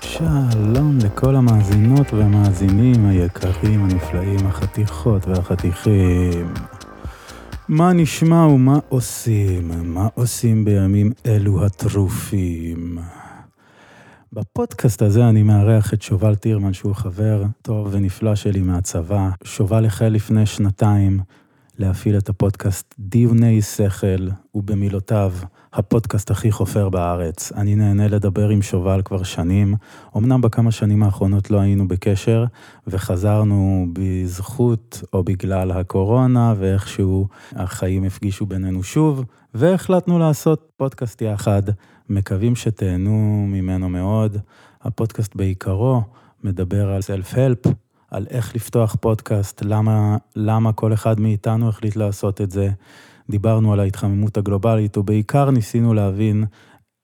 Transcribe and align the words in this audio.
שלום 0.00 0.98
לכל 1.04 1.36
המאזינות 1.36 2.12
והמאזינים 2.12 3.06
היקרים, 3.06 3.84
הנפלאים, 3.84 4.46
החתיכות 4.46 5.28
והחתיכים. 5.28 6.54
מה 7.70 7.92
נשמע 7.92 8.46
ומה 8.46 8.78
עושים? 8.88 9.70
מה 9.94 10.08
עושים 10.14 10.64
בימים 10.64 11.12
אלו 11.26 11.64
הטרופים? 11.64 12.98
בפודקאסט 14.32 15.02
הזה 15.02 15.28
אני 15.28 15.42
מארח 15.42 15.94
את 15.94 16.02
שובל 16.02 16.34
טירמן, 16.34 16.72
שהוא 16.72 16.94
חבר 16.94 17.44
טוב 17.62 17.88
ונפלא 17.90 18.34
שלי 18.34 18.60
מהצבא. 18.60 19.30
שובל 19.44 19.86
החל 19.86 20.08
לפני 20.08 20.46
שנתיים 20.46 21.20
להפעיל 21.78 22.18
את 22.18 22.28
הפודקאסט 22.28 22.94
דיוני 22.98 23.62
שכל, 23.62 24.28
ובמילותיו, 24.54 25.32
הפודקאסט 25.72 26.30
הכי 26.30 26.52
חופר 26.52 26.88
בארץ. 26.88 27.52
אני 27.52 27.74
נהנה 27.74 28.08
לדבר 28.08 28.48
עם 28.48 28.62
שובל 28.62 29.02
כבר 29.04 29.22
שנים. 29.22 29.74
אמנם 30.16 30.40
בכמה 30.40 30.70
שנים 30.70 31.02
האחרונות 31.02 31.50
לא 31.50 31.60
היינו 31.60 31.88
בקשר, 31.88 32.44
וחזרנו 32.86 33.86
בזכות 33.92 35.02
או 35.12 35.22
בגלל 35.22 35.70
הקורונה, 35.70 36.54
ואיכשהו 36.58 37.28
החיים 37.52 38.04
הפגישו 38.04 38.46
בינינו 38.46 38.82
שוב, 38.82 39.24
והחלטנו 39.54 40.18
לעשות 40.18 40.70
פודקאסט 40.76 41.22
יחד. 41.22 41.62
מקווים 42.08 42.56
שתהנו 42.56 43.46
ממנו 43.48 43.88
מאוד. 43.88 44.36
הפודקאסט 44.82 45.36
בעיקרו 45.36 46.02
מדבר 46.44 46.90
על 46.90 47.02
סלף-הלפ, 47.02 47.66
על 48.10 48.26
איך 48.30 48.54
לפתוח 48.54 48.96
פודקאסט, 49.00 49.62
למה, 49.64 50.16
למה 50.36 50.72
כל 50.72 50.92
אחד 50.92 51.20
מאיתנו 51.20 51.68
החליט 51.68 51.96
לעשות 51.96 52.40
את 52.40 52.50
זה. 52.50 52.70
דיברנו 53.30 53.72
על 53.72 53.80
ההתחממות 53.80 54.36
הגלובלית, 54.36 54.96
ובעיקר 54.96 55.50
ניסינו 55.50 55.94
להבין 55.94 56.44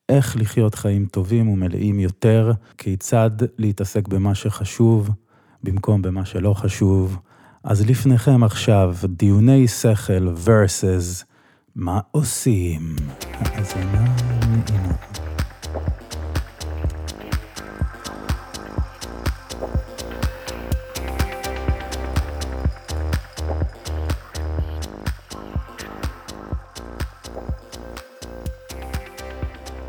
איך 0.08 0.36
לחיות 0.36 0.74
חיים 0.74 1.06
טובים 1.06 1.48
ומלאים 1.48 2.00
יותר, 2.00 2.52
כיצד 2.78 3.30
להתעסק 3.58 4.08
במה 4.08 4.34
שחשוב 4.34 5.10
במקום 5.62 6.02
במה 6.02 6.24
שלא 6.24 6.54
חשוב. 6.54 7.18
אז 7.64 7.90
לפניכם 7.90 8.44
עכשיו, 8.44 8.94
דיוני 9.04 9.68
שכל 9.68 10.34
versus 10.46 11.24
מה 11.76 12.00
עושים. 12.10 12.96
האזנה 13.40 14.04
נעימה. 14.48 15.35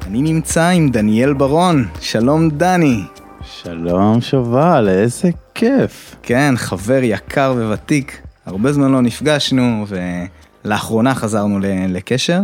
אני 0.07 0.21
נמצא 0.21 0.67
עם 0.67 0.89
דניאל 0.89 1.33
ברון, 1.33 1.87
שלום 2.01 2.49
דני. 2.49 3.03
שלום 3.43 4.21
שובל, 4.21 4.89
איזה 4.89 5.29
כיף. 5.55 6.15
כן, 6.23 6.53
חבר 6.57 6.99
יקר 7.03 7.53
וותיק, 7.57 8.21
הרבה 8.45 8.73
זמן 8.73 8.91
לא 8.91 9.01
נפגשנו 9.01 9.85
ולאחרונה 10.65 11.15
חזרנו 11.15 11.59
לקשר. 11.89 12.41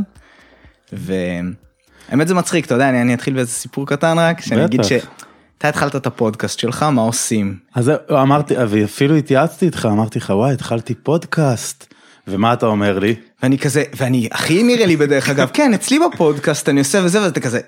והאמת 0.94 2.28
זה 2.28 2.34
מצחיק, 2.34 2.66
אתה 2.66 2.74
יודע, 2.74 2.90
אני, 2.90 3.02
אני 3.02 3.14
אתחיל 3.14 3.34
באיזה 3.34 3.52
סיפור 3.52 3.88
קטן 3.88 4.20
רק, 4.20 4.42
שאני 4.42 4.66
אגיד 4.66 4.80
בטח. 4.80 4.90
שאתה 4.90 5.70
התחלת 5.70 5.96
את 5.96 6.08
הפודקאסט 6.08 6.60
שלך, 6.60 6.84
מה 6.84 7.02
עושים? 7.02 7.58
אז 7.76 7.92
אמרתי, 8.12 8.54
ואפילו 8.70 9.16
התייעצתי 9.16 9.66
איתך, 9.66 9.88
אמרתי 9.92 10.20
לך, 10.20 10.30
וואי, 10.30 10.54
התחלתי 10.54 10.96
פודקאסט. 10.96 11.93
ומה 12.28 12.54
אתה 12.54 12.66
אומר 12.66 13.00
לי? 13.00 13.16
ואני 13.44 13.58
כזה, 13.58 13.84
ואני 13.96 14.30
הכי 14.32 14.64
נראה 14.64 14.86
לי 14.86 14.96
בדרך 14.96 15.30
אגב, 15.30 15.50
כן, 15.54 15.74
אצלי 15.74 16.00
בפודקאסט 16.00 16.70
אני 16.70 16.80
עושה 16.80 17.02
וזה, 17.04 17.22
ואתה 17.22 17.40
כזה, 17.40 17.60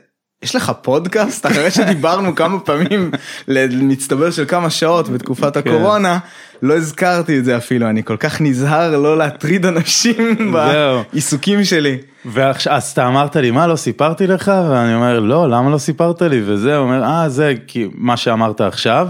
יש 0.43 0.55
לך 0.55 0.71
פודקאסט? 0.81 1.45
אחרי 1.45 1.71
שדיברנו 1.71 2.35
כמה 2.35 2.59
פעמים 2.59 3.11
למצטבר 3.47 4.31
של 4.31 4.45
כמה 4.45 4.69
שעות 4.69 5.09
בתקופת 5.09 5.57
הקורונה, 5.57 6.19
לא 6.61 6.77
הזכרתי 6.77 7.39
את 7.39 7.45
זה 7.45 7.57
אפילו, 7.57 7.89
אני 7.89 8.03
כל 8.03 8.17
כך 8.17 8.41
נזהר 8.41 8.97
לא 8.97 9.17
להטריד 9.17 9.65
אנשים. 9.65 10.35
בעיסוקים 10.53 11.63
שלי. 11.63 11.97
ועכשיו, 12.25 12.73
אז 12.73 12.91
אתה 12.91 13.07
אמרת 13.07 13.35
לי, 13.35 13.51
מה, 13.51 13.67
לא 13.67 13.75
סיפרתי 13.75 14.27
לך? 14.27 14.51
ואני 14.69 14.95
אומר, 14.95 15.19
לא, 15.19 15.49
למה 15.49 15.69
לא 15.69 15.77
סיפרת 15.77 16.21
לי? 16.21 16.41
וזה, 16.45 16.77
הוא 16.77 16.85
אומר, 16.85 17.03
אה, 17.03 17.29
זה 17.29 17.53
כי 17.67 17.87
מה 17.93 18.17
שאמרת 18.17 18.61
עכשיו. 18.61 19.07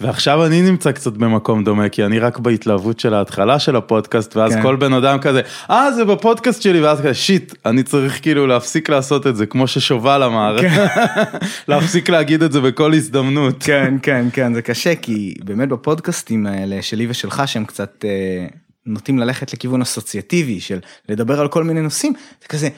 ועכשיו 0.00 0.46
אני 0.46 0.62
נמצא 0.62 0.92
קצת 0.92 1.12
במקום 1.12 1.64
דומה, 1.64 1.88
כי 1.88 2.04
אני 2.04 2.18
רק 2.18 2.38
בהתלהבות 2.38 3.00
של 3.00 3.14
ההתחלה 3.14 3.58
של 3.58 3.76
הפודקאסט, 3.76 4.36
ואז 4.36 4.54
כן. 4.54 4.62
כל 4.62 4.76
בן 4.76 4.92
אדם 4.92 5.18
כזה, 5.18 5.40
אה, 5.70 5.92
זה 5.92 6.04
בפודקאסט 6.04 6.62
שלי, 6.62 6.80
ואז 6.80 7.00
כזה, 7.00 7.14
שיט, 7.14 7.54
אני 7.66 7.82
צריך 7.82 8.22
כאילו 8.22 8.46
להפסיק 8.46 8.88
לעשות 8.88 9.26
את 9.26 9.36
זה, 9.36 9.46
כמו 9.46 9.66
ששובל 9.66 10.22
אמר, 10.22 10.56
להפסיק 11.68 12.08
להגיד 12.08 12.42
את 12.42 12.52
זה 12.52 12.60
בכל 12.60 12.94
הזדמנות. 12.94 13.62
כן, 13.62 13.94
כן, 14.02 14.26
כן, 14.32 14.54
זה 14.54 14.62
קשה, 14.62 14.94
כי 14.94 15.34
באמת 15.44 15.68
בפודקאסטים 15.68 16.46
האלה 16.46 16.82
שלי 16.84 17.06
ושלך, 17.10 17.42
שהם 17.46 17.64
קצת 17.64 18.04
אה, 18.04 18.46
נוטים 18.86 19.18
ללכת 19.18 19.52
לכיוון 19.52 19.82
אסוציאטיבי 19.82 20.60
של 20.60 20.80
לדבר 21.08 21.40
על 21.40 21.48
כל 21.48 21.64
מיני 21.64 21.80
נושאים, 21.80 22.12
זה 22.42 22.48
כזה, 22.48 22.68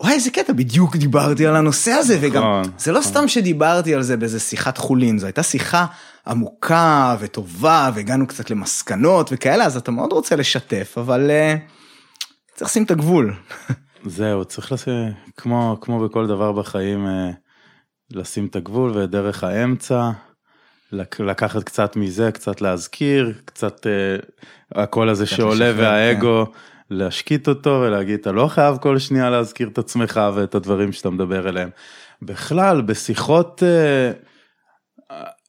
וואי 0.00 0.12
איזה 0.12 0.30
קטע, 0.30 0.52
בדיוק 0.52 0.96
דיברתי 0.96 1.46
על 1.46 1.56
הנושא 1.56 1.90
הזה, 1.90 2.18
וגם, 2.20 2.42
נכון, 2.42 2.72
זה 2.78 2.92
לא 2.92 3.00
סתם 3.00 3.28
שדיברתי 3.28 3.94
על 3.94 4.02
זה 4.02 4.16
באיזה 4.16 4.40
שיחת 4.40 4.78
חולין, 4.78 5.18
זו 5.18 5.26
הייתה 5.26 5.42
שיחה 5.42 5.86
עמוקה 6.26 7.16
וטובה, 7.20 7.90
והגענו 7.94 8.26
קצת 8.26 8.50
למסקנות 8.50 9.28
וכאלה, 9.32 9.64
אז 9.64 9.76
אתה 9.76 9.90
מאוד 9.90 10.12
רוצה 10.12 10.36
לשתף, 10.36 10.94
אבל 10.98 11.30
אה, 11.30 11.56
צריך 12.54 12.70
לשים 12.70 12.82
את 12.82 12.90
הגבול. 12.90 13.34
זהו, 14.04 14.44
צריך 14.44 14.72
לשים, 14.72 15.12
כמו, 15.36 15.76
כמו 15.80 16.08
בכל 16.08 16.26
דבר 16.26 16.52
בחיים, 16.52 17.06
אה, 17.06 17.30
לשים 18.10 18.46
את 18.46 18.56
הגבול 18.56 18.90
ואת 18.90 19.10
דרך 19.10 19.44
האמצע, 19.44 20.10
לקחת 21.20 21.62
קצת 21.62 21.96
מזה, 21.96 22.30
קצת 22.32 22.60
להזכיר, 22.60 23.32
קצת 23.44 23.86
אה, 23.86 24.82
הקול 24.82 25.08
הזה 25.08 25.26
שעולה 25.26 25.72
והאגו, 25.76 26.46
להשקיט 26.90 27.48
אותו 27.48 27.82
ולהגיד, 27.86 28.20
אתה 28.20 28.32
לא 28.32 28.48
חייב 28.48 28.76
כל 28.76 28.98
שנייה 28.98 29.30
להזכיר 29.30 29.68
את 29.68 29.78
עצמך 29.78 30.20
ואת 30.34 30.54
הדברים 30.54 30.92
שאתה 30.92 31.10
מדבר 31.10 31.48
אליהם. 31.48 31.70
בכלל, 32.22 32.82
בשיחות, 32.82 33.62
אה, 33.62 34.12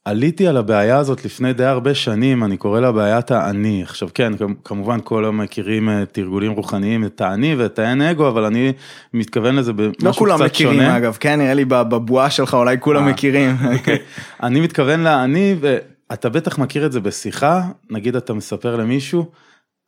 עליתי 0.06 0.46
על 0.46 0.56
הבעיה 0.56 0.98
הזאת 0.98 1.24
לפני 1.24 1.52
די 1.52 1.64
הרבה 1.64 1.94
שנים, 1.94 2.44
אני 2.44 2.56
קורא 2.56 2.80
לה 2.80 2.92
בעיית 2.92 3.30
האני. 3.30 3.82
עכשיו 3.82 4.08
כן, 4.14 4.36
כמ- 4.36 4.54
כמובן 4.64 4.98
כולם 5.04 5.38
מכירים 5.38 5.88
אה, 5.88 6.04
תרגולים 6.12 6.52
רוחניים, 6.52 7.04
את 7.04 7.20
האני 7.20 7.54
ואת 7.54 7.78
האין 7.78 8.02
אגו, 8.02 8.28
אבל 8.28 8.44
אני 8.44 8.72
מתכוון 9.14 9.56
לזה 9.56 9.72
במשהו 9.72 9.92
קצת 9.92 10.04
לא 10.04 10.12
שונה. 10.12 10.34
כולם 10.34 10.46
מכירים 10.46 10.80
אגב, 10.80 11.16
כן, 11.20 11.38
נראה 11.38 11.54
לי 11.54 11.64
בבועה 11.64 12.30
שלך 12.30 12.54
אולי 12.54 12.76
כולם 12.80 13.06
אה, 13.06 13.12
מכירים. 13.12 13.56
אוקיי. 13.72 13.98
אני 14.42 14.60
מתכוון 14.60 15.00
לאני, 15.00 15.56
ואתה 15.60 16.28
בטח 16.28 16.58
מכיר 16.58 16.86
את 16.86 16.92
זה 16.92 17.00
בשיחה, 17.00 17.62
נגיד 17.90 18.16
אתה 18.16 18.34
מספר 18.34 18.76
למישהו, 18.76 19.30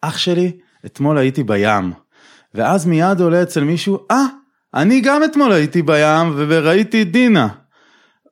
אח 0.03 0.19
שלי, 0.19 0.53
אתמול 0.87 1.19
הייתי 1.19 1.43
בים. 1.43 1.93
ואז 2.55 2.87
מיד 2.87 3.21
עולה 3.21 3.43
אצל 3.43 3.65
מישהו, 3.65 3.99
אה, 4.11 4.25
אני 4.75 5.01
גם 5.01 5.25
אתמול 5.25 5.53
הייתי 5.53 5.83
בים 5.83 6.35
וראיתי 6.37 7.05
דינה. 7.05 7.49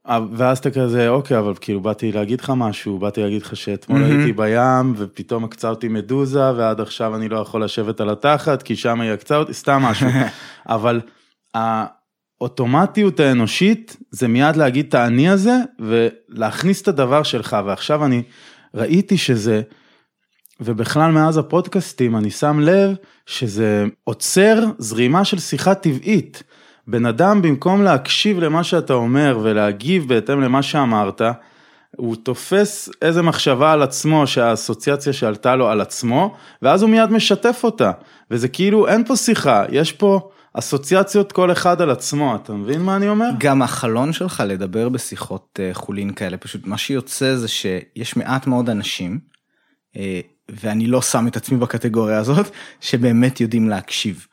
אה, 0.08 0.20
ואז 0.32 0.58
אתה 0.58 0.70
כזה, 0.70 1.08
אוקיי, 1.08 1.38
אבל 1.38 1.52
כאילו 1.60 1.80
באתי 1.80 2.12
להגיד 2.12 2.40
לך 2.40 2.52
משהו, 2.56 2.98
באתי 2.98 3.22
להגיד 3.22 3.42
לך 3.42 3.56
שאתמול 3.56 4.00
מהמם. 4.00 4.18
הייתי 4.18 4.32
בים, 4.32 4.94
ופתאום 4.96 5.44
עקצה 5.44 5.68
אותי 5.68 5.88
מדוזה, 5.88 6.52
ועד 6.56 6.80
עכשיו 6.80 7.16
אני 7.16 7.28
לא 7.28 7.38
יכול 7.38 7.64
לשבת 7.64 8.00
על 8.00 8.10
התחת, 8.10 8.62
כי 8.62 8.76
שם 8.76 9.00
היא 9.00 9.10
עקצה 9.10 9.36
אותי, 9.36 9.54
סתם 9.54 9.82
משהו. 9.82 10.08
אבל 10.68 11.00
האוטומטיות 11.54 13.20
האנושית 13.20 13.96
זה 14.10 14.28
מיד 14.28 14.56
להגיד 14.56 14.86
את 14.88 14.94
האני 14.94 15.28
הזה, 15.28 15.56
ולהכניס 15.78 16.82
את 16.82 16.88
הדבר 16.88 17.22
שלך, 17.22 17.56
ועכשיו 17.66 18.04
אני 18.04 18.22
ראיתי 18.74 19.16
שזה, 19.16 19.62
ובכלל 20.60 21.10
מאז 21.10 21.38
הפודקאסטים 21.38 22.16
אני 22.16 22.30
שם 22.30 22.60
לב 22.60 22.94
שזה 23.26 23.84
עוצר 24.04 24.64
זרימה 24.78 25.24
של 25.24 25.38
שיחה 25.38 25.74
טבעית. 25.74 26.42
בן 26.86 27.06
אדם 27.06 27.42
במקום 27.42 27.82
להקשיב 27.82 28.38
למה 28.38 28.64
שאתה 28.64 28.92
אומר 28.92 29.38
ולהגיב 29.42 30.08
בהתאם 30.08 30.40
למה 30.40 30.62
שאמרת, 30.62 31.22
הוא 31.96 32.16
תופס 32.16 32.88
איזה 33.02 33.22
מחשבה 33.22 33.72
על 33.72 33.82
עצמו 33.82 34.26
שהאסוציאציה 34.26 35.12
שעלתה 35.12 35.56
לו 35.56 35.68
על 35.68 35.80
עצמו, 35.80 36.34
ואז 36.62 36.82
הוא 36.82 36.90
מיד 36.90 37.10
משתף 37.10 37.60
אותה. 37.64 37.92
וזה 38.30 38.48
כאילו 38.48 38.88
אין 38.88 39.04
פה 39.04 39.16
שיחה, 39.16 39.64
יש 39.70 39.92
פה 39.92 40.30
אסוציאציות 40.52 41.32
כל 41.32 41.52
אחד 41.52 41.80
על 41.80 41.90
עצמו, 41.90 42.36
אתה 42.36 42.52
מבין 42.52 42.82
מה 42.82 42.96
אני 42.96 43.08
אומר? 43.08 43.28
גם 43.38 43.62
החלון 43.62 44.12
שלך 44.12 44.42
לדבר 44.46 44.88
בשיחות 44.88 45.60
אה, 45.62 45.74
חולין 45.74 46.12
כאלה, 46.12 46.36
פשוט 46.36 46.66
מה 46.66 46.78
שיוצא 46.78 47.34
זה 47.34 47.48
שיש 47.48 48.16
מעט 48.16 48.46
מאוד 48.46 48.70
אנשים, 48.70 49.18
אה, 49.96 50.20
ואני 50.48 50.86
לא 50.86 51.02
שם 51.02 51.26
את 51.26 51.36
עצמי 51.36 51.58
בקטגוריה 51.58 52.18
הזאת, 52.18 52.46
שבאמת 52.80 53.40
יודעים 53.40 53.68
להקשיב. 53.68 54.26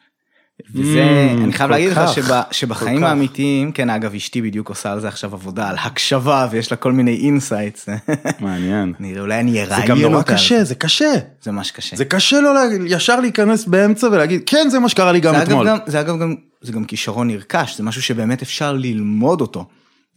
וזה, 0.76 1.34
Mm, 1.40 1.44
אני 1.44 1.54
חייב 1.54 1.72
להגיד 1.72 1.90
לך 1.90 2.00
כך, 2.00 2.14
שב, 2.14 2.42
שבחיים. 2.52 3.04
האמיתיים, 3.04 3.72
כן 3.72 3.90
אגב 3.90 4.16
אשתי 4.16 4.42
בדיוק 4.42 4.70
עושה 4.70 4.92
על 4.92 5.00
זה 5.00 5.08
עכשיו 5.08 5.34
עבודה, 5.34 5.70
על 5.70 5.76
הקשבה 5.84 6.48
ויש 6.52 6.72
לה 6.72 6.78
כל 6.78 6.92
מיני 6.92 7.16
insights, 7.16 7.90
מעניין. 8.40 8.94
נראה 9.00 9.22
אולי 9.22 9.40
אני 9.40 9.52
זה 9.52 9.64
אראיין 9.64 9.88
גם 9.88 10.02
נורא 10.02 10.16
אותה. 10.18 10.34
קשה, 10.34 10.64
זה 10.64 10.76
קשה. 10.76 11.12
זה 11.42 11.52
ממש 11.52 11.72
קשה. 11.72 11.96
זה 11.96 12.06
קשה 12.06 12.42
לא 12.42 12.50
ישר 12.88 13.20
להיכנס 13.20 13.66
באמצע 13.66 14.08
ולהגיד, 14.08 14.42
כן, 14.46 14.68
זה 14.70 14.80
מה 14.80 14.90
שקרה 14.90 15.12
לי 15.12 15.20
גם 15.20 15.36
זה 15.36 15.44
אתמול. 15.44 15.68
גם, 15.68 15.78
זה 15.86 16.00
אגב 16.00 16.20
גם, 16.20 16.36
זה 16.62 16.72
גם 16.72 16.86
כישרון 16.86 17.28
נרכש, 17.28 17.78
זה 17.78 17.84
משהו 17.84 18.02
שבאמת 18.02 18.42
אפשר 18.42 18.74
ללמוד 18.74 19.42
אותו, 19.42 19.66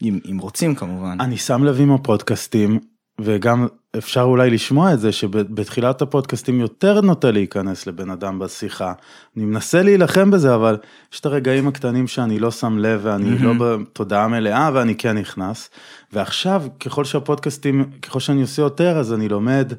אם, 0.02 0.18
אם 0.30 0.38
רוצים 0.38 0.74
כמובן. 0.74 1.16
אני 1.20 1.36
שם 1.36 1.64
לב 1.64 1.80
עם 1.80 1.92
הפודקאסטים, 1.92 2.78
וגם 3.20 3.66
אפשר 3.98 4.22
אולי 4.22 4.50
לשמוע 4.50 4.92
את 4.92 5.00
זה, 5.00 5.12
שבתחילת 5.12 6.02
הפודקאסטים 6.02 6.60
יותר 6.60 7.00
נוטה 7.00 7.30
להיכנס 7.30 7.86
לבן 7.86 8.10
אדם 8.10 8.38
בשיחה. 8.38 8.92
אני 9.36 9.44
מנסה 9.44 9.82
להילחם 9.82 10.30
בזה, 10.30 10.54
אבל 10.54 10.76
יש 11.12 11.20
את 11.20 11.26
הרגעים 11.26 11.68
הקטנים 11.68 12.06
שאני 12.06 12.38
לא 12.38 12.50
שם 12.50 12.78
לב 12.78 13.00
ואני 13.02 13.38
לא 13.38 13.52
בתודעה 13.58 14.28
מלאה 14.28 14.70
ואני 14.74 14.94
כן 14.94 15.18
נכנס. 15.18 15.70
ועכשיו, 16.12 16.62
ככל 16.80 17.04
שהפודקאסטים, 17.04 17.90
ככל 18.02 18.20
שאני 18.20 18.40
עושה 18.42 18.62
יותר, 18.62 18.98
אז 18.98 19.12
אני 19.12 19.28
לומד, 19.28 19.72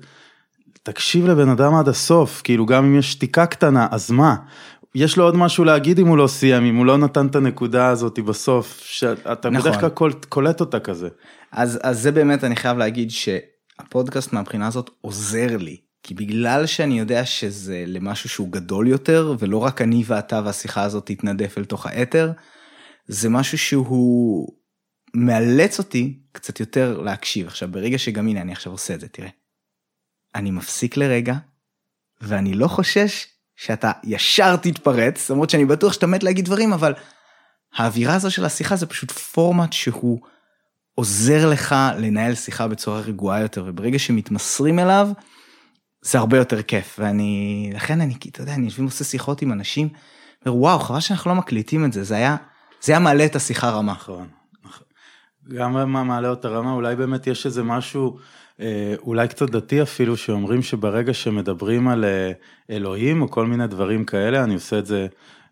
תקשיב 0.84 1.28
לבן 1.28 1.50
אדם 1.50 1.76
עד 1.76 1.88
הסוף, 1.88 2.42
כאילו 2.44 2.66
גם 2.66 2.86
אם 2.86 3.00
יש 3.00 3.12
שתיקה 3.12 3.46
קטנה, 3.46 3.88
אז 3.92 4.12
מה? 4.12 4.36
יש 4.96 5.18
לו 5.18 5.24
עוד 5.24 5.36
משהו 5.36 5.64
להגיד 5.64 6.00
אם 6.00 6.08
הוא 6.08 6.18
לא 6.18 6.28
סיים, 6.28 6.64
אם 6.66 6.76
הוא 6.76 6.86
לא 6.86 6.98
נתן 6.98 7.28
את 7.28 7.36
הנקודה 7.36 7.88
הזאת 7.88 8.20
בסוף, 8.20 8.82
שאתה 8.84 9.50
נכון. 9.50 9.72
בדרך 9.72 9.80
כלל 9.80 9.90
קול- 9.90 10.14
קולט 10.30 10.60
אותה 10.60 10.80
כזה. 10.80 11.08
אז, 11.52 11.80
אז 11.84 12.02
זה 12.02 12.12
באמת 12.12 12.44
אני 12.44 12.56
חייב 12.56 12.78
להגיד 12.78 13.12
שהפודקאסט 13.82 14.34
מהבחינה 14.34 14.68
הזאת 14.68 14.90
עוזר 15.02 15.58
לי. 15.58 15.78
כי 16.04 16.14
בגלל 16.14 16.66
שאני 16.66 17.00
יודע 17.00 17.26
שזה 17.26 17.84
למשהו 17.88 18.30
שהוא 18.30 18.52
גדול 18.52 18.88
יותר 18.88 19.36
ולא 19.40 19.58
רק 19.58 19.82
אני 19.82 20.04
ואתה 20.06 20.42
והשיחה 20.46 20.84
הזאת 20.84 21.06
תתנדף 21.06 21.58
אל 21.58 21.66
תוך 21.66 21.86
האתר, 21.86 22.32
זה 23.08 23.30
משהו 23.30 23.58
שהוא 23.58 24.48
מאלץ 25.14 25.80
אותי 25.80 26.20
קצת 26.32 26.60
יותר 26.60 27.02
להקשיב. 27.02 27.48
עכשיו 27.48 27.70
ברגע 27.72 27.98
שגם 27.98 28.28
הנה 28.28 28.42
אני 28.42 28.52
עכשיו 28.52 28.72
עושה 28.72 28.94
את 28.94 29.00
זה 29.00 29.08
תראה. 29.08 29.30
אני 30.36 30.52
מפסיק 30.52 30.98
לרגע 30.98 31.36
ואני 32.22 32.54
לא 32.54 32.68
חושש 32.68 33.26
שאתה 33.56 33.92
ישר 34.04 34.56
תתפרץ 34.56 35.30
למרות 35.30 35.50
שאני 35.50 35.66
בטוח 35.66 35.94
שאתה 35.94 36.08
מת 36.08 36.24
להגיד 36.24 36.46
דברים 36.46 36.74
אבל 36.74 36.94
האווירה 37.74 38.16
הזו 38.16 38.32
של 38.32 38.46
השיחה 38.46 38.76
זה 38.76 38.86
פשוט 38.86 39.12
פורמט 39.12 39.74
שהוא 39.74 40.20
עוזר 41.00 41.50
לך 41.50 41.76
לנהל 41.98 42.36
שיחה 42.36 42.68
בצורה 42.68 43.00
רגועה 43.00 43.42
יותר 43.42 43.64
וברגע 43.68 44.00
שמתמסרים 44.00 44.80
אליו 44.80 45.10
זה 46.02 46.18
הרבה 46.18 46.38
יותר 46.38 46.62
כיף 46.62 46.96
ואני 47.00 47.72
לכן 47.74 48.02
אני 48.02 48.16
אתה 48.32 48.42
יודע 48.42 48.54
אני 48.54 48.66
יושבים 48.66 48.86
עושה 48.86 49.04
שיחות 49.04 49.42
עם 49.42 49.52
אנשים 49.52 49.90
אומר 50.46 50.58
וואו 50.58 50.80
חבל 50.80 51.00
שאנחנו 51.00 51.32
לא 51.32 51.36
מקליטים 51.36 51.86
את 51.86 51.94
זה 51.94 52.04
זה 52.04 52.16
היה 52.16 52.36
זה 52.82 52.92
היה 52.92 53.00
מעלה 53.00 53.26
את 53.26 53.36
השיחה 53.36 53.70
רמה. 53.70 53.92
נכון. 53.92 54.28
נכון. 54.66 54.88
גם 55.54 55.92
מה 55.92 56.04
מעלה 56.04 56.30
אותה 56.30 56.48
רמה, 56.48 56.72
אולי 56.72 56.96
באמת 56.96 57.28
יש 57.28 57.46
איזה 57.46 57.64
משהו, 57.64 58.18
אה, 58.60 58.96
אולי 59.02 59.28
קצת 59.28 59.50
דתי 59.50 59.82
אפילו, 59.82 60.18
שאומרים 60.18 60.62
שברגע 60.62 61.14
שמדברים 61.14 61.88
על 61.88 62.06
אה, 62.06 62.32
אלוהים 62.70 63.22
או 63.22 63.32
כל 63.32 63.46
מיני 63.46 63.68
דברים 63.68 64.06
כאלה, 64.06 64.44
אני 64.44 64.54
עושה 64.54 64.80
את 64.80 64.86
זה 64.86 65.08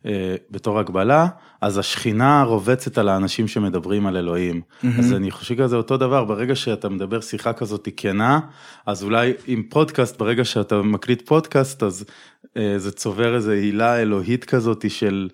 אה, 0.05 0.35
בתור 0.51 0.79
הגבלה, 0.79 1.27
אז 1.61 1.77
השכינה 1.77 2.43
רובצת 2.43 2.97
על 2.97 3.09
האנשים 3.09 3.47
שמדברים 3.47 4.07
על 4.07 4.17
אלוהים. 4.17 4.61
אז 4.99 5.13
אני 5.13 5.31
חושב 5.31 5.55
שזה 5.57 5.75
אותו 5.75 5.97
דבר, 5.97 6.25
ברגע 6.25 6.55
שאתה 6.55 6.89
מדבר 6.89 7.21
שיחה 7.21 7.53
כזאת 7.53 7.89
כנה, 7.97 8.39
אז 8.85 9.03
אולי 9.03 9.33
עם 9.47 9.63
פודקאסט, 9.69 10.19
ברגע 10.19 10.45
שאתה 10.45 10.81
מקליט 10.81 11.27
פודקאסט, 11.27 11.83
אז 11.83 12.05
אה, 12.57 12.73
זה 12.77 12.91
צובר 12.91 13.35
איזה 13.35 13.53
הילה 13.53 14.01
אלוהית 14.01 14.45
כזאת 14.45 14.85
של... 14.89 15.29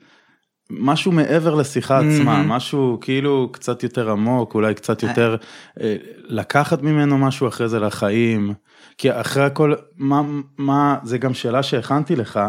משהו 0.79 1.12
מעבר 1.12 1.56
לשיחה 1.56 2.00
עצמה, 2.00 2.44
משהו 2.44 2.97
כאילו 3.01 3.50
קצת 3.51 3.83
יותר 3.83 4.12
עמוק, 4.12 4.56
אולי 4.56 4.73
קצת 4.73 5.03
יותר 5.03 5.35
אה, 5.81 5.95
לקחת 6.27 6.81
ממנו 6.81 7.18
משהו 7.18 7.47
אחרי 7.47 7.69
זה 7.69 7.79
לחיים. 7.79 8.53
כי 8.97 9.12
אחרי 9.12 9.44
הכל, 9.44 9.73
מה, 9.97 10.21
מה, 10.57 10.97
זה 11.03 11.18
גם 11.18 11.33
שאלה 11.33 11.63
שהכנתי 11.63 12.15
לך, 12.15 12.39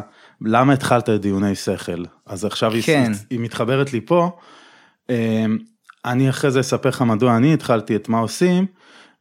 למה 0.45 0.73
התחלת 0.73 1.11
את 1.11 1.21
דיוני 1.21 1.55
שכל? 1.55 2.05
אז 2.27 2.45
עכשיו 2.45 2.73
היא, 2.73 2.83
כן. 2.83 3.13
היא 3.31 3.41
מתחברת 3.41 3.93
לי 3.93 4.01
פה. 4.01 4.31
אה, 5.11 5.45
אני 6.05 6.31
אחרי 6.31 6.51
זה 6.51 6.61
אספר 6.61 6.89
לך 6.89 7.03
מדוע 7.03 7.37
אני 7.37 7.55
התחלתי 7.55 7.97
את 7.97 8.09
מה 8.09 8.19
עושים, 8.19 8.67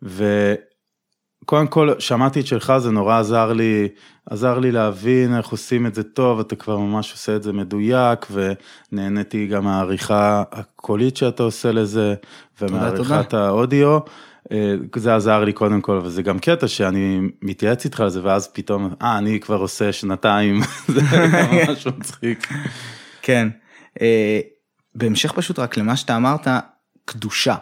וקודם 0.02 1.68
כל 1.68 2.00
שמעתי 2.00 2.40
את 2.40 2.48
שלך, 2.48 2.74
זה 2.78 2.92
נורא 2.92 3.20
עזר 3.20 3.54
לי, 3.54 3.88
עזר 4.30 4.60
לי 4.60 4.72
להבין 4.72 5.38
איך 5.38 5.48
עושים 5.48 5.88
את 5.88 5.96
זה 5.96 6.04
טוב, 6.04 6.40
אתה 6.40 6.56
כבר 6.56 6.78
ממש 6.78 7.12
עושה 7.12 7.36
את 7.36 7.44
זה 7.44 7.54
מדויק, 7.54 8.28
ונהניתי 8.32 9.48
גם 9.48 9.64
מהעריכה 9.64 10.44
הקולית 10.52 11.18
שאתה 11.18 11.44
עושה 11.44 11.72
לזה, 11.72 12.16
ומעריכת 12.62 13.34
האודיו. 13.34 13.94
אה, 13.94 14.00
זה 14.95 15.15
עזר 15.15 15.44
לי 15.44 15.53
קודם 15.53 15.81
כל, 15.81 16.01
וזה 16.03 16.21
גם 16.21 16.39
קטע 16.39 16.68
שאני 16.68 17.19
מתייעץ 17.42 17.86
איתך 17.86 18.00
על 18.00 18.09
זה, 18.09 18.24
ואז 18.24 18.48
פתאום, 18.53 18.94
אה, 19.01 19.18
אני 19.18 19.39
כבר 19.39 19.57
עושה 19.57 19.94
שנתיים, 19.94 20.62
זה 20.94 21.01
גם 21.13 21.31
ממש 21.31 21.88
מצחיק. 21.88 22.48
כן. 23.21 23.48
אה, 24.01 24.39
בהמשך 24.95 25.31
פשוט 25.31 25.59
רק 25.59 25.77
למה 25.77 25.95
שאתה 25.95 26.15
אמרת 26.15 26.48
קדושה. 27.06 27.56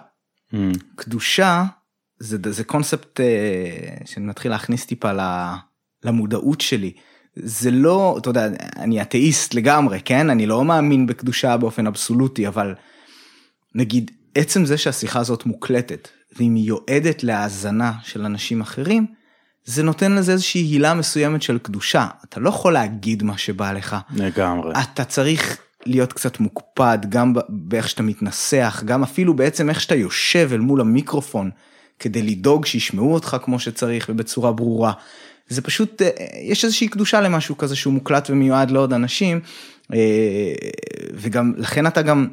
Mm, 0.53 0.57
קדושה 0.95 1.63
זה, 2.19 2.38
זה 2.50 2.63
קונספט 2.63 3.19
אה, 3.19 3.25
שאני 4.06 4.25
מתחיל 4.25 4.51
להכניס 4.51 4.86
טיפה 4.86 5.13
ל- 5.13 5.56
למודעות 6.03 6.62
שלי. 6.62 6.94
זה 7.36 7.71
לא, 7.71 8.15
אתה 8.21 8.30
יודע, 8.30 8.47
אני 8.77 9.01
אתאיסט 9.01 9.53
לגמרי, 9.53 10.00
כן? 10.06 10.30
אני 10.30 10.45
לא 10.45 10.65
מאמין 10.65 11.07
בקדושה 11.07 11.57
באופן 11.57 11.88
אבסולוטי, 11.88 12.47
אבל 12.47 12.75
נגיד, 13.75 14.12
עצם 14.36 14.65
זה 14.65 14.77
שהשיחה 14.77 15.19
הזאת 15.19 15.45
מוקלטת, 15.45 16.07
ואם 16.38 16.56
היא 16.56 16.68
יועדת 16.68 17.24
להאזנה 17.24 17.94
של 18.04 18.26
אנשים 18.26 18.62
אחרים, 18.62 19.06
זה 19.66 19.84
נותן 19.84 20.12
לזה 20.12 20.31
איזושהי 20.31 20.62
הילה 20.62 20.94
מסוימת 20.94 21.42
של 21.42 21.58
קדושה. 21.58 22.08
אתה 22.24 22.40
לא 22.40 22.50
יכול 22.50 22.74
להגיד 22.74 23.24
מה 23.24 23.38
שבא 23.38 23.72
לך. 23.72 23.98
לגמרי. 24.16 24.74
אתה 24.84 25.04
צריך 25.04 25.58
להיות 25.86 26.14
קצת 26.14 26.40
מוקפד 26.40 26.98
גם 27.10 27.34
באיך 27.50 27.90
שאתה 27.90 28.04
מתנסח, 28.04 28.84
גם 28.86 29.04
אפילו 29.04 29.34
בעצם 29.34 29.70
איך 29.70 29.81
שאתה 29.81 29.96
יושב 29.96 30.50
אל 30.54 30.60
מול 30.60 30.81
המיקרופון, 30.81 31.50
כדי 32.00 32.22
לדאוג 32.22 32.66
שישמעו 32.66 33.14
אותך 33.14 33.38
כמו 33.44 33.60
שצריך 33.60 34.06
ובצורה 34.10 34.52
ברורה. 34.52 34.94
זה 35.48 35.62
פשוט, 35.62 36.02
אה, 36.02 36.10
יש 36.44 36.66
איזושהי 36.66 36.88
קדושה 36.88 37.22
למשהו 37.22 37.58
כזה 37.58 37.75
שהוא 37.75 37.94
מוקלט 37.94 38.30
ומיועד 38.30 38.72
לעוד 38.72 38.94
אנשים, 38.94 39.40
אה, 39.94 40.54
וגם, 41.14 41.54
לכן 41.58 41.88
אתה 41.88 42.02
גם, 42.02 42.28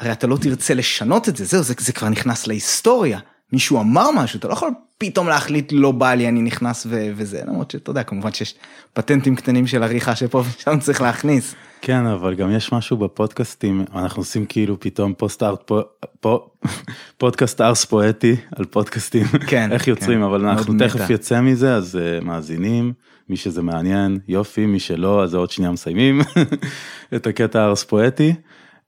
הרי 0.00 0.12
אתה 0.12 0.26
לא 0.26 0.36
תרצה 0.36 0.74
לשנות 0.74 1.28
את 1.28 1.36
זה, 1.36 1.44
זהו, 1.44 1.62
זה, 1.62 1.74
זה 1.78 1.92
כבר 1.92 2.08
נכנס 2.08 2.46
להיסטוריה. 2.46 3.18
מישהו 3.52 3.80
אמר 3.80 4.10
משהו, 4.10 4.38
אתה 4.38 4.48
לא 4.48 4.52
יכול 4.52 4.70
פתאום 4.98 5.28
להחליט 5.28 5.72
לא 5.72 5.92
בא 5.92 6.14
לי, 6.14 6.28
אני 6.28 6.42
נכנס 6.42 6.86
ו- 6.90 7.10
וזה, 7.16 7.40
למרות 7.46 7.70
שאתה 7.70 7.90
יודע, 7.90 8.02
כמובן 8.02 8.32
שיש 8.32 8.54
פטנטים 8.92 9.36
קטנים 9.36 9.66
של 9.66 9.82
עריכה 9.82 10.16
שפה 10.16 10.42
ושם 10.48 10.78
צריך 10.84 11.00
להכניס. 11.00 11.54
כן, 11.80 12.06
אבל 12.06 12.34
גם 12.34 12.50
יש 12.50 12.72
משהו 12.72 12.96
בפודקאסטים, 12.96 13.84
אנחנו 13.94 14.20
עושים 14.20 14.46
כאילו 14.46 14.80
פתאום 14.80 15.14
פוסט 15.14 15.42
ארט, 15.42 15.62
פו, 15.66 15.80
פו, 16.20 16.50
פודקאסט 17.18 17.60
ארס 17.60 17.84
פואטי 17.84 18.36
על 18.56 18.64
פודקאסטים, 18.64 19.26
כן, 19.46 19.72
איך 19.72 19.88
יוצרים, 19.88 20.18
כן, 20.18 20.24
אבל 20.24 20.46
אנחנו 20.46 20.74
מטה. 20.74 20.88
תכף 20.88 21.10
יצא 21.10 21.40
מזה, 21.40 21.74
אז 21.74 21.98
uh, 21.98 22.24
מאזינים, 22.24 22.92
מי 23.28 23.36
שזה 23.36 23.62
מעניין, 23.62 24.18
יופי, 24.28 24.66
מי 24.66 24.80
שלא, 24.80 25.22
אז 25.22 25.34
עוד 25.34 25.50
שנייה 25.50 25.70
מסיימים 25.70 26.20
את 27.14 27.26
הקטע 27.26 27.62
הארס 27.62 27.84
פואטי. 27.84 28.34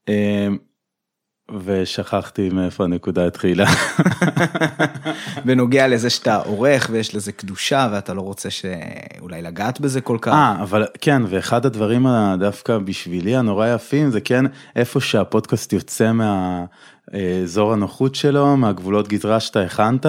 Uh, 0.06 0.10
ושכחתי 1.64 2.48
מאיפה 2.52 2.84
הנקודה 2.84 3.26
התחילה. 3.26 3.66
בנוגע 5.44 5.88
לזה 5.88 6.10
שאתה 6.10 6.36
עורך 6.36 6.88
ויש 6.92 7.14
לזה 7.14 7.32
קדושה 7.32 7.88
ואתה 7.92 8.14
לא 8.14 8.20
רוצה 8.20 8.48
שאולי 8.50 9.42
לגעת 9.42 9.80
בזה 9.80 10.00
כל 10.00 10.18
כך. 10.20 10.32
אה, 10.32 10.56
אבל 10.62 10.86
כן, 11.00 11.22
ואחד 11.28 11.66
הדברים 11.66 12.06
ה- 12.06 12.36
דווקא 12.38 12.78
בשבילי 12.78 13.36
הנורא 13.36 13.66
יפים 13.68 14.10
זה 14.10 14.20
כן 14.20 14.44
איפה 14.76 15.00
שהפודקאסט 15.00 15.72
יוצא 15.72 16.12
מהאזור 16.12 17.72
הנוחות 17.72 18.14
שלו, 18.14 18.56
מהגבולות 18.56 19.08
גזרה 19.08 19.40
שאתה 19.40 19.60
הכנת, 19.60 20.06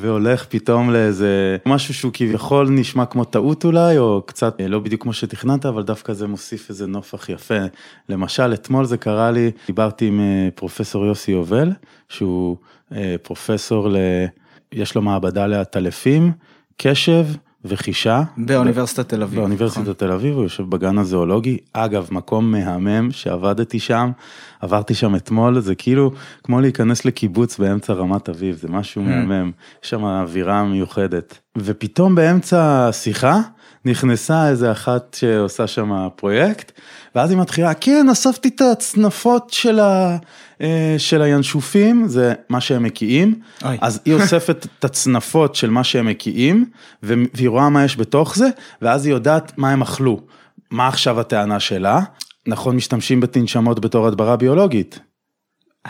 והולך 0.00 0.46
פתאום 0.48 0.90
לאיזה 0.90 1.56
משהו 1.66 1.94
שהוא 1.94 2.12
כביכול 2.14 2.70
נשמע 2.70 3.06
כמו 3.06 3.24
טעות 3.24 3.64
אולי, 3.64 3.98
או 3.98 4.22
קצת 4.26 4.60
אה, 4.60 4.68
לא 4.68 4.78
בדיוק 4.78 5.02
כמו 5.02 5.12
שתכננת, 5.12 5.66
אבל 5.66 5.82
דווקא 5.82 6.12
זה 6.12 6.26
מוסיף 6.26 6.68
איזה 6.68 6.86
נופח 6.86 7.28
יפה. 7.28 7.58
למשל, 8.08 8.54
אתמול 8.54 8.84
זה 8.84 8.96
קרה 8.96 9.30
לי, 9.30 9.50
דיברתי 9.66 10.06
עם 10.06 10.20
אה, 10.20 10.48
פרופסור 10.54 11.06
יוסי 11.06 11.32
יובל, 11.32 11.72
שהוא 12.08 12.56
אה, 12.92 13.14
פרופסור 13.22 13.88
ל... 13.88 13.96
יש 14.72 14.94
לו 14.94 15.02
מעבדה 15.02 15.46
לעטלפים, 15.46 16.32
קשב 16.76 17.26
וחישה. 17.68 18.22
באוניברסיטת 18.36 19.08
תל 19.08 19.22
אביב. 19.22 19.40
באוניברסיטת 19.40 19.82
נכון. 19.82 19.94
תל 19.94 20.12
אביב, 20.12 20.34
הוא 20.34 20.42
יושב 20.42 20.62
בגן 20.70 20.98
הזואולוגי. 20.98 21.58
אגב, 21.72 22.08
מקום 22.10 22.52
מהמם 22.52 23.12
שעבדתי 23.12 23.78
שם, 23.78 24.10
עברתי 24.60 24.94
שם 24.94 25.16
אתמול, 25.16 25.60
זה 25.60 25.74
כאילו 25.74 26.10
כמו 26.44 26.60
להיכנס 26.60 27.04
לקיבוץ 27.04 27.58
באמצע 27.58 27.92
רמת 27.92 28.28
אביב, 28.28 28.56
זה 28.56 28.68
משהו 28.68 29.02
Mm. 29.02 29.08
מהמם, 29.08 29.50
יש 29.84 29.90
שם 29.90 30.04
אווירה 30.04 30.64
מיוחדת. 30.64 31.38
ופתאום 31.58 32.14
באמצע 32.14 32.88
השיחה, 32.88 33.40
נכנסה 33.84 34.48
איזה 34.48 34.72
אחת 34.72 35.16
שעושה 35.20 35.66
שם 35.66 36.08
פרויקט, 36.16 36.72
ואז 37.14 37.30
היא 37.30 37.38
מתחילה, 37.38 37.74
כן, 37.74 38.06
אספתי 38.12 38.48
את 38.48 38.60
הצנפות 38.72 39.50
של, 39.50 39.80
ה, 39.80 40.16
של 40.98 41.22
הינשופים, 41.22 42.08
זה 42.08 42.34
מה 42.48 42.60
שהם 42.60 42.82
מקיאים, 42.82 43.40
אוי. 43.64 43.78
אז 43.80 44.00
היא 44.04 44.14
אוספת 44.14 44.66
את 44.78 44.84
הצנפות 44.84 45.54
של 45.54 45.70
מה 45.70 45.84
שהם 45.84 46.06
מקיאים, 46.06 46.64
והיא 47.02 47.48
רואה 47.48 47.68
מה 47.68 47.84
יש 47.84 47.96
בתוך 47.96 48.36
זה, 48.36 48.48
ואז 48.82 49.06
היא 49.06 49.14
יודעת 49.14 49.52
מה 49.58 49.70
הם 49.70 49.82
אכלו. 49.82 50.20
מה 50.70 50.88
עכשיו 50.88 51.20
הטענה 51.20 51.60
שלה? 51.60 52.00
נכון, 52.48 52.76
משתמשים 52.76 53.20
בתנשמות 53.20 53.80
בתור 53.80 54.06
הדברה 54.06 54.36
ביולוגית. 54.36 54.98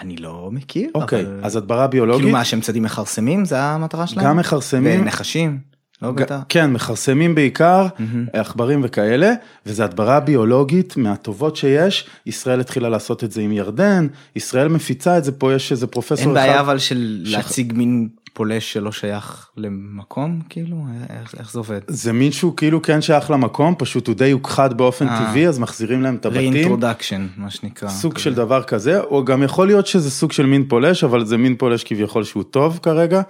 אני 0.00 0.16
לא 0.16 0.48
מכיר. 0.52 0.90
אוקיי, 0.94 1.20
אבל- 1.20 1.40
אז 1.42 1.56
הדברה 1.56 1.86
ביולוגית, 1.86 2.22
כאילו 2.24 2.38
מה, 2.38 2.44
שהם 2.44 2.60
צדים 2.60 2.82
מכרסמים? 2.82 3.44
זה 3.44 3.60
המטרה 3.62 4.06
שלהם? 4.06 4.26
גם 4.26 4.36
מכרסמים, 4.36 5.00
ונחשים? 5.02 5.58
לא 6.02 6.12
ג- 6.12 6.14
בטח. 6.14 6.38
כן, 6.48 6.72
מכרסמים 6.72 7.34
בעיקר. 7.34 7.86
עכברים 8.32 8.80
וכאלה, 8.84 9.32
וזה 9.66 9.84
הדברה 9.84 10.20
ביולוגית 10.20 10.96
מהטובות 10.96 11.56
שיש, 11.56 12.06
ישראל 12.26 12.60
התחילה 12.60 12.88
לעשות 12.88 13.24
את 13.24 13.32
זה 13.32 13.40
עם 13.40 13.52
ירדן, 13.52 14.06
ישראל 14.36 14.68
מפיצה 14.68 15.18
את 15.18 15.24
זה, 15.24 15.32
פה 15.32 15.52
יש 15.54 15.72
איזה 15.72 15.86
פרופסור 15.86 16.18
אין 16.28 16.36
אחד. 16.36 16.46
בעיה 16.46 16.60
אבל 16.60 16.78
של 16.78 17.22
שח- 17.24 17.36
להציג 17.36 17.72
מין 17.76 18.08
פולש 18.32 18.72
שלא 18.72 18.92
שייך 18.92 19.48
למקום 19.56 20.40
כאילו 20.48 20.76
איך, 21.22 21.34
איך 21.38 21.52
זה 21.52 21.58
עובד? 21.58 21.80
זה 21.88 22.12
מין 22.12 22.32
שהוא 22.32 22.56
כאילו 22.56 22.82
כן 22.82 23.00
שייך 23.02 23.30
למקום, 23.30 23.74
פשוט 23.78 24.06
הוא 24.06 24.16
די 24.16 24.30
הוכחד 24.30 24.76
באופן 24.78 25.08
אה. 25.08 25.26
טבעי, 25.30 25.48
אז 25.48 25.58
מחזירים 25.58 26.02
להם 26.02 26.14
את 26.14 26.26
הבתים. 26.26 26.52
רeintroduction 26.82 27.20
מה 27.40 27.50
שנקרא. 27.50 27.88
סוג 27.88 28.12
כזה. 28.14 28.22
של 28.24 28.34
דבר 28.34 28.62
כזה, 28.62 29.00
או 29.00 29.24
גם 29.24 29.42
יכול 29.42 29.66
להיות 29.66 29.86
שזה 29.86 30.10
סוג 30.10 30.32
של 30.32 30.46
מין 30.46 30.68
פולש, 30.68 31.04
אבל 31.04 31.24
זה 31.26 31.36
מין 31.36 31.56
פולש 31.56 31.84
כביכול 31.84 32.24
שהוא 32.24 32.42
טוב 32.42 32.78
כרגע, 32.82 33.22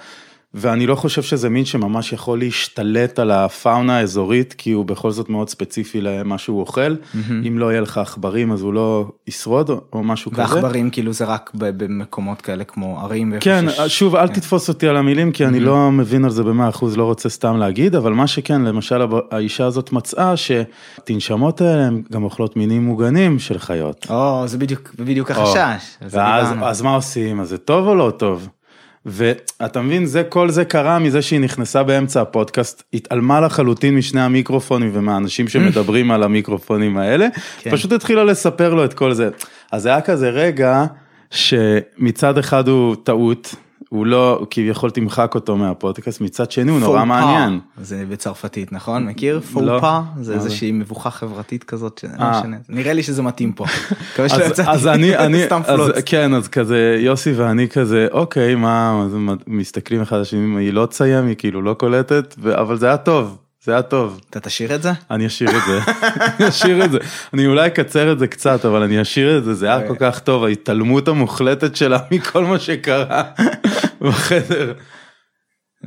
ואני 0.55 0.87
לא 0.87 0.95
חושב 0.95 1.23
שזה 1.23 1.49
מין 1.49 1.65
שממש 1.65 2.13
יכול 2.13 2.39
להשתלט 2.39 3.19
על 3.19 3.31
הפאונה 3.31 3.97
האזורית, 3.99 4.55
כי 4.59 4.73
הוא 4.73 4.85
בכל 4.85 5.11
זאת 5.11 5.29
מאוד 5.29 5.49
ספציפי 5.49 6.01
למה 6.01 6.39
שהוא 6.39 6.61
אוכל, 6.61 6.95
אם 7.49 7.59
לא 7.59 7.71
יהיה 7.71 7.81
לך 7.81 7.99
עכברים 7.99 8.53
אז 8.53 8.63
הוא 8.63 8.73
לא 8.75 9.07
ישרוד 9.27 9.71
או- 9.71 10.03
משהו 10.05 10.31
כזה. 10.31 10.43
ועכברים 10.43 10.91
כאילו 10.91 11.13
זה 11.13 11.25
רק 11.25 11.51
במקומות 11.55 12.41
כאלה 12.43 12.65
כמו 12.65 13.01
ערים. 13.01 13.33
כן, 13.41 13.65
שיש- 13.71 13.99
שוב, 13.99 14.17
אל 14.17 14.29
תתפוס 14.29 14.69
אותי 14.69 14.89
על 14.89 14.97
המילים, 14.97 15.33
כי 15.33 15.47
אני 15.47 15.61
לא 15.61 15.91
מבין 15.93 16.25
על 16.25 16.31
זה 16.31 16.43
במאה 16.43 16.69
אחוז, 16.69 16.97
לא 16.97 17.05
רוצה 17.05 17.29
סתם 17.29 17.57
להגיד, 17.57 17.95
אבל 17.95 18.13
מה 18.13 18.27
שכן, 18.27 18.63
למשל 18.63 19.01
האישה 19.31 19.67
הזאת 19.67 19.93
מצאה 19.93 20.35
שתנשמות 20.37 21.61
האלה 21.61 21.87
הן 21.87 22.03
גם 22.13 22.23
אוכלות 22.25 22.57
מינים 22.57 22.85
מוגנים 22.85 23.39
של 23.39 23.59
חיות. 23.59 24.07
או 24.11 24.43
זה 24.47 24.59
בדיוק 24.59 24.95
בדיוק 24.99 25.31
החשש. 25.31 25.85
ואז. 26.03 26.49
אז 26.63 26.83
מה 26.83 26.95
עושים? 26.95 27.41
אז 27.41 27.49
זה 27.49 27.59
טוב 27.59 27.87
או 27.89 27.95
לא 27.95 28.13
טוב? 28.17 28.49
ואתה 29.07 29.81
מבין, 29.81 30.07
זה, 30.07 30.25
כל 30.25 30.51
זה 30.51 30.65
קרה 30.65 30.99
מזה 30.99 31.23
שהיא 31.23 31.41
נכנסה 31.41 31.83
באמצע 31.83 32.21
הפודקאסט, 32.21 32.83
התעלמה 32.95 33.41
לחלוטין 33.41 33.97
משני 33.97 34.21
המיקרופונים 34.21 34.91
ומהאנשים 34.93 35.49
שמדברים 35.49 36.11
על 36.11 36.23
המיקרופונים 36.23 36.99
האלה, 36.99 37.27
כן. 37.59 37.71
פשוט 37.71 37.93
התחילה 37.93 38.25
לספר 38.25 38.75
לו 38.75 38.85
את 38.85 38.95
כל 38.95 39.13
זה. 39.13 39.29
אז 39.73 39.87
היה 39.87 40.01
כזה 40.01 40.31
רגע 40.31 40.85
שמצד 41.31 42.39
אחד 42.39 42.69
הוא 42.69 42.97
טעות, 43.03 43.55
הוא 43.89 44.07
לא, 44.07 44.47
כביכול 44.51 44.91
תמחק 44.91 45.35
אותו 45.35 45.57
מהפודקאסט, 45.57 46.21
מצד 46.21 46.51
שני 46.51 46.71
הוא 46.71 46.81
נורא. 46.81 47.05
מעניין. 47.05 47.61
זה 47.81 48.05
בצרפתית 48.09 48.73
נכון 48.73 49.07
מכיר 49.07 49.41
לא. 49.55 49.75
פופה 49.75 50.01
זה? 50.21 50.35
איזושהי 50.35 50.73
מבוכה 50.73 51.11
חברתית 51.11 51.65
כזאת 51.65 52.05
אה. 52.21 52.41
משנה 52.41 52.57
נראה 52.69 52.93
לי 52.93 53.03
שזה 53.03 53.23
מתאים 53.23 53.53
פה. 53.53 53.65
מקווה 54.13 54.29
שלא 54.29 54.45
יצאתי 54.45 54.71
סתם 55.47 55.61
פלוץ. 55.67 55.97
כן, 56.07 56.35
אז 56.35 56.49
כזה 56.49 56.97
יוסי 57.01 57.33
ואני 57.33 57.69
כזה, 57.69 58.07
אוקיי, 58.13 58.55
מה, 58.55 59.07
מסתכלים 59.47 60.01
אחד 60.01 60.17
על 60.17 60.23
השני, 60.23 60.61
היא 60.61 60.73
לא 60.73 60.87
תסיים, 60.87 61.27
היא 61.27 61.37
כאילו 61.39 61.63
לא 61.63 61.75
קולטת, 61.75 62.35
אבל 62.55 62.77
זה 62.77 62.87
היה 62.87 62.97
טוב, 62.97 63.39
זה 63.67 63.73
היה 63.73 63.83
טוב, 63.83 64.21
אתה 64.31 64.41
תשאיר 64.41 64.75
את 64.75 64.83
זה? 64.83 64.91
אני 65.11 65.27
אשאיר 65.27 65.51
את 65.51 65.63
זה, 65.67 65.81
אני 66.41 66.49
אשאיר 66.49 66.85
את 66.85 66.91
זה, 66.91 66.99
אני 67.35 67.47
אולי 67.47 67.67
אקצר 67.67 68.13
את 68.13 68.19
זה 68.19 68.27
קצת, 68.27 68.65
אבל 68.65 68.83
אני 68.83 69.03
אשאיר 69.03 69.39
את 69.39 69.45
זה, 69.45 69.55
זה 69.55 69.67
היה 69.67 69.89
כל 69.89 69.95
כך 70.01 70.19
טוב, 70.19 70.45
ההתעלמות 70.45 71.09
המוחלטת 71.09 71.77
שלה 71.77 71.99
מכל 72.13 72.45
מה 72.45 72.59
שקרה 72.59 73.23
בחדר. 74.01 74.73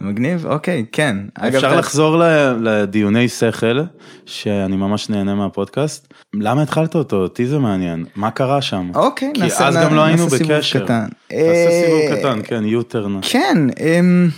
מגניב 0.01 0.45
אוקיי 0.45 0.85
כן. 0.91 1.17
אפשר 1.47 1.75
לחזור 1.79 2.21
לדיוני 2.61 3.29
שכל, 3.29 3.79
שאני 4.25 4.75
ממש 4.75 5.09
נהנה 5.09 5.35
מהפודקאסט, 5.35 6.13
למה 6.33 6.61
התחלת 6.61 6.95
אותו? 6.95 7.15
אותי 7.15 7.45
זה 7.47 7.59
מעניין, 7.59 8.05
מה 8.15 8.31
קרה 8.31 8.61
שם? 8.61 8.91
אוקיי 8.95 9.31
כי 9.33 9.41
נעשה 9.41 9.67
אז 9.67 9.75
נע- 9.75 9.83
גם 9.83 9.95
לא 9.95 10.03
היינו 10.03 10.23
נעשה 10.23 10.37
סיבוב 10.37 10.53
בקשר. 10.53 10.83
קטן. 10.85 11.07
תעשה 11.27 11.69
סיבוב 11.85 11.99
אה, 12.11 12.17
קטן, 12.19 12.39
כן, 12.43 12.65
יוטרן. 12.65 13.19
כן 13.21 13.57
אמ, 13.79 14.29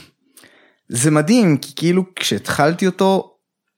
זה 0.89 1.11
מדהים 1.11 1.57
כי 1.57 1.71
כאילו 1.75 2.03
כשהתחלתי 2.15 2.85
אותו 2.85 3.30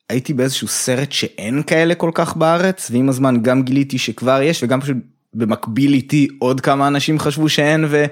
הייתי 0.10 0.34
באיזשהו 0.34 0.68
סרט 0.68 1.12
שאין 1.12 1.64
כאלה 1.64 1.96
כל 1.96 2.12
כך 2.14 2.36
בארץ 2.38 2.92
ועם 2.92 3.10
הזמן 3.10 3.42
גם 3.42 3.64
גיליתי 3.64 3.98
שכבר 3.98 4.42
יש 4.42 4.64
וגם 4.64 4.82
פשוט 4.82 4.98
במקביל 5.34 5.94
איתי 5.94 6.28
עוד 6.40 6.62
כמה 6.62 6.88
אנשים 6.88 7.20
חשבו 7.20 7.50
שאין 7.50 7.86
ו... 7.90 8.06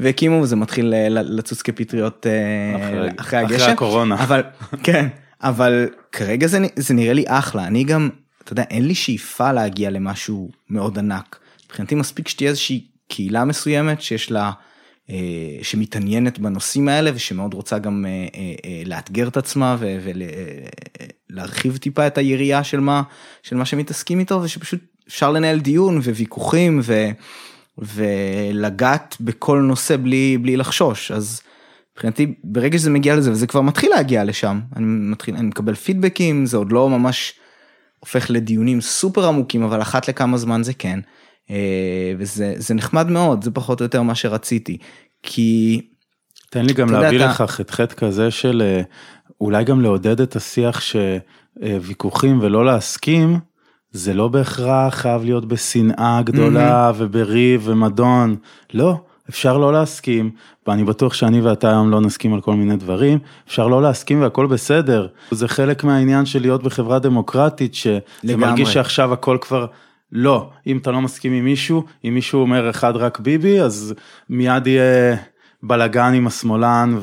והקימו 0.00 0.42
וזה 0.42 0.56
מתחיל 0.56 0.94
לצוץ 1.08 1.62
כפטריות 1.62 2.26
אה, 2.26 2.76
אחרי- 2.76 2.98
אחרי 3.16 3.44
אחרי 3.44 3.56
הגשם. 3.56 3.70
הקורונה. 3.70 4.14
אבל 4.22 4.42
כן 4.82 5.06
אבל 5.42 5.88
כרגע 6.12 6.46
זה, 6.46 6.66
זה 6.76 6.94
נראה 6.94 7.12
לי 7.12 7.24
אחלה 7.26 7.64
אני 7.66 7.84
גם 7.84 8.08
אתה 8.44 8.52
יודע 8.52 8.62
אין 8.70 8.88
לי 8.88 8.94
שאיפה 8.94 9.52
להגיע 9.52 9.90
למשהו 9.90 10.50
מאוד 10.70 10.98
ענק. 10.98 11.38
מבחינתי 11.66 11.94
מספיק 11.94 12.28
שתהיה 12.28 12.50
איזושהי 12.50 12.84
קהילה 13.08 13.44
מסוימת 13.44 14.02
שיש 14.02 14.30
לה 14.30 14.50
שמתעניינת 15.62 16.38
בנושאים 16.38 16.88
האלה 16.88 17.10
ושמאוד 17.14 17.54
רוצה 17.54 17.78
גם 17.78 18.06
אה, 18.08 18.10
אה, 18.10 18.54
אה, 18.64 18.82
לאתגר 18.84 19.28
את 19.28 19.36
עצמה 19.36 19.76
ולהרחיב 21.30 21.76
טיפה 21.76 22.06
את 22.06 22.18
היריעה 22.18 22.64
של 22.64 22.80
מה 22.80 23.02
של 23.42 23.56
מה 23.56 23.64
שמתעסקים 23.64 24.18
איתו 24.18 24.40
ושפשוט 24.42 24.80
אפשר 25.08 25.30
לנהל 25.32 25.60
דיון 25.60 25.98
וויכוחים 25.98 26.80
ו, 26.82 27.08
ולגעת 27.78 29.16
בכל 29.20 29.58
נושא 29.58 29.96
בלי 29.96 30.38
בלי 30.38 30.56
לחשוש 30.56 31.10
אז. 31.10 31.40
מבחינתי 31.92 32.34
ברגע 32.44 32.78
שזה 32.78 32.90
מגיע 32.90 33.16
לזה 33.16 33.30
וזה 33.30 33.46
כבר 33.46 33.60
מתחיל 33.60 33.90
להגיע 33.90 34.24
לשם 34.24 34.60
אני 34.76 34.84
מתחיל 34.86 35.36
אני 35.36 35.46
מקבל 35.46 35.74
פידבקים 35.74 36.46
זה 36.46 36.56
עוד 36.56 36.72
לא 36.72 36.90
ממש 36.90 37.34
הופך 38.00 38.30
לדיונים 38.30 38.80
סופר 38.80 39.26
עמוקים 39.28 39.62
אבל 39.62 39.82
אחת 39.82 40.08
לכמה 40.08 40.36
זמן 40.36 40.62
זה 40.62 40.74
כן 40.74 40.98
אה, 40.98 41.17
וזה 42.18 42.54
זה 42.56 42.74
נחמד 42.74 43.10
מאוד 43.10 43.44
זה 43.44 43.50
פחות 43.50 43.80
או 43.80 43.84
יותר 43.84 44.02
מה 44.02 44.14
שרציתי 44.14 44.78
כי 45.22 45.80
תן 46.50 46.66
לי 46.66 46.72
גם 46.72 46.90
להביא 46.92 47.18
אתה- 47.18 47.26
לך 47.26 47.42
חטא 47.42 47.94
כזה 47.94 48.30
של 48.30 48.62
אה, 48.64 48.82
אולי 49.40 49.64
גם 49.64 49.80
לעודד 49.80 50.20
את 50.20 50.36
השיח 50.36 50.80
שוויכוחים 50.80 52.38
ולא 52.42 52.64
להסכים, 52.66 53.38
זה 53.92 54.14
לא 54.14 54.28
בהכרח 54.28 54.94
חייב 54.94 55.24
להיות 55.24 55.48
בשנאה 55.48 56.20
גדולה 56.24 56.92
ובריב 56.96 57.62
ומדון, 57.64 58.36
לא. 58.74 59.00
אפשר 59.30 59.58
לא 59.58 59.72
להסכים, 59.72 60.30
ואני 60.66 60.84
בטוח 60.84 61.14
שאני 61.14 61.40
ואתה 61.40 61.70
היום 61.70 61.90
לא 61.90 62.00
נסכים 62.00 62.34
על 62.34 62.40
כל 62.40 62.54
מיני 62.54 62.76
דברים, 62.76 63.18
אפשר 63.48 63.68
לא 63.68 63.82
להסכים 63.82 64.22
והכל 64.22 64.46
בסדר. 64.46 65.06
זה 65.30 65.48
חלק 65.48 65.84
מהעניין 65.84 66.26
של 66.26 66.40
להיות 66.40 66.62
בחברה 66.62 66.98
דמוקרטית, 66.98 67.74
שזה. 67.74 67.98
מרגיש 68.36 68.72
שעכשיו 68.72 69.12
הכל 69.12 69.38
כבר 69.40 69.66
לא. 70.12 70.50
אם 70.66 70.76
אתה 70.76 70.90
לא 70.90 71.00
מסכים 71.00 71.32
עם 71.32 71.44
מישהו, 71.44 71.84
אם 72.04 72.14
מישהו 72.14 72.40
אומר 72.40 72.70
אחד 72.70 72.96
רק 72.96 73.20
ביבי, 73.20 73.60
אז 73.60 73.94
מיד 74.30 74.66
יהיה 74.66 75.16
בלאגן 75.62 76.14
עם 76.14 76.26
השמאלן, 76.26 76.98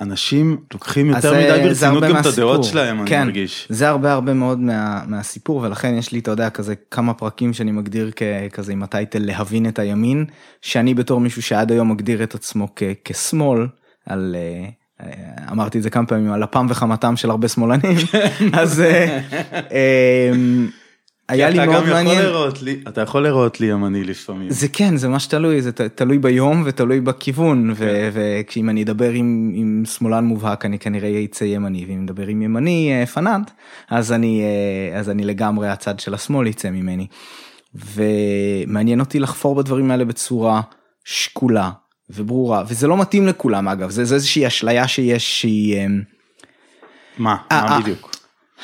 ואנשים 0.00 0.56
לוקחים 0.72 1.14
אז 1.14 1.24
יותר 1.24 1.38
מדי 1.38 1.68
ברצינות 1.68 2.02
גם 2.02 2.16
את 2.16 2.26
הדעות. 2.26 2.64
שלהם, 2.64 3.00
אני 3.00 3.10
כן, 3.10 3.24
מרגיש. 3.24 3.66
זה 3.70 3.88
הרבה 3.88 4.12
הרבה 4.12 4.34
מאוד 4.34 4.60
מה, 4.60 5.02
מהסיפור 5.06 5.62
ולכן 5.62 5.94
יש 5.94 6.12
לי 6.12 6.18
אתה 6.18 6.30
יודע 6.30 6.50
כזה 6.50 6.74
כמה 6.90 7.14
פרקים 7.14 7.52
שאני 7.52 7.72
מגדיר 7.72 8.10
ככזה 8.50 8.72
עם 8.72 8.82
הטייטל 8.82 9.22
להבין 9.22 9.68
את 9.68 9.78
הימין 9.78 10.24
שאני 10.62 10.94
בתור 10.94 11.20
מישהו 11.20 11.42
שעד 11.42 11.72
היום 11.72 11.90
מגדיר 11.90 12.22
את 12.22 12.34
עצמו 12.34 12.68
כ, 12.76 12.82
כשמאל 13.04 13.66
על. 14.06 14.36
אה, 14.38 14.68
אה, 15.02 15.52
אמרתי 15.52 15.78
את 15.78 15.82
זה 15.82 15.90
כמה 15.90 16.06
פעמים 16.06 16.32
על 16.32 16.44
אפם 16.44 16.66
וחמתם 16.68 17.16
של 17.16 17.30
הרבה 17.30 17.48
שמאלנים 17.48 17.96
אז 18.52 18.80
אה, 18.80 19.20
אה, 19.72 20.30
היה 21.32 21.50
לי 21.50 21.58
אתה 21.58 21.66
מאוד 21.66 21.76
גם 21.76 21.82
יכול 21.82 21.94
מעניין 21.94 22.22
לראות 22.24 22.62
לי, 22.62 22.80
אתה 22.88 23.00
יכול 23.00 23.22
לראות 23.24 23.60
לי 23.60 23.66
ימני 23.66 24.04
לפעמים. 24.04 24.50
זה 24.50 24.68
כן 24.68 24.96
זה 24.96 25.08
ממש 25.08 25.26
תלוי 25.26 25.62
זה 25.62 25.72
ת- 25.72 25.80
תלוי 25.80 26.18
ביום 26.18 26.62
ותלוי 26.66 27.00
בכיוון 27.00 27.72
ו- 27.76 28.08
וכשאם 28.12 28.70
אני 28.70 28.82
אדבר 28.82 29.10
עם, 29.10 29.52
עם 29.54 29.82
שמאלן 29.86 30.24
מובהק 30.24 30.64
אני 30.64 30.78
כנראה 30.78 31.24
אצא 31.24 31.44
ימני 31.44 31.84
ואם 31.88 32.02
אדבר 32.04 32.26
עם 32.26 32.42
ימני 32.42 32.92
אה, 32.92 33.06
פנאט 33.06 33.50
אז 33.90 34.12
אני 34.12 34.42
אה, 34.42 34.98
אז 34.98 35.10
אני 35.10 35.24
לגמרי 35.24 35.68
הצד 35.68 36.00
של 36.00 36.14
השמאל 36.14 36.46
יצא 36.46 36.70
ממני. 36.70 37.06
ומעניין 37.74 39.00
אותי 39.00 39.20
לחפור 39.20 39.54
בדברים 39.54 39.90
האלה 39.90 40.04
בצורה 40.04 40.60
שקולה 41.04 41.70
וברורה 42.10 42.62
וזה 42.68 42.86
לא 42.86 42.96
מתאים 42.96 43.26
לכולם 43.26 43.68
אגב 43.68 43.90
זה, 43.90 44.04
זה 44.04 44.14
איזושהי 44.14 44.46
אשליה 44.46 44.88
שיש 44.88 45.40
שהיא. 45.40 45.76
אה, 45.76 45.86
מה? 47.18 47.36
אה, 47.52 47.64
מה. 47.70 47.80
בדיוק? 47.80 48.11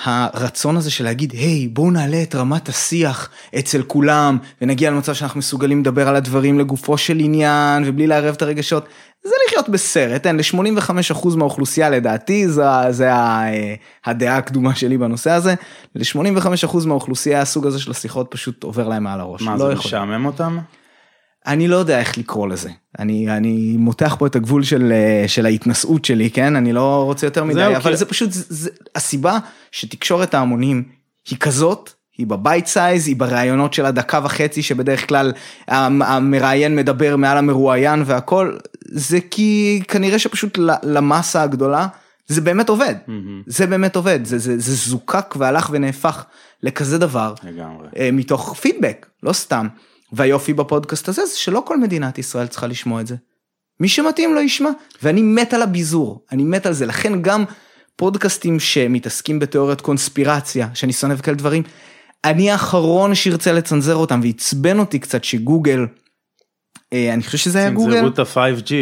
הרצון 0.05 0.76
הזה 0.76 0.90
של 0.90 1.05
להגיד, 1.05 1.33
היי, 1.33 1.69
בואו 1.69 1.90
נעלה 1.90 2.23
את 2.23 2.35
רמת 2.35 2.69
השיח 2.69 3.31
אצל 3.59 3.83
כולם, 3.83 4.38
ונגיע 4.62 4.90
למצב 4.90 5.14
שאנחנו 5.14 5.38
מסוגלים 5.38 5.81
לדבר 5.81 6.09
על 6.09 6.17
הדברים 6.17 6.59
לגופו 6.59 6.99
של 6.99 7.19
עניין, 7.21 7.83
ובלי 7.87 8.07
לערב 8.07 8.35
את 8.35 8.43
הרגשות, 8.43 8.88
זה 9.25 9.35
לחיות 9.47 9.69
בסרט, 9.69 10.26
אין, 10.26 10.37
ל-85% 10.37 11.37
מהאוכלוסייה 11.37 11.90
לדעתי, 11.90 12.49
זה, 12.49 12.62
זה 12.90 13.12
אה, 13.12 13.75
הדעה 14.05 14.37
הקדומה 14.37 14.75
שלי 14.75 14.99
בנושא 14.99 15.31
הזה, 15.31 15.55
ל-85% 15.95 16.87
מהאוכלוסייה 16.87 17.40
הסוג 17.40 17.67
הזה 17.67 17.78
של 17.78 17.90
השיחות 17.90 18.26
פשוט 18.31 18.62
עובר 18.62 18.88
להם 18.88 19.05
מעל 19.05 19.21
הראש. 19.21 19.43
מה, 19.43 19.57
לא 19.57 19.69
זה. 19.69 19.75
משעמם 19.75 20.26
אותם? 20.26 20.59
אני 21.49 21.69
לא 21.69 21.76
יודע 21.76 21.99
איך 22.00 22.19
לקרוא 22.19 22.49
לזה. 22.49 22.71
אני, 22.99 23.31
אני 23.37 23.76
מותח 23.78 24.17
פה 24.19 24.26
את 24.26 24.37
הגבול 24.37 24.62
של, 24.62 24.93
אה, 24.93 25.28
של 25.28 25.47
ההתנשאות 25.47 26.05
שלי, 26.05 26.31
כן? 26.31 26.57
אני 26.57 26.73
לא 26.73 27.02
רוצה 27.05 27.26
יותר 27.26 27.45
מדי, 27.45 27.61
אבל 27.76 27.90
כי- 27.90 27.97
זה 27.97 28.07
פשוט, 28.07 28.33
זה, 28.33 28.45
זה, 28.49 28.71
הסיבה 28.97 29.38
שתקשורת 29.73 30.35
ההמונים 30.35 30.85
היא 31.31 31.38
כזאת, 31.38 31.90
היא 32.19 32.26
ב 32.26 32.35
bite 32.35 32.66
size, 32.66 33.06
היא 33.09 33.17
בראיונות 33.17 33.75
של 33.75 33.87
הדקה 33.87 34.21
וחצי 34.25 34.62
שבדרך 34.62 35.09
כלל 35.09 35.33
המ- 35.69 36.02
המראיין 36.02 36.76
מדבר 36.76 37.17
מעל 37.17 37.38
המרואיין 37.38 38.02
והכל, 38.07 38.57
זה 38.88 39.19
כי 39.31 39.81
כנראה 39.88 40.19
שפשוט 40.19 40.59
למסה 40.83 41.43
הגדולה 41.43 41.87
זה 42.26 42.40
באמת 42.40 42.69
עובד. 42.69 42.95
זה 43.47 43.67
באמת 43.67 43.97
עובד, 43.97 44.21
זה, 44.25 44.38
זה, 44.38 44.59
זה 44.59 44.75
זוקק 44.75 45.35
והלך 45.38 45.69
ונהפך 45.73 46.25
לכזה 46.62 46.99
דבר. 46.99 47.35
לגמרי. 47.45 47.88
אה, 47.99 48.11
מתוך 48.12 48.55
פידבק, 48.61 49.07
לא 49.23 49.33
סתם. 49.33 49.67
והיופי 50.12 50.52
בפודקאסט 50.52 51.08
הזה 51.08 51.26
זה 51.26 51.38
שלא 51.38 51.62
כל 51.66 51.76
מדינת 51.76 52.18
ישראל 52.18 52.46
צריכה 52.46 52.66
לשמוע 52.66 53.00
את 53.00 53.06
זה. 53.06 53.16
מי 53.80 53.88
שמתאים 53.88 54.34
לו 54.34 54.40
ישמע, 54.40 54.70
ואני 55.02 55.22
מת 55.22 55.54
על 55.54 55.62
הביזור, 55.62 56.24
אני 56.32 56.44
מת 56.44 56.66
על 56.66 56.72
זה, 56.72 56.86
לכן 56.86 57.22
גם 57.22 57.44
פודקאסטים 57.96 58.60
שמתעסקים 58.60 59.38
בתיאוריות 59.38 59.80
קונספירציה, 59.80 60.68
שאני 60.74 60.92
שונא 60.92 61.14
וכאלה 61.18 61.36
דברים, 61.36 61.62
אני 62.24 62.50
האחרון 62.50 63.14
שירצה 63.14 63.52
לצנזר 63.52 63.96
אותם, 63.96 64.20
ועצבן 64.22 64.78
אותי 64.78 64.98
קצת 64.98 65.24
שגוגל, 65.24 65.86
אה, 66.92 67.14
אני 67.14 67.22
חושב 67.22 67.38
שזה 67.38 67.58
היה 67.58 67.70
גוגל, 67.70 67.92
צנזרו 67.92 68.08
את 68.08 68.18
ה-5G. 68.18 68.72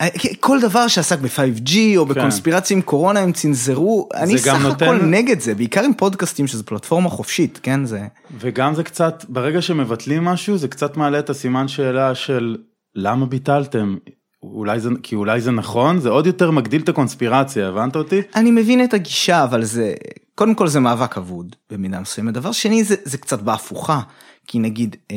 אה, 0.00 0.08
כל 0.40 0.60
דבר 0.60 0.88
שעסק 0.88 1.18
ב-5G 1.18 1.76
או 1.96 2.06
בקונספירציה 2.06 2.76
עם 2.76 2.82
קורונה 2.82 3.20
הם 3.20 3.32
צנזרו, 3.32 4.08
אני 4.14 4.32
כן. 4.32 4.38
סך 4.38 4.64
הכל 4.64 4.96
נגד 5.02 5.40
זה, 5.40 5.54
בעיקר 5.54 5.84
עם 5.84 5.94
פודקאסטים 5.94 6.46
שזה 6.46 6.62
פלטפורמה 6.62 7.08
חופשית, 7.08 7.60
כן, 7.62 7.84
זה... 7.84 8.06
וגם 8.40 8.74
זה 8.74 8.84
קצת, 8.84 9.24
ברגע 9.28 9.62
שמבטלים 9.62 10.24
משהו, 10.24 10.58
זה 10.58 10.68
קצת 10.68 10.96
מעלה 10.96 11.18
את 11.18 11.30
הסימן 11.30 11.68
שאלה 11.68 12.14
של 12.14 12.56
למה 12.94 13.26
ביטלתם? 13.26 13.96
אולי 14.42 14.80
זה, 14.80 14.90
כי 15.02 15.14
אולי 15.14 15.40
זה 15.40 15.50
נכון, 15.50 16.00
זה 16.00 16.08
עוד 16.08 16.26
יותר 16.26 16.50
מגדיל 16.50 16.82
את 16.82 16.88
הקונספירציה, 16.88 17.68
הבנת 17.68 17.96
אותי? 17.96 18.20
אני 18.34 18.50
מבין 18.50 18.84
את 18.84 18.94
הגישה 18.94 19.44
אבל 19.44 19.64
זה 19.64 19.94
קודם 20.34 20.54
כל 20.54 20.68
זה 20.68 20.80
מאבק 20.80 21.18
אבוד 21.18 21.56
במידה 21.70 22.00
מסוימת 22.00 22.34
דבר 22.34 22.52
שני 22.52 22.84
זה 22.84 22.94
זה 23.04 23.18
קצת 23.18 23.42
בהפוכה 23.42 24.00
כי 24.46 24.58
נגיד 24.58 24.96
אה, 25.10 25.16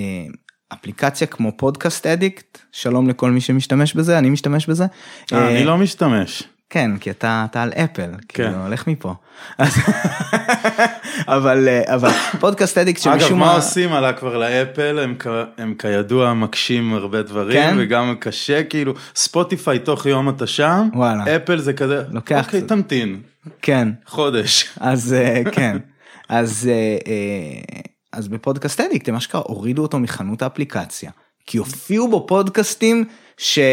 אפליקציה 0.79 1.27
כמו 1.27 1.51
פודקאסט 1.57 2.05
אדיקט 2.07 2.57
שלום 2.71 3.09
לכל 3.09 3.31
מי 3.31 3.41
שמשתמש 3.41 3.93
בזה 3.93 4.17
אני 4.17 4.29
משתמש 4.29 4.69
בזה. 4.69 4.85
אה, 5.33 5.37
אה, 5.37 5.49
אני 5.49 5.63
לא 5.63 5.77
משתמש. 5.77 6.43
כן 6.69 6.97
כי 6.97 7.11
אתה 7.11 7.45
אתה 7.51 7.63
על 7.63 7.71
אפל 7.71 8.09
כן. 8.11 8.17
כאילו 8.27 8.63
הולך 8.65 8.87
מפה. 8.87 9.13
אבל 11.27 11.67
אה, 11.67 11.95
אבל 11.95 12.09
פודקאסט 12.39 12.77
אדיקט 12.77 13.07
אגב, 13.07 13.19
שמשום 13.19 13.39
מה 13.39 13.45
מה 13.45 13.55
עושים 13.55 13.93
עלה 13.93 14.13
כבר 14.13 14.37
לאפל, 14.37 14.99
הם, 14.99 15.15
כ- 15.19 15.27
הם 15.57 15.73
כידוע 15.79 16.33
מקשים 16.33 16.93
הרבה 16.93 17.21
דברים, 17.21 17.53
כן? 17.63 17.75
וגם 17.79 18.15
קשה, 18.19 18.63
כאילו, 18.63 18.93
ספוטיפיי 19.15 19.79
תוך 19.79 20.05
יום 20.05 20.29
אתה 20.29 20.47
שם, 20.47 20.89
וואלה. 20.93 21.35
אפל 21.35 21.59
זה 21.59 21.73
כזה, 21.73 22.03
לוקח 22.11 22.45
אוקיי. 22.45 22.61
תמתין, 22.61 23.19
כן 23.61 23.87
חודש. 24.07 24.69
אז 24.79 25.13
אה, 25.13 25.41
כן 25.51 25.77
אז 26.29 26.69
אה, 26.71 26.97
אה, 27.07 27.81
אז 28.15 28.27
בפודקאסט 28.27 28.79
אדיקט 28.79 29.09
הם 29.09 29.15
אשכרה 29.15 29.41
הורידו 29.45 29.81
אותו 29.81 29.99
מחנות 29.99 30.41
האפליקציה 30.41 31.11
כי 31.47 31.57
הופיעו 31.57 32.07
בו 32.07 32.27
פודקאסטים 32.27 33.05
ש, 33.37 33.59
אה, 33.59 33.63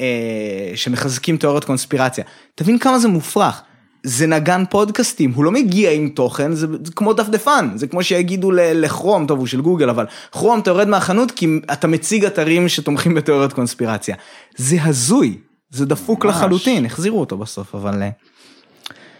אה, 0.00 0.76
שמחזקים 0.76 1.36
תיאוריות 1.36 1.64
קונספירציה 1.64 2.24
תבין 2.54 2.78
כמה 2.78 2.98
זה 2.98 3.08
מופרך. 3.08 3.62
זה 4.06 4.26
נגן 4.26 4.64
פודקאסטים 4.70 5.32
הוא 5.34 5.44
לא 5.44 5.50
מגיע 5.50 5.90
עם 5.90 6.08
תוכן 6.08 6.52
זה, 6.52 6.66
זה 6.84 6.92
כמו 6.92 7.12
דפדפן 7.12 7.70
זה 7.74 7.86
כמו 7.86 8.04
שיגידו 8.04 8.50
ל- 8.50 8.84
לכרום 8.84 9.26
טוב 9.26 9.38
הוא 9.38 9.46
של 9.46 9.60
גוגל 9.60 9.90
אבל 9.90 10.06
כרום 10.32 10.60
אתה 10.60 10.70
יורד 10.70 10.88
מהחנות 10.88 11.30
כי 11.30 11.46
אתה 11.72 11.86
מציג 11.86 12.24
אתרים 12.24 12.68
שתומכים 12.68 13.14
בתיאוריות 13.14 13.52
קונספירציה 13.52 14.16
זה 14.56 14.76
הזוי 14.82 15.38
זה 15.70 15.86
דפוק 15.86 16.24
ממש. 16.24 16.36
לחלוטין 16.36 16.86
החזירו 16.86 17.20
אותו 17.20 17.38
בסוף 17.38 17.74
אבל 17.74 18.02
אה, 18.02 18.10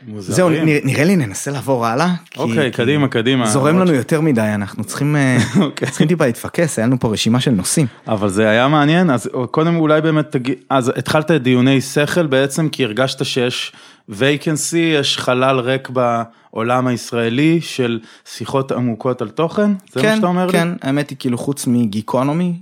מוזרים. 0.07 0.37
זהו, 0.37 0.51
נראה, 0.85 1.05
לי 1.05 1.17
ננסה 1.17 1.51
לעבור 1.51 1.87
הלאה. 1.87 2.15
אוקיי, 2.37 2.71
כי 2.73 2.77
קדימה, 2.77 3.09
קדימה. 3.09 3.47
זורם 3.47 3.79
לנו 3.79 3.93
יותר 3.93 4.21
מדי, 4.21 4.41
אנחנו 4.41 4.85
צריכים, 4.85 5.17
אה, 5.17 5.39
אוקיי. 5.61 5.91
צריכים 5.91 6.09
טיפה 6.09 6.27
להתפקס, 6.27 6.79
היה 6.79 6.87
לנו 6.87 7.01
פה 7.01 7.09
רשימה 7.09 7.41
של 7.41 7.51
נושאים. 7.51 7.87
אבל 8.09 8.29
זה 8.29 8.49
היה 8.49 8.69
מעניין, 8.69 9.11
אז 9.11 9.31
קודם 9.51 9.77
אולי 9.77 10.01
באמת 10.01 10.31
תגיד, 10.31 10.55
אז 10.71 10.93
התחלת 10.97 11.31
את 11.31 11.43
דיוני 11.43 11.81
שכל 11.81 12.27
בעצם 12.27 12.69
כי 12.69 12.85
הרגשת 12.85 13.25
שיש 13.25 13.73
וייקנסי, 14.09 14.95
יש 15.01 15.19
חלל 15.19 15.61
ריק 15.61 15.89
בעולם 15.89 16.87
הישראלי 16.87 17.61
של 17.61 18.01
שיחות 18.25 18.73
עמוקות 18.73 19.23
על 19.23 19.29
תוכן? 19.29 19.71
זה 19.93 20.03
מה 20.03 20.03
כן, 20.03 20.17
שאתה 20.17 20.27
אומר 20.27 20.47
לי? 20.47 20.53
כן, 20.53 20.69
האמת 20.83 21.11
היא 21.11 21.19
כאילו 21.21 21.39
חוץ 21.39 21.67
מגיקונומי 21.67 22.55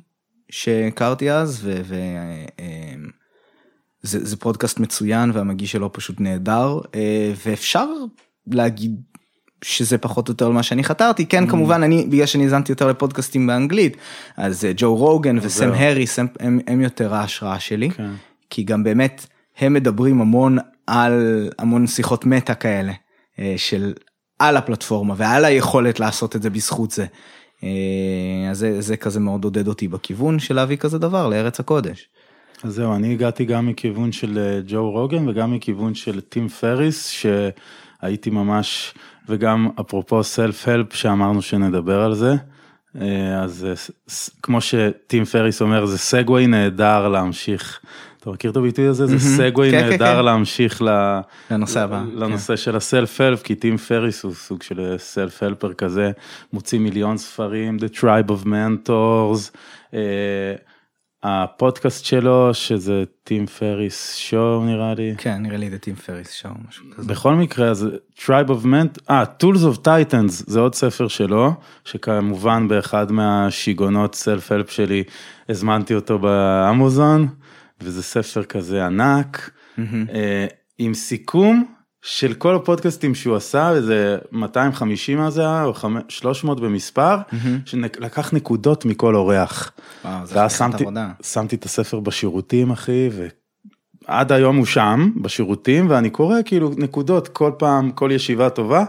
שהכרתי 0.51 1.31
אז, 1.31 1.61
ו... 1.65 1.81
ו 1.85 1.95
אה, 2.61 2.95
זה, 4.03 4.25
זה 4.27 4.37
פודקאסט 4.37 4.81
מצוין 4.81 5.31
והמגיש 5.35 5.73
שלו 5.73 5.93
פשוט 5.93 6.21
נהדר, 6.21 6.81
אה, 6.95 7.33
ואפשר 7.47 7.87
להגיד 8.47 9.01
שזה 9.65 9.99
פחות 9.99 10.29
או 10.29 10.33
יותר 10.33 10.51
מה 10.51 10.63
שאני 10.63 10.85
חתרתי, 10.85 11.23
Mm. 11.23 11.27
כן 11.27 11.47
כמובן 11.47 11.83
אני, 11.83 12.07
בגלל 12.07 12.27
שאני 12.27 12.45
האזנתי 12.45 12.73
יותר 12.73 12.89
לפודקאסטים 12.89 13.47
באנגלית, 13.47 13.97
אז 14.37 14.65
אה, 14.65 14.73
ג'ו 14.77 14.97
רוגן 14.97 15.39
וסם. 15.43 15.73
הריס 15.73 16.19
הם, 16.19 16.27
הם, 16.41 16.59
הם 16.67 16.81
יותר 16.81 17.15
ההשראה 17.15 17.61
שלי. 17.61 17.91
כן. 17.91 18.11
כי 18.51 18.63
גם 18.63 18.85
באמת 18.85 19.27
הם 19.59 19.73
מדברים 19.73 20.21
המון 20.21 20.59
על 20.87 21.49
המון 21.59 21.87
שיחות 21.87 22.27
מטה 22.27 22.55
כאלה 22.55 22.93
אה, 23.39 23.55
של 23.57 23.93
על 24.39 24.57
הפלטפורמה 24.57 25.15
ועל 25.17 25.45
היכולת 25.45 26.01
לעשות 26.01 26.37
את 26.37 26.43
זה 26.43 26.51
בזכות 26.51 26.91
זה. 26.91 27.07
אז 28.51 28.59
זה, 28.59 28.81
זה 28.81 28.97
כזה 28.97 29.21
מאוד 29.21 29.45
עודד 29.45 29.69
אותי 29.69 29.89
בכיוון 29.89 30.39
של 30.39 30.55
להביא 30.55 30.77
כזה 30.77 30.99
דבר 30.99 31.29
לארץ 31.29 31.61
הקודש. 31.61 32.09
אז 32.65 32.75
זהו, 32.75 32.95
אני 32.95 33.13
הגעתי 33.13 33.45
גם 33.45 33.67
מכיוון 33.67 34.13
של 34.13 34.39
אה, 34.39 34.61
ג'ו 34.67 34.91
רוגן 34.91 35.29
וגם 35.29 35.53
מכיוון 35.53 35.95
של 35.95 36.21
טים 36.21 36.49
פריס, 36.49 37.09
שהייתי 37.09 38.31
ממש, 38.31 38.95
וגם 39.29 39.69
אפרופו 39.81 40.25
סלף 40.25 40.69
הלפ 40.69 40.95
שאמרנו 40.95 41.43
שנדבר 41.43 42.01
על 42.01 42.15
זה, 42.15 42.35
אה, 43.01 43.43
אז 43.43 43.67
אה, 43.69 43.73
כמו 44.43 44.61
שטים 44.61 45.25
פריס 45.25 45.63
אומר, 45.63 45.87
זה 45.87 45.99
סגווי 45.99 46.47
נהדר 46.47 47.09
להמשיך. 47.09 47.81
אתה 48.21 48.31
מכיר 48.31 48.51
את 48.51 48.57
הביטוי 48.57 48.87
הזה? 48.87 49.07
זה. 49.07 49.19
סגווי 49.19 49.71
כן, 49.71 49.81
כן, 49.81 49.89
נהדר 49.89 50.17
כן. 50.17 50.25
להמשיך 50.25 50.83
לנושא 51.51 51.81
הבא. 51.81 52.03
לנושא 52.15 52.57
של 52.57 52.77
ה 52.77 52.86
self 52.86 53.21
help, 53.21 53.43
כי 53.43 53.55
טים 53.55 53.77
פריס 53.77 54.23
הוא 54.25 54.35
סוג 54.35 54.63
של 54.63 54.95
self 54.99 55.43
helper 55.43 55.73
כזה, 55.73 56.11
מוציא 56.53 56.79
מיליון 56.79 57.17
ספרים, 57.17 57.77
The 57.77 57.99
Tribe 57.99 58.31
of 58.31 58.47
Mentors, 58.47 59.57
הפודקאסט 61.23 62.05
שלו 62.05 62.55
שזה 62.55 63.05
Tim 63.25 63.47
Ferriss 63.47 64.15
Show 64.15 64.65
נראה 64.65 64.95
לי. 64.95 65.15
כן, 65.19 65.43
נראה 65.43 65.57
לי 65.57 65.71
זה 65.71 65.79
Tim 65.79 65.95
Ferriss 65.95 66.33
Show, 66.33 66.53
משהו 66.69 66.85
כזה. 66.97 67.09
בכל 67.09 67.35
מקרה 67.35 67.69
אז 67.69 67.89
Tribe 68.17 68.49
of 68.49 68.65
Ment, 68.65 69.01
אה, 69.11 69.25
Tools 69.43 69.75
of 69.75 69.79
Titans 69.79 70.45
זה 70.47 70.61
עוד 70.61 70.75
ספר 70.75 71.09
שלו, 71.09 71.53
שכמובן 71.85 72.69
באחד 72.69 73.13
מהשיגעונות 73.13 74.15
self 74.15 74.53
help 74.53 74.71
שלי 74.71 75.05
הזמנתי 75.49 75.95
אותו 75.95 76.19
באמזון, 76.19 77.29
וזה 77.81 78.03
ספר 78.03 78.43
כזה 78.43 78.87
ענק, 78.87 79.51
אה, 79.79 80.47
עם 80.79 80.95
סיכום 80.95 81.65
של 82.03 82.35
כל 82.35 82.55
הפודקאסטים 82.55 83.15
שהוא 83.15 83.37
עשה, 83.37 83.71
איזה 83.71 84.19
250 84.33 85.19
מה 85.19 85.31
זה 85.31 85.41
היה, 85.41 85.65
או 85.65 85.75
500 85.75 86.11
300 86.11 86.61
במספר, 86.61 87.17
שלקח 87.65 88.35
נקודות 88.35 88.85
מכל 88.85 89.15
אורח. 89.15 89.73
וואו, 90.05 90.27
זה 90.27 90.35
חתיכת 90.35 90.59
שמתי, 90.59 90.83
עבודה. 90.83 91.09
שמתי 91.23 91.57
את 91.57 91.65
הספר 91.65 92.01
בשירותים 92.01 92.71
אחי 92.71 93.09
ועד 94.09 94.33
היום 94.33 94.57
הוא 94.57 94.67
שם 94.67 95.11
בשירותים 95.17 95.91
ואני 95.91 96.11
קורא 96.11 96.37
כאילו 96.45 96.71
נקודות 96.77 97.29
כל 97.29 97.53
פעם 97.59 97.91
כל 97.91 98.11
ישיבה 98.13 98.51
טובה 98.51 98.85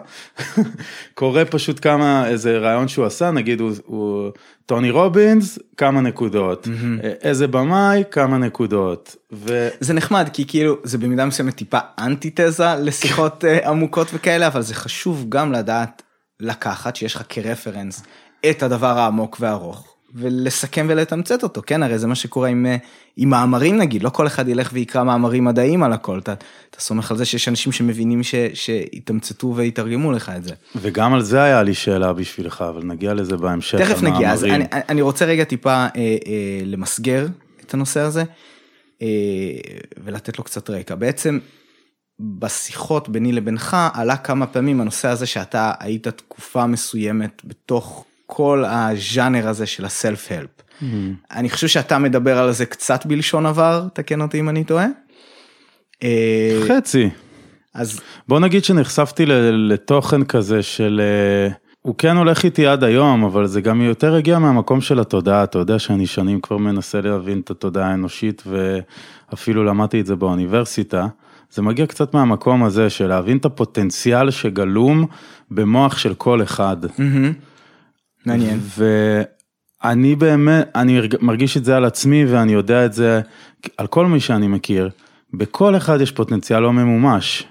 קורא 1.14 1.44
פשוט 1.50 1.80
כמה 1.82 2.28
איזה 2.28 2.58
רעיון 2.58 2.88
שהוא 2.88 3.06
עשה 3.06 3.32
נגיד 3.32 3.60
הוא, 3.60 3.72
הוא 3.86 4.32
טוני 4.66 4.92
רובינס 4.92 5.60
כמה 5.78 6.02
נקודות. 6.02 6.68
איזה 7.22 7.48
במאי 7.48 8.04
כמה 8.12 8.38
נקודות. 8.38 9.16
ו... 9.34 9.70
זה 9.80 9.94
נחמד 9.94 10.30
כי 10.34 10.48
כאילו 10.48 10.78
זה 10.84 10.98
במידה 10.98 11.26
מסוימת 11.26 11.56
טיפה 11.56 11.80
אנטיתזה 12.00 12.76
לשיחות 12.80 13.46
אה, 13.46 13.70
עמוקות 13.70 14.08
וכאלה 14.14 14.48
אבל 14.48 14.62
זה 14.62 14.76
חשוב 14.76 15.26
גם 15.30 15.52
לדעת 15.52 16.02
לקחת 16.40 16.96
שיש 16.96 17.16
לך 17.16 17.24
כרפרנס 17.30 18.04
את 18.50 18.64
הדבר 18.64 19.00
העמוק 19.00 19.38
והארוך 19.40 19.93
ולסכם 20.16 20.86
ולתמצת 20.90 21.44
אותו, 21.44 21.62
כן, 21.66 21.84
הרי 21.84 22.00
זה 22.00 22.08
מה 22.08 22.16
שקורה 22.16 22.50
עם, 22.50 22.66
אה, 22.66 22.78
עם 23.18 23.30
מאמרים 23.30 23.78
נגיד, 23.78 24.04
לא 24.04 24.10
כל 24.10 24.28
אחד 24.28 24.48
ילך 24.48 24.70
ויקרא 24.74 25.04
מאמרים 25.04 25.44
מדעיים 25.44 25.84
על 25.84 25.94
הכל, 25.94 26.20
אתה, 26.20 26.34
אתה 26.70 26.82
סומך 26.82 27.12
על 27.12 27.18
זה 27.18 27.26
שיש 27.26 27.48
אנשים 27.48 27.72
שמבינים 27.72 28.24
ש, 28.24 28.36
שיתמצתו 28.54 29.56
ויתרגמו 29.56 30.12
לך 30.12 30.32
את 30.38 30.44
זה. 30.44 30.54
וגם 30.76 31.14
על 31.14 31.22
זה 31.22 31.44
היה 31.44 31.64
לי 31.64 31.74
שאלה 31.74 32.14
בשבילך, 32.14 32.64
אבל 32.70 32.84
נגיע 32.84 33.14
לזה 33.14 33.38
בהמשך. 33.38 33.78
תכף 33.78 34.04
נגיע, 34.04 34.32
אז 34.32 34.44
המאמרים. 34.44 34.68
אני, 34.72 34.82
אני 34.90 35.02
רוצה 35.02 35.26
רגע 35.26 35.44
טיפה 35.44 35.74
אה, 35.74 35.88
אה, 35.96 36.62
למסגר 36.66 37.28
את 37.66 37.74
הנושא 37.74 38.00
הזה, 38.00 38.24
אה, 39.02 39.08
ולתת 40.04 40.38
לו 40.38 40.44
קצת 40.44 40.70
רקע. 40.70 40.96
בעצם, 40.96 41.40
בשיחות 42.20 43.10
ביני 43.10 43.32
לבינך 43.32 43.78
עלה 43.94 44.18
כמה 44.18 44.46
פעמים 44.46 44.82
הנושא 44.82 45.08
הזה 45.08 45.26
שאתה 45.26 45.72
היית 45.80 46.08
תקופה 46.08 46.68
מסוימת 46.68 47.42
בתוך 47.46 48.06
כל 48.26 48.64
הז'אנר 48.68 49.48
הזה 49.48 49.66
של 49.66 49.86
הסלף-הלפ. 49.86 50.50
Mm-hmm. 50.50 50.86
אני 51.32 51.50
חושב 51.50 51.68
שאתה 51.68 51.98
מדבר 51.98 52.38
על 52.38 52.52
זה 52.52 52.66
קצת 52.66 53.06
בלשון 53.06 53.46
עבר, 53.46 53.88
תקן 53.94 54.22
אותי 54.22 54.40
אם 54.40 54.50
אני 54.50 54.64
טועה. 54.64 54.88
אה, 56.04 56.60
חצי. 56.68 57.10
אז 57.74 58.00
בוא 58.28 58.40
נגיד 58.40 58.64
שנחשפתי 58.64 59.26
לתוכן 59.52 60.24
כזה 60.24 60.64
של... 60.64 61.02
אה, 61.04 61.54
הוא 61.82 61.96
כן 61.98 62.18
הולך 62.18 62.46
איתי 62.46 62.68
עד 62.68 62.84
היום, 62.84 63.24
אבל 63.24 63.48
זה 63.48 63.62
גם 63.62 63.82
יותר 63.82 64.16
הגיע 64.16 64.40
מהמקום 64.40 64.82
של 64.82 65.00
התודעה, 65.00 65.44
אתה 65.44 65.60
יודע 65.60 65.80
שאני 65.80 66.08
שנים 66.08 66.42
כבר 66.42 66.58
מנסה 66.58 67.02
להבין 67.02 67.40
את 67.40 67.52
התודעה 67.52 67.90
האנושית 67.90 68.44
ואפילו 68.46 69.64
למדתי 69.64 70.02
את 70.02 70.06
זה 70.06 70.16
באוניברסיטה. 70.16 71.08
זה 71.52 71.62
מגיע 71.62 71.86
קצת 71.86 72.14
מהמקום 72.14 72.64
הזה 72.64 72.90
של 72.90 73.08
להבין 73.08 73.38
את 73.38 73.46
הפוטנציאל 73.46 74.32
שגלום 74.32 75.06
במוח 75.52 75.98
של 75.98 76.14
כל 76.14 76.44
אחד. 76.44 76.78
מהמם. 76.98 77.34
מעניין. 78.26 78.60
ואני 79.84 80.16
באמת, 80.16 80.70
אני 80.76 81.00
מרגיש 81.22 81.58
את 81.58 81.66
זה 81.66 81.78
על 81.78 81.86
עצמי 81.86 82.26
ואני 82.26 82.54
יודע 82.54 82.86
את 82.86 82.94
זה 82.94 83.22
על 83.78 83.88
כל 83.88 84.06
מי 84.06 84.20
שאני 84.20 84.48
מכיר. 84.48 84.90
בכל 85.34 85.78
אחד 85.78 86.02
יש 86.02 86.12
פוטנציאל 86.12 86.60
לא 86.60 86.74
ממומש. 86.74 87.48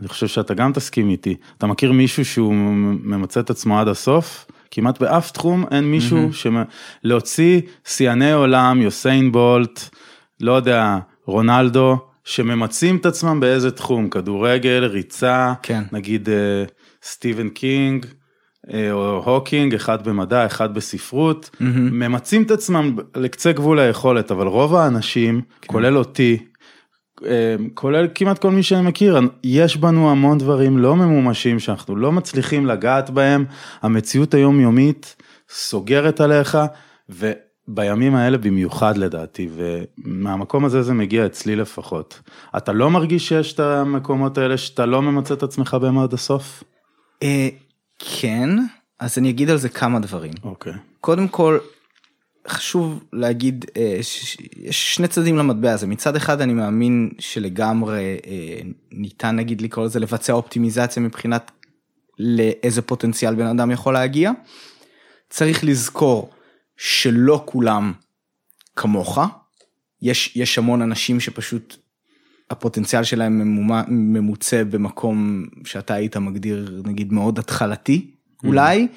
אני 0.00 0.08
חושב 0.08 0.26
שאתה 0.26 0.54
גם 0.54 0.72
תסכים 0.72 1.10
איתי. 1.10 1.36
אתה 1.58 1.66
מכיר 1.66 1.92
מישהו 1.92 2.24
שהוא 2.24 2.54
ממצה 2.54 3.40
את 3.40 3.50
עצמו 3.50 3.80
עד 3.80 3.88
הסוף? 3.88 4.46
כמעט 4.70 5.00
באף 5.00 5.30
תחום 5.30 5.64
אין 5.70 5.84
מישהו 5.84 6.30
שלהוציא 6.32 7.60
שיאני 7.84 8.32
עולם, 8.32 8.82
יוסיין 8.82 9.32
בולט, 9.32 9.80
לא 10.40 10.52
יודע, 10.52 10.98
רונלדו, 11.26 11.98
שממצים 12.24 12.96
את 12.96 13.06
עצמם 13.06 13.40
באיזה 13.40 13.70
תחום, 13.70 14.10
כדורגל, 14.10 14.84
ריצה, 14.84 15.52
כן. 15.62 15.82
נגיד 15.92 16.28
אה, 16.28 16.64
סטיבן 17.02 17.48
קינג, 17.48 18.06
או 18.92 19.22
הוקינג, 19.24 19.74
אחד 19.74 20.08
במדע, 20.08 20.46
אחד 20.46 20.74
בספרות, 20.74 21.50
ממצים 21.92 22.42
את 22.42 22.50
עצמם 22.50 22.96
לקצה 23.16 23.52
גבול 23.52 23.78
היכולת, 23.78 24.30
אבל 24.30 24.46
רוב 24.46 24.74
האנשים, 24.74 25.40
כולל 25.66 25.98
אותי, 25.98 26.38
אה, 27.26 27.56
כולל 27.74 28.08
כמעט 28.14 28.38
כל 28.38 28.50
מי 28.50 28.62
שאני 28.62 28.88
מכיר, 28.88 29.20
יש 29.44 29.76
בנו 29.76 30.10
המון 30.10 30.38
דברים 30.38 30.78
לא 30.78 30.96
ממומשים 30.96 31.58
שאנחנו 31.58 31.96
לא 31.96 32.12
מצליחים 32.12 32.66
לגעת 32.66 33.10
בהם, 33.10 33.44
המציאות 33.82 34.34
היומיומית 34.34 35.16
סוגרת 35.48 36.20
עליך, 36.20 36.58
ובימים 37.08 38.14
האלה 38.14 38.38
במיוחד 38.38 38.96
לדעתי, 38.96 39.48
ומהמקום 39.56 40.64
הזה 40.64 40.82
זה 40.82 40.94
מגיע 40.94 41.26
אצלי 41.26 41.56
לפחות. 41.56 42.20
אתה 42.56 42.72
לא 42.72 42.90
מרגיש 42.90 43.28
שיש 43.28 43.52
את 43.52 43.60
המקומות 43.60 44.38
האלה 44.38 44.56
שאתה 44.56 44.86
לא 44.86 45.02
ממצה 45.02 45.34
את 45.34 45.42
עצמך 45.42 45.76
בהם 45.80 45.98
עד 45.98 46.12
הסוף? 46.12 46.64
כן, 48.00 48.48
אז 48.98 49.18
אני 49.18 49.30
אגיד 49.30 49.50
על 49.50 49.56
זה 49.56 49.68
כמה 49.68 50.00
דברים. 50.00 50.32
אוקיי. 50.44 50.72
קודם 51.00 51.28
כל, 51.28 51.58
חשוב 52.48 53.04
להגיד 53.12 53.64
אה, 53.76 53.98
שיש 54.02 54.94
שני 54.94 55.08
צדדים 55.08 55.36
למטבע 55.36 55.72
הזה. 55.72 55.86
מצד 55.86 56.16
אחד 56.16 56.40
אני 56.40 56.52
מאמין 56.52 57.10
שלגמרי 57.18 58.18
אה, 58.26 58.60
ניתן 58.92 59.36
נגיד 59.36 59.60
לקרוא 59.60 59.84
לזה 59.84 60.00
לבצע 60.00 60.32
אופטימיזציה 60.32 61.02
מבחינת 61.02 61.50
לאיזה 62.18 62.82
פוטנציאל 62.82 63.34
בן 63.34 63.46
אדם 63.46 63.70
יכול 63.70 63.94
להגיע. 63.94 64.30
צריך 65.30 65.64
לזכור 65.64 66.30
שלא 66.76 67.42
כולם 67.44 67.92
כמוך. 68.76 69.18
יש, 70.02 70.36
יש 70.36 70.58
המון 70.58 70.82
אנשים 70.82 71.20
שפשוט 71.20 71.76
הפוטנציאל 72.50 73.04
שלהם 73.04 73.58
ממוצה 73.88 74.62
במקום 74.64 75.44
שאתה 75.64 75.94
היית 75.94 76.16
מגדיר 76.16 76.82
נגיד 76.84 77.12
מאוד 77.12 77.38
התחלתי 77.38 78.10
אולי. 78.44 78.88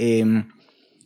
אמ, 0.00 0.40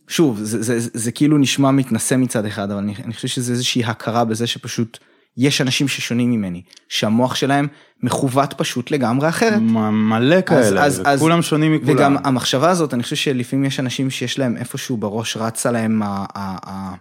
שוב 0.07 0.39
זה, 0.43 0.63
זה, 0.63 0.79
זה, 0.79 0.89
זה 0.93 1.11
כאילו 1.11 1.37
נשמע 1.37 1.71
מתנשא 1.71 2.15
מצד 2.15 2.45
אחד 2.45 2.71
אבל 2.71 2.79
אני, 2.79 2.93
אני 3.05 3.13
חושב 3.13 3.27
שזה 3.27 3.51
איזושהי 3.51 3.83
הכרה 3.85 4.25
בזה 4.25 4.47
שפשוט 4.47 4.97
יש 5.37 5.61
אנשים 5.61 5.87
ששונים 5.87 6.31
ממני 6.31 6.61
שהמוח 6.89 7.35
שלהם 7.35 7.67
מכוות 8.03 8.53
פשוט 8.57 8.91
לגמרי 8.91 9.29
אחרת. 9.29 9.61
מלא 9.61 10.41
כאלה, 10.41 10.87
וכולם 11.15 11.41
שונים 11.41 11.75
מכולם. 11.75 11.95
וגם 11.95 12.17
המחשבה 12.23 12.69
הזאת 12.69 12.93
אני 12.93 13.03
חושב 13.03 13.15
שלפעמים 13.15 13.65
יש 13.65 13.79
אנשים 13.79 14.09
שיש 14.09 14.39
להם 14.39 14.57
איפשהו 14.57 14.97
בראש 14.97 15.37
רצה 15.37 15.71
להם 15.71 16.03
ה, 16.03 16.25
ה, 16.35 16.57
ה, 16.69 16.95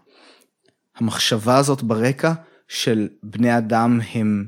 המחשבה 0.97 1.57
הזאת 1.57 1.83
ברקע 1.83 2.33
של 2.69 3.09
בני 3.23 3.59
אדם 3.59 4.01
הם 4.15 4.45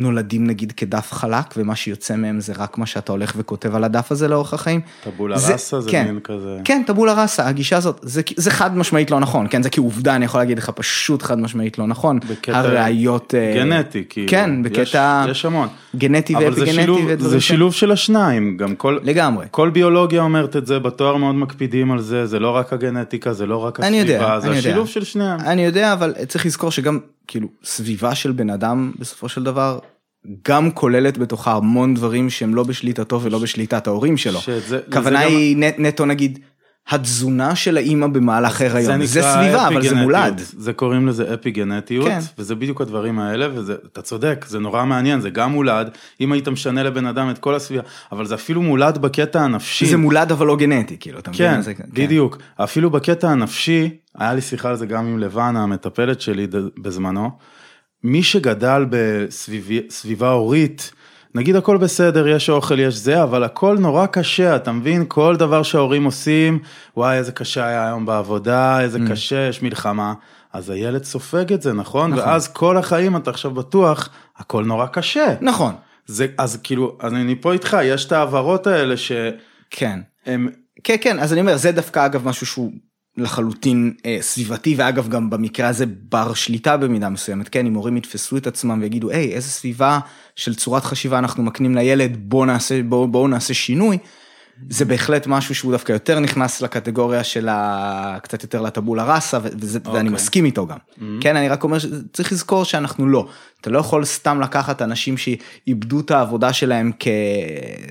נולדים 0.00 0.46
נגיד 0.46 0.72
כדף 0.72 1.12
חלק 1.12 1.44
ומה 1.56 1.76
שיוצא 1.76 2.16
מהם 2.16 2.40
זה 2.40 2.52
רק 2.58 2.78
מה 2.78 2.86
שאתה 2.86 3.12
הולך 3.12 3.32
וכותב 3.36 3.74
על 3.74 3.84
הדף 3.84 4.12
הזה 4.12 4.28
לאורך 4.28 4.54
החיים. 4.54 4.80
טבולה 5.04 5.38
זה- 5.38 5.52
ראסה 5.52 5.80
זה 5.80 5.90
כן. 5.90 6.04
מין 6.06 6.20
כזה. 6.24 6.56
כן 6.64 6.82
טבולה 6.86 7.22
ראסה 7.22 7.46
הגישה 7.48 7.76
הזאת 7.76 8.00
זה, 8.02 8.22
זה 8.36 8.50
חד 8.50 8.76
משמעית 8.76 9.10
לא 9.10 9.20
נכון 9.20 9.46
כן 9.50 9.62
זה 9.62 9.70
כעובדה 9.70 10.16
אני 10.16 10.24
יכול 10.24 10.40
להגיד 10.40 10.58
לך 10.58 10.70
פשוט 10.70 11.22
חד 11.22 11.38
משמעית 11.40 11.78
לא 11.78 11.86
נכון 11.86 12.18
בקטע 12.30 12.58
הראיות 12.58 13.34
אה, 13.34 13.52
גנטי, 13.56 14.04
כאילו. 14.08 14.28
כן 14.30 14.50
יש- 14.64 14.72
בקטע 14.72 15.24
יש 15.30 15.44
המון. 15.44 15.68
גנטי 15.96 16.34
אבל 16.36 16.42
זה 16.44 16.60
ואפיגנטי 16.60 16.80
שילוב, 16.80 17.00
ודברים 17.08 17.30
זה 17.30 17.40
ש- 17.40 17.48
שילוב 17.48 17.74
של 17.74 17.90
השניים, 17.92 18.56
גם 18.56 18.74
כל, 18.74 18.98
לגמרי. 19.02 19.46
כל 19.50 19.70
ביולוגיה 19.70 20.22
אומרת 20.22 20.56
את 20.56 20.66
זה, 20.66 20.78
בתואר 20.78 21.16
מאוד 21.16 21.34
מקפידים 21.34 21.92
על 21.92 22.00
זה, 22.00 22.26
זה 22.26 22.38
לא 22.38 22.50
רק 22.50 22.72
הגנטיקה, 22.72 23.32
זה 23.32 23.46
לא 23.46 23.56
רק 23.56 23.80
אני 23.80 24.00
יודע, 24.00 24.12
הסביבה, 24.16 24.40
זה 24.40 24.46
אני 24.48 24.56
יודע. 24.56 24.68
השילוב 24.68 24.88
של 24.88 25.04
שניהם. 25.04 25.40
אני 25.40 25.64
יודע 25.64 25.92
אבל 25.92 26.14
צריך 26.28 26.46
לזכור 26.46 26.70
שגם 26.70 26.98
כאילו 27.26 27.48
סביבה 27.64 28.14
של 28.14 28.32
בן 28.32 28.50
אדם 28.50 28.92
בסופו 28.98 29.28
של 29.28 29.42
דבר 29.44 29.78
גם 30.48 30.70
כוללת 30.70 31.18
בתוכה 31.18 31.52
המון 31.52 31.94
דברים 31.94 32.30
שהם 32.30 32.54
לא 32.54 32.62
בשליטתו 32.62 33.20
ולא 33.22 33.38
בשליטת 33.38 33.86
ההורים 33.86 34.16
שלו. 34.16 34.38
הכוונה 34.88 35.18
לזה 35.20 35.28
גם- 35.30 35.36
היא 35.36 35.56
נט, 35.56 35.74
נטו 35.78 36.06
נגיד 36.06 36.38
התזונה 36.88 37.56
של 37.56 37.76
האימא 37.76 38.06
במהלך 38.06 38.60
הריון 38.60 39.04
זה, 39.06 39.20
נקרא 39.20 39.34
סביבה 39.34 39.68
אבל 39.68 39.82
זה. 39.88 39.94
מולד. 39.94 40.40
זה 40.56 40.72
קוראים 40.72 41.08
לזה 41.08 41.34
אפיגנטיות, 41.34 42.06
כן. 42.08 42.18
וזה 42.38 42.54
בדיוק 42.54 42.80
הדברים 42.80 43.18
האלה, 43.18 43.48
ואתה 43.66 44.02
צודק, 44.02 44.44
זה 44.48 44.58
נורא 44.58 44.84
מעניין, 44.84 45.20
זה 45.20 45.30
גם 45.30 45.52
מולד, 45.52 45.90
אם 46.20 46.32
היית 46.32 46.48
משנה 46.48 46.82
לבן 46.82 47.06
אדם 47.06 47.30
את 47.30 47.38
כל 47.38 47.54
הסביבה, 47.54 47.82
אבל 48.12 48.26
זה 48.26 48.34
אפילו 48.34 48.62
מולד 48.62 48.98
בקטע 48.98 49.40
הנפשי. 49.40 49.86
זה 49.86 49.96
מולד 49.96 50.32
אבל 50.32 50.46
לא 50.46 50.56
גנטי 50.56 50.96
כאילו 51.00 51.18
אתה 51.18 51.30
מבין? 51.30 51.54
כן, 51.54 51.60
זה, 51.60 51.72
בדיוק. 51.92 52.38
אפילו 52.56 52.90
בקטע 52.90 53.28
הנפשי, 53.30 53.90
היה 54.18 54.34
לי 54.34 54.40
שיחה 54.40 54.68
על 54.68 54.76
זה 54.76 54.86
גם 54.86 55.06
עם 55.06 55.18
לבנה, 55.18 55.62
המטפלת 55.62 56.20
שלי 56.20 56.46
בזמנו. 56.82 57.30
מי 58.04 58.22
שגדל 58.22 58.86
בסביבה 58.90 60.30
הורית, 60.30 60.92
נגיד 61.34 61.56
הכל 61.56 61.76
בסדר, 61.76 62.28
יש 62.28 62.50
אוכל, 62.50 62.78
יש 62.78 62.94
זה, 62.94 63.22
אבל 63.22 63.44
הכל 63.44 63.78
נורא 63.78 64.06
קשה, 64.06 64.56
אתה 64.56 64.72
מבין? 64.72 65.04
כל 65.08 65.36
דבר 65.36 65.62
שההורים 65.62 66.04
עושים, 66.04 66.58
וואי, 66.96 67.18
איזה 67.18 67.32
קשה 67.32 67.66
היה 67.66 67.86
היום 67.86 68.06
בעבודה, 68.06 68.80
איזה 68.80 68.98
קשה, 69.10 69.46
יש 69.48 69.62
מלחמה. 69.62 70.14
אז 70.52 70.70
הילד 70.70 71.04
סופג 71.04 71.52
את 71.52 71.62
זה, 71.62 71.72
נכון? 71.72 72.10
נכון. 72.10 72.28
ואז 72.28 72.48
כל 72.48 72.76
החיים 72.76 73.16
אתה 73.16 73.30
עכשיו 73.30 73.50
בטוח, 73.50 74.08
הכל 74.36 74.64
נורא 74.64 74.86
קשה. 74.86 75.34
נכון 75.40 75.74
זה, 76.06 76.26
אז 76.38 76.58
כאילו, 76.62 76.96
אז 77.00 77.12
אני 77.12 77.34
פה 77.40 77.52
איתך, 77.52 77.76
יש 77.84 78.04
את 78.04 78.12
ההעברות 78.12 78.66
האלה 78.66 78.96
שהם... 78.96 79.32
כן 79.70 80.00
כן 80.84 80.96
כן 81.00 81.18
אז 81.18 81.32
אני 81.32 81.40
אומר 81.40 81.56
זה 81.56 81.72
דווקא 81.72 82.06
אגב 82.06 82.28
משהו 82.28 82.46
שהוא 82.46 82.72
לחלוטין 83.20 83.92
אה, 84.06 84.18
סביבתי 84.20 84.74
ואגב 84.78 85.08
גם 85.08 85.30
במקרה 85.30 85.68
הזה 85.68 85.84
בר 85.86 86.34
שליטה 86.34 86.76
במידה 86.76 87.08
מסוימת 87.08 87.48
כן 87.48 87.66
אם 87.66 87.74
הורים 87.74 87.96
יתפסו 87.96 88.36
את 88.36 88.46
עצמם 88.46 88.78
ויגידו 88.82 89.10
היי 89.10 89.32
איזה 89.32 89.48
סביבה 89.48 89.98
של 90.36 90.54
צורת 90.54 90.84
חשיבה 90.84 91.18
אנחנו 91.18 91.42
מקנים 91.42 91.74
לילד 91.74 92.16
בוא 92.18 92.46
נעשה 92.46 92.82
בוא, 92.82 93.06
בואו 93.06 93.28
נעשה 93.28 93.54
שינוי. 93.54 93.98
זה 94.70 94.84
בהחלט 94.84 95.26
משהו 95.26 95.54
שהוא 95.54 95.72
דווקא 95.72 95.92
יותר 95.92 96.20
נכנס 96.20 96.60
לקטגוריה 96.60 97.24
של 97.24 97.48
ה... 97.48 98.18
קצת 98.22 98.42
יותר 98.42 98.62
לטבולה 98.62 99.14
ראסה 99.14 99.38
וזה, 99.42 99.78
okay. 99.78 99.88
ואני 99.88 99.98
אוקיי. 99.98 100.10
מסכים 100.10 100.44
איתו 100.44 100.66
גם. 100.66 100.76
Mm-hmm. 100.76 101.02
כן 101.20 101.36
אני 101.36 101.48
רק 101.48 101.64
אומר 101.64 101.78
שצריך 101.78 102.32
לזכור 102.32 102.64
שאנחנו 102.64 103.08
לא. 103.08 103.28
אתה 103.60 103.70
לא 103.70 103.78
יכול 103.78 104.04
סתם 104.04 104.40
לקחת 104.40 104.82
אנשים 104.82 105.16
שאיבדו 105.16 106.00
את 106.00 106.10
העבודה 106.10 106.52
שלהם 106.52 106.92
כ... 107.00 107.08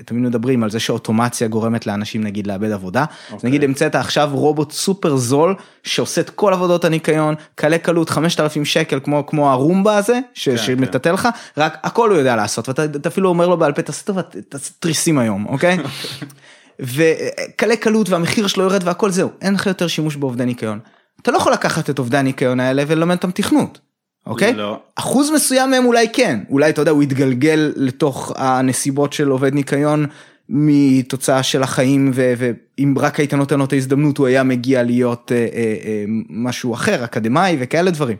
תמיד 0.04 0.22
מדברים 0.22 0.62
על 0.62 0.70
זה 0.70 0.80
שאוטומציה 0.80 1.48
גורמת 1.48 1.86
לאנשים 1.86 2.24
נגיד 2.24 2.46
לאבד 2.46 2.70
עבודה. 2.70 3.04
Okay. 3.04 3.34
אז 3.34 3.44
נגיד 3.44 3.64
המצאת 3.64 3.94
עכשיו 3.94 4.30
רובוט 4.32 4.72
סופר 4.72 5.16
זול 5.16 5.54
שעושה 5.82 6.20
את 6.20 6.30
כל 6.30 6.52
עבודות 6.52 6.84
הניקיון 6.84 7.34
קלי 7.54 7.78
קלות 7.78 8.10
5,000 8.10 8.64
שקל 8.64 9.00
כמו 9.00 9.26
כמו 9.26 9.50
הרומבה 9.50 9.96
הזה 9.96 10.20
ש... 10.34 10.48
כן, 10.48 10.56
שמטאטא 10.56 11.08
לך 11.08 11.28
רק 11.56 11.78
הכל 11.82 12.10
הוא 12.10 12.18
יודע 12.18 12.36
לעשות 12.36 12.68
ואתה 12.68 12.84
אתה 12.84 13.08
אפילו 13.08 13.28
אומר 13.28 13.48
לו 13.48 13.56
בעל 13.56 13.72
פה 13.72 13.82
תעשה 13.82 14.04
טובה 14.04 14.22
תעשה 14.22 14.70
תריסים 14.78 15.18
היום 15.18 15.46
אוקיי. 15.46 15.78
וקלי 16.80 17.76
קלות 17.76 18.08
והמחיר 18.08 18.46
שלו 18.46 18.62
יורד 18.62 18.82
והכל 18.84 19.10
זהו 19.10 19.30
אין 19.40 19.54
לך 19.54 19.66
יותר 19.66 19.86
שימוש 19.86 20.16
בעובדי 20.16 20.44
ניקיון. 20.44 20.78
אתה 21.22 21.30
לא 21.30 21.36
יכול 21.36 21.52
לקחת 21.52 21.90
את 21.90 21.98
עובדי 21.98 22.16
הניקיון 22.16 22.60
האלה 22.60 22.84
וללמד 22.86 23.16
אותם 23.16 23.30
תכנות, 23.30 23.80
אוקיי? 24.26 24.52
לא. 24.52 24.80
אחוז 24.94 25.30
מסוים 25.30 25.70
מהם 25.70 25.86
אולי 25.86 26.08
כן, 26.12 26.40
אולי 26.50 26.70
אתה 26.70 26.82
יודע, 26.82 26.90
הוא 26.90 27.02
יתגלגל 27.02 27.72
לתוך 27.76 28.32
הנסיבות 28.36 29.12
של 29.12 29.28
עובד 29.28 29.54
ניקיון 29.54 30.06
מתוצאה 30.48 31.42
של 31.42 31.62
החיים, 31.62 32.10
ואם 32.14 32.94
רק 32.98 33.20
היית 33.20 33.34
נותן 33.34 33.58
לו 33.58 33.64
את 33.64 33.72
ההזדמנות 33.72 34.18
הוא 34.18 34.26
היה 34.26 34.42
מגיע 34.42 34.82
להיות 34.82 35.32
אה, 35.32 35.36
אה, 35.36 35.74
אה, 35.84 36.04
משהו 36.30 36.74
אחר, 36.74 37.04
אקדמאי 37.04 37.56
וכאלה 37.60 37.90
דברים. 37.90 38.16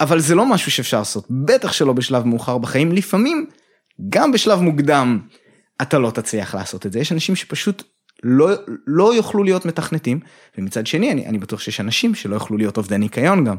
אבל 0.00 0.20
זה 0.20 0.34
לא 0.34 0.46
משהו 0.46 0.70
שאפשר 0.70 0.98
לעשות, 0.98 1.26
בטח 1.30 1.72
שלא 1.72 1.92
בשלב 1.92 2.26
מאוחר 2.26 2.58
בחיים, 2.58 2.92
לפעמים 2.92 3.46
גם 4.08 4.32
בשלב 4.32 4.60
מוקדם 4.60 5.18
אתה 5.82 5.98
לא 5.98 6.10
תצליח 6.10 6.54
לעשות 6.54 6.86
את 6.86 6.92
זה, 6.92 6.98
יש 6.98 7.12
אנשים 7.12 7.36
שפשוט 7.36 7.82
לא, 8.22 8.50
לא 8.86 9.14
יוכלו 9.14 9.44
להיות 9.44 9.66
מתכנתים, 9.66 10.20
ומצד 10.58 10.86
שני 10.86 11.12
אני, 11.12 11.26
אני 11.26 11.38
בטוח 11.38 11.60
שיש 11.60 11.80
אנשים 11.80 12.14
שלא 12.14 12.34
יוכלו 12.34 12.56
להיות 12.56 12.76
עובדי 12.76 12.98
ניקיון 12.98 13.44
גם, 13.44 13.56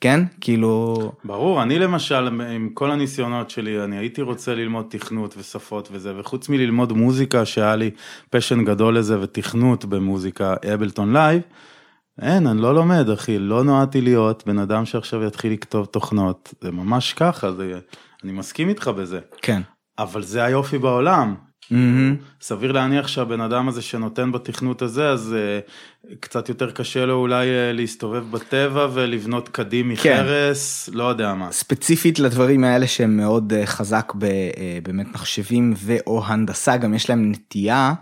כן? 0.00 0.20
כאילו... 0.40 1.12
ברור, 1.24 1.62
אני 1.62 1.78
למשל, 1.78 2.40
עם 2.54 2.68
כל 2.74 2.90
הניסיונות 2.90 3.50
שלי, 3.50 3.84
אני 3.84 3.96
הייתי 3.98 4.22
רוצה 4.22 4.54
ללמוד 4.54 4.86
תכנות 4.88 5.34
ושפות 5.38 5.88
וזה, 5.92 6.18
וחוץ 6.18 6.48
מללמוד 6.48 6.92
מוזיקה, 6.92 7.44
שהיה 7.44 7.76
לי 7.76 7.90
passion 8.30 8.64
גדול 8.64 8.98
לזה, 8.98 9.20
ותכנות 9.20 9.84
במוזיקה, 9.84 10.54
Ableton 10.74 11.12
Live, 11.12 11.42
אין, 12.22 12.46
אני 12.46 12.62
לא 12.62 12.74
לומד, 12.74 13.10
אחי, 13.10 13.38
לא 13.38 13.64
נועדתי 13.64 14.00
להיות 14.00 14.42
בן 14.46 14.58
אדם 14.58 14.84
שעכשיו 14.84 15.24
יתחיל 15.24 15.52
לכתוב 15.52 15.86
תוכנות, 15.86 16.54
זה 16.60 16.70
ממש 16.70 17.12
ככה, 17.12 17.52
זה, 17.52 17.78
אני 18.24 18.32
מסכים 18.32 18.68
איתך 18.68 18.88
בזה. 18.88 19.20
כן. 19.42 19.62
אבל 19.98 20.22
זה 20.22 20.44
היופי 20.44 20.78
בעולם. 20.78 21.34
מהמם. 21.70 22.16
סביר 22.40 22.72
להניח 22.72 23.08
שהבן 23.08 23.40
אדם 23.40 23.68
הזה 23.68 23.82
שנותן 23.82 24.32
בתכנות 24.32 24.82
הזה, 24.82 25.08
אז 25.08 25.36
אה, 25.36 26.14
קצת 26.20 26.48
יותר 26.48 26.70
קשה 26.70 27.06
לו 27.06 27.14
אולי 27.14 27.46
אה, 27.46 27.76
להסתובב 27.76 28.30
בטבע 28.30 28.88
ולבנות 28.92 29.48
כדים 29.48 29.96
כן. 29.96 30.22
מחרס, 30.22 30.88
לא 30.92 31.04
יודע 31.04 31.34
מה. 31.34 31.52
ספציפית 31.52 32.18
לדברים 32.18 32.64
האלה 32.64 32.86
שהם 32.86 33.16
מאוד 33.16 33.52
אה, 33.52 33.66
חזק 33.66 34.12
ב, 34.18 34.24
אה, 34.24 34.78
באמת 34.82 35.06
מחשבים 35.14 35.74
ו/או 35.76 36.24
הנדסה, 36.24 36.76
גם 36.76 36.94
יש 36.94 37.10
להם 37.10 37.30
נטייה, 37.30 37.94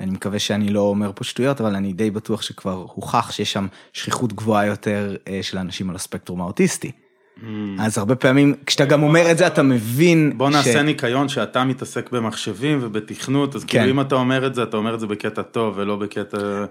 ואני 0.00 0.10
מקווה 0.10 0.38
שאני 0.38 0.70
לא 0.70 0.80
אומר 0.80 1.12
פה 1.14 1.24
שטויות, 1.24 1.60
אבל 1.60 1.74
אני 1.74 1.92
די 1.92 2.10
בטוח 2.10 2.42
שכבר 2.42 2.86
הוכח 2.94 3.30
שיש 3.32 3.52
שם 3.52 3.66
שכיחות 3.92 4.32
גבוהה 4.32 4.66
יותר 4.66 5.16
אה, 5.28 5.38
של 5.42 5.58
אנשים 5.58 5.90
על 5.90 5.96
הספקטרום 5.96 6.40
האוטיסטי. 6.40 6.92
אז 7.78 7.98
הרבה 7.98 8.14
פעמים 8.14 8.54
כשאתה 8.66 8.84
גם 8.84 9.02
אומר 9.02 9.30
את 9.30 9.38
זה 9.38 9.46
אתה 9.46 9.62
מבין 9.62 10.32
בוא 10.36 10.50
נעשה 10.50 10.82
ניקיון 10.82 11.28
שאתה 11.28 11.64
מתעסק 11.64 12.10
במחשבים 12.12 12.78
ובתכנות, 12.82 13.56
אז 13.56 13.64
כן. 13.64 13.78
כאילו 13.78 13.90
אם 13.90 14.00
אתה 14.00 14.14
אומר 14.14 14.46
את 14.46 14.54
זה, 14.54 14.62
אתה 14.62 14.76
אומר 14.76 14.94
את 14.94 15.00
זה 15.00 15.06
בקטע 15.06 15.42
טוב 15.42 15.74
ולא 15.76 15.96
בקטע 15.96 16.64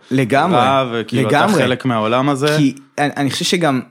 רע, 0.54 0.90
וכאילו 0.94 1.30
אתה. 1.30 1.48
חלק 1.48 1.86
מהעולם 1.86 2.30
הזה. 2.30 2.56
כי 2.58 2.76
אני, 2.98 3.12
אני 3.18 3.32
חושב 3.32 3.46
שגם 3.46 3.82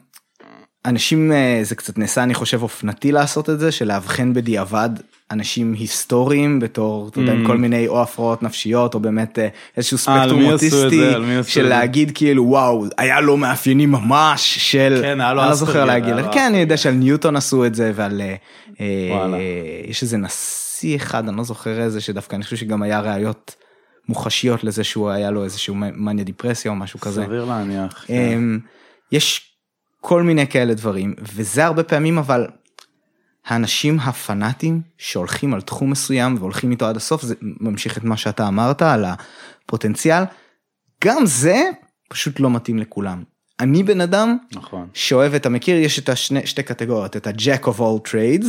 אנשים 0.84 1.32
אה, 1.32 1.60
זה 1.62 1.74
קצת 1.74 1.98
נעשה 1.98 2.22
אני 2.22 2.34
חושב 2.34 2.62
אופנתי 2.62 3.12
לעשות 3.12 3.50
את 3.50 3.60
זה 3.60 3.72
של 3.72 3.88
לאבחן 3.88 4.32
בדיעבד 4.34 4.90
אנשים 5.32 5.72
היסטוריים 5.72 6.60
בתור 6.60 7.08
אתה 7.08 7.20
יודע, 7.20 7.32
עם 7.32 7.44
Mm. 7.44 7.46
כל 7.46 7.56
מיני 7.56 7.88
או 7.88 8.02
הפרעות 8.02 8.42
נפשיות 8.42 8.94
או 8.94 9.00
באמת 9.00 9.38
אה, 9.38 9.48
איזשהו 9.76 9.94
אה, 9.94 9.98
ספקטרום? 9.98 10.52
אוטיסטי 10.52 11.00
של? 11.46 11.68
להגיד 11.68 12.10
כאילו 12.14 12.44
וואו 12.44 12.84
היה 12.98 13.20
לו 13.20 13.36
מאפיינים 13.36 13.92
ממש 13.92 14.58
של 14.58 14.98
כן, 15.02 15.20
היה 15.20 15.34
לו 15.34 15.42
אני 15.42 15.48
לא 15.48 15.54
זוכר 15.54 15.84
להגיד 15.84 16.14
כן 16.32 16.46
אני 16.48 16.58
יודע 16.58 16.76
שעל 16.76 16.94
ניוטון 16.94 17.36
עשו 17.36 17.66
את 17.66 17.74
זה 17.74 17.92
ועל 17.94 18.20
אה. 18.80 19.38
יש 19.86 20.02
איזה 20.02 20.16
נשיא 20.16 20.96
אחד 20.96 21.28
אני 21.28 21.36
לא 21.36 21.44
זוכר 21.44 21.80
איזה 21.80 22.00
שדווקא 22.00 22.36
אני 22.36 22.44
חושב 22.44 22.56
שגם 22.56 22.82
היה 22.82 23.00
ראיות 23.00 23.54
מוחשיות 24.08 24.64
לזה 24.64 24.84
שהוא 24.84 25.10
היה 25.10 25.30
לו 25.30 25.44
איזשהו 25.44 25.74
מניה 25.74 26.24
דיפרסיה 26.24 26.70
או 26.70 26.76
משהו 26.76 27.00
כזה. 27.00 27.24
סביר 27.24 27.44
להניח. 27.44 28.04
כן. 28.06 28.14
אמ, 28.14 28.58
יש 29.12 29.52
כל 30.00 30.22
מיני 30.22 30.46
כאלה 30.46 30.74
דברים 30.74 31.14
וזה 31.34 31.64
הרבה 31.64 31.82
פעמים 31.82 32.18
אבל 32.18 32.46
האנשים 33.46 34.00
הפנאטים 34.00 34.80
שהולכים 34.98 35.54
על 35.54 35.60
תחום 35.60 35.90
מסוים 35.90 36.36
והולכים 36.38 36.70
איתו 36.70 36.86
עד 36.86 36.96
הסוף 36.96 37.22
זה 37.22 37.34
ממשיך 37.40 37.98
את 37.98 38.04
מה 38.04 38.16
שאתה 38.16 38.48
אמרת 38.48 38.82
על 38.82 39.04
הפוטנציאל 39.04 40.22
גם 41.04 41.26
זה 41.26 41.62
פשוט 42.08 42.40
לא 42.40 42.50
מתאים 42.50 42.78
לכולם. 42.78 43.22
אני 43.60 43.82
בן 43.82 44.00
אדם 44.00 44.36
נכון. 44.52 44.88
שאוהב 44.94 45.34
אתה 45.34 45.48
מכיר 45.48 45.76
יש 45.76 45.98
את 45.98 46.08
השני 46.08 46.46
שתי 46.46 46.62
קטגוריות 46.62 47.16
את 47.16 47.26
ה-Jack 47.26 47.64
of 47.64 47.78
all 47.78 48.10
trades 48.10 48.46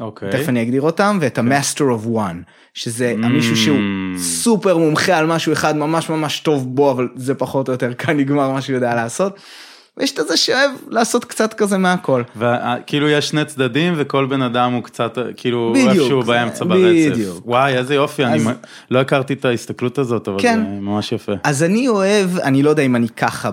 אוקיי. 0.00 0.30
תכף 0.32 0.48
אני 0.48 0.62
אגדיר 0.62 0.82
אותם 0.82 1.18
ואת 1.20 1.38
ה-master 1.38 1.80
of 1.80 2.06
one 2.16 2.36
שזה 2.74 3.14
המישהו 3.22 3.56
שהוא 3.56 3.78
Mm. 3.78 4.18
סופר 4.18 4.78
מומחה 4.78 5.18
על 5.18 5.26
משהו 5.26 5.52
אחד 5.52 5.76
ממש 5.76 6.10
ממש 6.10 6.40
טוב 6.40 6.76
בו 6.76 6.90
אבל 6.90 7.08
זה 7.16 7.34
פחות 7.34 7.68
או 7.68 7.72
יותר 7.72 7.94
כאן 7.94 8.16
נגמר 8.16 8.50
מה 8.50 8.62
שהוא 8.62 8.74
יודע 8.74 8.94
לעשות. 8.94 9.38
ויש 9.96 10.12
את 10.12 10.18
הזה 10.18 10.36
שאוהב 10.36 10.70
לעשות 10.88 11.24
קצת 11.24 11.54
כזה 11.54 11.78
מהכל. 11.78 12.22
וכאילו 12.36 13.08
יש 13.08 13.28
שני 13.28 13.44
צדדים 13.44 13.94
וכל 13.96 14.26
בן 14.26 14.42
אדם 14.42 14.72
הוא 14.72 14.82
קצת 14.82 15.18
כאילו 15.36 15.72
בדיוק, 15.74 15.88
איפשהו 15.90 16.22
זה- 16.22 16.26
באמצע 16.32 16.64
ברצף. 16.64 17.12
בדיוק. 17.12 17.46
וואי 17.46 17.76
איזה 17.76 17.94
יופי, 17.94 18.24
אני 18.24 18.36
אז- 18.36 18.46
מ- 18.46 18.52
לא 18.90 19.00
הכרתי 19.00 19.32
את 19.32 19.44
ההסתכלות 19.44 19.98
הזאת 19.98 20.28
אבל 20.28 20.42
כן. 20.42 20.58
זה 20.64 20.80
ממש 20.80 21.12
יפה. 21.12 21.32
אז 21.44 21.62
אני 21.62 21.88
אוהב 21.88 22.38
אני 22.38 22.62
לא 22.62 22.70
יודע 22.70 22.82
אם 22.82 22.96
אני 22.96 23.08
ככה 23.08 23.50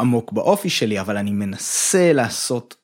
עמוק 0.00 0.32
באופי 0.32 0.68
שלי 0.70 1.00
אבל 1.00 1.16
אני 1.16 1.30
מנסה 1.30 2.12
לעשות 2.12 2.74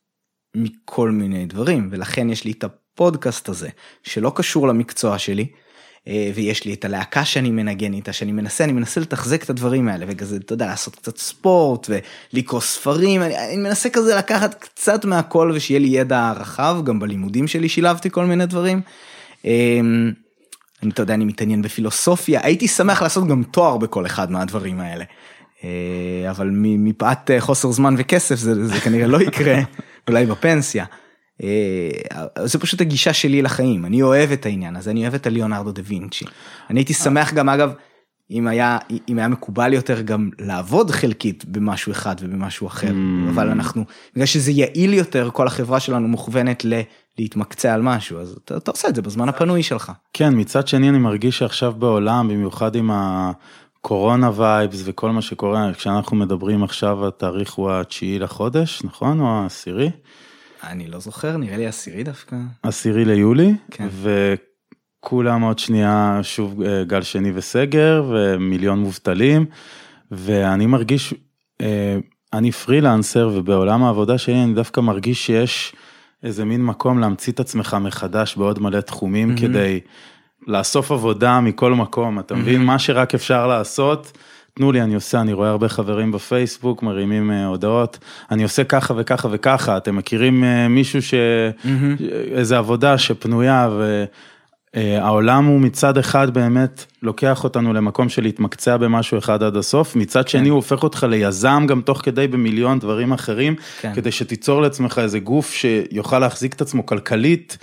מכל 0.56 1.10
מיני 1.10 1.46
דברים 1.46 1.88
ולכן 1.92 2.30
יש 2.30 2.44
לי 2.44 2.50
את 2.52 2.64
הפודקאסט 2.64 3.48
הזה 3.48 3.68
שלא 4.02 4.32
קשור 4.34 4.68
למקצוע 4.68 5.18
שלי. 5.18 5.46
אה, 6.08 6.30
ויש 6.34 6.64
לי 6.64 6.74
את 6.74 6.84
הלהקה 6.84 7.24
שאני 7.24 7.50
מנגן 7.50 7.92
איתה 7.92 8.12
שאני 8.12 8.32
מנסה 8.32 8.64
אני 8.64 8.72
מנסה 8.72 9.00
לתחזק 9.00 9.42
את 9.42 9.50
הדברים 9.50 9.88
האלה 9.88 10.06
וכזה 10.08 10.36
אתה 10.36 10.52
יודע 10.52 10.66
לעשות 10.66 10.96
קצת 10.96 11.18
ספורט 11.18 11.90
ולקרוא 12.32 12.60
ספרים 12.60 13.22
אני, 13.22 13.38
אני 13.38 13.56
מנסה 13.56 13.90
כזה 13.90 14.16
לקחת 14.16 14.54
קצת 14.54 15.04
מהכל 15.04 15.52
ושיהיה 15.54 15.80
לי 15.80 15.88
ידע 15.88 16.32
רחב 16.36 16.76
גם 16.84 16.98
בלימודים 16.98 17.48
שלי 17.48 17.68
שילבתי 17.68 18.10
כל 18.10 18.24
מיני 18.24 18.46
דברים. 18.46 18.80
אה, 19.44 19.80
אני 20.82 20.90
אתה 20.90 21.02
יודע 21.02 21.14
אני 21.14 21.24
מתעניין 21.24 21.62
בפילוסופיה 21.62 22.40
הייתי 22.42 22.68
שמח 22.68 23.02
לעשות 23.02 23.28
גם 23.28 23.42
תואר 23.42 23.76
בכל 23.76 24.06
אחד 24.06 24.30
מהדברים 24.30 24.80
האלה. 24.80 25.04
אה, 25.64 26.30
אבל 26.30 26.50
מפאת 26.52 27.30
אה, 27.30 27.40
חוסר 27.40 27.72
זמן 27.72 27.94
וכסף 27.98 28.34
זה, 28.34 28.66
זה 28.66 28.80
כנראה 28.80 29.06
לא 29.06 29.20
יקרה 29.20 29.58
אולי 30.08 30.26
בפנסיה. 30.26 30.84
אה, 31.42 32.44
זה 32.44 32.58
פשוט 32.58 32.80
הגישה 32.80 33.12
שלי 33.12 33.42
לחיים 33.42 33.84
אני 33.84 34.02
אוהב 34.02 34.32
את 34.32 34.46
העניין 34.46 34.76
הזה 34.76 34.90
אני 34.90 35.02
אוהב 35.02 35.14
את 35.14 35.26
הליאונרדו 35.26 35.72
דה 35.72 35.82
וינצ'י. 35.84 36.24
אני 36.70 36.80
הייתי 36.80 36.94
שמח 36.94 37.32
גם 37.32 37.48
אגב 37.48 37.72
אם 38.30 38.46
היה 38.46 38.78
אם 39.08 39.18
היה 39.18 39.28
מקובל 39.28 39.72
יותר 39.72 40.00
גם 40.00 40.30
לעבוד 40.38 40.90
חלקית 40.90 41.44
במשהו 41.44 41.92
אחד 41.92 42.16
ובמשהו 42.20 42.66
אחר 42.66 42.86
Mm. 42.86 43.30
אבל 43.30 43.48
אנחנו 43.48 43.84
בגלל 44.14 44.26
שזה 44.26 44.52
יעיל 44.52 44.94
יותר 44.94 45.30
כל 45.32 45.46
החברה 45.46 45.80
שלנו 45.80 46.08
מוכוונת 46.08 46.64
ל... 46.64 46.80
להתמקצע 47.18 47.74
על 47.74 47.82
משהו 47.82 48.18
אז 48.18 48.36
אתה, 48.44 48.56
אתה 48.56 48.70
עושה 48.70 48.88
את 48.88 48.94
זה 48.94 49.02
בזמן 49.02 49.28
הפנוי 49.28 49.62
שלך. 49.62 49.92
כן 50.12 50.40
מצד 50.40 50.68
שני 50.68 50.88
אני 50.88 50.98
מרגיש 50.98 51.38
שעכשיו 51.38 51.72
בעולם 51.72 52.28
במיוחד 52.28 52.76
עם 52.76 52.90
הקורונה 52.92 54.30
וייבס 54.34 54.82
וכל 54.84 55.10
מה 55.10 55.22
שקורה 55.22 55.72
כשאנחנו 55.74 56.16
מדברים 56.16 56.62
עכשיו 56.62 57.06
התאריך 57.06 57.52
הוא 57.52 57.70
התשיעי 57.70 58.18
לחודש 58.18 58.82
נכון 58.84 59.20
או 59.20 59.26
העשירי? 59.26 59.90
אני 60.66 60.86
לא 60.86 60.98
זוכר 60.98 61.36
נראה 61.36 61.56
לי 61.56 61.66
עשירי 61.66 62.02
דווקא. 62.02 62.36
עשירי 62.62 63.04
ליולי 63.04 63.54
כן. 63.70 63.88
וכולם 65.02 65.42
עוד 65.42 65.58
שנייה 65.58 66.20
שוב 66.22 66.62
אה, 66.62 66.84
גל 66.84 67.02
שני 67.02 67.32
וסגר 67.34 68.04
ומיליון 68.10 68.78
מובטלים 68.78 69.46
ואני 70.10 70.66
מרגיש 70.66 71.14
אה, 71.60 71.98
אני 72.32 72.52
פרילנסר 72.52 73.30
ובעולם 73.34 73.84
העבודה 73.84 74.18
שלי 74.18 74.44
אני 74.44 74.54
דווקא 74.54 74.80
מרגיש 74.80 75.26
שיש 75.26 75.72
איזה 76.22 76.44
מין 76.44 76.64
מקום 76.64 76.98
להמציא 76.98 77.32
את 77.32 77.40
עצמך 77.40 77.76
מחדש 77.80 78.36
בעוד 78.36 78.62
מלא 78.62 78.80
תחומים 78.80 79.28
מהמם. 79.28 79.40
כדי 79.40 79.80
לאסוף 80.46 80.90
עבודה 80.90 81.40
מכל 81.40 81.74
מקום 81.74 82.18
אתה 82.18 82.34
מבין 82.34 82.54
מהמם. 82.54 82.66
מה 82.66 82.78
שרק 82.78 83.14
אפשר 83.14 83.46
לעשות. 83.46 84.18
תנו 84.56 84.72
לי 84.72 84.82
אני 84.82 84.94
עושה 84.94 85.20
אני 85.20 85.32
רואה 85.32 85.48
הרבה 85.48 85.68
חברים 85.68 86.12
בפייסבוק 86.12 86.82
מרימים 86.82 87.30
אה, 87.30 87.46
הודעות 87.46 87.98
אני 88.30 88.42
עושה 88.42 88.64
ככה 88.64 88.94
וככה 88.96 89.28
וככה 89.30 89.76
אתם 89.76 89.96
מכירים 89.96 90.44
אה, 90.44 90.68
מישהו 90.68 91.02
ש... 91.02 91.14
מהמם. 91.64 91.96
איזה 92.30 92.58
עבודה 92.58 92.98
שפנויה 92.98 93.68
והעולם 94.74 95.44
הוא 95.44 95.60
מצד 95.60 95.98
אחד 95.98 96.30
באמת 96.30 96.84
לוקח 97.02 97.44
אותנו 97.44 97.72
למקום 97.72 98.08
של 98.08 98.22
להתמקצע 98.22 98.76
במשהו 98.76 99.18
אחד 99.18 99.42
עד 99.42 99.56
הסוף, 99.56 99.96
מצד 99.96 100.28
שני 100.28 100.48
הוא 100.48 100.56
הופך 100.56 100.82
אותך 100.82 101.06
ליזם 101.10 101.64
גם 101.68 101.80
תוך 101.80 102.00
כדי 102.04 102.28
במיליון 102.28 102.78
דברים 102.78 103.12
אחרים, 103.12 103.54
כן. 103.80 103.94
כדי 103.94 104.12
שתיצור 104.12 104.62
לעצמך 104.62 104.98
איזה 105.02 105.18
גוף 105.18 105.52
שיוכל 105.52 106.18
להחזיק 106.18 106.54
את 106.54 106.60
עצמו 106.60 106.86
כלכלית, 106.86 107.58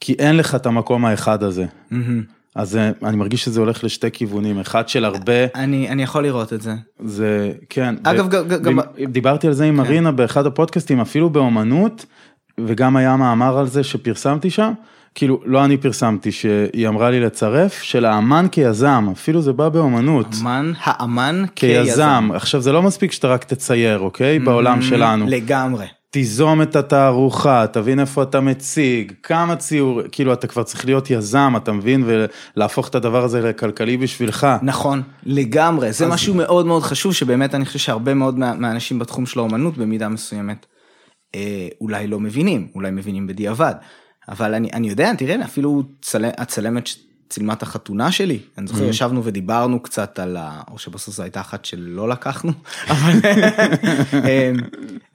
כי 0.00 0.12
אין 0.18 0.36
לך 0.36 0.54
את 0.54 0.66
המקום 0.66 1.04
האחד 1.04 1.42
הזה. 1.42 1.66
מהמם. 1.90 2.22
אז 2.54 2.76
אה, 2.76 2.90
אני 3.04 3.16
מרגיש 3.16 3.44
שזה 3.44 3.60
הולך 3.60 3.84
לשתי 3.84 4.10
כיוונים, 4.10 4.60
אחד 4.60 4.88
של 4.88 5.04
הרבה, 5.04 5.32
אני 5.54 5.88
אני 5.88 6.02
יכול 6.02 6.22
לראות 6.22 6.52
את 6.52 6.62
זה. 6.62 6.74
זה 7.04 7.52
כן. 7.68 7.94
אגב, 8.02 8.26
ו- 8.30 8.62
גם- 8.62 8.78
דיברתי 9.08 9.46
על 9.46 9.52
זה 9.52 9.64
עם 9.64 9.76
מרינה 9.76 10.12
באחד 10.12 10.46
הפודקאסטים, 10.46 11.00
אפילו 11.00 11.30
באומנות, 11.30 12.06
וגם 12.60 12.96
היה 12.96 13.16
מאמר 13.16 13.58
על 13.58 13.66
זה 13.66 13.84
שפרסמתי 13.84 14.50
שם, 14.50 14.72
כאילו, 15.14 15.40
לא 15.44 15.64
אני 15.64 15.76
פרסמתי, 15.76 16.32
שהיא 16.32 16.88
אמרה 16.88 17.10
לי 17.10 17.20
לצרף, 17.20 17.82
של 17.82 18.04
האמן 18.04 18.46
כיזם, 18.52 19.08
אפילו 19.12 19.42
זה 19.42 19.52
בא 19.52 19.68
באומנות. 19.68 20.26
אמן, 20.42 20.72
האמן 20.82 21.44
כיזם. 21.56 22.30
עכשיו, 22.34 22.60
זה 22.60 22.72
לא 22.72 22.82
מספיק 22.82 23.12
שאתה 23.12 23.28
רק 23.28 23.44
תצייר, 23.44 23.98
אוקיי? 23.98 24.38
בעולם 24.38 24.82
שלנו. 24.82 25.26
לגמרי. 25.28 25.86
תיזום 26.14 26.62
את 26.62 26.76
התערוכה, 26.76 27.66
תבין 27.72 28.00
איפה 28.00 28.22
אתה 28.22 28.40
מציג, 28.40 29.12
כמה 29.22 29.56
ציור, 29.56 30.00
כאילו 30.12 30.32
אתה 30.32 30.46
כבר 30.46 30.62
צריך 30.62 30.84
להיות 30.84 31.10
יזם, 31.10 31.52
אתה 31.56 31.72
מבין, 31.72 32.04
ולהפוך 32.56 32.88
את 32.88 32.94
הדבר 32.94 33.24
הזה 33.24 33.40
לכלכלי 33.40 33.96
בשבילך. 33.96 34.46
נכון, 34.62 35.02
לגמרי, 35.26 35.92
זה 35.92 36.06
משהו 36.06 36.34
מאוד 36.34 36.66
מאוד 36.66 36.82
חשוב, 36.82 37.14
שבאמת 37.14 37.54
אני 37.54 37.64
חושב 37.64 37.78
שהרבה 37.78 38.14
מאוד 38.14 38.38
מה- 38.38 38.54
מהאנשים 38.54 38.98
בתחום 38.98 39.26
של 39.26 39.38
האומנות 39.38 39.78
במידה 39.78 40.08
מסוימת, 40.08 40.66
אה, 41.34 41.68
אולי 41.80 42.06
לא 42.06 42.20
מבינים, 42.20 42.68
אולי 42.74 42.90
מבינים 42.90 43.26
בדיעבד, 43.26 43.74
אבל 44.28 44.54
אני, 44.54 44.70
אני 44.72 44.88
יודע, 44.88 45.14
תראה, 45.14 45.44
אפילו 45.44 45.82
צל, 46.02 46.24
הצלמת 46.38 46.88
שצילמה 47.28 47.52
את 47.52 47.62
החתונה 47.62 48.12
שלי, 48.12 48.38
אני 48.58 48.66
זוכר, 48.66 48.84
ישבנו 48.84 49.24
ודיברנו 49.24 49.82
קצת 49.82 50.18
על 50.18 50.36
ה... 50.36 50.60
או 50.70 50.78
שבסוף 50.78 51.14
זו 51.14 51.22
הייתה 51.22 51.40
אחת 51.40 51.64
שלא 51.64 52.08
לקחנו, 52.08 52.52
אבל, 52.90 53.18
אה, 54.14 54.52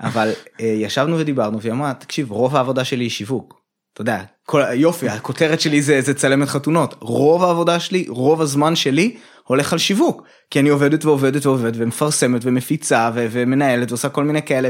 אבל 0.02 0.32
אה, 0.62 0.66
ישבנו 0.66 1.20
ודיברנו, 1.20 1.62
והיא 1.62 1.74
אמרה, 1.74 1.94
תקשיב, 1.94 2.32
רוב 2.32 2.56
העבודה 2.56 2.84
שלי 2.84 3.04
היא 3.04 3.10
שיווק. 3.10 3.60
אתה 3.94 4.02
יודע, 4.02 4.24
כל 4.46 4.62
היופי, 4.62 5.10
הכותרת 5.10 5.62
שלי 5.62 5.82
זה, 5.82 6.02
זה 6.02 6.14
צלמת 6.14 6.48
חתונות. 6.48 6.96
רוב 7.00 7.44
העבודה 7.44 7.80
שלי, 7.80 8.06
רוב 8.10 8.42
הזמן 8.42 8.76
שלי, 8.76 9.18
הולך 9.44 9.74
על 9.74 9.80
שיווק. 9.80 10.24
כי 10.52 10.60
אני 10.60 10.70
עובדת 10.70 11.06
ועובדת 11.06 11.46
ועובדת 11.46 11.74
ומפרסמת 11.78 12.42
ומפיצה 12.44 13.12
ו- 13.14 13.28
ומנהלת 13.32 13.92
ועושה 13.92 14.10
כל 14.10 14.24
מיני 14.24 14.42
כאלה 14.42 14.70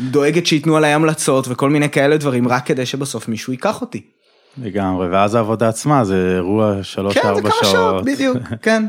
ודואגת 0.00 0.46
שייתנו 0.46 0.76
עליי 0.76 0.92
המלצות 0.92 1.48
וכל 1.48 1.70
מיני 1.70 1.90
כאלה 1.90 2.16
דברים 2.16 2.48
רק 2.48 2.66
כדי 2.66 2.86
שבסוף 2.86 3.28
מישהו 3.28 3.52
ייקח 3.52 3.80
אותי. 3.80 4.02
לגמרי, 4.62 5.08
ואז 5.08 5.34
העבודה 5.34 5.68
עצמה 5.68 6.04
זה 6.04 6.32
אירוע 6.36 6.74
כן, 6.74 7.34
זה 7.34 7.42
כמה 7.42 7.50
שעות. 7.50 7.72
שעות, 7.72 8.04
בדיוק, 8.04 8.36
כן. 8.62 8.86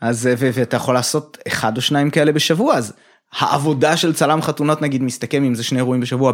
אז 0.00 0.28
ואתה 0.36 0.76
יכול 0.76 0.94
לעשות 0.94 1.38
אחד 1.48 1.76
או 1.76 1.82
שניים 1.82 2.10
כאלה 2.10 2.32
בשבוע, 2.32 2.74
אז 2.74 2.92
העבודה 3.38 3.96
של 3.96 4.12
צלם 4.12 4.42
חתונות 4.42 4.82
נגיד 4.82 5.02
מסתכם 5.02 5.44
אם 5.44 5.54
זה 5.54 5.64
שני 5.64 5.78
אירועים 5.78 6.00
בשבוע 6.00 6.32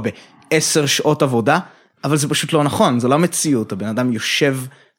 בעשר 0.50 0.86
שעות 0.86 1.22
עבודה, 1.22 1.58
אבל 2.04 2.16
זה 2.16 2.28
פשוט 2.28 2.52
לא 2.52 2.64
נכון, 2.64 3.00
זו 3.00 3.08
לא 3.08 3.14
המציאות, 3.14 3.72
הבן 3.72 3.86
אדם 3.86 4.12
יושב 4.12 4.56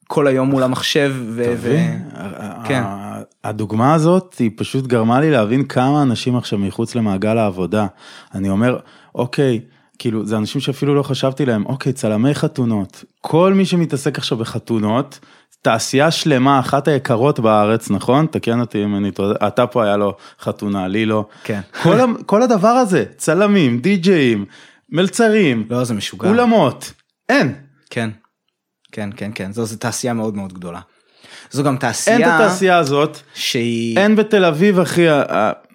כל 0.07 0.27
היום 0.27 0.49
מול 0.49 0.63
המחשב 0.63 1.15
ו... 1.27 1.53
ו- 1.57 1.77
כן. 2.65 2.83
הדוגמה 3.43 3.93
הזאת 3.93 4.35
היא 4.39 4.51
פשוט 4.55 4.87
גרמה 4.87 5.19
לי 5.19 5.31
להבין 5.31 5.63
כמה 5.63 6.01
אנשים 6.01 6.35
עכשיו 6.35 6.59
מחוץ 6.59 6.95
למעגל 6.95 7.37
העבודה. 7.37 7.87
אני 8.35 8.49
אומר, 8.49 8.79
אוקיי, 9.15 9.59
כאילו 10.01 10.25
זה 10.25 10.37
אנשים 10.37 10.61
שאפילו 10.61 10.95
לא 10.95 11.03
חשבתי 11.03 11.45
להם, 11.45 11.65
אוקיי, 11.65 11.93
צלמי 11.93 12.35
חתונות, 12.35 13.03
כל 13.21 13.53
מי 13.53 13.65
שמתעסק 13.65 14.17
עכשיו 14.17 14.37
בחתונות, 14.37 15.19
תעשייה 15.61 16.11
שלמה, 16.11 16.59
אחת 16.59 16.87
היקרות 16.87 17.39
בארץ, 17.39 17.89
נכון? 17.89 18.25
תקן 18.25 18.59
אותי 18.59 18.83
אם 18.83 18.95
אני 18.95 19.11
טועה, 19.11 19.47
אתה 19.47 19.67
פה 19.67 19.83
היה 19.83 19.97
לו 19.97 20.15
חתונה, 20.39 20.87
לי 20.87 21.05
לא. 21.05 21.25
כן. 21.43 21.59
כל, 21.83 21.97
כל 22.25 22.41
הדבר 22.41 22.67
הזה, 22.67 23.05
צלמים, 23.17 23.79
די-ג'אים, 23.79 24.45
מלצרים, 24.89 25.67
לא, 25.69 25.83
זה 25.83 25.93
משוגע. 25.93 26.29
אולמות, 26.29 26.93
אין. 27.29 27.53
כן, 27.89 28.09
כן, 28.91 29.09
כן, 29.15 29.31
כן, 29.35 29.53
זו, 29.53 29.65
זו 29.65 29.77
תעשייה 29.77 30.13
מאוד 30.13 30.35
מאוד 30.35 30.53
גדולה. 30.53 30.79
זו 31.51 31.63
גם 31.63 31.77
תעשייה... 31.77 32.17
אין 32.17 32.27
את 32.27 32.31
התעשייה 32.33 32.77
הזאת, 32.77 33.17
שהיא... 33.33 33.97
אין 33.97 34.15
בתל 34.15 34.45
אביב 34.45 34.79
אחי, 34.79 35.05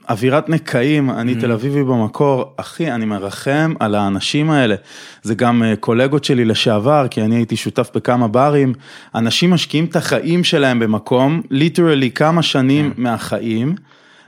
אווירת 0.09 0.49
נקעים, 0.49 1.11
אני 1.11 1.35
תל 1.35 1.53
אביבי 1.53 1.85
במקור, 1.85 2.55
אחי, 2.57 2.93
אני 2.93 3.05
מרחם 3.05 3.75
על 3.81 3.95
האנשים 3.95 4.51
האלה. 4.51 4.75
זה 5.23 5.35
גם 5.35 5.63
אה, 5.63 5.77
קולגות 5.77 6.25
שלי 6.25 6.45
לשעבר, 6.45 7.07
כי 7.11 7.23
אני 7.23 7.37
הייתי 7.37 7.57
שותף 7.57 7.91
בכמה 7.95 8.29
ברים. 8.29 8.73
אנשים 9.15 9.51
משקיעים 9.51 9.85
את 9.85 9.97
החיים 9.97 10.45
שלהם 10.45 10.79
במקום, 10.79 11.43
literally 11.51 12.11
כמה 12.11 12.43
שנים 12.43 12.93
מהחיים, 12.97 13.75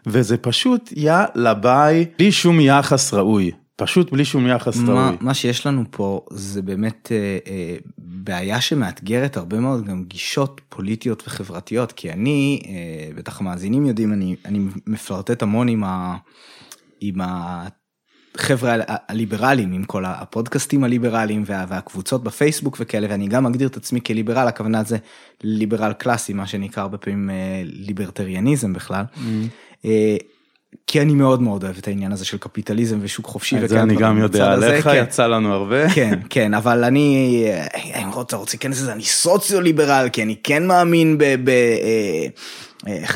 וזה 0.06 0.36
פשוט 0.36 0.92
יאללה 0.96 1.54
ביי, 1.54 2.06
בלי 2.18 2.32
שום 2.32 2.60
יחס 2.60 3.14
ראוי. 3.14 3.50
פשוט 3.78 4.12
בלי 4.12 4.24
שום 4.24 4.46
יחס 4.46 4.78
ראוי. 4.86 5.16
מה 5.20 5.34
שיש 5.34 5.66
לנו 5.66 5.84
פה 5.90 6.24
זה 6.30 6.62
באמת 6.62 7.12
אה, 7.12 7.38
אה, 7.46 7.76
בעיה 7.98 8.60
שמאתגרת 8.60 9.36
הרבה 9.36 9.60
מאוד 9.60 9.86
גם 9.86 10.04
גישות 10.04 10.60
פוליטיות 10.68 11.22
וחברתיות 11.26 11.92
כי 11.92 12.12
אני 12.12 12.62
אה, 12.66 13.14
בטח 13.14 13.40
המאזינים 13.40 13.86
יודעים 13.86 14.12
אני 14.12 14.36
אני 14.44 14.58
מפלרטט 14.86 15.42
המון 15.42 15.68
עם, 15.68 15.84
ה, 15.84 16.16
עם 17.00 17.14
החבר'ה 17.20 18.76
הליברליים 18.88 19.72
עם 19.72 19.84
כל 19.84 20.04
הפודקאסטים 20.04 20.84
הליברליים 20.84 21.42
וה, 21.46 21.64
והקבוצות 21.68 22.24
בפייסבוק 22.24 22.76
וכאלה 22.80 23.06
ואני 23.10 23.28
גם 23.28 23.44
מגדיר 23.44 23.68
את 23.68 23.76
עצמי 23.76 24.00
כליברל 24.00 24.48
הכוונה 24.48 24.82
זה 24.84 24.96
ליברל 25.42 25.92
קלאסי 25.92 26.32
מה 26.32 26.46
שנקרא 26.46 26.82
הרבה 26.82 26.98
פעמים 26.98 27.30
אה, 27.30 27.62
ליברטריאניזם 27.64 28.72
בכלל. 28.72 29.04
אה, 29.84 30.16
כי 30.86 31.00
אני 31.00 31.14
מאוד 31.14 31.42
מאוד 31.42 31.64
אוהב 31.64 31.78
את 31.78 31.88
העניין 31.88 32.12
הזה 32.12 32.24
של 32.24 32.38
קפיטליזם 32.38 32.98
ושוק 33.02 33.26
חופשי. 33.26 33.64
את 33.64 33.68
זה 33.68 33.82
אני 33.82 33.96
גם 33.96 34.18
יודע 34.18 34.52
עליך, 34.52 34.84
כן. 34.84 35.02
יצא 35.02 35.26
לנו 35.26 35.52
הרבה. 35.52 35.90
כן, 35.94 36.18
כן, 36.30 36.54
אבל 36.54 36.84
אני, 36.84 37.44
אה, 37.46 38.02
אם 38.02 38.08
אתה 38.10 38.36
רוצה 38.36 38.56
להיכנס 38.56 38.80
לזה, 38.80 38.92
אני 38.92 39.02
סוציו-ליברל, 39.02 40.08
כי 40.12 40.22
אני 40.22 40.36
כן 40.42 40.66
מאמין 40.66 41.18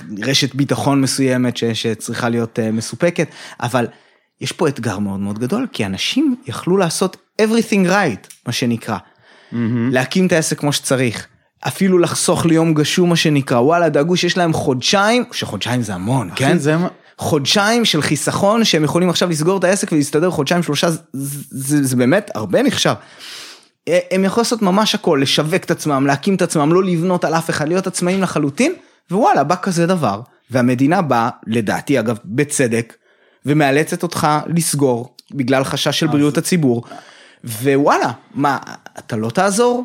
ברשת 0.08 0.54
ביטחון 0.54 1.00
מסוימת 1.00 1.56
ש, 1.56 1.64
שצריכה 1.64 2.28
להיות 2.28 2.58
אה, 2.58 2.70
מסופקת, 2.70 3.28
אבל 3.60 3.86
יש 4.40 4.52
פה 4.52 4.68
אתגר 4.68 4.98
מאוד 4.98 5.20
מאוד 5.20 5.38
גדול, 5.38 5.66
כי 5.72 5.86
אנשים 5.86 6.36
יכלו 6.46 6.76
לעשות 6.76 7.16
everything 7.42 7.88
right, 7.88 8.28
מה 8.46 8.52
שנקרא. 8.52 8.96
להקים 9.90 10.26
את 10.26 10.32
העסק 10.32 10.58
כמו 10.58 10.72
שצריך. 10.72 11.26
אפילו 11.66 11.98
לחסוך 11.98 12.46
ליום 12.46 12.74
גשום 12.74 13.08
מה 13.08 13.16
שנקרא 13.16 13.58
וואלה 13.58 13.88
דאגו 13.88 14.16
שיש 14.16 14.36
להם 14.36 14.52
חודשיים 14.52 15.24
שחודשיים 15.32 15.82
זה 15.82 15.94
המון 15.94 16.30
אחי, 16.30 16.38
כן 16.38 16.58
זה 16.58 16.76
חודשיים 17.22 17.84
של 17.84 18.02
חיסכון 18.02 18.64
שהם 18.64 18.84
יכולים 18.84 19.10
עכשיו 19.10 19.30
לסגור 19.30 19.58
את 19.58 19.64
העסק 19.64 19.92
ולהסתדר 19.92 20.30
חודשיים 20.30 20.62
שלושה 20.62 20.90
זה, 20.90 20.98
זה, 21.50 21.82
זה 21.82 21.96
באמת 21.96 22.30
הרבה 22.34 22.62
נחשב. 22.62 22.94
אה, 23.88 23.98
הם 24.10 24.24
יכולים 24.24 24.42
לעשות 24.44 24.62
ממש 24.62 24.94
הכל 24.94 25.18
לשווק 25.22 25.64
את 25.64 25.70
עצמם 25.70 26.06
להקים 26.06 26.34
את 26.34 26.42
עצמם 26.42 26.72
לא 26.72 26.84
לבנות 26.84 27.24
על 27.24 27.34
אף 27.34 27.50
אחד 27.50 27.68
להיות 27.68 27.86
עצמאים 27.86 28.22
לחלוטין 28.22 28.74
ווואלה 29.10 29.44
בא 29.44 29.54
כזה 29.62 29.86
דבר 29.86 30.20
והמדינה 30.50 31.02
באה 31.02 31.30
לדעתי 31.46 32.00
אגב 32.00 32.18
בצדק 32.24 32.94
ומאלצת 33.46 34.02
אותך 34.02 34.28
לסגור 34.46 35.16
בגלל 35.30 35.64
חשש 35.64 35.98
של 35.98 36.06
בריאות 36.06 36.38
הציבור 36.38 36.84
ווואלה 37.44 38.12
מה 38.34 38.58
אתה 38.98 39.16
לא 39.16 39.30
תעזור 39.30 39.84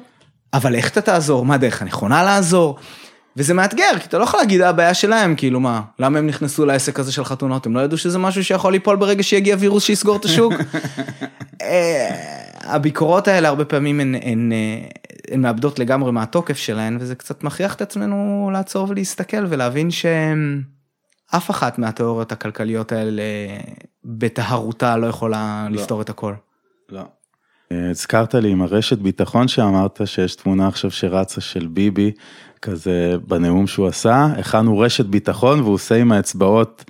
אבל 0.53 0.75
איך 0.75 0.91
אתה 0.91 1.01
תעזור 1.01 1.45
מה 1.45 1.55
הדרך 1.55 1.81
הנכונה 1.81 2.23
לעזור. 2.23 2.77
וזה 3.37 3.53
מאתגר 3.53 3.99
כי 3.99 4.07
אתה 4.07 4.17
לא 4.17 4.23
יכול 4.23 4.39
להגיד 4.39 4.61
"אה, 4.61 4.69
הבעיה 4.69 4.93
שלהם 4.93 5.35
כאילו 5.35 5.59
מה 5.59 5.81
למה 5.99 6.19
הם 6.19 6.27
נכנסו 6.27 6.65
לעסק 6.65 6.99
הזה 6.99 7.11
של 7.11 7.25
חתונות 7.25 7.65
הם 7.65 7.75
לא 7.75 7.79
ידעו 7.79 7.97
שזה 7.97 8.19
משהו 8.19 8.43
שיכול 8.43 8.71
ליפול 8.71 8.95
ברגע 8.95 9.23
שיגיע 9.23 9.55
וירוס 9.59 9.83
שיסגור 9.83 10.15
את 10.15 10.25
השוק. 10.25 10.53
אה, 11.61 12.09
הביקורות 12.63 13.27
האלה 13.27 13.47
הרבה 13.47 13.65
פעמים 13.65 13.99
הן, 13.99 14.15
הן, 14.21 14.51
אה, 14.51 14.87
הן 15.33 15.41
מאבדות 15.41 15.79
לגמרי 15.79 16.11
מהתוקף 16.11 16.57
שלהן 16.57 16.97
וזה 16.99 17.15
קצת 17.15 17.43
מכריח 17.43 17.73
את 17.73 17.81
עצמנו 17.81 18.49
לעצור 18.53 18.87
ולהסתכל 18.89 19.45
ולהבין 19.49 19.91
שאף 19.91 21.51
אחת 21.51 21.79
מהתיאוריות 21.79 22.31
הכלכליות 22.31 22.91
האלה 22.91 23.23
בטהרותה 24.05 24.97
לא 24.97 25.07
יכולה 25.07 25.67
לא. 25.69 25.81
לפתור 25.81 26.01
את 26.01 26.09
הכל. 26.09 26.33
לא. 26.89 27.01
הזכרת 27.71 28.35
לי 28.35 28.51
עם 28.51 28.61
הרשת 28.61 28.97
ביטחון 28.97 29.47
שאמרת 29.47 30.01
שיש 30.05 30.35
תמונה 30.35 30.67
עכשיו 30.67 30.91
שרצה 30.91 31.41
של 31.41 31.67
ביבי, 31.67 32.11
כזה 32.61 33.15
בנאום 33.27 33.67
שהוא 33.67 33.87
עשה, 33.87 34.27
הכנו 34.37 34.79
רשת 34.79 35.05
ביטחון 35.05 35.59
והוא 35.59 35.73
עושה 35.73 35.95
עם 35.95 36.11
האצבעות 36.11 36.83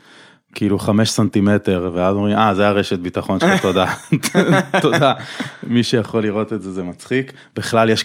כאילו 0.56 0.80
חמש 0.80 1.10
סנטימטר, 1.10 1.92
ואז 1.94 2.16
אומרים, 2.16 2.38
אה, 2.38 2.56
זה 2.56 2.68
הרשת 2.68 3.00
ביטחון 3.00 3.40
שלך, 3.40 3.62
תודה. 3.62 3.86
תודה. 4.82 5.14
מי 5.64 5.84
שיכול 5.84 6.24
לראות 6.24 6.54
את 6.54 6.62
זה, 6.62 6.72
זה 6.72 6.84
מצחיק. 6.84 7.34
בכלל, 7.56 7.90
יש 7.90 8.04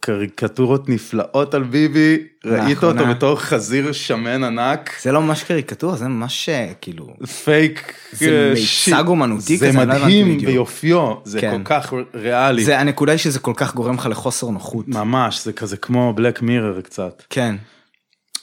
קריקטורות 0.00 0.88
נפלאות 0.88 1.54
על 1.54 1.62
ביבי, 1.62 2.18
ראית 2.44 2.84
אותו. 2.84 3.06
בתור 3.06 3.40
חזיר 3.40 3.92
שמן 3.92 4.44
ענק, 4.44 4.90
זה 5.02 5.12
לא 5.12 5.22
ממש 5.22 5.44
קריקטורה 5.44 5.96
זה 5.96 6.08
ממש 6.08 6.48
אה, 6.48 6.72
כאילו 6.80 7.06
פייק. 7.44 7.92
זה 8.12 8.30
אה, 8.30 8.54
מיצג. 8.54 9.04
אומנותי 9.08 9.56
זה 9.56 9.72
לא 9.72 9.86
מדהים. 9.86 10.38
ביופיו, 10.38 11.14
זה 11.24 11.40
כן. 11.40 11.56
כל 11.56 11.62
כך 11.64 11.92
ריאלי. 12.14 12.64
זה 12.64 12.78
הנקודה 12.78 13.12
היא 13.12 13.18
שזה 13.18 13.38
כל 13.38 13.52
כך 13.56 13.74
גורם 13.74 13.94
לך 13.94 14.06
לחוסר 14.06 14.50
נוחות. 14.50 14.88
ממש, 14.88 15.44
זה 15.44 15.52
כזה 15.52 15.76
כמו 15.76 16.12
בלק 16.12 16.42
מירר 16.42 16.80
קצת. 16.80 17.22
כן. 17.30 17.56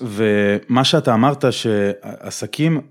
ומה 0.02 0.84
שאתה 0.84 1.13
אמרת 1.13 1.45
שעסקים, 1.52 2.82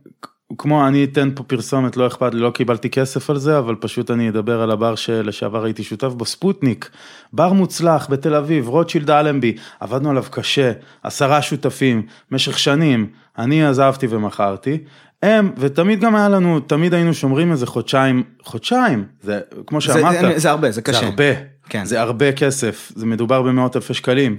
כמו 0.59 0.89
אני 0.89 1.05
אתן 1.05 1.29
פה 1.35 1.43
פרסומת, 1.43 1.97
לא 1.97 2.07
אכפת 2.07 2.35
לי, 2.35 2.41
לא 2.41 2.51
קיבלתי 2.51 2.91
כסף 2.91 3.31
על 3.31 3.39
זה, 3.39 3.59
אבל 3.59 3.75
פשוט 3.75 4.11
אני 4.11 4.29
אדבר 4.29 4.61
על 4.61 4.71
הבר 4.71 4.95
שלשעבר 4.95 5.65
הייתי 5.65 5.83
שותף 5.83 6.07
בו, 6.09 6.25
ספוטניק, 6.25 6.91
בר 7.33 7.53
מוצלח 7.53 8.07
בתל 8.11 8.35
אביב, 8.35 8.69
רוטשילד 8.69 9.11
אלנבי, 9.11 9.57
עבדנו 9.81 10.11
עליו 10.11 10.25
קשה, 10.31 10.73
עשרה 11.03 11.43
שותפים, 11.43 12.03
משך 12.31 12.59
שנים, 12.59 13.07
אני 13.39 13.65
עזבתי 13.67 14.07
ומכרתי, 14.11 14.79
הם, 15.23 15.51
ותמיד 15.59 16.01
גם 16.01 16.17
היה 16.17 16.29
לנו, 16.29 16.61
תמיד 16.61 16.95
היינו 16.95 17.15
שומרים 17.15 17.53
איזה 17.53 17.67
חודשיים, 17.67 18.23
חודשיים, 18.43 19.05
זה 19.23 19.41
כמו 19.67 19.81
שאמרת, 19.81 20.21
זה- 20.21 20.39
זה 20.39 20.51
הרבה, 20.51 20.71
זה 20.71 20.83
קשה. 20.83 20.99
זה 21.01 21.07
הרבה, 21.07 21.25
כן. 21.69 21.85
זה 21.85 22.01
הרבה 22.01 22.33
כסף, 22.33 22.93
זה 22.97 23.07
מדובר 23.07 23.43
במאות 23.43 23.77
אלפי 23.77 23.95
שקלים. 23.95 24.37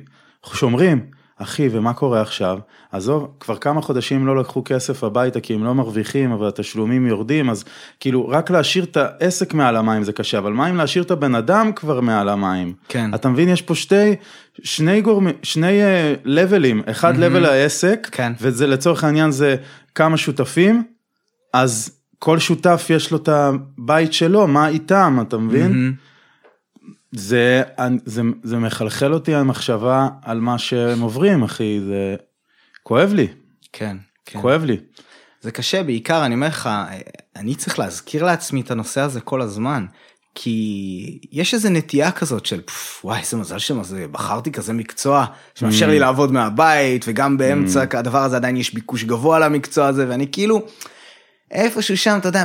שומרים, 0.53 1.05
אחי, 1.39 1.69
ומה 1.71 1.93
קורה 1.93 2.21
עכשיו? 2.21 2.59
עזוב, 2.91 3.27
כבר 3.39 3.57
כמה 3.57 3.81
חודשים 3.81 4.27
לא 4.27 4.35
לקחו 4.35 4.61
כסף 4.65 5.03
הביתה 5.03 5.39
כי 5.39 5.53
הם 5.53 5.63
לא 5.63 5.75
מרוויחים, 5.75 6.31
אבל 6.31 6.47
התשלומים 6.47 7.07
יורדים, 7.07 7.49
אז 7.49 7.63
כאילו, 7.99 8.27
רק 8.29 8.49
להשאיר 8.51 8.83
את 8.83 8.97
העסק 8.97 9.53
מעל 9.53 9.75
המים 9.75 10.03
זה 10.03 10.13
קשה, 10.13 10.37
אבל 10.37 10.51
מה 10.51 10.69
אם 10.69 10.75
להשאיר 10.75 11.03
את 11.03 11.11
הבן 11.11 11.35
אדם 11.35 11.71
כבר 11.75 12.01
מעל 12.01 12.29
המים? 12.29 12.73
כן. 12.89 13.13
אתה 13.15 13.29
מבין, 13.29 13.49
יש 13.49 13.61
פה 13.61 13.75
שתי, 13.75 14.15
שני 14.63 15.01
גורמים, 15.01 15.33
שני 15.43 15.81
uh, 15.81 15.85
לבלים, 16.25 16.81
אחד 16.85 17.17
לבל 17.17 17.45
העסק, 17.45 18.07
כן. 18.11 18.33
וזה 18.41 18.67
לצורך 18.67 19.03
העניין 19.03 19.31
זה 19.31 19.55
כמה 19.95 20.17
שותפים, 20.17 20.83
אז 21.53 21.99
כל 22.19 22.39
שותף 22.39 22.87
יש 22.89 23.11
לו 23.11 23.17
את 23.17 23.29
הבית 23.29 24.13
שלו, 24.13 24.47
מה 24.47 24.67
איתם, 24.67 25.17
אתה 25.21 25.37
מבין? 25.37 25.71
מהמם. 25.71 25.93
זה, 27.15 27.63
זה, 28.05 28.21
זה 28.43 28.57
מחלחל 28.57 29.13
אותי 29.13 29.35
המחשבה 29.35 30.07
על 30.21 30.39
מה 30.39 30.57
שהם 30.57 31.01
עוברים, 31.01 31.43
אחי, 31.43 31.79
זה 31.85 32.15
כואב 32.83 33.13
לי, 33.13 33.27
כן, 33.73 33.97
כן. 34.25 34.41
כואב 34.41 34.63
לי. 34.63 34.77
זה 35.41 35.51
קשה, 35.51 35.83
בעיקר, 35.83 36.25
אני 36.25 36.35
אומר 36.35 36.47
לך, 36.47 36.69
אני 37.35 37.55
צריך 37.55 37.79
להזכיר 37.79 38.23
לעצמי 38.23 38.61
את 38.61 38.71
הנושא 38.71 39.01
הזה 39.01 39.21
כל 39.21 39.41
הזמן. 39.41 39.85
כי 40.35 41.19
יש 41.31 41.53
איזה 41.53 41.69
נטייה 41.69 42.11
כזאת 42.11 42.45
של 42.45 42.61
"פפ, 42.65 43.05
וואי 43.05 43.19
איזה 43.19 43.37
מזל 43.37 43.59
שזה 43.59 44.05
בחרתי 44.11 44.51
כזה 44.51 44.73
מקצוע 44.73 45.25
שמאפשר 45.55 45.87
לי 45.87 45.99
לעבוד 45.99 46.31
מהבית 46.31 47.05
וגם 47.07 47.37
באמצע 47.37 47.85
הדבר 47.93 48.23
הזה 48.23 48.35
עדיין 48.35 48.57
יש 48.57 48.73
ביקוש 48.73 49.03
גבוה 49.03 49.39
למקצוע 49.39 49.87
הזה 49.87 50.05
ואני 50.09 50.27
כאילו 50.31 50.65
איפשהו 51.55 51.97
שם 51.97 52.17
אתה 52.17 52.27
יודע 52.27 52.43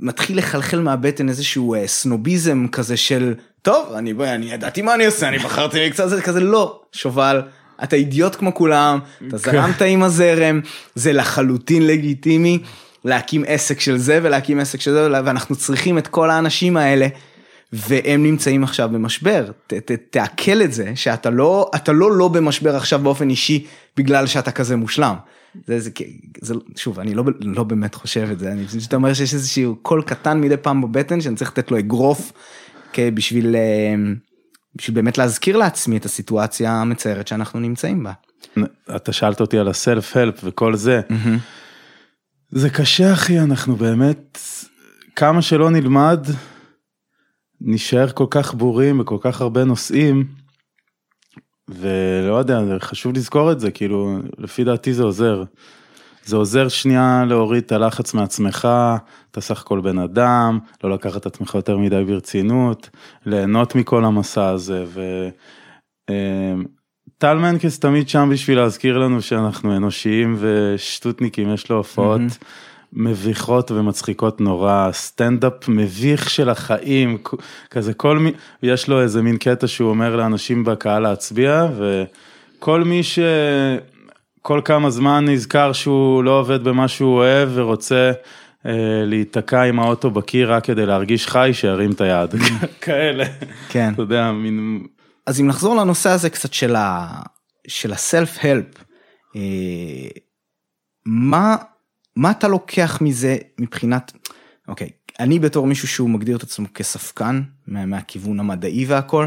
מתחיל 0.00 0.38
לחלחל 0.38 0.80
מהבטן 0.80 1.28
איזשהו 1.28 1.74
אה, 1.74 1.86
סנוביזם 1.86 2.66
כזה 2.72 2.96
של 2.96 3.34
טוב 3.62 3.92
אני 3.92 4.14
בואי 4.14 4.34
אני 4.34 4.52
ידעתי 4.52 4.82
מה 4.82 4.94
אני 4.94 5.06
עושה 5.06 5.28
אני 5.28 5.38
בחרתי 5.38 5.88
מקצוע 5.88 6.06
הזה 6.06 6.22
כזה 6.22 6.40
לא 6.40 6.80
שובל 6.92 7.42
אתה 7.82 7.96
אידיוט 7.96 8.34
כמו 8.34 8.54
כולם 8.54 8.98
אתה 9.28 9.36
זרמת 9.36 9.82
עם 9.82 10.02
הזרם 10.02 10.60
זה 10.94 11.12
לחלוטין 11.12 11.86
לגיטימי 11.86 12.58
להקים 13.04 13.44
עסק 13.46 13.80
של 13.80 13.98
זה 13.98 14.20
ולהקים 14.22 14.60
עסק 14.60 14.80
של 14.80 14.92
זה 14.92 15.08
ואנחנו 15.24 15.56
צריכים 15.56 15.98
את 15.98 16.06
כל 16.06 16.30
האנשים 16.30 16.76
האלה. 16.76 17.06
והם 17.72 18.22
נמצאים 18.22 18.64
עכשיו 18.64 18.88
במשבר, 18.92 19.44
ת, 19.66 19.74
ת, 19.74 19.92
תעכל 20.10 20.62
את 20.62 20.72
זה 20.72 20.92
שאתה 20.94 21.30
לא, 21.30 21.70
אתה 21.74 21.92
לא 21.92 22.12
לא 22.12 22.28
במשבר 22.28 22.76
עכשיו 22.76 22.98
באופן 22.98 23.30
אישי 23.30 23.66
בגלל 23.96 24.26
שאתה 24.26 24.50
כזה 24.50 24.76
מושלם. 24.76 25.14
זה, 25.66 25.80
זה, 25.80 25.90
זה, 26.40 26.54
שוב, 26.76 27.00
אני 27.00 27.14
לא, 27.14 27.24
לא 27.40 27.64
באמת 27.64 27.94
חושב 27.94 28.28
את 28.32 28.38
זה, 28.38 28.52
אני 28.52 28.64
שאתה 28.80 28.96
אומר 28.96 29.14
שיש 29.14 29.34
איזשהו 29.34 29.76
קול 29.76 30.02
קטן 30.02 30.40
מדי 30.40 30.56
פעם 30.56 30.82
בבטן 30.82 31.20
שאני 31.20 31.36
צריך 31.36 31.50
לתת 31.50 31.70
לו 31.70 31.78
אגרוף 31.78 32.32
בשביל, 32.98 33.56
אה, 33.56 33.94
בשביל 34.74 34.94
באמת 34.94 35.18
להזכיר 35.18 35.56
לעצמי 35.56 35.96
את 35.96 36.04
הסיטואציה 36.04 36.72
המצערת 36.72 37.28
שאנחנו 37.28 37.60
נמצאים 37.60 38.02
בה. 38.02 38.12
אתה 38.96 39.12
שאלת 39.12 39.40
אותי 39.40 39.58
על 39.58 39.68
הסלף 39.68 40.16
הלפ 40.16 40.40
וכל 40.44 40.76
זה. 40.76 41.00
זה 42.50 42.70
קשה 42.70 43.12
אחי, 43.12 43.40
אנחנו 43.40 43.76
באמת, 43.76 44.38
כמה 45.16 45.42
שלא 45.42 45.70
נלמד, 45.70 46.26
נשאר 47.60 48.10
כל 48.10 48.26
כך 48.30 48.54
בורים 48.54 48.98
בכל 48.98 49.18
כך 49.20 49.40
הרבה 49.40 49.64
נושאים, 49.64 50.24
ולא 51.68 52.34
יודע, 52.34 52.60
חשוב 52.78 53.16
לזכור 53.16 53.52
את 53.52 53.60
זה, 53.60 53.70
כאילו, 53.70 54.18
לפי 54.38 54.64
דעתי 54.64 54.94
זה 54.94 55.02
עוזר. 55.02 55.44
זה 56.24 56.36
עוזר 56.36 56.68
שנייה 56.68 57.24
להוריד 57.28 57.62
את 57.62 57.72
הלחץ 57.72 58.14
מעצמך, 58.14 58.68
אתה 59.30 59.40
סך 59.40 59.60
הכל 59.60 59.80
בן 59.80 59.98
אדם, 59.98 60.58
לא 60.84 60.90
לקחת 60.90 61.16
את 61.16 61.26
עצמך 61.26 61.54
יותר 61.54 61.78
מדי 61.78 62.04
ברצינות, 62.04 62.90
ליהנות 63.26 63.74
מכל 63.74 64.04
המסע 64.04 64.48
הזה, 64.48 64.84
ו... 64.86 65.28
אמ, 66.10 66.64
טל 67.18 67.34
מנקס 67.34 67.78
תמיד 67.78 68.08
שם 68.08 68.28
בשביל 68.32 68.58
להזכיר 68.58 68.98
לנו 68.98 69.22
שאנחנו 69.22 69.76
אנושיים 69.76 70.36
ושטותניקים, 70.38 71.54
יש 71.54 71.70
לו 71.70 71.76
הופעות 71.76 72.20
מביכות 72.92 73.70
ומצחיקות 73.70 74.40
נורא, 74.40 74.88
סטנדאפ 74.92 75.68
מביך 75.68 76.30
של 76.30 76.48
החיים, 76.48 77.18
כזה 77.70 77.94
כל 77.94 78.18
מי, 78.18 78.32
יש 78.62 78.88
לו 78.88 79.00
איזה 79.00 79.22
מין 79.22 79.36
קטע 79.36 79.66
שהוא 79.66 79.90
אומר 79.90 80.16
לאנשים 80.16 80.64
בקהל 80.64 81.02
להצביע, 81.02 81.66
וכל 81.78 82.84
מי 82.84 83.02
ש... 83.02 83.18
כל 84.42 84.60
כמה 84.64 84.90
זמן 84.90 85.24
נזכר 85.28 85.72
שהוא 85.72 86.24
לא 86.24 86.38
עובד 86.38 86.64
במה 86.64 86.88
שהוא 86.88 87.16
אוהב 87.16 87.48
ורוצה 87.54 88.12
אה, 88.66 88.72
להיתקע 89.04 89.62
עם 89.62 89.80
האוטו 89.80 90.10
בקיר 90.10 90.52
רק 90.52 90.64
כדי 90.64 90.86
להרגיש 90.86 91.26
חי, 91.26 91.50
שירים 91.52 91.90
את 91.92 92.00
היד. 92.00 92.34
כאלה. 92.80 93.24
כן. 93.68 93.92
אתה 93.94 94.02
יודע, 94.02 94.32
מין... 94.32 94.86
אז 95.26 95.40
אם 95.40 95.46
נחזור 95.46 95.76
לנושא 95.76 96.10
הזה 96.10 96.30
קצת 96.30 96.52
של 96.52 96.76
ה... 96.76 97.08
של 97.68 97.92
הסלף 97.92 98.38
הלפ, 98.42 98.84
אה, 99.36 99.40
מה, 101.06 101.56
מה 102.18 102.30
אתה 102.30 102.48
לוקח 102.48 102.98
מזה 103.00 103.36
מבחינת, 103.58 104.12
אוקיי, 104.68 104.88
אני 105.20 105.38
בתור 105.38 105.66
מישהו 105.66 105.88
שהוא 105.88 106.10
מגדיר 106.10 106.36
את 106.36 106.42
עצמו 106.42 106.66
כספקן, 106.74 107.42
מה, 107.66 107.86
מהכיוון 107.86 108.40
המדעי 108.40 108.84
והכל, 108.88 109.26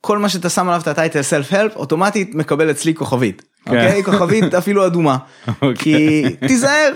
כל 0.00 0.18
מה 0.18 0.28
שאתה 0.28 0.48
שם 0.48 0.68
עליו 0.68 0.80
את 0.80 0.88
הטייטל 0.88 1.22
סלף 1.22 1.52
הלפ, 1.52 1.76
אוטומטית 1.76 2.34
מקבל 2.34 2.70
אצלי 2.70 2.94
כוכבית, 2.94 3.42
כן. 3.64 3.70
אוקיי? 3.70 4.04
כוכבית 4.04 4.54
אפילו 4.58 4.86
אדומה, 4.86 5.18
אוקיי. 5.48 5.74
כי 5.76 6.22
תיזהר. 6.48 6.92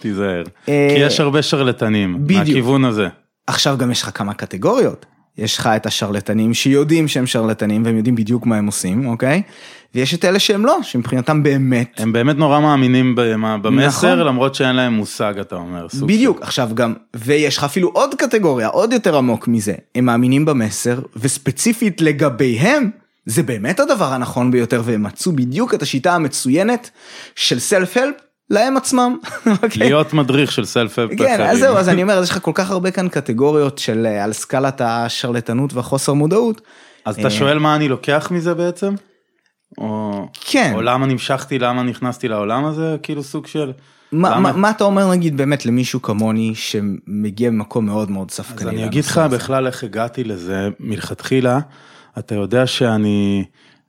תיזהר. 0.00 0.44
אה, 0.68 0.88
כי 0.94 1.00
יש 1.00 1.20
הרבה 1.20 1.42
שרלטנים, 1.42 2.24
בדיוק. 2.24 2.38
מהכיוון 2.40 2.84
הזה. 2.84 3.08
עכשיו 3.46 3.76
גם 3.78 3.90
יש 3.90 4.02
לך 4.02 4.10
כמה 4.14 4.34
קטגוריות. 4.34 5.06
יש 5.38 5.58
לך 5.58 5.66
את 5.66 5.86
השרלטנים 5.86 6.54
שיודעים 6.54 7.08
שהם 7.08 7.26
שרלטנים 7.26 7.82
והם 7.84 7.96
יודעים 7.96 8.14
בדיוק 8.14 8.46
מה 8.46 8.56
הם 8.56 8.66
עושים, 8.66 9.06
אוקיי? 9.06 9.42
ויש 9.94 10.14
את 10.14 10.24
אלה 10.24 10.38
שהם 10.38 10.66
לא, 10.66 10.78
שמבחינתם 10.82 11.42
באמת. 11.42 12.00
הם 12.00 12.12
באמת 12.12 12.36
נורא 12.36 12.60
מאמינים 12.60 13.14
במה- 13.16 13.58
במסר, 13.58 14.14
נכון. 14.14 14.26
למרות 14.26 14.54
שאין 14.54 14.76
להם 14.76 14.92
מושג, 14.92 15.34
אתה 15.40 15.56
אומר. 15.56 15.88
סוג 15.88 16.08
בדיוק, 16.08 16.42
עכשיו 16.42 16.70
גם, 16.74 16.94
ויש 17.16 17.56
לך 17.58 17.64
אפילו 17.64 17.88
עוד 17.88 18.14
קטגוריה, 18.14 18.68
עוד 18.68 18.92
יותר 18.92 19.16
עמוק 19.16 19.48
מזה. 19.48 19.74
הם 19.94 20.04
מאמינים 20.04 20.44
במסר, 20.44 21.00
וספציפית 21.16 22.00
לגביהם, 22.00 22.90
זה 23.26 23.42
באמת 23.42 23.80
הדבר 23.80 24.12
הנכון 24.12 24.50
ביותר, 24.50 24.82
והם 24.84 25.02
מצאו 25.02 25.32
בדיוק 25.32 25.74
את 25.74 25.82
השיטה 25.82 26.14
המצוינת 26.14 26.90
של 27.36 27.58
סלף 27.58 27.96
הלפ 27.96 28.14
להם 28.50 28.76
עצמם. 28.76 29.18
אוקיי? 29.62 29.68
להיות 29.78 30.12
מדריך 30.12 30.52
של 30.52 30.64
סלף 30.64 30.98
הלפ 30.98 31.18
כן, 31.18 31.40
אז 31.40 31.58
זהו, 31.58 31.76
אז 31.76 31.88
אני 31.88 32.02
אומר, 32.02 32.14
אז 32.14 32.24
יש 32.24 32.30
לך 32.30 32.38
כל 32.42 32.52
כך 32.54 32.70
הרבה 32.70 32.90
כאן 32.90 33.08
קטגוריות 33.08 33.78
של 33.78 34.06
אה, 34.06 34.24
על 34.24 34.32
סקלת 34.32 34.80
השרלטנות 34.84 35.72
והחוסר 35.72 36.12
מודעות. 36.12 36.60
אז 37.04 37.16
אה, 37.16 37.20
אתה 37.20 37.30
שואל 37.30 37.58
מה 37.58 37.76
אני 37.76 37.88
לוקח 37.88 38.28
מזה 38.30 38.54
בעצם? 38.54 38.94
או... 39.78 40.28
כן. 40.40 40.72
או 40.74 40.82
למה 40.82 41.06
נמשכתי, 41.06 41.58
למה 41.58 41.82
נכנסתי 41.82 42.28
לעולם 42.28 42.64
הזה, 42.64 42.96
כאילו 43.02 43.22
סוג 43.22 43.46
של... 43.46 43.72
מה, 44.12 44.30
למה? 44.30 44.40
מה, 44.40 44.52
מה 44.52 44.70
אתה 44.70 44.84
אומר 44.84 45.10
נגיד 45.10 45.36
באמת 45.36 45.66
למישהו 45.66 46.02
כמוני 46.02 46.54
שמגיע 46.54 47.50
ממקום 47.50 47.86
מאוד 47.86 48.10
מאוד 48.10 48.30
אז 48.30 48.36
ספקני? 48.36 48.68
אני 48.68 48.76
לנושא 48.76 48.88
אגיד 48.88 49.04
לך? 49.04 49.18
בכלל 49.18 49.66
איך 49.66 49.84
הגעתי 49.84 50.24
לזה 50.24 50.68
מלכתחילה. 50.80 51.58
אתה 52.18 52.34
יודע 52.34 52.66
שאני 52.66 53.44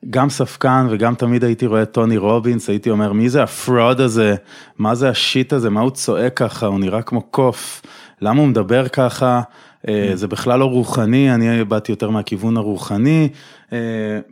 גם 0.10 0.30
ספקן 0.30 0.88
וגם 0.90 1.16
תמיד 1.16 1.44
הייתי 1.44 1.66
רואה 1.66 1.86
טוני 1.86 2.18
רובינס, 2.18 2.70
הייתי 2.70 2.90
אומר 2.90 3.14
מי 3.14 3.30
זה 3.30 3.44
הפרוד 3.44 4.02
הזה, 4.02 4.36
מה 4.78 4.96
זה 4.96 5.10
השיט 5.10 5.54
הזה, 5.54 5.70
מה 5.70 5.82
הוא 5.82 5.92
צועק 5.92 6.38
ככה, 6.38 6.66
הוא 6.66 6.80
נראה 6.80 7.02
כמו 7.02 7.22
קוף, 7.22 7.82
למה 8.22 8.40
הוא 8.40 8.48
מדבר 8.48 8.88
ככה, 8.88 9.42
זה 10.14 10.28
בכלל 10.28 10.60
לא 10.60 10.66
רוחני, 10.66 11.34
אני 11.34 11.64
באתי 11.64 11.92
יותר 11.92 12.10
מהכיוון 12.10 12.58
הרוחני, 12.58 13.30
אה, 13.74 13.78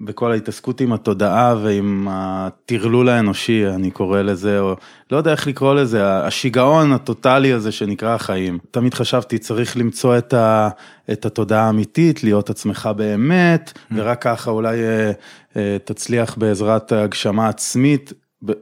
בכל 0.02 0.32
ההתעסקות 0.32 0.82
עם 0.82 0.94
התודעה 0.94 1.56
ועם 1.64 2.08
הטרלול 2.12 3.10
האנושי, 3.10 3.68
אני 3.68 3.92
קורא 3.92 4.22
לזה, 4.22 4.60
או 4.60 4.76
לא 5.12 5.18
יודע 5.18 5.32
איך 5.32 5.48
לקרוא 5.48 5.74
לזה, 5.74 6.26
השיגעון 6.26 6.92
הטוטלי 6.94 7.54
הזה 7.54 7.72
שנקרא 7.72 8.16
החיים. 8.16 8.58
תמיד 8.72 8.94
חשבתי, 8.94 9.38
צריך 9.38 9.78
למצוא 9.78 10.18
את, 10.18 10.34
ה, 10.34 10.70
את 11.12 11.26
התודעה 11.26 11.66
האמיתית, 11.68 12.24
להיות 12.24 12.50
עצמך 12.50 12.90
באמת, 12.96 13.72
ורק 13.96 14.22
ככה 14.22 14.52
אולי 14.52 14.84
אה, 14.84 15.12
אה, 15.58 15.78
תצליח 15.86 16.36
בעזרת 16.38 16.92
הגשמה 16.92 17.48
עצמית, 17.48 18.14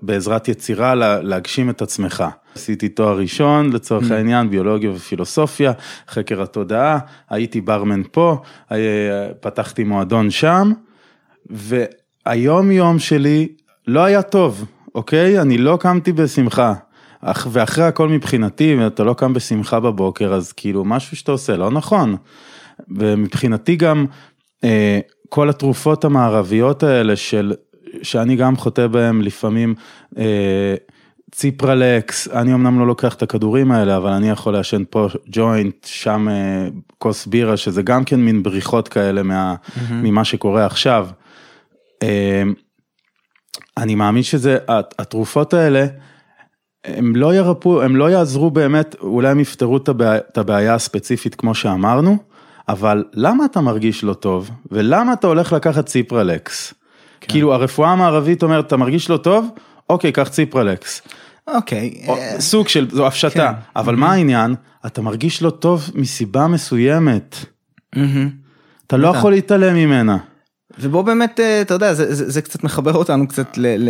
בעזרת 0.01 0.47
יצירה 0.47 0.95
לה- 0.95 1.21
להגשים 1.21 1.69
את 1.69 1.81
עצמך. 1.81 2.23
עשיתי 2.55 2.89
תואר 2.89 3.17
ראשון 3.17 3.73
לצורך 3.73 4.11
העניין, 4.11 4.49
ביולוגיה 4.49 4.91
ופילוסופיה, 4.91 5.71
חקר 6.09 6.41
התודעה, 6.41 6.99
הייתי 7.29 7.61
ברמן 7.61 8.01
פה, 8.11 8.41
אה, 8.71 8.77
פתחתי 9.39 9.83
מועדון 9.83 10.29
שם, 10.31 10.71
והיום 11.49 12.71
יום 12.71 12.99
שלי 12.99 13.47
לא 13.87 14.03
היה 14.03 14.21
טוב, 14.21 14.65
אוקיי? 14.95 15.39
אני 15.41 15.57
לא 15.57 15.77
קמתי 15.81 16.11
בשמחה. 16.11 16.73
אך- 17.21 17.47
ואחרי 17.51 17.83
הכל 17.83 18.09
מבחינתי, 18.09 18.77
אתה 18.87 19.03
לא 19.03 19.13
קם 19.13 19.33
בשמחה 19.33 19.79
בבוקר, 19.79 20.33
אז 20.33 20.51
כאילו 20.51 20.85
משהו 20.85 21.17
שאתה 21.17 21.31
עושה 21.31 21.57
לא 21.57 21.71
נכון. 21.71 22.15
ומבחינתי 22.89 23.75
גם 23.75 24.05
אה, 24.63 24.99
כל 25.29 25.49
התרופות 25.49 26.05
המערביות 26.05 26.83
האלה 26.83 27.15
של, 27.15 27.53
שאני 28.03 28.35
גם 28.35 28.55
חוטא 28.55 28.87
בהן 28.87 29.21
לפעמים, 29.21 29.75
אה, 30.17 30.75
ציפרלקס, 31.31 32.27
אני 32.27 32.53
אמנם 32.53 32.79
לא 32.79 32.87
לוקח 32.87 33.13
את 33.13 33.23
הכדורים 33.23 33.71
האלה, 33.71 33.97
אבל 33.97 34.09
אני 34.11 34.29
יכול 34.29 34.53
לעשן 34.53 34.83
פה 34.89 35.07
ג'וינט, 35.29 35.85
שם 35.85 36.27
אה, 36.29 36.67
כוס 36.97 37.25
בירה, 37.25 37.57
שזה 37.57 37.81
גם 37.81 38.03
כן 38.03 38.19
מין 38.19 38.43
בריחות 38.43 38.87
כאלה 38.87 39.23
מה, 39.23 39.55
ממה 39.91 40.23
שקורה 40.23 40.65
עכשיו. 40.65 41.07
אה, 42.03 42.43
אני 43.77 43.95
מאמין 43.95 44.23
שזה, 44.23 44.57
הת- 44.67 44.93
התרופות 44.99 45.53
האלה, 45.53 45.85
הם 46.85 47.15
לא 47.15 47.35
ירפאו, 47.35 47.81
הם 47.81 47.95
לא 47.95 48.09
יעזרו 48.09 48.51
באמת, 48.51 48.95
אולי 49.01 49.27
הם 49.29 49.39
יפתרו 49.39 49.77
את 49.77 49.89
הבעיה, 49.89 50.17
את 50.17 50.37
הבעיה 50.37 50.75
הספציפית 50.75 51.35
כמו 51.35 51.55
שאמרנו, 51.55 52.17
אבל 52.69 53.03
למה 53.13 53.45
אתה 53.45 53.61
מרגיש 53.61 54.03
לא 54.03 54.13
טוב, 54.13 54.49
ולמה 54.71 55.13
אתה 55.13 55.27
הולך 55.27 55.53
לקחת 55.53 55.85
ציפרלקס? 55.85 56.73
כן. 57.21 57.27
כאילו 57.31 57.53
הרפואה 57.53 57.89
המערבית 57.91 58.43
אומרת, 58.43 58.67
אתה 58.67 58.77
מרגיש 58.77 59.09
לא 59.09 59.17
טוב? 59.17 59.47
אוקיי, 59.91 60.11
קח 60.11 60.27
ציפרלקס. 60.27 61.01
אוקיי. 61.47 62.01
או- 62.07 62.17
אה, 62.17 62.41
סוג 62.41 62.67
של, 62.67 62.87
זו 62.91 63.07
הפשטה, 63.07 63.53
כן. 63.53 63.79
אבל 63.79 63.95
מה 63.95 64.11
העניין? 64.13 64.55
אתה 64.85 65.01
מרגיש 65.01 65.41
לא 65.41 65.49
טוב 65.49 65.89
מסיבה 65.95 66.47
מסוימת, 66.47 67.35
מהמם. 67.95 68.29
אתה 68.87 68.97
לא. 68.97 69.07
יכול 69.17 69.31
להתעלם 69.31 69.75
ממנה. 69.75 70.17
ובוא 70.79 71.01
באמת, 71.01 71.39
אה, 71.39 71.61
אתה 71.61 71.73
יודע, 71.73 71.93
זה, 71.93 72.15
זה, 72.15 72.29
זה 72.31 72.41
קצת 72.41 72.63
מחבר 72.63 72.93
אותנו 72.93 73.27
קצת, 73.27 73.57
ל, 73.57 73.89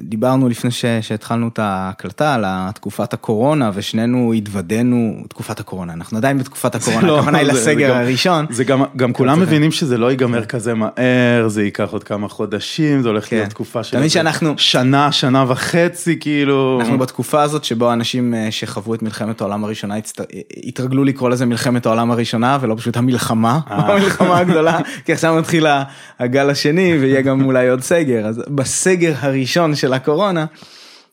דיברנו 0.00 0.48
לפני 0.48 0.70
ש, 0.70 0.84
שהתחלנו 1.00 1.48
את 1.48 1.58
ההקלטה 1.58 2.34
על 2.34 2.44
תקופת 2.74 3.12
הקורונה 3.12 3.70
ושנינו 3.74 4.32
התוודענו, 4.32 5.22
תקופת 5.28 5.60
הקורונה, 5.60 5.92
אנחנו 5.92 6.18
עדיין 6.18 6.38
בתקופת 6.38 6.74
הקורונה, 6.74 7.06
לא, 7.06 7.18
הכוונה 7.18 7.38
היא 7.38 7.46
זה- 7.46 7.52
זה 7.52 7.70
לסגר 7.72 7.88
גם- 7.90 7.96
הראשון. 7.96 8.46
זה 8.50 8.64
גם, 8.64 8.82
גם 8.96 9.12
כולם 9.12 9.40
מבינים 9.40 9.70
שזה 9.72 9.98
לא 9.98 10.10
ייגמר 10.10 10.44
כזה 10.44 10.74
מהר, 10.74 11.48
זה 11.48 11.62
ייקח 11.64 11.88
עוד 11.90 12.04
כמה 12.04 12.28
חודשים, 12.28 13.02
זה 13.02 13.08
הולך 13.08 13.24
כן. 13.28 13.36
להיות 13.36 13.48
תקופה 13.50 13.82
של 13.82 14.08
שאנחנו- 14.08 14.54
שנה, 14.56 15.12
שנה 15.12 15.44
וחצי, 15.48 16.16
כאילו. 16.20 16.78
אנחנו 16.80 16.98
בתקופה 16.98 17.42
הזאת 17.42 17.64
שבו 17.64 17.92
אנשים 17.92 18.34
אה, 18.34 18.48
שחוו 18.50 18.94
את 18.94 19.02
מלחמת 19.02 19.40
העולם 19.40 19.64
הראשונה 19.64 19.96
הצט... 19.96 20.20
אה, 20.20 20.24
התרגלו 20.64 21.04
לקרוא 21.04 21.30
לזה 21.30 21.46
מלחמת 21.46 21.86
העולם 21.86 22.10
הראשונה 22.10 22.58
ולא 22.60 22.74
פשוט 22.78 22.96
המלחמה. 22.96 23.60
המלחמה 23.66 24.38
הגדולה, 24.38 24.78
כי 25.04 25.12
עכשיו 25.12 25.34
מתחיל 25.38 25.66
ה- 25.66 25.82
הגל 26.22 26.50
השני 26.50 26.98
ויהיה 26.98 27.22
גם 27.22 27.44
אולי 27.46 27.68
עוד 27.68 27.80
סגר, 27.80 28.26
אז 28.26 28.42
בסגר 28.48 29.14
הראשון 29.18 29.74
של 29.74 29.92
הקורונה, 29.92 30.46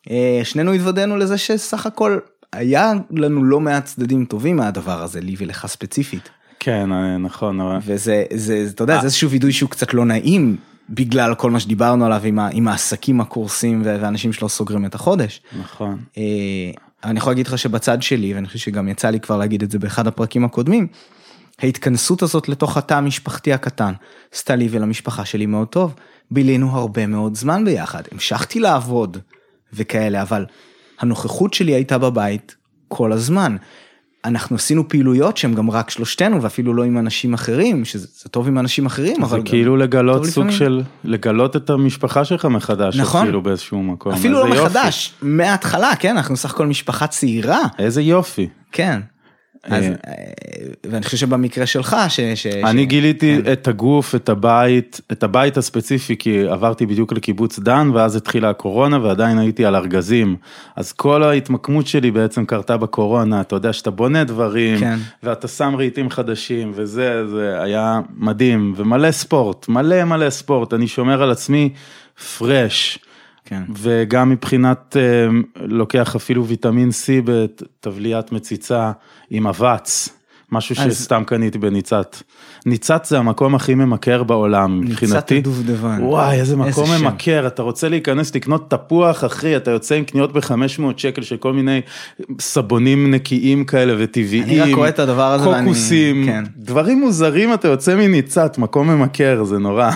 אה, 0.10 0.42
שנינו 0.44 0.74
התוודענו 0.74 1.18
לזה 1.18 1.38
שסך 1.38 1.86
הכל 1.86 2.18
היה 2.54 2.94
לנו 3.12 3.44
לא 3.44 3.60
מעט 3.60 3.86
צדדים 3.86 4.26
טובים 4.26 4.56
מהדבר 4.56 5.04
הזה, 5.04 5.22
לי 5.22 5.36
ולך 5.38 5.68
ספציפית, 5.68 6.30
כן, 6.60 6.92
אה, 6.92 7.18
נכון, 7.18 7.62
אבל... 7.62 7.78
וזה, 7.86 8.24
זה, 8.34 8.66
אתה 8.70 8.84
יודע, 8.84 8.96
אה. 8.96 9.00
זה 9.00 9.06
איזשהו 9.06 9.30
וידוי 9.30 9.52
שהוא 9.52 9.70
קצת 9.70 9.94
לא 9.94 10.06
נעים. 10.06 10.58
בגלל 10.92 11.36
כל 11.36 11.52
מה 11.52 11.60
שדיברנו 11.60 12.06
עליו 12.06 12.22
עם, 12.24 12.40
ה, 12.40 12.50
עם 12.52 12.68
העסקים 12.68 13.22
הקורסים 13.22 13.82
ואנשים 13.86 14.34
שלא 14.34 14.48
סוגרים 14.48 14.86
את 14.86 14.96
החודש. 14.96 15.42
נכון. 15.60 15.98
אני 17.04 17.18
יכול 17.18 17.32
להגיד 17.32 17.48
לך 17.48 17.58
שבצד 17.58 18.02
שלי, 18.02 18.34
ואני 18.34 18.48
חושב 18.48 18.60
שגם 18.60 18.88
יצא 18.88 19.10
לי 19.10 19.20
כבר 19.20 19.38
להגיד 19.38 19.64
את 19.64 19.72
זה 19.72 19.80
באחד 19.80 20.08
הפרקים 20.08 20.46
הקודמים, 20.46 20.88
ההתכנסות 21.62 22.22
הזאת 22.22 22.50
לתוך 22.50 22.78
התא 22.78 22.94
המשפחתי 22.94 23.54
הקטן, 23.54 23.94
עשתה 24.34 24.56
לי 24.56 24.68
ולמשפחה 24.72 25.26
שלי 25.26 25.46
מאוד 25.46 25.68
טוב. 25.68 25.96
בילינו 26.32 26.78
הרבה 26.78 27.08
מאוד 27.08 27.36
זמן 27.36 27.66
ביחד, 27.66 28.04
המשכתי 28.12 28.60
לעבוד 28.60 29.18
וכאלה, 29.74 30.22
אבל 30.22 30.46
הנוכחות 31.00 31.54
שלי 31.54 31.72
הייתה 31.72 31.98
בבית 31.98 32.56
כל 32.88 33.12
הזמן. 33.12 33.56
אנחנו 34.26 34.56
עשינו 34.56 34.90
פעילויות 34.90 35.38
שהן 35.38 35.56
גם 35.56 35.72
רק 35.72 35.90
שלושתנו 35.90 36.42
ואפילו 36.42 36.74
לא 36.74 36.84
עם 36.84 36.98
אנשים 36.98 37.34
אחרים, 37.34 37.86
שזה 37.86 38.08
זה 38.24 38.30
טוב 38.30 38.48
עם 38.48 38.60
אנשים 38.60 38.86
אחרים, 38.86 39.24
אבל 39.24 39.30
זה 39.30 39.38
גם 39.38 39.44
כאילו 39.44 39.78
לגלות 39.78 40.26
סוג 40.26 40.46
לפעמים. 40.46 40.52
של, 40.52 40.82
לגלות 41.04 41.56
את 41.56 41.70
המשפחה 41.70 42.26
שלך 42.26 42.46
מחדש, 42.46 42.98
נכון. 42.98 43.22
אפילו 43.22 43.42
באיזשהו 43.42 43.84
מקום. 43.84 44.14
אפילו 44.14 44.34
לא 44.34 44.56
יופי. 44.56 44.62
מחדש, 44.62 45.14
מההתחלה, 45.22 45.92
כן, 46.00 46.18
אנחנו 46.18 46.38
סך 46.38 46.54
הכל 46.54 46.68
משפחה 46.68 47.08
צעירה. 47.08 47.62
איזה 47.80 48.02
יופי. 48.02 48.48
כן. 48.72 49.00
אז, 49.64 49.84
אה, 49.84 49.90
אה, 49.90 50.14
ואני 50.90 51.04
חושב 51.04 51.18
שבמקרה 51.18 51.66
שלך, 51.66 51.96
ש... 52.10 52.20
ש 52.20 52.46
אני 52.48 52.84
ש... 52.84 52.86
גיליתי 52.86 53.40
כן. 53.44 53.52
את 53.52 53.68
הגוף, 53.68 54.16
את 54.16 54.30
הבית, 54.30 55.02
את 55.12 55.24
הבית 55.24 55.58
הספציפי, 55.58 56.16
כי 56.18 56.48
עברתי 56.48 56.86
בדיוק 56.86 57.14
לקיבוץ 57.14 57.60
דן, 57.60 57.92
ואז 57.94 58.16
התחילה 58.16 58.50
הקורונה, 58.50 59.04
ועדיין 59.04 59.38
הייתי 59.38 59.66
על 59.66 59.76
ארגזים. 59.76 60.36
אז 60.76 60.92
כל 60.92 61.24
ההתמקמות 61.24 61.88
שלי 61.88 62.12
בעצם 62.12 62.46
קרתה 62.46 62.78
בקורונה, 62.78 63.42
אתה 63.42 63.56
יודע 63.56 63.74
שאתה 63.74 63.92
בונה 63.92 64.24
דברים, 64.24 64.80
כן. 64.80 64.98
ואתה 65.24 65.48
שם 65.48 65.76
רהיטים 65.78 66.10
חדשים, 66.10 66.72
וזה, 66.76 67.28
זה 67.28 67.62
היה 67.62 68.00
מדהים, 68.18 68.74
ומלא 68.76 69.12
ספורט, 69.12 69.68
מלא 69.68 70.04
מלא 70.04 70.30
ספורט, 70.30 70.74
אני 70.74 70.88
שומר 70.88 71.24
על 71.24 71.32
עצמי 71.32 71.70
פרש. 72.38 73.00
כן. 73.50 73.64
וגם 73.82 74.30
מבחינת 74.30 74.98
אה, 75.00 75.28
לוקח 75.68 76.16
אפילו 76.16 76.46
ויטמין 76.46 76.90
C 76.90 77.22
בטבליית 77.24 78.32
מציצה 78.32 78.92
עם 79.30 79.48
אבץ, 79.48 80.10
משהו 80.52 80.76
אז- 80.80 80.94
שסתם 80.98 81.24
קניתי 81.26 81.58
בניצת. 81.58 82.16
ניצת 82.66 83.06
זה 83.06 83.18
המקום 83.20 83.56
הכי 83.56 83.76
ממכר 83.76 84.24
בעולם 84.24 84.82
מבחינתי. 84.82 85.38
הדובדבן. 85.38 85.98
וואי 86.02 86.40
איזה 86.40 86.58
מקום 86.58 86.86
שם. 86.88 87.04
ממכר, 87.04 87.48
אתה 87.48 87.62
רוצה 87.62 87.90
להיכנס 87.90 88.36
לקנות 88.36 88.70
תפוח 88.72 89.24
אחי, 89.26 89.58
אתה 89.58 89.72
יוצא 89.72 89.96
עם 89.96 90.04
קניות 90.04 90.34
ב-500 90.34 90.54
שקל 90.98 91.22
של 91.22 91.38
כל 91.38 91.54
מיני 91.54 91.82
סבונים 92.40 93.12
נקיים 93.14 93.66
כאלה 93.66 93.94
וטבעיים. 93.98 94.44
אני 94.44 94.60
רק 94.62 94.76
רואה 94.76 94.90
את 94.90 95.00
הדבר 95.00 95.32
הזה 95.34 95.50
ואני- 95.50 95.64
קוקוסים, 95.68 96.26
כן. 96.26 96.44
דברים 96.58 97.00
מוזרים 97.00 97.54
אתה 97.54 97.68
יוצא 97.68 97.96
מניצת, 97.96 98.58
מקום 98.58 98.90
ממכר, 98.92 99.44
זה 99.44 99.58
נורא. 99.58 99.92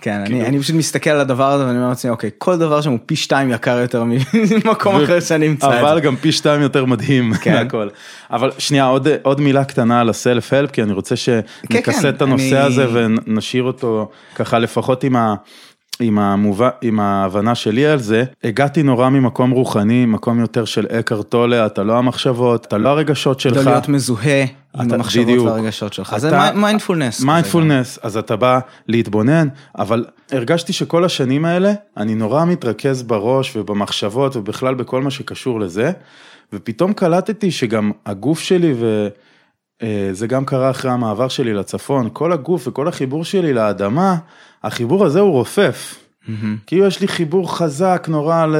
כן, 0.00 0.20
אני, 0.26 0.46
אני 0.46 0.60
פשוט 0.60 0.76
מסתכל 0.76 1.10
על 1.10 1.20
הדבר 1.20 1.50
הזה 1.52 1.66
ואני 1.66 1.76
אומר 1.78 1.88
לעצמי, 1.88 2.10
אוקיי, 2.10 2.30
כל 2.38 2.58
דבר 2.58 2.80
שם 2.80 2.90
הוא 2.90 2.98
פי 3.06 3.16
שתיים 3.16 3.50
יקר 3.50 3.78
יותר 3.78 4.04
ממקום 4.04 4.96
אחר 5.02 5.20
שאני 5.20 5.46
אמצא 5.48 5.68
את 5.68 5.72
אבל 5.72 5.94
זה. 5.94 6.00
גם 6.00 6.16
פי 6.16 6.32
שתיים 6.32 6.62
יותר 6.62 6.84
מדהים, 6.84 7.34
כן. 7.34 7.54
הכל. 7.56 7.88
אבל 8.30 8.50
שנייה, 8.58 8.84
עוד, 8.86 9.08
עוד 9.22 9.40
מילה 9.40 9.64
קטנה 9.64 10.00
על 10.00 10.08
ה 10.08 10.17
self 10.17 10.52
help, 10.52 10.70
כי 10.70 10.82
אני 10.82 10.92
רוצה 10.92 11.16
שנכסה 11.16 12.02
כן, 12.02 12.08
את 12.08 12.22
הנושא 12.22 12.44
אני- 12.44 12.66
הזה 12.66 12.86
ונשאיר 12.92 13.62
אותו 13.62 14.10
ככה 14.34 14.58
לפחות 14.58 15.04
עם 15.04 15.16
ה... 15.16 15.34
עם, 16.00 16.18
המובא, 16.18 16.68
עם 16.82 17.00
ההבנה 17.00 17.54
שלי 17.54 17.86
על 17.86 17.98
זה, 17.98 18.24
הגעתי 18.44 18.82
נורא 18.82 19.08
ממקום 19.08 19.50
רוחני, 19.50 20.06
מקום 20.06 20.40
יותר 20.40 20.64
של 20.64 20.86
אקהרט 20.86 21.28
טולה, 21.28 21.66
אתה 21.66 21.82
לא 21.82 21.98
המחשבות, 21.98 22.66
אתה 22.66 22.78
לא 22.78 22.88
הרגשות 22.88 23.40
שלך. 23.40 23.56
לא 23.56 23.72
להיות 23.72 23.88
מזוהה 23.88 24.40
עם 24.74 24.86
אתה- 24.86 24.94
המחשבות 24.94 25.26
בדיוק. 25.26 25.46
והרגשות 25.46 25.92
שלך. 25.92 26.16
זה 26.16 26.28
אתה- 26.28 26.50
מיינדפולנס. 26.54 27.20
מיינדפולנס, 27.24 27.98
אז 28.02 28.16
אתה 28.16 28.36
בא 28.36 28.58
להתבונן, 28.88 29.48
אבל 29.78 30.04
הרגשתי 30.32 30.72
שכל 30.72 31.04
השנים 31.04 31.44
האלה, 31.44 31.72
אני 31.96 32.14
נורא 32.14 32.44
מתרכז 32.44 33.02
בראש 33.02 33.56
ובמחשבות 33.56 34.36
ובכלל 34.36 34.74
בכל 34.74 35.02
מה 35.02 35.10
שקשור 35.10 35.60
לזה, 35.60 35.90
ופתאום 36.52 36.92
קלטתי 36.92 37.50
שגם 37.50 37.90
הגוף 38.06 38.40
שלי, 38.40 38.74
וזה 39.82 40.26
גם 40.26 40.44
קרה 40.44 40.70
אחרי 40.70 40.90
המעבר 40.90 41.28
שלי 41.28 41.54
לצפון, 41.54 42.08
כל 42.12 42.32
הגוף 42.32 42.68
וכל 42.68 42.88
החיבור 42.88 43.24
שלי 43.24 43.52
לאדמה, 43.52 44.16
החיבור 44.62 45.04
הזה 45.04 45.20
הוא 45.20 45.32
רופף. 45.32 45.98
כאילו 46.66 46.86
יש 46.86 47.00
לי 47.00 47.08
חיבור 47.08 47.56
חזק 47.56 48.06
נורא 48.10 48.46
ל, 48.46 48.56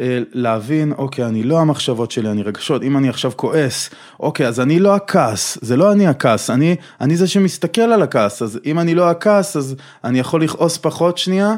אה, 0.00 0.18
להבין, 0.32 0.92
אוקיי, 0.92 1.26
אני 1.26 1.42
לא 1.42 1.58
המחשבות 1.60 2.10
שלי, 2.10 2.30
אני 2.30 2.42
רגשות, 2.42 2.82
אם 2.82 2.96
אני 2.96 3.08
עכשיו 3.08 3.32
כועס, 3.36 3.90
אוקיי, 4.20 4.46
אז 4.46 4.60
אני 4.60 4.80
לא 4.80 4.94
הכעס, 4.94 5.58
זה 5.62 5.76
לא 5.76 5.92
אני 5.92 6.06
הכעס, 6.06 6.50
אני, 6.50 6.76
אני 7.00 7.16
זה 7.16 7.28
שמסתכל 7.28 7.80
על 7.80 8.02
הכעס, 8.02 8.42
אז 8.42 8.60
אם 8.66 8.78
אני 8.78 8.94
לא 8.94 9.10
הכעס, 9.10 9.56
אז 9.56 9.76
אני 10.04 10.18
יכול 10.18 10.44
לכעוס 10.44 10.78
פחות 10.78 11.18
שנייה, 11.18 11.54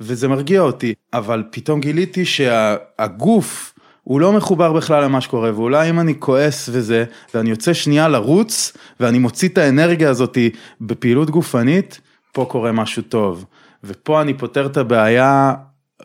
וזה 0.00 0.28
מרגיע 0.28 0.60
אותי, 0.60 0.94
אבל 1.12 1.42
פתאום 1.50 1.80
גיליתי 1.80 2.24
שהגוף, 2.24 3.72
הוא 4.08 4.20
לא 4.20 4.32
מחובר 4.32 4.72
בכלל 4.72 5.04
למה 5.04 5.20
שקורה, 5.20 5.50
ואולי 5.54 5.90
אם 5.90 6.00
אני 6.00 6.14
כועס 6.18 6.68
וזה, 6.72 7.04
ואני 7.34 7.50
יוצא 7.50 7.72
שנייה 7.72 8.08
לרוץ, 8.08 8.72
ואני 9.00 9.18
מוציא 9.18 9.48
את 9.48 9.58
האנרגיה 9.58 10.10
הזאתי 10.10 10.50
בפעילות 10.80 11.30
גופנית, 11.30 12.00
פה 12.32 12.44
קורה 12.44 12.72
משהו 12.72 13.02
טוב. 13.02 13.44
ופה 13.84 14.20
אני 14.20 14.34
פותר 14.34 14.66
את 14.66 14.76
הבעיה 14.76 15.54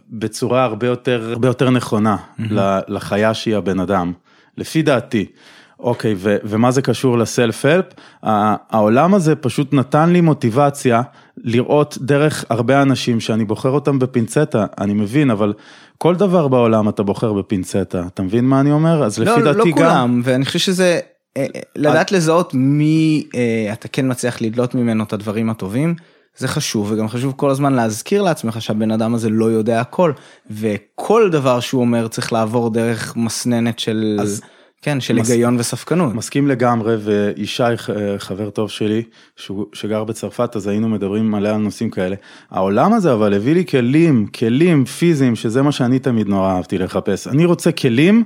בצורה 0.09 0.63
הרבה 0.63 0.87
יותר, 0.87 1.29
הרבה 1.29 1.47
יותר 1.47 1.69
נכונה 1.69 2.15
ל- 2.39 2.79
לחיה 2.87 3.33
שהיא 3.33 3.55
הבן 3.55 3.79
אדם, 3.79 4.13
לפי 4.57 4.81
דעתי. 4.81 5.25
אוקיי, 5.79 6.15
ו- 6.17 6.37
ומה 6.43 6.71
זה 6.71 6.81
קשור 6.81 7.17
לסלף 7.17 7.65
הלפ? 7.65 7.85
העולם 8.23 9.13
הזה 9.13 9.35
פשוט 9.35 9.73
נתן 9.73 10.09
לי 10.09 10.21
מוטיבציה 10.21 11.01
לראות 11.37 11.97
דרך 12.01 12.45
הרבה 12.49 12.81
אנשים 12.81 13.19
שאני 13.19 13.45
בוחר 13.45 13.69
אותם 13.69 13.99
בפינצטה, 13.99 14.65
אני 14.77 14.93
מבין, 14.93 15.31
אבל 15.31 15.53
כל 16.01 16.15
דבר 16.15 16.47
בעולם 16.47 16.89
אתה 16.89 17.03
בוחר 17.03 17.33
בפינצטה, 17.33 18.03
אתה 18.07 18.21
מבין 18.21 18.45
מה 18.45 18.59
אני 18.59 18.71
אומר? 18.71 19.03
אז 19.03 19.19
לא, 19.19 19.25
לפי 19.31 19.41
לא 19.41 19.53
דעתי 19.53 19.71
גם... 19.71 19.77
כולם, 19.77 20.21
ואני 20.23 20.45
חושב 20.45 20.59
שזה, 20.59 20.99
אה, 21.37 21.45
אה, 21.55 21.61
לדעת 21.75 22.11
לזהות 22.11 22.53
מי 22.53 23.27
אה, 23.35 23.73
אתה 23.73 23.87
כן 23.87 24.11
מצליח 24.11 24.41
לדלות 24.41 24.75
ממנו 24.75 25.03
את 25.03 25.13
הדברים 25.13 25.49
הטובים, 25.49 25.95
זה 26.37 26.47
חשוב, 26.47 26.91
וגם 26.91 27.07
חשוב 27.07 27.33
כל 27.37 27.49
הזמן 27.49 27.73
להזכיר 27.73 28.21
לעצמך 28.21 28.61
שהבן 28.61 28.91
אדם 28.91 29.13
הזה 29.13 29.29
לא 29.29 29.45
יודע 29.45 29.81
הכל, 29.81 30.11
וכל 30.51 31.29
דבר 31.31 31.59
שהוא 31.59 31.81
אומר 31.81 32.07
צריך 32.07 32.33
לעבור 32.33 32.69
דרך 32.69 33.15
מסננת 33.15 33.79
של 33.79 34.17
אז- 34.21 34.41
כן, 34.81 35.01
של 35.01 35.15
מס- 35.15 35.29
היגיון 35.29 35.59
וספקנות. 35.59 36.13
מסכים 36.13 36.47
לגמרי, 36.47 36.95
וישי, 36.95 37.63
ח- 37.77 37.89
חבר 38.17 38.49
טוב 38.49 38.69
שלי, 38.69 39.03
שהוא, 39.35 39.65
שגר 39.73 40.03
בצרפת, 40.03 40.55
אז 40.55 40.67
היינו 40.67 40.89
מדברים 40.89 41.31
מלא 41.31 41.49
על 41.49 41.57
נושאים 41.57 41.89
כאלה. 41.89 42.15
העולם 42.51 42.93
הזה 42.93 43.13
אבל 43.13 43.33
הביא 43.33 43.53
לי 43.53 43.65
כלים, 43.65 44.27
כלים 44.27 44.85
פיזיים, 44.85 45.35
שזה 45.35 45.61
מה 45.61 45.71
שאני 45.71 45.99
תמיד 45.99 46.27
נורא 46.27 46.51
אהבתי 46.55 46.77
לחפש. 46.77 47.27
אני 47.27 47.45
רוצה 47.45 47.71
כלים, 47.71 48.23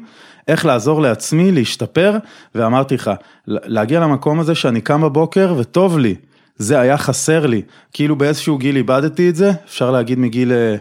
איך 0.47 0.65
לעזור 0.65 1.01
לעצמי, 1.01 1.51
להשתפר, 1.51 2.17
ואמרתי 2.55 2.95
לך, 2.95 3.11
להגיע 3.47 3.99
למקום 3.99 4.39
הזה 4.39 4.55
שאני 4.55 4.81
קם 4.81 5.01
בבוקר 5.01 5.53
וטוב 5.57 5.97
לי. 5.99 6.15
זה 6.57 6.79
היה 6.79 6.97
חסר 6.97 7.45
לי. 7.45 7.61
כאילו 7.93 8.15
באיזשהו 8.15 8.57
גיל 8.57 8.75
איבדתי 8.75 9.29
את 9.29 9.35
זה, 9.35 9.51
אפשר 9.65 9.91
להגיד 9.91 10.19
מגיל, 10.19 10.51
אה, 10.51 10.75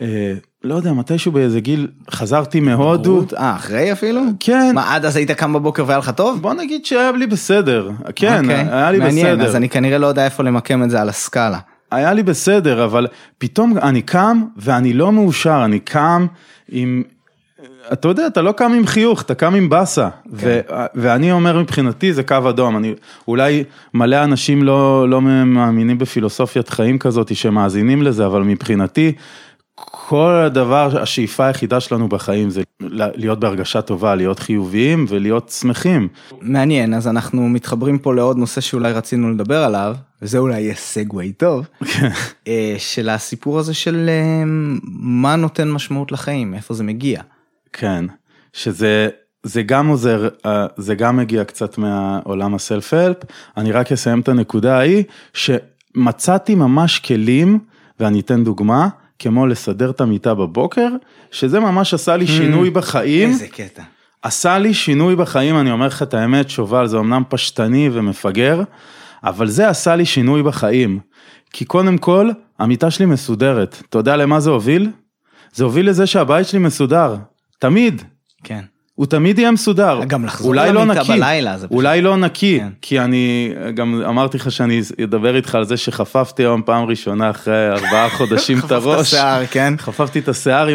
אה, 0.00 0.32
לא 0.66 0.74
יודע, 0.74 0.92
מתישהו 0.92 1.32
באיזה 1.32 1.60
גיל, 1.60 1.86
חזרתי 2.10 2.60
מהודו. 2.60 3.24
אה, 3.36 3.56
אחרי 3.56 3.92
אפילו? 3.92 4.22
כן. 4.40 4.72
מה, 4.74 4.94
עד 4.94 5.04
אז 5.04 5.16
היית 5.16 5.30
קם 5.30 5.52
בבוקר 5.52 5.84
והיה 5.86 5.98
לך 5.98 6.10
טוב? 6.10 6.42
בוא 6.42 6.54
נגיד 6.54 6.84
שהיה 6.84 7.12
לי 7.12 7.26
בסדר, 7.26 7.90
כן, 8.16 8.44
אוקיי. 8.44 8.66
היה 8.70 8.90
לי 8.90 8.98
מעניין, 8.98 9.36
בסדר, 9.38 9.48
אז 9.48 9.56
אני 9.56 9.68
כנראה 9.68 9.98
לא 9.98 10.06
יודע 10.06 10.24
איפה 10.24 10.42
למקם 10.42 10.82
את 10.82 10.90
זה 10.90 11.00
על 11.00 11.08
הסקאלה. 11.08 11.58
היה 11.90 12.12
לי 12.12 12.22
בסדר, 12.22 12.84
אבל 12.84 13.06
פתאום 13.38 13.78
אני 13.78 14.02
קם 14.02 14.42
ואני 14.56 14.92
לא 14.92 15.12
מאושר, 15.12 15.62
אני 15.64 15.78
קם 15.78 16.26
עם, 16.68 17.02
אתה 17.92 18.08
יודע, 18.08 18.26
אתה 18.26 18.42
לא 18.42 18.52
קם 18.52 18.72
עם 18.72 18.86
חיוך, 18.86 19.22
אתה 19.22 19.34
קם 19.34 19.54
עם 19.54 19.68
באסה, 19.68 20.08
ו- 20.32 20.60
ואני 20.94 21.32
אומר 21.32 21.58
מבחינתי 21.58 22.12
זה 22.12 22.22
קו 22.22 22.50
אדום, 22.50 22.76
אני, 22.76 22.94
אולי 23.28 23.64
מלא 23.94 24.24
אנשים 24.24 24.62
לא, 24.62 25.08
לא 25.08 25.20
מאמינים 25.22 25.98
בפילוסופיית 25.98 26.68
חיים 26.68 26.98
כזאת 26.98 27.36
שמאזינים 27.36 28.02
לזה, 28.02 28.26
אבל 28.26 28.42
מבחינתי, 28.42 29.12
כל 30.08 30.42
הדבר, 30.46 31.02
השאיפה 31.02 31.46
היחידה 31.46 31.80
שלנו 31.80 32.08
בחיים 32.08 32.50
זה 32.50 32.62
להיות 32.90 33.40
בהרגשה 33.40 33.82
טובה, 33.82 34.14
להיות 34.14 34.38
חיוביים 34.38 35.06
ולהיות 35.08 35.48
שמחים. 35.48 36.08
מעניין, 36.40 36.94
אז 36.94 37.08
אנחנו 37.08 37.48
מתחברים 37.48 37.98
פה 37.98 38.14
לעוד 38.14 38.36
נושא 38.36 38.60
שאולי 38.60 38.92
רצינו 38.92 39.30
לדבר 39.30 39.62
עליו, 39.62 39.96
וזה 40.22 40.38
אולי 40.38 40.60
יהיה 40.60 40.74
סגווי 40.74 41.32
טוב, 41.32 41.66
אה, 42.48 42.74
של 42.78 43.08
הסיפור 43.08 43.58
הזה 43.58 43.74
של 43.74 44.08
אה, 44.08 44.42
מה 45.00 45.36
נותן 45.36 45.70
משמעות 45.70 46.12
לחיים, 46.12 46.54
איפה 46.54 46.74
זה 46.74 46.84
מגיע. 46.84 47.22
כן, 47.72 48.04
שזה 48.52 49.08
זה 49.42 49.62
גם 49.62 49.88
עוזר, 49.88 50.28
אה, 50.46 50.66
זה 50.76 50.94
גם 50.94 51.16
מגיע 51.16 51.44
קצת 51.44 51.78
מהעולם 51.78 52.54
הסלף-הלפ, 52.54 53.16
אני 53.56 53.72
רק 53.72 53.92
אסיים 53.92 54.20
את 54.20 54.28
הנקודה 54.28 54.78
ההיא, 54.78 55.04
שמצאתי 55.32 56.54
ממש 56.54 56.98
כלים, 56.98 57.58
ואני 58.00 58.20
אתן 58.20 58.44
דוגמה, 58.44 58.88
כמו 59.18 59.46
לסדר 59.46 59.90
את 59.90 60.00
המיטה 60.00 60.34
בבוקר, 60.34 60.88
שזה 61.30 61.60
ממש 61.60 61.94
עשה 61.94 62.16
לי 62.16 62.26
שינוי 62.26 62.70
בחיים. 62.70 63.28
איזה 63.28 63.48
קטע. 63.48 63.82
עשה 64.22 64.58
לי 64.58 64.74
שינוי 64.74 65.16
בחיים, 65.16 65.58
אני 65.58 65.70
אומר 65.70 65.86
לך 65.86 66.02
את 66.02 66.14
האמת, 66.14 66.50
שובל, 66.50 66.86
זה 66.86 66.98
אמנם 66.98 67.22
פשטני 67.28 67.90
ומפגר, 67.92 68.62
אבל 69.24 69.48
זה 69.48 69.68
עשה 69.68 69.96
לי 69.96 70.06
שינוי 70.06 70.42
בחיים. 70.42 70.98
כי 71.52 71.64
קודם 71.64 71.98
כל, 71.98 72.30
המיטה 72.58 72.90
שלי 72.90 73.06
מסודרת. 73.06 73.82
אתה 73.88 73.98
יודע 73.98 74.16
למה 74.16 74.40
זה 74.40 74.50
הוביל? 74.50 74.90
זה 75.52 75.64
הוביל 75.64 75.88
לזה 75.88 76.06
שהבית 76.06 76.46
שלי 76.46 76.58
מסודר. 76.58 77.16
תמיד. 77.58 78.02
כן. 78.44 78.64
הוא 78.96 79.06
תמיד 79.06 79.38
יהיה 79.38 79.50
מסודר. 79.50 80.00
גם 80.06 80.24
לחזור 80.24 80.48
אולי 80.48 80.72
לא 80.72 80.84
נקי, 80.84 81.08
בלילה, 81.12 81.58
זה 81.58 81.66
פשוט- 81.66 81.76
אולי 81.76 82.00
לא 82.02 82.16
נקי, 82.16 82.58
כן. 82.60 82.68
כי 82.82 83.00
אני 83.00 83.52
גם 83.74 84.02
אמרתי 84.08 84.36
לך 84.38 84.50
שאני 84.50 84.80
אדבר 85.04 85.36
איתך 85.36 85.54
על 85.54 85.64
זה 85.64 85.76
שחפפתי 85.76 86.42
היום 86.42 86.62
פעם 86.62 86.84
ראשונה 86.84 87.30
אחרי 87.30 87.70
ארבעה 87.70 88.08
חודשים 88.18 88.58
את 88.58 88.62
חפפת 88.62 88.72
הראש. 88.72 89.10
שיער, 89.10 89.46
כן? 89.46 89.74
חפפתי 89.78 90.18
את 90.18 90.28
השיער. 90.28 90.68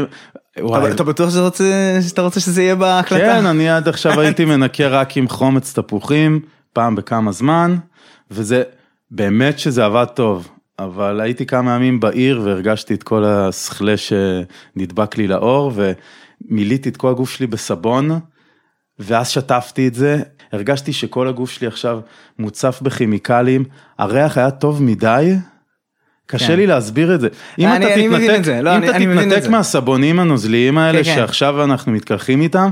וואי, 0.59 0.91
אתה 0.91 1.03
בטוח 1.03 1.30
שאתה 1.30 1.41
רוצה- 1.41 1.97
שאתה 2.09 2.22
רוצה 2.22 2.39
שזה 2.39 2.61
יהיה 2.63 2.76
בהקלטה? 2.76 3.24
כן, 3.26 3.45
אני 3.45 3.69
עד 3.69 3.88
עכשיו 3.88 4.19
הייתי 4.22 4.45
מנקה 4.45 4.88
רק 4.88 5.17
עם 5.17 5.28
חומץ 5.28 5.74
תפוחים, 5.74 6.39
פעם 6.74 6.95
בכמה 6.95 7.32
זמן, 7.32 7.76
וזה, 8.32 8.63
באמת 9.11 9.59
שזה 9.59 9.86
עבד 9.86 10.05
טוב, 10.13 10.47
אבל 10.80 11.22
הייתי 11.22 11.45
כמה 11.45 11.76
ימים 11.76 11.99
בעיר 11.99 12.41
והרגשתי 12.43 12.93
את 12.93 13.03
כל 13.03 13.24
הסכלה 13.26 13.93
שנדבק 13.97 15.17
לי 15.17 15.28
לאור, 15.28 15.72
ומילאתי 16.49 16.89
את 16.89 16.97
כל 16.97 17.09
הגוף 17.09 17.29
שלי 17.29 17.47
בסבון, 17.47 18.19
ואז 18.99 19.29
שטפתי 19.29 19.87
את 19.87 19.93
זה, 19.93 20.19
הרגשתי 20.53 20.93
שכל 20.93 21.27
הגוף 21.27 21.51
שלי 21.51 21.67
עכשיו 21.67 21.99
מוצף 22.39 22.79
בכימיקלים, 22.81 23.63
הריח 23.99 24.37
היה 24.37 24.51
טוב 24.51 24.83
מדי. 24.83 25.33
קשה 26.25 26.47
כן. 26.47 26.55
לי 26.55 26.67
להסביר 26.67 27.15
את 27.15 27.21
זה. 27.21 27.27
אם 27.59 27.67
אני- 27.67 27.85
אתה 27.85 27.93
אני 27.93 28.07
תתנתק, 28.07 28.39
את 28.39 28.43
זה, 28.43 28.61
לא, 28.61 28.69
אם 28.71 28.75
אני- 28.77 28.89
אתה 28.89 28.95
אני 28.97 29.05
את 29.05 29.19
תתנתק 29.19 29.41
זה. 29.43 29.49
מהסבונים 29.49 30.19
הנוזליים 30.19 30.77
האלה 30.77 30.97
כן, 30.97 31.03
כן. 31.03 31.15
שעכשיו 31.15 31.63
אנחנו 31.63 31.91
מתקלחים 31.91 32.41
איתם, 32.41 32.69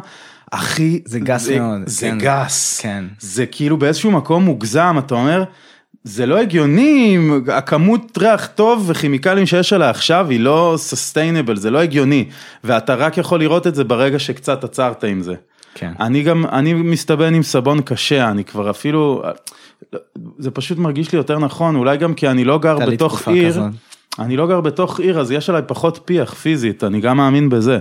אחי, 0.52 1.02
זה 1.06 1.20
גס 1.20 1.50
מאוד, 1.50 1.80
זה 1.86 2.08
כן. 2.10 2.18
גס, 2.18 2.80
כן. 2.82 3.06
זה 3.20 3.46
כאילו 3.46 3.78
באיזשהו 3.78 4.12
מקום 4.12 4.44
מוגזם, 4.46 4.96
אתה 5.00 5.16
אומר, 5.16 5.44
זה 6.10 6.26
לא 6.26 6.38
הגיוני, 6.38 7.18
הכמות 7.48 8.18
ריח 8.18 8.48
טוב 8.56 8.86
וכימיקלים 8.88 9.46
שיש 9.46 9.74
עליה 9.74 9.90
עכשיו 9.90 10.30
היא 10.30 10.40
לא 10.40 10.74
סוסטיינבל, 10.78 11.58
זה 11.58 11.72
לא 11.72 11.78
הגיוני, 11.80 12.26
ואתה 12.64 12.96
רק 12.96 13.18
יכול 13.18 13.40
לראות 13.40 13.68
את 13.68 13.76
זה 13.76 13.84
ברגע 13.84 14.20
שקצת 14.20 14.64
עצרת 14.64 15.04
עם 15.04 15.22
זה. 15.22 15.34
כן. 15.74 15.92
אני 16.00 16.24
גם, 16.24 16.46
אני 16.46 16.74
מסתבן 16.74 17.34
עם 17.34 17.44
סבון 17.44 17.82
קשה, 17.82 18.30
אני 18.32 18.44
כבר 18.44 18.70
אפילו, 18.70 19.24
זה 20.38 20.52
פשוט 20.52 20.78
מרגיש 20.78 21.12
לי 21.12 21.18
יותר 21.18 21.40
נכון, 21.40 21.76
אולי 21.76 21.98
גם 21.98 22.14
כי 22.14 22.28
אני 22.28 22.44
לא 22.44 22.60
גר 22.60 22.78
בתוך 22.80 23.28
עיר, 23.28 23.50
כזאת. 23.50 23.64
אני 24.20 24.38
לא 24.38 24.48
גר 24.48 24.62
בתוך 24.62 25.00
עיר, 25.00 25.20
אז 25.20 25.32
יש 25.32 25.50
עליי 25.50 25.62
פחות 25.68 26.00
פיח 26.06 26.34
פיזית, 26.34 26.84
אני 26.84 27.02
גם 27.02 27.18
מאמין 27.18 27.50
בזה. 27.50 27.80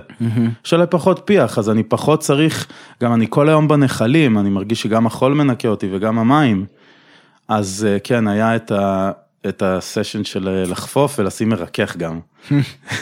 יש 0.67 0.75
עליי 0.75 0.87
פחות 0.91 1.23
פיח, 1.25 1.59
אז 1.59 1.71
אני 1.71 1.83
פחות 1.83 2.21
צריך, 2.21 2.67
גם 3.03 3.15
אני 3.15 3.27
כל 3.29 3.49
היום 3.49 3.69
בנחלים, 3.69 4.39
אני 4.39 4.51
מרגיש 4.51 4.83
שגם 4.83 5.07
החול 5.07 5.35
מנקה 5.35 5.69
אותי 5.69 5.89
וגם 5.93 6.19
המים. 6.19 6.65
אז 7.49 7.87
אה, 7.89 7.99
כן, 7.99 8.29
היה 8.29 8.57
את, 8.57 8.71
ה, 8.73 9.11
את 9.49 9.63
הסשן 9.63 10.25
של 10.25 10.49
אה, 10.49 10.63
לחפוף 10.71 11.19
ולשים 11.19 11.49
מרכך 11.49 11.97
גם. 11.97 12.21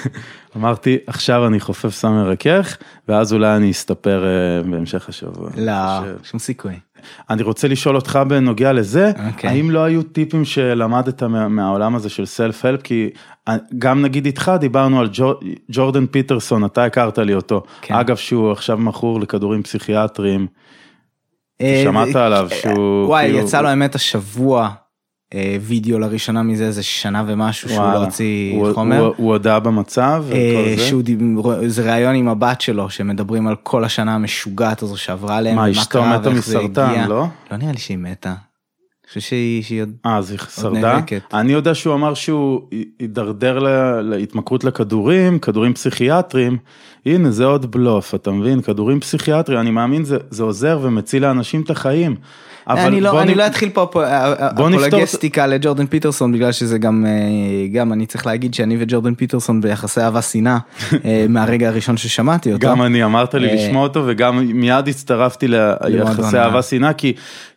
אמרתי, 0.57 0.97
עכשיו 1.07 1.47
אני 1.47 1.61
חופף 1.61 2.01
שם 2.01 2.09
מרכך, 2.09 2.77
ואז 3.09 3.33
אולי 3.33 3.57
אני 3.57 3.71
אסתפר 3.71 4.25
אה, 4.25 4.63
בהמשך 4.71 5.09
השבוע. 5.09 5.51
לא. 5.57 5.73
שום 6.23 6.41
סיכוי. 6.41 6.73
אני 7.31 7.43
רוצה 7.43 7.69
לשאול 7.69 7.97
אותך 7.97 8.19
בנוגע 8.29 8.73
לזה, 8.73 9.13
אוקיי. 9.27 9.51
האם 9.51 9.71
לא 9.71 9.85
היו 9.85 10.03
טיפים 10.03 10.45
שלמדת 10.45 11.23
מה, 11.23 11.49
מהעולם 11.49 11.95
הזה 11.95 12.09
של 12.09 12.27
סלף-הלפ? 12.27 12.83
כי 12.83 13.11
גם 13.79 14.03
נגיד 14.03 14.27
איתך 14.27 14.53
דיברנו 14.61 15.01
על 15.01 15.09
ג'ור, 15.13 15.35
ג'ורדן 15.71 16.07
פיטרסון, 16.07 16.65
אתה 16.65 16.85
הכרת 16.85 17.19
לי 17.19 17.35
אותו. 17.35 17.63
כן. 17.81 17.95
אגב, 17.95 18.17
שהוא 18.17 18.53
עכשיו 18.53 18.79
מכור 18.79 19.21
לכדורים 19.21 19.63
פסיכיאטריים. 19.63 20.47
אה, 21.61 21.81
שמעת 21.85 22.17
אה, 22.17 22.27
עליו 22.27 22.49
אה, 22.53 22.57
שהוא... 22.57 23.07
וואי, 23.07 23.25
כאילו- 23.25 23.39
יצא 23.39 23.61
לו 23.61 23.69
האמת 23.69 23.95
השבוע 23.95 24.71
וידאו 25.61 25.99
לראשונה 25.99 26.43
מזה 26.43 26.65
איזה 26.67 26.83
שנה 26.83 27.25
ומשהו 27.27 27.69
שהוא 27.69 27.81
לא 27.81 27.85
וואלה. 27.85 28.05
הוציא 28.05 28.55
הוא- 28.57 28.75
חומר. 28.75 28.99
הוא- 29.01 29.15
הוא 29.17 29.33
הודה 29.33 29.61
במצב 29.61 30.25
וכל 30.27 30.35
זה? 30.77 30.87
שהוא 30.89 31.03
דיבר, 31.03 31.69
זה 31.69 31.93
ראיון 31.93 32.15
עם 32.15 32.29
הבת 32.29 32.61
שלו 32.61 32.91
שמדברים 32.91 33.47
על 33.47 33.57
כל 33.63 33.85
השנה 33.85 34.15
המשוגעת 34.15 34.83
הזו 34.83 34.97
שעברה 34.97 35.37
עליהם. 35.37 35.57
מה, 35.57 35.71
אשתו 35.71 36.05
מתה 36.05 36.31
מסרטן. 36.31 37.09
לא? 37.09 37.27
לא 37.51 37.57
נראה 37.57 37.73
לי 37.73 37.79
שהיא 37.79 37.99
מתה. 37.99 38.35
אני 39.07 39.09
חושב 39.09 39.21
שהיא 39.21 39.63
שהיא 39.63 39.83
עוד... 39.83 39.91
אה, 40.07 40.17
אז 40.17 40.31
היא 40.31 40.39
שרדה? 40.39 40.81
נאבקת. 40.81 41.23
אני 41.35 41.53
יודע 41.53 41.75
שהוא 41.75 41.95
אמר 41.95 42.15
שהוא 42.15 42.61
הידרדר 42.99 43.59
להתמכרות 44.03 44.65
לכדורים, 44.65 45.39
כדורים 45.39 45.75
פסיכיאטרים. 45.75 46.59
הנה, 47.07 47.31
זה 47.31 47.45
עוד 47.45 47.71
בלוף, 47.71 48.15
אתה 48.15 48.31
מבין? 48.31 48.63
כדורים 48.63 49.01
פסיכיאטריים, 49.01 49.61
אני 49.61 49.71
מאמין, 49.71 50.05
זה, 50.05 50.17
זה 50.31 50.43
עוזר 50.43 50.79
ומציל 50.83 51.23
לאנשים 51.23 51.63
את 51.63 51.71
החיים. 51.71 52.17
אני 52.69 53.01
לא, 53.01 53.23
אני 53.23 53.35
לא 53.35 53.47
אתחיל 53.47 53.69
פה 53.69 53.87
אפולוגסטיקה 54.57 55.47
לג'ורדן 55.47 55.87
פיטרסון 55.87 56.33
בגלל 56.33 56.53
שזה 56.53 56.79
גם 56.79 57.07
אה, 57.07 57.67
גם 57.73 57.93
אני 57.93 58.07
צריך 58.07 58.27
להגיד 58.27 58.55
שאני 58.55 58.77
וג'ורדן 58.81 59.15
פיטרסון 59.15 59.61
ביחסי 59.61 60.01
אהבה 60.01 60.23
שנאה 60.23 60.59
אה, 61.05 61.27
מהרגע 61.29 61.69
הראשון 61.69 61.97
ששמעתי 61.97 62.53
אותו. 62.53 62.67
גם 62.67 62.83
אני 62.83 63.05
אמרת 63.05 63.35
לי 63.35 63.49
אה, 63.49 63.55
לשמוע 63.55 63.83
אותו 63.83 64.03
וגם 64.07 64.39
מיד 64.39 64.89
הצטרפתי 64.89 65.47
ליחסי 65.85 66.39
אהבה 66.39 66.63
שנאה 66.63 66.93
כי 66.93 67.13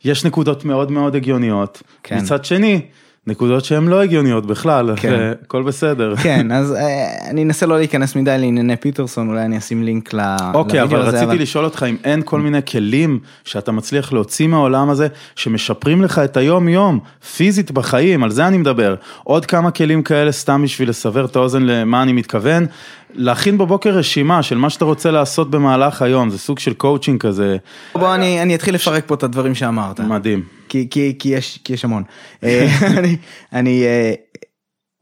יש 0.06 0.26
נקודות 0.26 0.66
מאוד 0.66 0.92
מאוד 0.92 1.16
הגיוניות. 1.16 1.82
כן. 2.04 2.18
מצד 2.18 2.46
שני, 2.46 2.82
נקודות 3.30 3.66
שהן 3.66 3.88
לא 3.88 4.02
הגיוניות 4.02 4.46
בכלל, 4.46 4.92
כן. 4.96 5.32
הכל 5.44 5.64
בסדר. 5.64 6.16
כן 6.16 6.52
אז 6.52 6.74
אה, 6.74 7.30
אני 7.30 7.44
אנסה 7.44 7.66
לא 7.66 7.78
להיכנס 7.78 8.16
מדי 8.16 8.36
לענייני 8.40 8.76
פיטרסון 8.76 9.30
אולי 9.30 9.46
אני 9.46 9.58
אשים 9.58 9.84
לינק 9.84 10.14
ל- 10.14 10.36
אוקיי, 10.54 10.82
אבל 10.84 11.02
הזה, 11.02 11.18
רציתי 11.24 11.42
לשאול 11.42 11.66
אותך 11.66 11.86
אם 11.90 11.96
אין 12.04 12.22
כל 12.26 12.40
מיני 12.40 12.60
כלים 12.72 13.20
שאתה 13.46 13.72
מצליח 13.72 14.14
להוציא 14.14 14.48
מהעולם 14.48 14.90
הזה, 14.90 15.08
שמשפרים 15.36 16.02
לך 16.02 16.20
את 16.20 16.38
היום 16.38 16.70
יום, 16.70 17.00
פיזית 17.36 17.72
בחיים, 17.72 18.24
על 18.24 18.32
זה 18.32 18.48
אני 18.48 18.58
מדבר. 18.58 18.96
עוד 19.24 19.46
כמה 19.46 19.72
כלים 19.72 20.04
כאלה 20.04 20.32
סתם 20.32 20.64
בשביל 20.64 20.90
לסבר 20.90 21.26
את 21.26 21.36
האוזן 21.36 21.64
למה 21.64 22.04
אני 22.04 22.14
מתכוון. 22.14 22.66
להכין 23.14 23.58
בבוקר 23.58 23.90
רשימה 23.90 24.44
של 24.44 24.58
מה 24.58 24.70
שאתה 24.70 24.86
רוצה 24.86 25.12
לעשות 25.12 25.52
במהלך 25.52 26.02
היום, 26.02 26.30
זה 26.30 26.38
סוג 26.38 26.60
של 26.60 26.74
קואוצ'ינג 26.74 27.20
כזה, 27.22 27.58
בוא 27.96 28.16
אני 28.16 28.42
אני 28.42 28.56
אתחיל 28.56 28.76
לפרק 28.76 29.04
פה 29.08 29.16
את 29.16 29.24
הדברים 29.24 29.56
שאמרת. 29.56 30.00
מדהים. 30.00 30.59
כי, 30.70 30.88
כי, 30.90 31.16
כי, 31.20 31.30
יש, 31.30 31.60
כי 31.64 31.74
יש 31.74 31.86
המון. 31.86 32.04
אה, 32.44 32.68
אני, 32.98 33.18
אני 33.54 33.84
אה, 33.86 34.14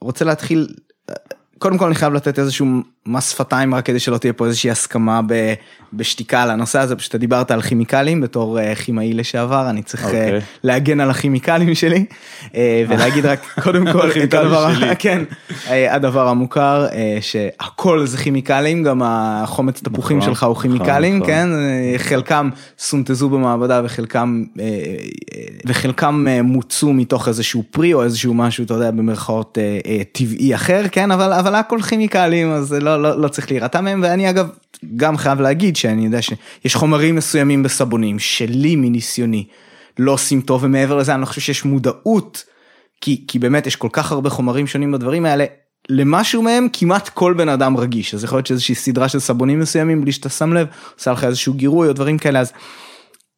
רוצה 0.01 0.25
להתחיל, 0.25 0.67
קודם 1.57 1.77
כל 1.77 1.85
אני 1.85 1.95
חייב 1.95 2.13
לתת 2.13 2.39
איזשהו 2.39 2.65
מס 3.07 3.29
שפתיים 3.31 3.75
רק 3.75 3.85
כדי 3.85 3.99
שלא 3.99 4.17
תהיה 4.17 4.33
פה 4.33 4.45
איזושהי 4.45 4.71
הסכמה 4.71 5.21
ב, 5.27 5.53
בשתיקה 5.93 6.43
על 6.43 6.49
הנושא 6.49 6.79
הזה, 6.79 6.95
פשוט 6.95 7.15
דיברת 7.15 7.51
על 7.51 7.61
כימיקלים 7.61 8.21
בתור 8.21 8.59
אה, 8.59 8.75
כימאי 8.75 9.13
לשעבר, 9.13 9.69
אני 9.69 9.83
צריך 9.83 10.03
אוקיי. 10.03 10.07
אה, 10.07 10.11
אוקיי. 10.11 10.39
להגן 10.63 10.99
על 10.99 11.09
הכימיקלים 11.09 11.75
שלי 11.75 12.05
אה, 12.45 12.53
ולהגיד 12.87 13.25
רק 13.25 13.39
קודם 13.63 13.91
כל 13.91 14.11
את 14.23 14.33
הדבר, 14.33 14.69
כן, 14.99 15.23
הדבר 15.89 16.27
המוכר 16.27 16.87
שהכל 17.21 18.05
זה 18.05 18.17
כימיקלים, 18.17 18.83
גם 18.83 19.01
החומץ 19.05 19.81
תפוחים 19.83 20.17
נכון, 20.17 20.29
שלך 20.29 20.43
הוא 20.43 20.51
נכון, 20.51 20.61
כימיקלים, 20.61 21.17
נכון. 21.17 21.27
כן, 21.27 21.49
חלקם 21.97 22.49
סונטזו 22.79 23.29
במעבדה 23.29 23.81
וחלקם 23.83 24.43
וחלקם 25.65 26.25
מוצו 26.43 26.93
מתוך 26.93 27.27
איזשהו 27.27 27.63
פרי 27.71 27.93
או 27.93 28.03
איזשהו 28.03 28.33
משהו, 28.33 28.63
אתה 28.63 28.73
יודע, 28.73 28.91
במרכאות 28.91 29.57
טבעי 30.11 30.55
אחר, 30.55 30.83
כן, 30.91 31.11
אבל 31.11 31.33
אבל 31.33 31.55
הכל 31.55 31.81
כימיקלים 31.81 32.51
אז 32.51 32.73
לא 32.73 32.96
לא 32.97 33.21
לא 33.21 33.27
צריך 33.27 33.51
להירתע 33.51 33.81
מהם 33.81 33.99
ואני 34.03 34.29
אגב 34.29 34.49
גם 34.95 35.17
חייב 35.17 35.41
להגיד 35.41 35.75
שאני 35.75 36.05
יודע 36.05 36.21
שיש 36.21 36.75
חומרים 36.75 37.15
מסוימים 37.15 37.63
בסבונים 37.63 38.19
שלי 38.19 38.75
מניסיוני 38.75 39.47
לא 39.99 40.11
עושים 40.11 40.41
טוב 40.41 40.63
ומעבר 40.63 40.97
לזה 40.97 41.13
אני 41.13 41.21
לא 41.21 41.25
חושב 41.25 41.41
שיש 41.41 41.65
מודעות 41.65 42.43
כי 43.01 43.23
כי 43.27 43.39
באמת 43.39 43.67
יש 43.67 43.75
כל 43.75 43.89
כך 43.91 44.11
הרבה 44.11 44.29
חומרים 44.29 44.67
שונים 44.67 44.91
בדברים 44.91 45.25
האלה. 45.25 45.45
למשהו 45.89 46.41
מהם 46.41 46.67
כמעט 46.73 47.09
כל 47.09 47.33
בן 47.33 47.49
אדם 47.49 47.77
רגיש 47.77 48.13
אז 48.13 48.23
יכול 48.23 48.37
להיות 48.37 48.47
שאיזושהי 48.47 48.75
סדרה 48.75 49.09
של 49.09 49.19
סבונים 49.19 49.59
מסוימים 49.59 50.01
בלי 50.01 50.11
שאתה 50.11 50.29
שם 50.29 50.53
לב 50.53 50.67
עושה 50.97 51.11
לך 51.11 51.23
איזשהו 51.23 51.53
גירוי 51.53 51.87
או 51.87 51.93
דברים 51.93 52.17
כאלה 52.17 52.39
אז 52.39 52.51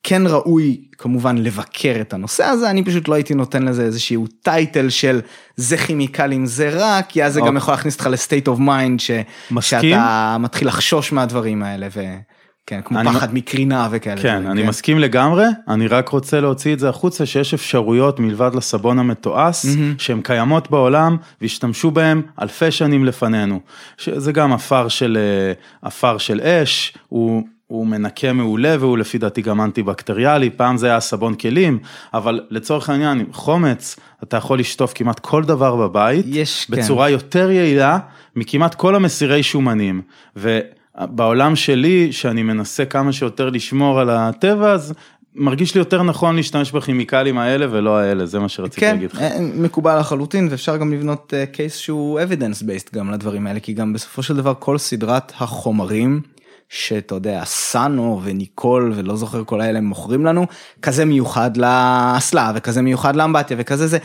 כן 0.04 0.22
ראוי 0.28 0.82
כמובן 0.98 1.38
לבקר 1.38 1.98
את 2.02 2.14
הנושא 2.14 2.44
הזה 2.44 2.70
אני 2.70 2.84
פשוט 2.84 3.08
לא 3.08 3.14
הייתי 3.14 3.34
נותן 3.34 3.64
לזה 3.64 3.84
איזשהו 3.84 4.28
title 4.42 4.90
של 4.90 5.22
זה 5.56 5.78
כימיקלים 5.78 6.46
זה 6.46 6.70
רע 6.70 7.02
כי 7.02 7.24
אז 7.24 7.34
זה 7.34 7.40
גם 7.40 7.46
אוקיי. 7.46 7.58
יכול 7.58 7.74
להכניס 7.74 7.94
אותך 7.94 8.08
ל 8.12 8.18
state 8.18 8.48
of 8.48 8.60
mind. 8.60 9.00
שאתה 9.00 10.38
מתחיל 10.40 10.68
לחשוש 10.68 11.12
מהדברים 11.12 11.64
האלה 11.64 11.88
וכן 11.92 12.82
כמו 12.86 13.00
אני- 13.00 13.10
פחד 13.10 13.34
מקרינה 13.34 13.88
וכאלה. 13.92 14.22
כן, 14.22 14.40
דברים, 14.40 14.52
אני 14.52 14.64
מסכים 14.64 15.00
לגמרי, 15.00 15.46
אני 15.68 15.88
רק 15.88 16.10
רוצה 16.10 16.40
להוציא 16.40 16.74
את 16.74 16.80
זה 16.80 16.90
החוצה, 16.90 17.26
שיש 17.26 17.54
אפשרויות 17.54 18.20
מלבד 18.20 18.52
לסבון 18.56 19.00
המתועש, 19.00 19.66
שהן 19.98 20.22
קיימות 20.22 20.72
בעולם 20.72 21.18
והשתמשו 21.42 21.92
בהן 21.92 22.22
אלפי 22.42 22.72
שנים 22.72 23.06
לפנינו. 23.06 23.60
שזה 23.98 24.32
גם 24.32 24.54
עפר 24.54 24.88
של, 24.88 25.18
אה, 25.18 25.54
עפר 25.88 26.18
של 26.18 26.42
אש, 26.42 26.94
הוא... 27.08 27.44
הוא 27.70 27.88
מנקה 27.88 28.34
מעולה 28.34 28.76
והוא 28.80 28.98
לפי 28.98 29.18
דעתי 29.18 29.42
גם 29.42 29.62
אנטי-בקטריאלי, 29.62 30.50
פעם 30.50 30.78
זה 30.78 30.88
היה 30.88 31.00
סבון 31.00 31.36
כלים, 31.36 31.80
אבל 32.14 32.42
לצורך 32.50 32.90
העניין, 32.90 33.20
עם 33.20 33.26
חומץ, 33.32 33.96
אתה 34.24 34.38
יכול 34.38 34.60
לשטוף 34.60 34.92
כמעט 34.96 35.20
כל 35.20 35.44
דבר 35.44 35.76
בבית, 35.76 36.26
יש, 36.30 36.66
כן. 36.66 36.82
בצורה 36.82 37.10
יותר 37.10 37.52
יעילה 37.52 38.00
מכמעט 38.36 38.76
כל 38.76 38.96
המסירי 38.96 39.44
שומנים. 39.44 40.02
ובעולם 40.36 41.56
שלי, 41.56 42.12
שאני 42.12 42.44
מנסה 42.44 42.86
כמה 42.86 43.12
שיותר 43.12 43.50
לשמור 43.50 44.00
על 44.00 44.10
הטבע, 44.10 44.72
אז 44.72 44.94
מרגיש 45.36 45.76
לי 45.76 45.80
יותר 45.80 46.04
נכון 46.04 46.36
להשתמש 46.36 46.72
בכימיקלים 46.72 47.38
האלה 47.38 47.66
ולא 47.72 47.98
האלה, 47.98 48.26
זה 48.26 48.40
מה 48.40 48.50
שרציתי 48.50 48.82
כן, 48.82 48.92
להגיד 48.92 49.12
לך. 49.12 49.22
אה, 49.22 49.38
מקובל 49.56 50.00
לחלוטין 50.00 50.48
ואפשר 50.52 50.78
גם 50.78 50.94
לבנות 50.94 51.34
קייס 51.52 51.76
שהוא 51.76 52.20
evidence 52.20 52.64
based 52.64 52.90
גם 52.94 53.12
לדברים 53.12 53.48
האלה 53.48 53.60
כי 53.60 53.74
גם 53.74 53.94
בסופו 53.94 54.24
של 54.24 54.38
דבר 54.38 54.54
כל 54.60 54.78
סדרת 54.78 55.32
החומרים 55.40 56.22
שאתה 56.70 57.16
יודע 57.16 57.42
סאנו 57.46 58.22
וניקול 58.24 58.94
ולא 58.96 59.16
זוכר 59.16 59.44
כל 59.44 59.62
האלה 59.62 59.82
מוכרים 59.82 60.26
לנו 60.26 60.46
כזה 60.82 61.06
מיוחד 61.06 61.58
לאסלה 61.58 62.52
וכזה 62.56 62.82
מיוחד 62.82 63.16
לאמבטיה 63.16 63.58
וכזה 63.60 63.88
זה. 63.88 63.98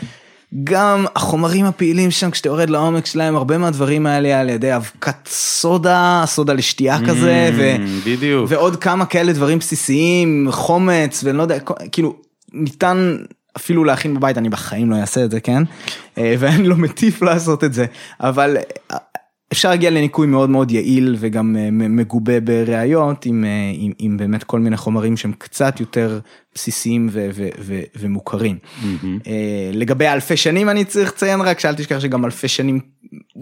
גם 0.63 1.05
החומרים 1.15 1.65
הפעילים 1.65 2.11
שם 2.11 2.31
כשאתה 2.31 2.49
יורד 2.49 2.69
לעומק 2.69 3.05
שלהם 3.05 3.35
הרבה 3.35 3.57
מהדברים 3.57 4.05
האלה 4.05 4.39
על 4.39 4.49
ידי 4.49 4.75
אבקת 4.75 5.27
סודה 5.27 6.23
סודה 6.25 6.53
לשתייה 6.53 6.97
כזה 7.07 7.49
ו... 7.57 7.75
Mm, 7.75 8.09
בדיוק. 8.09 8.45
ועוד 8.49 8.75
כמה 8.75 9.05
כאלה 9.05 9.33
דברים 9.33 9.59
בסיסיים 9.59 10.47
חומץ 10.51 11.23
ואני 11.23 11.37
לא 11.37 11.43
יודע 11.43 11.57
כאילו 11.91 12.15
ניתן 12.53 13.17
אפילו 13.57 13.83
להכין 13.83 14.13
בבית 14.13 14.37
אני 14.37 14.49
בחיים 14.49 14.91
לא 14.91 14.95
אעשה 14.95 15.25
את 15.25 15.31
זה 15.31 15.39
כן 15.39 15.63
אה, 16.17 16.35
ואני 16.39 16.67
לא 16.67 16.75
מטיף 16.75 17.21
לעשות 17.21 17.63
את 17.63 17.73
זה 17.73 17.85
אבל 18.19 18.57
אפשר 19.55 19.69
להגיע 19.69 19.89
לניקוי 19.89 20.27
מאוד 20.27 20.49
מאוד 20.49 20.71
יעיל 20.71 21.15
וגם 21.19 21.55
אה, 21.59 21.69
מגובה 21.71 22.39
בראיות 22.39 23.25
עם, 23.25 23.45
אה, 23.45 23.49
עם, 23.73 23.91
עם 23.99 24.17
באמת 24.17 24.43
כל 24.43 24.59
מיני 24.59 24.77
חומרים 24.77 25.17
שהם 25.17 25.31
קצת 25.37 25.79
יותר 25.79 26.19
בסיסיים 26.55 27.07
ו, 27.11 27.29
ו, 27.33 27.47
ו, 27.59 27.79
ומוכרים. 27.99 28.57
אה, 29.27 29.69
לגבי 29.73 30.07
אלפי 30.07 30.37
שנים 30.37 30.69
אני 30.69 30.85
צריך 30.85 31.09
לציין 31.09 31.41
רק 31.41 31.59
שאל 31.59 31.75
תשכח 31.75 31.99
שגם 31.99 32.25
אלפי 32.25 32.47
שנים 32.47 32.79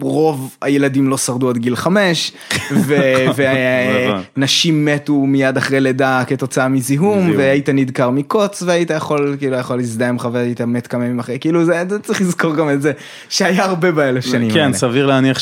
רוב 0.00 0.56
הילדים 0.62 1.08
לא 1.08 1.16
שרדו 1.16 1.50
עד 1.50 1.58
גיל 1.58 1.76
חמש 1.76 2.32
נכון. 2.70 4.22
ונשים 4.36 4.84
מתו 4.84 5.14
מיד 5.26 5.56
אחרי 5.56 5.80
לידה 5.80 6.22
כתוצאה 6.26 6.68
מזיהום 6.68 7.20
זיהום. 7.20 7.38
והיית 7.38 7.68
נדקר 7.68 8.10
מקוץ 8.10 8.62
והיית 8.62 8.90
יכול 8.90 9.36
כאילו 9.38 9.56
יכול 9.56 9.76
להזדהם 9.76 10.18
חבר 10.18 10.38
היית 10.38 10.60
מת 10.60 10.86
כמה 10.86 11.04
ימים 11.04 11.18
אחרי 11.18 11.38
כאילו 11.40 11.64
זה 11.64 11.82
צריך 12.02 12.20
לזכור 12.20 12.56
גם 12.56 12.70
את 12.70 12.82
זה 12.82 12.92
שהיה 13.28 13.64
הרבה 13.64 13.92
באלף 13.92 14.24
שנים 14.24 14.50
כן. 14.50 14.72
סביר 14.72 15.06
להניח 15.06 15.40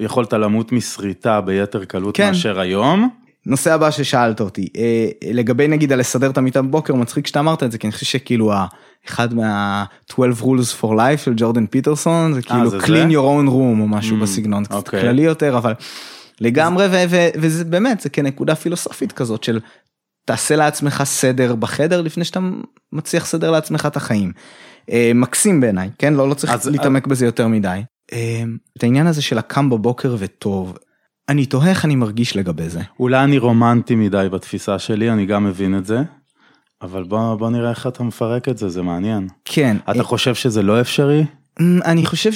שיכולת 0.00 0.32
למות 0.32 0.72
מסריטה 0.72 1.40
ביתר 1.40 1.84
קלות 1.84 2.16
כן. 2.16 2.26
מאשר 2.28 2.60
היום. 2.60 3.08
נושא 3.46 3.74
הבא 3.74 3.90
ששאלת 3.90 4.40
אותי 4.40 4.68
אה, 4.76 5.08
לגבי 5.32 5.68
נגיד 5.68 5.92
על 5.92 5.98
לסדר 6.00 6.30
את 6.30 6.38
המיטה 6.38 6.62
בבוקר 6.62 6.94
מצחיק 6.94 7.26
שאתה 7.26 7.40
אמרת 7.40 7.62
את 7.62 7.72
זה 7.72 7.78
כי 7.78 7.86
אני 7.86 7.92
חושב 7.92 8.06
שכאילו 8.06 8.52
אחד 9.08 9.34
מה 9.34 9.84
12 10.12 10.48
rules 10.48 10.80
for 10.82 10.96
life 10.96 11.24
של 11.24 11.32
ג'ורדן 11.36 11.66
פיטרסון 11.66 12.32
זה 12.34 12.42
כאילו 12.42 12.70
זה 12.70 12.78
זה? 12.78 12.86
clean 12.86 13.10
your 13.10 13.24
own 13.44 13.48
room 13.48 13.80
או 13.80 13.88
משהו 13.88 14.16
Mm, 14.16 14.20
בסגנון 14.22 14.64
קצת 14.64 14.74
אוקיי. 14.74 15.00
כללי 15.00 15.22
יותר 15.22 15.56
אבל 15.58 15.72
לגמרי 16.40 16.86
ו- 16.90 17.04
ו- 17.10 17.28
וזה 17.36 17.64
באמת 17.64 18.00
זה 18.00 18.08
כנקודה 18.10 18.54
פילוסופית 18.54 19.12
כזאת 19.12 19.44
של 19.44 19.60
תעשה 20.26 20.56
לעצמך 20.56 21.02
סדר 21.04 21.54
בחדר 21.54 22.00
לפני 22.00 22.24
שאתה 22.24 22.40
מצליח 22.92 23.26
סדר 23.26 23.50
לעצמך 23.50 23.86
את 23.86 23.96
החיים. 23.96 24.32
אה, 24.90 25.12
מקסים 25.14 25.60
בעיניי 25.60 25.90
כן 25.98 26.14
לא 26.14 26.28
לא 26.28 26.34
צריך 26.34 26.52
אז- 26.52 26.66
להתעמק 26.68 27.06
בזה 27.06 27.26
יותר 27.26 27.48
מדי. 27.48 27.80
אה, 28.12 28.42
את 28.78 28.82
העניין 28.82 29.06
הזה 29.06 29.22
של 29.22 29.38
הקם 29.38 29.70
בבוקר 29.70 30.16
וטוב 30.18 30.76
אני 31.28 31.46
תוהה 31.46 31.70
איך 31.70 31.84
אני 31.84 31.96
מרגיש 31.96 32.36
לגבי 32.36 32.68
זה. 32.68 32.80
אולי 33.00 33.24
אני 33.24 33.38
רומנטי 33.38 33.94
מדי 33.94 34.26
בתפיסה 34.32 34.78
שלי, 34.78 35.10
אני 35.10 35.26
גם 35.26 35.44
מבין 35.44 35.78
את 35.78 35.86
זה. 35.86 36.02
אבל 36.82 37.02
בוא, 37.02 37.34
בוא 37.34 37.50
נראה 37.50 37.70
איך 37.70 37.86
אתה 37.86 38.02
מפרק 38.02 38.48
את 38.48 38.58
זה, 38.58 38.68
זה 38.68 38.82
מעניין. 38.82 39.28
כן. 39.44 39.76
אתה 39.90 40.02
חושב 40.02 40.34
שזה 40.34 40.62
לא 40.62 40.80
אפשרי? 40.80 41.24
אמ, 41.60 41.80
אני 41.84 42.06
חושב 42.06 42.30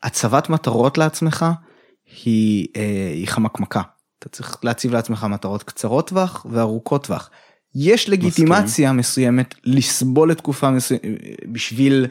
שהצבת 0.00 0.50
מטרות 0.50 0.98
לעצמך 0.98 1.46
היא, 2.24 2.66
אה, 2.76 3.10
היא 3.14 3.28
חמקמקה. 3.28 3.82
אתה 4.18 4.28
צריך 4.28 4.58
להציב 4.62 4.92
לעצמך 4.92 5.26
מטרות 5.30 5.62
קצרות 5.62 6.08
טווח 6.08 6.46
וארוכות 6.50 7.06
טווח. 7.06 7.30
יש 7.74 8.08
לגיטימציה 8.08 8.92
מסוימת 8.92 9.54
לסבול 9.64 10.30
לתקופה 10.30 10.70
מסוימת 10.70 11.02
בשביל 11.52 12.06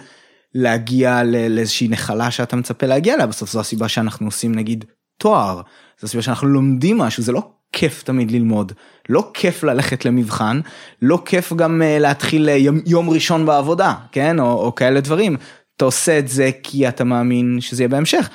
להגיע 0.56 1.24
לאיזושהי 1.24 1.88
נחלה 1.88 2.32
שאתה 2.32 2.56
מצפה 2.56 2.86
להגיע 2.86 3.14
אליה. 3.14 3.28
בסוף 3.28 3.52
זו 3.52 3.60
הסיבה 3.60 3.88
שאנחנו 3.88 4.28
עושים 4.28 4.56
נגיד 4.56 4.86
תואר. 5.18 5.62
זו 6.00 6.08
הסיבה 6.08 6.24
שאנחנו 6.24 6.48
לומדים 6.48 6.98
משהו. 6.98 7.24
זה 7.24 7.32
לא 7.32 7.42
כיף 7.74 8.04
תמיד 8.04 8.32
ללמוד. 8.32 8.72
לא 9.10 9.32
כיף 9.34 9.64
ללכת 9.64 10.06
למבחן. 10.06 10.62
לא 11.02 11.22
כיף 11.26 11.54
גם 11.54 11.82
אה, 11.82 12.00
להתחיל 12.00 12.50
אה, 12.50 12.56
יום, 12.56 12.80
יום 12.86 13.10
ראשון 13.10 13.46
בעבודה 13.46 13.94
כן? 14.12 14.40
או, 14.40 14.66
או 14.66 14.76
כאלה 14.76 15.02
דברים. 15.02 15.38
אתה 15.76 15.86
עושה 15.86 16.20
את 16.20 16.28
זה 16.28 16.50
כי 16.64 16.88
אתה 16.88 17.04
מאמין 17.04 17.58
שזה 17.62 17.84
יהיה 17.84 17.90
בהמשך. 17.90 18.30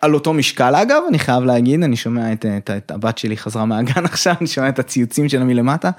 על 0.00 0.14
אותו 0.14 0.32
משקל 0.32 0.74
אגב 0.74 1.02
אני 1.08 1.18
חייב 1.18 1.44
להגיד 1.44 1.82
אני 1.82 1.96
שומע 1.96 2.32
את, 2.32 2.46
את, 2.46 2.70
את 2.70 2.90
הבת 2.90 3.18
שלי 3.18 3.36
חזרה 3.36 3.64
מהגן 3.64 4.04
עכשיו 4.10 4.34
אני 4.40 4.46
שומע 4.46 4.68
את 4.68 4.78
הציוצים 4.78 5.28
שלה 5.28 5.44
מלמטה. 5.44 5.90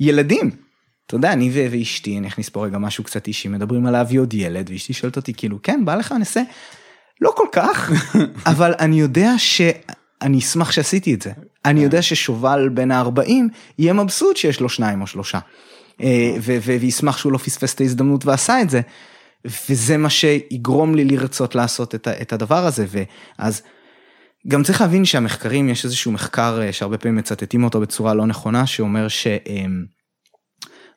ילדים. 0.00 0.65
אתה 1.06 1.16
יודע 1.16 1.32
אני 1.32 1.50
ואשתי 1.70 2.18
אני 2.18 2.28
אכניס 2.28 2.48
פה 2.48 2.64
רגע 2.64 2.78
משהו 2.78 3.04
קצת 3.04 3.26
אישי 3.26 3.48
מדברים 3.48 3.86
על 3.86 3.92
להביא 3.92 4.20
עוד 4.20 4.34
ילד 4.34 4.70
ואשתי 4.70 4.92
שואלת 4.92 5.16
אותי 5.16 5.34
כאילו 5.34 5.58
כן 5.62 5.84
בא 5.84 5.94
לך 5.94 6.12
נעשה? 6.12 6.42
לא 7.20 7.32
כל 7.36 7.46
כך 7.52 7.90
אבל 8.52 8.74
אני 8.80 9.00
יודע 9.00 9.32
שאני 9.38 10.38
אשמח 10.38 10.72
שעשיתי 10.72 11.14
את 11.14 11.22
זה. 11.22 11.32
אני 11.64 11.80
יודע 11.80 12.02
ששובל 12.02 12.68
בין 12.68 12.90
ה-40 12.90 13.30
יהיה 13.78 13.92
מבסוט 13.92 14.36
שיש 14.36 14.60
לו 14.60 14.68
שניים 14.68 15.00
או 15.00 15.06
שלושה. 15.06 15.38
אה, 16.00 16.36
וישמח 16.40 17.18
שהוא 17.18 17.32
לא 17.32 17.38
פספס 17.38 17.74
את 17.74 17.80
ההזדמנות 17.80 18.26
ועשה 18.26 18.60
את 18.60 18.70
זה. 18.70 18.80
וזה 19.70 19.96
מה 19.96 20.10
שיגרום 20.10 20.94
לי 20.94 21.04
לרצות 21.04 21.54
לעשות 21.54 21.94
את, 21.94 22.32
הדבר 22.32 22.66
הזה 22.66 22.86
ואז 22.88 23.62
גם 24.48 24.62
צריך 24.62 24.80
להבין 24.80 25.04
שהמחקרים 25.04 25.68
יש 25.68 25.84
איזשהו 25.84 26.12
מחקר 26.12 26.60
אה, 26.62 26.72
שהרבה 26.72 26.98
פעמים 26.98 27.16
מצטטים 27.16 27.64
אותו 27.64 27.80
בצורה 27.80 28.14
לא 28.14 28.26
נכונה 28.26 28.66
שאומר 28.66 29.08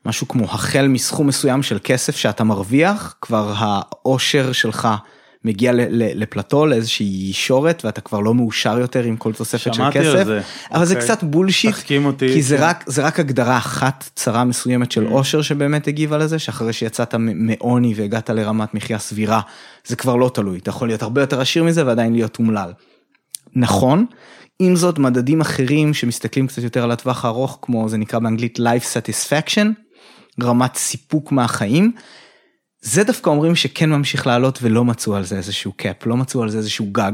שמשהו 0.03 0.27
כמו 0.27 0.45
החל 0.45 0.87
מסכום 0.87 1.27
מסוים 1.27 1.63
של 1.63 1.77
כסף 1.83 2.15
שאתה 2.15 2.43
מרוויח 2.43 3.15
כבר 3.21 3.53
העושר 3.57 4.51
שלך 4.51 4.87
מגיע 5.45 5.71
לפלטו 5.91 6.65
לאיזושהי 6.65 7.27
ישורת 7.29 7.85
ואתה 7.85 8.01
כבר 8.01 8.19
לא 8.19 8.33
מאושר 8.33 8.79
יותר 8.79 9.03
עם 9.03 9.17
כל 9.17 9.33
תוספת 9.33 9.59
של 9.59 9.73
שמעתי 9.73 9.99
על 9.99 10.05
כסף 10.05 10.25
זה. 10.25 10.41
אבל 10.71 10.85
זה 10.85 10.93
אוקיי. 10.93 11.07
קצת 11.07 11.23
בולשיט 11.23 11.71
תחכים 11.71 12.05
אותי. 12.05 12.33
כי 12.33 12.41
זה 12.41 12.57
כן. 12.57 12.63
רק 12.63 12.83
זה 12.87 13.05
רק 13.05 13.19
הגדרה 13.19 13.57
אחת 13.57 14.09
צרה 14.15 14.43
מסוימת 14.43 14.91
של 14.91 15.07
אושר 15.07 15.41
שבאמת 15.41 15.87
הגיבה 15.87 16.17
לזה 16.17 16.39
שאחרי 16.39 16.73
שיצאת 16.73 17.15
מעוני 17.17 17.93
והגעת 17.95 18.29
לרמת 18.29 18.73
מחיה 18.73 18.99
סבירה 18.99 19.41
זה 19.85 19.95
כבר 19.95 20.15
לא 20.15 20.31
תלוי 20.33 20.59
אתה 20.59 20.69
יכול 20.69 20.87
להיות 20.87 21.01
הרבה 21.01 21.21
יותר 21.21 21.41
עשיר 21.41 21.63
מזה 21.63 21.85
ועדיין 21.85 22.13
להיות 22.13 22.39
אומלל. 22.39 22.71
נכון. 23.55 24.05
עם 24.59 24.75
זאת 24.75 24.99
מדדים 24.99 25.41
אחרים 25.41 25.93
שמסתכלים 25.93 26.47
קצת 26.47 26.63
יותר 26.63 26.83
על 26.83 26.91
הטווח 26.91 27.25
הארוך 27.25 27.59
כמו 27.61 27.89
זה 27.89 27.97
נקרא 27.97 28.19
באנגלית 28.19 28.59
life 28.59 28.83
satisfaction, 28.83 29.67
רמת 30.43 30.75
סיפוק 30.75 31.31
מהחיים. 31.31 31.91
זה 32.81 33.03
דווקא 33.03 33.29
אומרים 33.29 33.55
שכן 33.55 33.89
ממשיך 33.89 34.27
לעלות 34.27 34.59
ולא 34.61 34.85
מצאו 34.85 35.15
על 35.15 35.23
זה 35.23 35.37
איזשהו 35.37 35.71
קאפ, 35.77 36.05
לא 36.05 36.17
מצאו 36.17 36.43
על 36.43 36.49
זה 36.49 36.57
איזשהו 36.57 36.85
גג. 36.91 37.11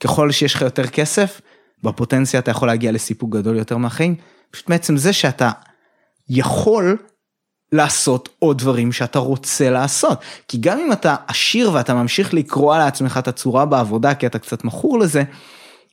ככל 0.00 0.30
שיש 0.30 0.54
לך 0.54 0.62
יותר 0.62 0.86
כסף, 0.86 1.40
בפוטנציה 1.82 2.40
אתה 2.40 2.50
יכול 2.50 2.68
להגיע 2.68 2.92
לסיפוק 2.92 3.30
גדול 3.30 3.56
יותר 3.56 3.76
מהחיים, 3.76 4.14
פשוט 4.50 4.68
מעצם 4.68 4.96
זה 4.96 5.12
שאתה 5.12 5.50
יכול 6.28 6.96
לעשות 7.72 8.28
עוד 8.38 8.58
דברים 8.58 8.92
שאתה 8.92 9.18
רוצה 9.18 9.70
לעשות. 9.70 10.20
כי 10.48 10.58
גם 10.58 10.78
אם 10.78 10.92
אתה 10.92 11.16
עשיר 11.26 11.72
ואתה 11.72 11.94
ממשיך 11.94 12.34
לקרוע 12.34 12.78
לעצמך 12.78 13.18
את 13.18 13.28
הצורה 13.28 13.64
בעבודה 13.64 14.14
כי 14.14 14.26
אתה 14.26 14.38
קצת 14.38 14.64
מכור 14.64 14.98
לזה, 14.98 15.22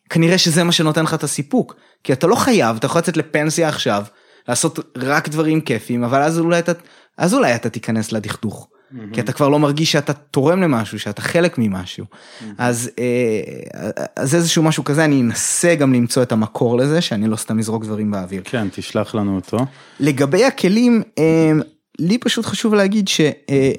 כנראה 0.09 0.37
שזה 0.37 0.63
מה 0.63 0.71
שנותן 0.71 1.03
לך 1.03 1.13
את 1.13 1.23
הסיפוק. 1.23 1.75
כי 2.03 2.13
אתה 2.13 2.27
לא 2.27 2.35
חייב, 2.35 2.75
אתה 2.75 2.85
יכול 2.85 2.99
לצאת 2.99 3.17
לפנסיה 3.17 3.69
עכשיו, 3.69 4.03
לעשות 4.47 4.79
רק 4.97 5.29
דברים 5.29 5.61
כיפים, 5.61 6.03
אבל 6.03 6.21
אז 6.21 6.39
אולי 6.39 6.59
אתה, 6.59 6.71
אז 7.17 7.33
אולי 7.33 7.55
אתה 7.55 7.69
תיכנס 7.69 8.11
לדכדוך. 8.11 8.67
Mm-hmm. 8.67 9.13
כי 9.13 9.21
אתה 9.21 9.31
כבר 9.31 9.49
לא 9.49 9.59
מרגיש 9.59 9.91
שאתה 9.91 10.13
תורם 10.13 10.61
למשהו, 10.61 10.99
שאתה 10.99 11.21
חלק 11.21 11.57
ממשהו. 11.57 12.05
Mm-hmm. 12.05 12.45
אז, 12.57 12.89
אה, 12.99 13.89
אז 14.15 14.35
איזשהו 14.35 14.63
משהו 14.63 14.83
כזה, 14.83 15.05
אני 15.05 15.21
אנסה 15.21 15.75
גם 15.75 15.93
למצוא 15.93 16.23
את 16.23 16.31
המקור 16.31 16.77
לזה, 16.77 17.01
שאני 17.01 17.27
לא 17.27 17.35
סתם 17.35 17.59
אזרוק 17.59 17.85
דברים 17.85 18.11
באוויר. 18.11 18.41
כן, 18.45 18.67
תשלח 18.71 19.15
לנו 19.15 19.35
אותו. 19.35 19.57
לגבי 19.99 20.45
הכלים, 20.45 21.01
אה, 21.19 21.51
לי 21.99 22.17
פשוט 22.17 22.45
חשוב 22.45 22.73
להגיד 22.73 23.07
ש... 23.07 23.21
אה, 23.21 23.71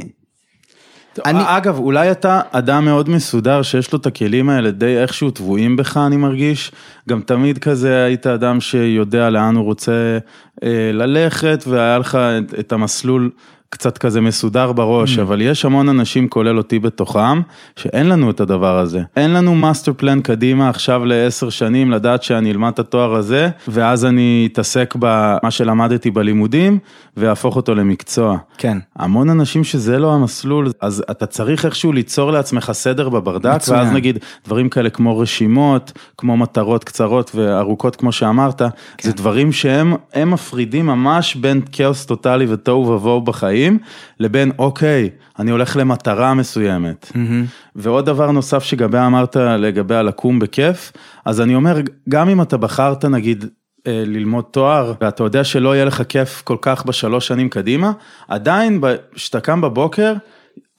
אני... 1.27 1.39
אגב, 1.47 1.79
אולי 1.79 2.11
אתה 2.11 2.41
אדם 2.51 2.85
מאוד 2.85 3.09
מסודר 3.09 3.63
שיש 3.63 3.93
לו 3.93 3.99
את 3.99 4.07
הכלים 4.07 4.51
האלה 4.51 4.71
די 4.71 4.99
איכשהו 4.99 5.31
טבועים 5.31 5.77
בך, 5.77 5.97
אני 5.97 6.17
מרגיש. 6.17 6.73
גם 7.09 7.21
תמיד 7.21 7.59
כזה 7.59 8.05
היית 8.05 8.27
אדם 8.27 8.61
שיודע 8.61 9.31
לאן 9.31 9.57
הוא 9.57 9.65
רוצה 9.65 10.19
אה, 10.63 10.91
ללכת, 10.93 11.65
והיה 11.67 11.99
לך 11.99 12.15
את, 12.15 12.55
את 12.59 12.73
המסלול 12.73 13.31
קצת 13.73 13.99
כזה 13.99 14.21
מסודר 14.21 14.73
בראש, 14.73 15.19
ממ. 15.19 15.23
אבל 15.23 15.41
יש 15.41 15.65
המון 15.65 15.89
אנשים, 15.89 16.29
כולל 16.29 16.59
אותי 16.59 16.79
בתוכם, 16.79 17.41
שאין 17.77 18.09
לנו 18.09 18.31
את 18.31 18.41
הדבר 18.41 18.79
הזה. 18.79 19.03
אין 19.17 19.33
לנו 19.33 19.55
master 19.55 19.93
plan 19.97 20.21
קדימה 20.21 20.69
עכשיו 20.69 21.05
לעשר 21.05 21.51
שנים, 21.51 21.91
לדעת 21.91 22.23
שאני 22.23 22.51
אלמד 22.51 22.69
את 22.69 22.79
התואר 22.79 23.15
הזה, 23.15 23.49
ואז 23.69 24.05
אני 24.05 24.49
אתעסק 24.53 24.95
במה 24.99 25.51
שלמדתי 25.51 26.11
בלימודים, 26.11 26.79
ואהפוך 27.17 27.57
אותו 27.57 27.75
למקצוע. 27.75 28.39
כן. 28.59 28.79
המון 28.97 29.31
אנשים 29.31 29.65
שזה 29.65 29.99
לא 29.99 30.15
המסלול, 30.15 30.69
אז 30.81 31.05
אתה 31.11 31.27
צריך 31.27 31.65
איכשהו 31.65 31.93
ליצור 31.93 32.31
לעצמך 32.31 32.71
סדר 32.73 33.09
בברדק, 33.09 33.55
מצוין. 33.55 33.81
ואז 33.81 33.93
נגיד 33.93 34.19
דברים 34.47 34.69
כאלה 34.69 34.91
כמו 34.91 35.19
רשימות, 35.19 35.93
כמו 36.19 36.37
מטרות 36.37 36.85
קצרות 36.85 37.31
וארוכות 37.35 37.97
כמו 37.97 38.13
שאמרת, 38.13 38.63
כן. 38.63 38.69
זה 39.03 39.13
דברים 39.13 39.53
שהם 39.53 39.95
מפרידים 40.27 40.87
ממש 40.87 41.35
בין 41.35 41.61
כאוס 41.73 42.07
טוטאלי 42.07 42.47
ותוהו 42.49 42.89
ובוהו 42.89 43.21
בחיים. 43.21 43.62
החיים, 43.63 43.79
לבין 44.21 44.53
אוקיי, 44.59 45.11
אני 45.39 45.51
הולך 45.51 45.77
למטרה 45.77 46.35
מסוימת. 46.35 47.11
Mm-hmm. 47.13 47.77
ועוד 47.77 48.07
דבר 48.07 48.31
נוסף 48.31 48.63
שגבי 48.63 48.99
אמרת 48.99 49.37
לגבי 49.37 49.95
הלקום 49.95 50.39
בכיף, 50.39 50.93
אז 51.25 51.41
אני 51.41 51.55
אומר, 51.55 51.81
גם 52.09 52.29
אם 52.29 52.43
אתה 52.43 52.57
בחרת 52.57 53.05
נגיד 53.05 53.45
אה, 53.87 54.03
ללמוד 54.07 54.45
תואר, 54.51 54.93
ואתה 55.01 55.23
יודע 55.23 55.45
שלא 55.45 55.75
יהיה 55.75 55.85
לך 55.85 56.03
כיף 56.09 56.43
כל 56.45 56.57
כך 56.61 56.85
בשלוש 56.85 57.29
שנים 57.29 57.49
קדימה, 57.49 57.93
עדיין 58.29 58.81
כשאתה 59.15 59.41
קם 59.41 59.61
בבוקר, 59.61 60.15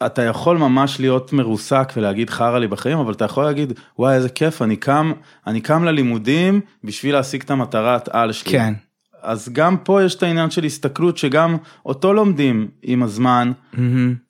אתה 0.06 0.22
יכול 0.22 0.58
ממש 0.58 1.00
להיות 1.00 1.34
מרוסק 1.34 1.94
ולהגיד 1.98 2.30
חרא 2.30 2.60
לי 2.60 2.68
בחיים, 2.68 2.98
אבל 2.98 3.14
אתה 3.14 3.26
יכול 3.26 3.44
להגיד, 3.44 3.74
וואי 4.00 4.16
איזה 4.16 4.30
כיף, 4.30 4.62
אני 4.62 4.76
קם, 4.76 5.12
אני 5.48 5.62
קם 5.62 5.84
ללימודים 5.84 6.62
בשביל 6.84 7.16
להשיג 7.16 7.42
את 7.42 7.52
המטרת 7.52 8.10
על 8.12 8.32
שלי. 8.32 8.52
כן. 8.52 8.74
אז 9.24 9.50
גם 9.54 9.78
פה 9.78 10.04
יש 10.04 10.16
את 10.16 10.24
העניין 10.24 10.52
של 10.52 10.64
הסתכלות 10.64 11.18
שגם 11.18 11.58
אותו 11.86 12.14
לומדים 12.14 12.68
עם 12.84 13.04
הזמן. 13.04 13.52
Mm-hmm. 13.74 13.78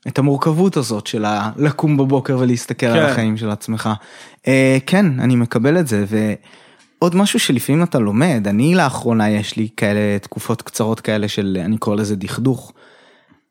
את 0.07 0.19
המורכבות 0.19 0.77
הזאת 0.77 1.07
של 1.07 1.25
לקום 1.57 1.97
בבוקר 1.97 2.37
ולהסתכל 2.39 2.87
כן. 2.87 2.91
על 2.93 3.05
החיים 3.05 3.37
של 3.37 3.49
עצמך. 3.49 3.89
Uh, 4.37 4.45
כן, 4.85 5.19
אני 5.19 5.35
מקבל 5.35 5.79
את 5.79 5.87
זה. 5.87 6.05
ועוד 6.07 7.15
משהו 7.15 7.39
שלפעמים 7.39 7.83
אתה 7.83 7.99
לומד, 7.99 8.47
אני 8.47 8.75
לאחרונה 8.75 9.29
יש 9.29 9.57
לי 9.57 9.67
כאלה 9.77 10.19
תקופות 10.19 10.61
קצרות 10.61 10.99
כאלה 10.99 11.27
של, 11.27 11.57
אני 11.65 11.77
קורא 11.77 11.95
לזה 11.95 12.15
דכדוך. 12.15 12.73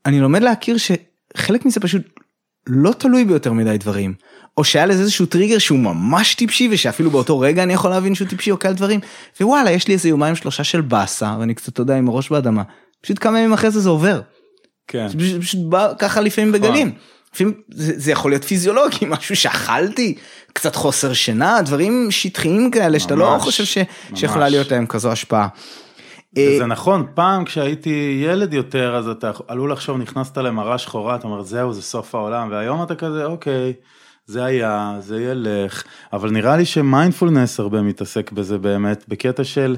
אני 0.07 0.20
לומד 0.20 0.43
להכיר 0.43 0.76
שחלק 0.76 1.66
מזה 1.66 1.80
פשוט 1.80 2.03
לא 2.66 2.93
תלוי 2.93 3.24
ביותר 3.24 3.53
מדי 3.53 3.78
דברים. 3.78 4.14
או 4.57 4.64
שהיה 4.64 4.86
לזה 4.86 5.03
איזשהו 5.03 5.26
טריגר 5.26 5.59
שהוא 5.59 5.78
ממש 5.78 6.34
טיפשי 6.34 6.68
ושאפילו 6.70 7.11
באותו 7.11 7.38
רגע 7.38 7.62
אני 7.62 7.72
יכול 7.72 7.90
להבין 7.90 8.14
שהוא 8.14 8.28
טיפשי 8.28 8.50
או 8.50 8.59
כאלה 8.59 8.74
דברים. 8.74 9.00
ווואלה 9.40 9.70
יש 9.70 9.88
לי 9.88 9.94
איזה 9.94 10.09
יומיים 10.09 10.36
שלושה 10.36 10.64
של 10.64 10.80
באסה 10.80 11.36
ואני 11.38 11.55
קצת 11.55 11.68
אתה 11.68 11.80
יודע 11.80 11.96
עם 11.96 12.09
הראש 12.09 12.30
באדמה. 12.30 12.62
פשוט 13.00 13.18
כמה 13.20 13.38
ימים 13.38 13.53
אחרי 13.53 13.70
זה 13.70 13.80
זה 13.80 13.88
עובר. 13.88 14.20
כן. 14.88 15.09
פשוט, 15.09 15.40
פשוט 15.40 15.61
בא 15.68 15.88
ככה 15.98 16.20
לפעמים 16.20 16.53
בגלים. 16.53 16.92
לפעמים 17.34 17.55
זה, 17.70 17.92
זה 17.96 18.12
יכול 18.12 18.30
להיות 18.30 18.44
פיזיולוגי 18.44 19.07
משהו 19.18 19.36
שאכלתי 19.36 20.14
קצת 20.53 20.76
חוסר 20.76 21.12
שינה 21.12 21.62
דברים 21.62 22.11
שטחיים 22.11 22.70
כאלה 22.70 23.00
שאתה 23.00 23.14
לא 23.14 23.36
חושב 23.40 23.64
ש, 23.64 23.78
שיכולה 24.14 24.48
להיות 24.48 24.70
להם 24.70 24.86
כזו 24.86 25.12
השפעה. 25.12 25.48
זה 26.36 26.59
אה, 26.61 26.66
נכון, 26.66 27.07
פעם 27.14 27.44
כשהייתי 27.44 28.22
ילד 28.26 28.55
יותר, 28.55 28.96
אז 28.96 29.09
אתה 29.09 29.30
עלול 29.48 29.72
לחשוב, 29.72 29.98
נכנסת 29.98 30.38
למראה 30.38 30.78
שחורה, 30.78 31.16
אתה 31.16 31.26
אומר, 31.26 31.42
זהו, 31.42 31.72
זה 31.72 31.82
סוף 31.82 32.14
העולם, 32.14 32.48
והיום 32.50 32.82
אתה 32.82 32.94
כזה, 32.94 33.24
אוקיי, 33.24 33.72
זה 34.27 34.45
היה, 34.45 34.97
זה 35.01 35.23
ילך, 35.23 35.83
אבל 36.12 36.31
נראה 36.31 36.57
לי 36.57 36.64
שמיינדפולנס 36.64 37.61
הרבה 37.61 37.83
מתעסק 37.83 38.33
בזה 38.33 38.59
באמת, 38.59 39.05
בקטע 39.09 39.45
של 39.45 39.77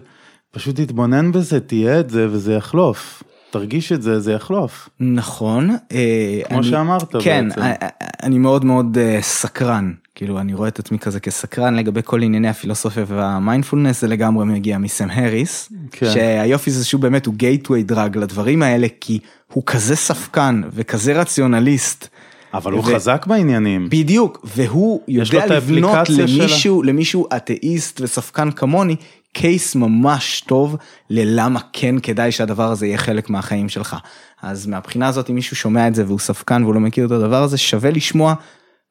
פשוט 0.51 0.81
תתבונן 0.81 1.33
בזה, 1.33 1.61
תהיה 1.61 2.01
את 2.01 2.11
זה 2.11 2.27
וזה 2.31 2.55
יחלוף. 2.55 3.23
תרגיש 3.51 3.93
את 3.93 4.03
זה, 4.03 4.21
זה 4.21 4.33
יחלוף. 4.33 4.89
נכון. 5.01 5.71
אה, 5.93 6.41
כמו 6.49 6.59
אני, 6.59 6.67
שאמרת 6.67 7.17
כן, 7.23 7.49
בעצם. 7.49 7.61
כן, 7.61 7.87
אני 8.23 8.39
מאוד 8.39 8.65
מאוד 8.65 8.99
סקרן, 9.21 9.93
כאילו 10.15 10.41
אני 10.41 10.55
רואה 10.55 10.69
את 10.69 10.79
עצמי 10.79 10.99
כזה 10.99 11.21
כסקרן 11.21 11.75
לגבי 11.75 12.01
כל 12.05 12.23
ענייני 12.23 12.49
הפילוסופיה 12.49 13.05
והמיינדפולנס, 13.09 14.01
זה 14.01 14.09
לגמרי 14.09 14.45
מגיע 14.45 14.79
מסם 14.79 15.11
הריס, 15.11 15.73
כן. 15.91 16.11
שהיופי 16.11 16.71
זה 16.71 16.85
שהוא 16.85 17.01
באמת 17.01 17.27
הוא 17.27 17.35
גייטווי 17.35 17.83
דרג 17.83 18.19
לדברים 18.19 18.63
האלה, 18.63 18.87
כי 19.01 19.19
הוא 19.53 19.63
כזה 19.67 19.97
ספקן 19.97 20.63
וכזה 20.73 21.21
רציונליסט. 21.21 22.09
אבל 22.55 22.73
הוא 22.73 22.81
ו... 22.81 22.83
חזק 22.83 23.27
בעניינים. 23.27 23.89
בדיוק, 23.91 24.47
והוא 24.55 25.01
יודע 25.09 25.47
לבנות 25.47 26.09
למישהו, 26.11 26.83
שלה. 26.83 26.93
למישהו 26.93 27.27
אתאיסט 27.37 28.01
וספקן 28.01 28.51
כמוני, 28.51 28.97
קייס 29.33 29.75
ממש 29.75 30.45
טוב 30.47 30.77
ללמה 31.11 31.61
כן 31.73 31.99
כדאי 31.99 32.33
שהדבר 32.33 32.71
הזה 32.71 32.87
יהיה 32.87 32.99
חלק 32.99 33.31
מהחיים 33.31 33.69
שלך. 33.69 33.97
אז 34.43 34.67
מהבחינה 34.67 35.09
הזאת 35.09 35.31
אם 35.31 35.35
מישהו 35.35 35.57
שומע 35.57 35.89
את 35.89 35.95
זה 35.95 36.05
והוא 36.07 36.19
ספקן 36.19 36.63
והוא 36.63 36.75
לא 36.75 36.81
מכיר 36.81 37.07
את 37.07 37.11
הדבר 37.11 37.43
הזה, 37.43 37.59
שווה 37.59 37.91
לשמוע. 37.91 38.35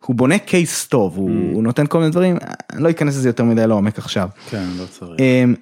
הוא 0.06 0.16
בונה 0.16 0.40
קייס 0.40 0.88
טוב, 0.88 1.18
הוא, 1.18 1.30
mm. 1.30 1.54
הוא 1.54 1.64
נותן 1.64 1.88
כל 1.88 2.00
מיני 2.00 2.12
דברים, 2.12 2.38
אני 2.74 2.84
לא 2.84 2.90
אכנס 2.90 3.16
לזה 3.16 3.30
יותר 3.30 3.44
מדי 3.44 3.68
לעומק 3.68 3.98
עכשיו. 3.98 4.30
כן, 4.50 4.66
לא 4.78 4.86
צריך. 4.86 5.12
Um, 5.20 5.58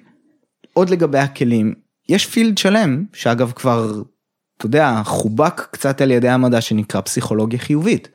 עוד 0.72 0.90
לגבי 0.90 1.18
הכלים, 1.18 1.74
יש 2.08 2.26
פילד 2.26 2.58
שלם, 2.58 3.04
שאגב 3.12 3.52
כבר 3.52 4.02
אתה 4.62 4.68
יודע, 4.68 5.02
חובק 5.04 5.68
קצת 5.70 6.00
על 6.00 6.10
ידי 6.10 6.28
המדע 6.28 6.60
שנקרא 6.60 7.00
פסיכולוגיה 7.00 7.58
חיובית. 7.58 8.08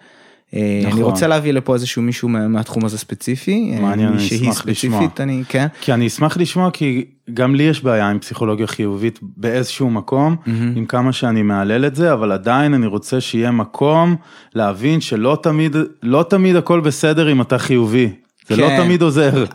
אה, 0.53 0.79
נכון. 0.81 0.91
אני 0.91 1.03
רוצה 1.03 1.27
להביא 1.27 1.53
לפה 1.53 1.73
איזשהו 1.73 2.01
מישהו 2.01 2.29
מהתחום 2.29 2.85
הזה 2.85 2.97
ספציפי, 2.97 3.71
אה, 3.73 3.79
מעניין, 3.79 4.09
אני 4.09 4.27
אשמח 4.27 4.65
לשמוע. 4.65 5.07
אני, 5.19 5.43
כן. 5.49 5.67
כי 5.81 5.93
אני 5.93 6.07
אשמח 6.07 6.37
לשמוע 6.37 6.71
כי 6.71 7.05
גם 7.33 7.55
לי 7.55 7.63
יש 7.63 7.83
בעיה 7.83 8.09
עם 8.09 8.19
פסיכולוגיה 8.19 8.67
חיובית 8.67 9.19
באיזשהו 9.21 9.89
מקום, 9.89 10.35
mm-hmm. 10.35 10.49
עם 10.75 10.85
כמה 10.85 11.13
שאני 11.13 11.41
מהלל 11.41 11.85
את 11.85 11.95
זה, 11.95 12.13
אבל 12.13 12.31
עדיין 12.31 12.73
אני 12.73 12.85
רוצה 12.85 13.21
שיהיה 13.21 13.51
מקום 13.51 14.15
להבין 14.55 15.01
שלא 15.01 15.39
תמיד, 15.43 15.75
לא 16.03 16.25
תמיד 16.29 16.55
הכל 16.55 16.79
בסדר 16.79 17.31
אם 17.31 17.41
אתה 17.41 17.57
חיובי. 17.57 18.09
זה 18.49 18.55
לא 18.55 18.67
כן. 18.67 18.77
לא 18.77 18.83
תמיד 18.83 19.01
עוזר. 19.01 19.45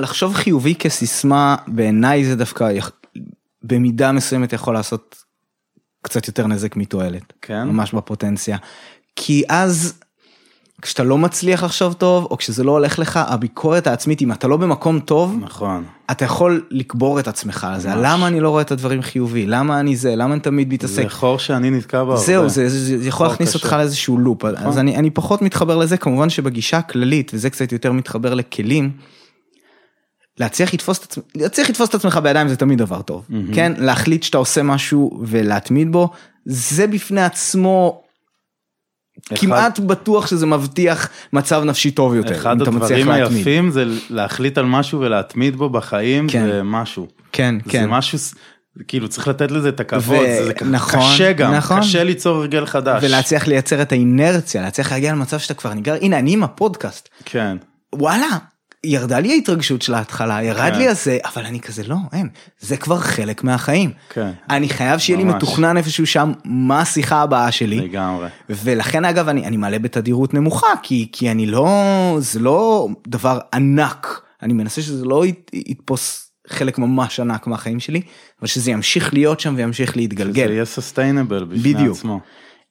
לחשוב 0.00 0.34
חיובי 0.34 0.74
כסיסמה 0.74 1.56
בעיניי 1.68 2.24
זה 2.24 2.36
דווקא 2.36 2.70
במידה 3.62 4.12
מסוימת 4.12 4.52
יכול 4.52 4.74
לעשות 4.74 5.19
קצת 6.02 6.28
יותר 6.28 6.46
נזק 6.46 6.76
מתועלת. 6.76 7.32
כן. 7.42 7.68
ממש 7.68 7.94
בפוטנציה. 7.94 8.56
כי 9.16 9.42
אז 9.48 9.94
כשאתה 10.82 11.02
לא 11.02 11.18
מצליח 11.18 11.64
לחשוב 11.64 11.92
טוב 11.92 12.24
או 12.30 12.36
כשזה 12.36 12.64
לא 12.64 12.72
הולך 12.72 12.98
לך 12.98 13.16
הביקורת 13.16 13.86
העצמית 13.86 14.22
אם 14.22 14.32
אתה 14.32 14.48
לא 14.48 14.56
במקום 14.56 15.00
טוב 15.00 15.36
נכון 15.40 15.84
אתה 16.10 16.24
יכול 16.24 16.66
לקבור 16.70 17.20
את 17.20 17.28
עצמך 17.28 17.66
על 17.70 17.80
זה 17.80 17.88
למה 17.96 18.26
אני 18.26 18.40
לא 18.40 18.50
רואה 18.50 18.62
את 18.62 18.70
הדברים 18.70 19.02
חיובי 19.02 19.46
למה 19.46 19.80
אני 19.80 19.96
זה 19.96 20.16
למה 20.16 20.34
אני 20.34 20.40
תמיד 20.40 20.72
מתעסק. 20.72 21.02
זה 21.02 21.08
חור 21.08 21.38
שאני 21.38 21.70
נתקע 21.70 22.04
בו. 22.04 22.16
זהו 22.16 22.48
זה, 22.48 22.68
זה, 22.68 22.98
זה 22.98 23.08
יכול 23.08 23.26
להכניס 23.26 23.54
אותך 23.54 23.76
לאיזשהו 23.78 24.18
לופ 24.18 24.44
נכון. 24.44 24.66
אז 24.66 24.78
אני, 24.78 24.96
אני 24.96 25.10
פחות 25.10 25.42
מתחבר 25.42 25.76
לזה 25.76 25.96
כמובן 25.96 26.30
שבגישה 26.30 26.78
הכללית 26.78 27.30
וזה 27.34 27.50
קצת 27.50 27.72
יותר 27.72 27.92
מתחבר 27.92 28.34
לכלים. 28.34 28.90
להצליח 30.40 30.74
לתפוס 30.74 30.98
את 30.98 31.02
עצמך, 31.04 31.24
להצליח 31.34 31.70
לתפוס 31.70 31.88
את 31.88 31.94
עצמך 31.94 32.20
בידיים 32.22 32.48
זה 32.48 32.56
תמיד 32.56 32.78
דבר 32.78 33.02
טוב, 33.02 33.26
mm-hmm. 33.30 33.54
כן? 33.54 33.72
להחליט 33.76 34.22
שאתה 34.22 34.38
עושה 34.38 34.62
משהו 34.62 35.20
ולהתמיד 35.26 35.92
בו, 35.92 36.10
זה 36.44 36.86
בפני 36.86 37.22
עצמו 37.22 38.02
כמעט 39.34 39.78
בטוח 39.78 40.26
שזה 40.26 40.46
מבטיח 40.46 41.08
מצב 41.32 41.62
נפשי 41.64 41.90
טוב 41.90 42.14
יותר, 42.14 42.34
אחד 42.34 42.56
אם 42.56 42.62
אתה 42.62 42.70
מצליח 42.70 42.98
הדברים 42.98 43.08
להתמיד. 43.08 43.38
היפים 43.38 43.70
זה 43.70 43.84
להחליט 44.10 44.58
על 44.58 44.64
משהו 44.64 45.00
ולהתמיד 45.00 45.56
בו 45.56 45.70
בחיים, 45.70 46.28
כן. 46.28 46.46
זה 46.46 46.62
משהו. 46.62 47.06
כן, 47.32 47.54
זה 47.64 47.70
כן. 47.70 47.88
משהו, 47.88 48.18
ס- 48.18 48.34
כאילו 48.88 49.08
צריך 49.08 49.28
לתת 49.28 49.50
לזה 49.50 49.68
את 49.68 49.80
הכבוד, 49.80 50.18
ו- 50.18 50.44
זה 50.44 50.52
נכון, 50.70 51.00
קשה 51.00 51.32
גם, 51.32 51.54
נכון. 51.54 51.80
קשה 51.80 52.04
ליצור 52.04 52.36
הרגל 52.36 52.66
חדש. 52.66 53.04
ולהצליח 53.04 53.46
לייצר 53.46 53.82
את 53.82 53.92
האינרציה, 53.92 54.62
להצליח 54.62 54.92
להגיע 54.92 55.12
למצב 55.12 55.38
שאתה 55.38 55.54
כבר 55.54 55.74
נגרר, 55.74 55.98
הנה 56.02 56.18
אני 56.18 56.32
עם 56.32 56.42
הפודקאסט, 56.42 57.08
כן, 57.24 57.56
וואלה, 57.94 58.38
ירדה 58.84 59.20
לי 59.20 59.32
ההתרגשות 59.32 59.82
של 59.82 59.94
ההתחלה, 59.94 60.42
ירד 60.42 60.72
כן. 60.72 60.78
לי 60.78 60.88
הזה, 60.88 61.18
אבל 61.24 61.46
אני 61.46 61.60
כזה 61.60 61.82
לא, 61.86 61.96
אין, 62.12 62.28
זה 62.60 62.76
כבר 62.76 62.98
חלק 62.98 63.44
מהחיים. 63.44 63.90
כן. 64.10 64.30
אני 64.50 64.68
חייב 64.68 64.98
שיהיה 64.98 65.16
לי 65.18 65.24
ממש. 65.24 65.34
מתוכנן 65.34 65.76
איפשהו 65.76 66.06
שם 66.06 66.32
מה 66.44 66.80
השיחה 66.80 67.22
הבאה 67.22 67.52
שלי. 67.52 67.80
לגמרי. 67.80 68.28
ולכן 68.48 69.04
אגב 69.04 69.28
אני, 69.28 69.46
אני 69.46 69.56
מעלה 69.56 69.78
בתדירות 69.78 70.34
נמוכה 70.34 70.66
כי, 70.82 71.08
כי 71.12 71.30
אני 71.30 71.46
לא, 71.46 71.68
זה 72.18 72.40
לא 72.40 72.88
דבר 73.08 73.38
ענק, 73.54 74.22
אני 74.42 74.52
מנסה 74.52 74.82
שזה 74.82 75.04
לא 75.04 75.26
ית, 75.26 75.50
יתפוס 75.54 76.30
חלק 76.48 76.78
ממש 76.78 77.20
ענק 77.20 77.46
מהחיים 77.46 77.80
שלי, 77.80 78.00
אבל 78.40 78.46
שזה 78.46 78.70
ימשיך 78.70 79.14
להיות 79.14 79.40
שם 79.40 79.54
וימשיך 79.56 79.96
להתגלגל. 79.96 80.50
יהיה 80.50 80.64
סוסטיינבל 80.64 81.44
בפני 81.44 81.74
בדיוק. 81.74 81.96
עצמו. 81.96 82.20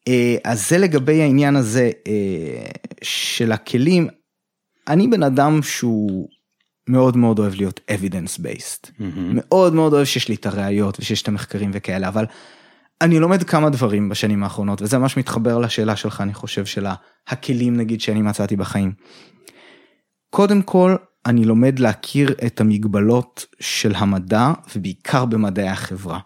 אה, 0.08 0.36
אז 0.44 0.70
זה 0.70 0.78
לגבי 0.78 1.22
העניין 1.22 1.56
הזה 1.56 1.92
אה, 2.08 2.14
של 3.02 3.52
הכלים. 3.52 4.08
אני 4.90 5.08
בן 5.08 5.24
אדם 5.24 5.60
שהוא 5.64 6.30
מאוד 6.88 7.18
מאוד 7.18 7.40
אוהב 7.40 7.56
להיות 7.56 7.80
evidence 7.92 8.40
based. 8.40 8.92
מהמם. 9.00 9.30
מאוד 9.34 9.74
מאוד 9.74 9.94
אוהב 9.94 10.06
שיש 10.06 10.28
לי 10.28 10.36
את 10.36 10.46
הראיות 10.46 11.00
ושיש 11.00 11.22
את 11.22 11.28
המחקרים 11.28 11.72
וכאלה, 11.74 12.08
אבל 12.08 12.26
אני 13.02 13.20
לומד 13.20 13.44
כמה 13.44 13.70
דברים 13.70 14.10
בשנים 14.10 14.44
האחרונות, 14.44 14.82
וזה 14.82 14.98
ממש 14.98 15.18
מתחבר 15.18 15.58
לשאלה 15.58 15.96
שלך, 15.96 16.22
אני 16.22 16.34
חושב, 16.34 16.66
של 16.66 16.86
הכלים 17.28 17.78
נגיד 17.78 18.02
שאני 18.02 18.22
מצאתי 18.22 18.56
בחיים. 18.56 18.92
קודם 20.30 20.62
כל, 20.62 20.96
אני 21.26 21.46
לומד 21.46 21.80
להכיר 21.80 22.36
את 22.46 22.62
המגבלות 22.62 23.46
של 23.60 23.96
המדע, 23.96 24.52
ובעיקר 24.76 25.26
במדעי 25.26 25.68
החברה. 25.68 26.20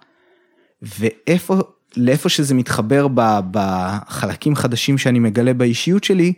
ואיפה, 0.82 1.56
לאיפה 1.98 2.30
שזה 2.30 2.56
מתחבר 2.56 3.08
ב- 3.14 3.40
בחלקים 3.52 4.56
חדשים 4.56 4.98
שאני 4.98 5.20
מגלה 5.20 5.54
באישיות 5.54 6.04
שלי, 6.04 6.34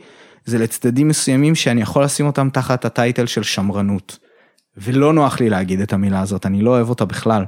זה 0.46 0.58
לצדדים 0.58 1.08
מסוימים 1.08 1.56
שאני 1.56 1.82
יכול 1.82 2.04
לשים 2.04 2.26
אותם 2.26 2.50
תחת 2.50 2.86
הטייטל 2.86 3.26
של 3.26 3.44
שמרנות. 3.44 4.18
ולא 4.78 5.14
נוח 5.14 5.40
לי 5.40 5.50
להגיד 5.50 5.80
את 5.82 5.94
המילה 5.94 6.22
הזאת, 6.22 6.46
אני 6.46 6.62
לא 6.62 6.70
אוהב 6.70 6.90
אותה 6.90 7.06
בכלל. 7.06 7.46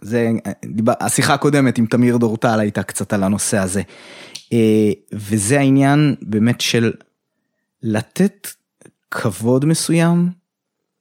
זה, 0.00 0.30
השיחה 1.00 1.34
הקודמת 1.34 1.78
עם 1.78 1.86
תמיר 1.86 2.16
דורטל 2.16 2.60
הייתה 2.60 2.82
קצת 2.82 3.12
על 3.12 3.22
הנושא 3.22 3.58
הזה. 3.58 3.82
אה, 4.52 4.90
וזה 5.12 5.58
העניין 5.58 6.14
באמת 6.22 6.60
של 6.60 6.92
לתת 7.82 8.48
כבוד 9.10 9.64
מסוים, 9.64 10.30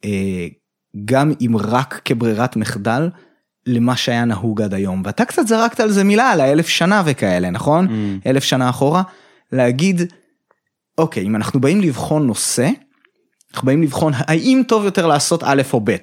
אה, 0.06 0.47
גם 1.06 1.32
אם 1.41 1.58
רק 1.58 2.01
כברירת 2.06 2.56
מחדל, 2.56 3.10
למה 3.66 3.95
שהיה 3.95 4.26
נהוג 4.26 4.62
עד 4.62 4.74
היום. 4.74 5.01
ואתה 5.06 5.26
קצת 5.26 5.47
זרקת 5.47 5.80
על 5.80 5.91
זה 5.91 6.03
מילה, 6.03 6.32
על 6.32 6.41
האלף 6.41 6.68
שנה 6.68 7.03
וכאלה, 7.06 7.49
נכון? 7.49 7.88
Mm. 7.88 8.30
אלף 8.30 8.43
שנה 8.43 8.70
אחורה, 8.70 9.03
להגיד, 9.51 10.01
אוקיי, 10.98 11.24
אם 11.24 11.36
אנחנו 11.36 11.60
באים 11.60 11.82
לבחון 11.82 12.28
נושא, 12.28 12.70
אנחנו 13.54 13.66
באים 13.66 13.84
לבחון 13.84 14.14
האם 14.16 14.62
טוב 14.68 14.86
יותר 14.86 15.08
לעשות 15.08 15.43
א' 15.43 15.62
או 15.74 15.82
ב', 15.84 15.96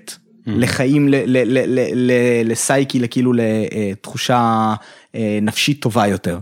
לחיים, 0.47 1.09
ל- 1.09 1.14
ל- 1.16 1.59
ל- 1.59 1.78
ל- 1.80 2.11
ל- 2.11 2.51
לסייקי, 2.51 2.99
לכאילו 2.99 3.32
לתחושה 3.32 4.74
אה, 5.14 5.38
נפשית 5.43 5.82
טובה 5.82 6.07
יותר. 6.07 6.38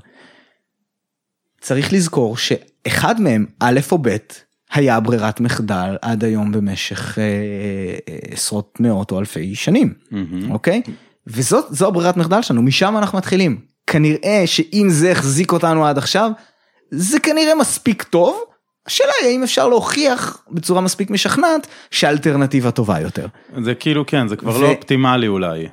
צריך 1.60 1.92
לזכור 1.92 2.36
שאחד 2.36 3.20
מהם, 3.20 3.46
א' 3.60 3.80
או 3.92 3.98
ב', 4.02 4.16
היה 4.72 5.00
ברירת 5.00 5.40
מחדל 5.40 5.96
עד 6.02 6.24
היום 6.24 6.52
במשך 6.52 7.18
אה, 7.18 7.24
אה, 8.08 8.18
עשרות 8.30 8.80
מאות 8.80 9.10
או 9.10 9.18
אלפי 9.18 9.54
שנים, 9.54 9.94
מהמם. 10.10 10.50
אוקיי? 10.50 10.82
וזאת 11.26 11.64
זו 11.70 11.88
הברירת 11.88 12.16
מחדל 12.16 12.42
שלנו, 12.42 12.62
משם 12.62 12.96
אנחנו 12.98 13.18
מתחילים. 13.18 13.60
כנראה 13.86 14.42
שאם 14.46 14.86
זה 14.90 15.12
החזיק 15.12 15.52
אותנו 15.52 15.86
עד 15.86 15.98
עכשיו, 15.98 16.30
זה 16.90 17.20
כנראה 17.20 17.54
מספיק 17.54 18.02
טוב. 18.02 18.44
השאלה 18.86 19.12
היא 19.20 19.30
האם 19.30 19.42
אפשר 19.42 19.68
להוכיח 19.68 20.42
בצורה 20.50 20.80
מספיק 20.80 21.10
משכנעת 21.10 21.66
שהאלטרנטיבה 21.90 22.70
טובה 22.70 23.00
יותר. 23.00 23.26
זה 23.64 23.74
כאילו 23.74 24.06
כן, 24.06 24.28
זה 24.28 24.36
כבר 24.36 24.56
ו- 24.56 24.62
לא 24.62 24.68
אופטימלי 24.68 25.28
אולי. 25.28 25.68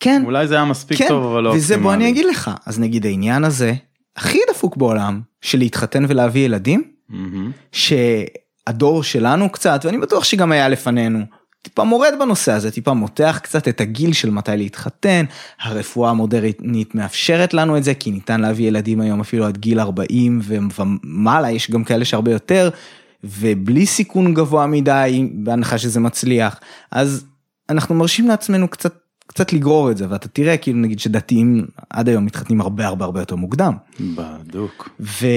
כן, 0.00 0.22
אולי 0.24 0.46
זה 0.46 0.54
היה 0.54 0.64
מספיק 0.64 0.98
כן, 0.98 1.08
טוב 1.08 1.24
אבל 1.32 1.42
לא 1.42 1.48
וזה 1.48 1.58
אופטימלי. 1.74 1.82
בוא 1.82 1.94
אני 1.94 2.08
אגיד 2.08 2.26
לך, 2.26 2.50
אז 2.66 2.78
נגיד 2.80 3.06
העניין 3.06 3.44
הזה 3.44 3.72
הכי 4.16 4.38
דפוק 4.50 4.76
בעולם 4.76 5.20
של 5.40 5.58
להתחתן 5.58 6.04
ולהביא 6.08 6.44
ילדים, 6.44 6.82
מהמם. 7.08 7.50
שהדור 7.72 9.02
שלנו 9.02 9.52
קצת, 9.52 9.80
ואני 9.84 9.98
בטוח 9.98 10.24
שגם 10.24 10.52
היה 10.52 10.68
לפנינו, 10.68 11.18
טיפה 11.62 11.84
מורד 11.84 12.14
בנושא 12.20 12.52
הזה, 12.52 12.70
טיפה 12.70 12.92
מותח 12.92 13.40
קצת 13.42 13.68
את 13.68 13.80
הגיל 13.80 14.12
של 14.12 14.30
מתי 14.30 14.56
להתחתן, 14.56 15.24
הרפואה 15.60 16.10
המודרנית 16.10 16.94
מאפשרת 16.94 17.54
לנו 17.54 17.76
את 17.76 17.84
זה, 17.84 17.94
כי 17.94 18.10
ניתן 18.10 18.40
להביא 18.40 18.68
ילדים 18.68 19.00
היום 19.00 19.20
אפילו 19.20 19.46
עד 19.46 19.56
גיל 19.58 19.80
40 19.80 20.40
ו- 20.42 20.56
ומעלה, 20.78 21.50
יש 21.50 21.70
גם 21.70 21.84
כאלה 21.84 22.04
שהרבה 22.04 22.32
יותר, 22.32 22.70
ובלי 23.24 23.86
סיכון 23.86 24.34
גבוה 24.34 24.66
מדי, 24.66 25.30
בהנחה 25.34 25.78
שזה 25.78 26.00
מצליח, 26.00 26.60
אז 26.90 27.24
אנחנו 27.68 27.94
מרשים 27.94 28.28
לעצמנו 28.28 28.68
קצת, 28.68 28.94
קצת 29.26 29.52
לגרור 29.52 29.90
את 29.90 29.96
זה, 29.96 30.06
ואתה 30.10 30.28
תראה 30.28 30.56
כאילו 30.56 30.78
נגיד 30.78 31.00
שדתיים 31.00 31.66
עד 31.90 32.08
היום 32.08 32.24
מתחתנים 32.24 32.60
הרבה 32.60 32.86
הרבה 32.86 33.04
הרבה 33.04 33.20
יותר 33.20 33.36
מוקדם. 33.36 33.74
בדוק. 34.00 34.88
וזה 35.00 35.28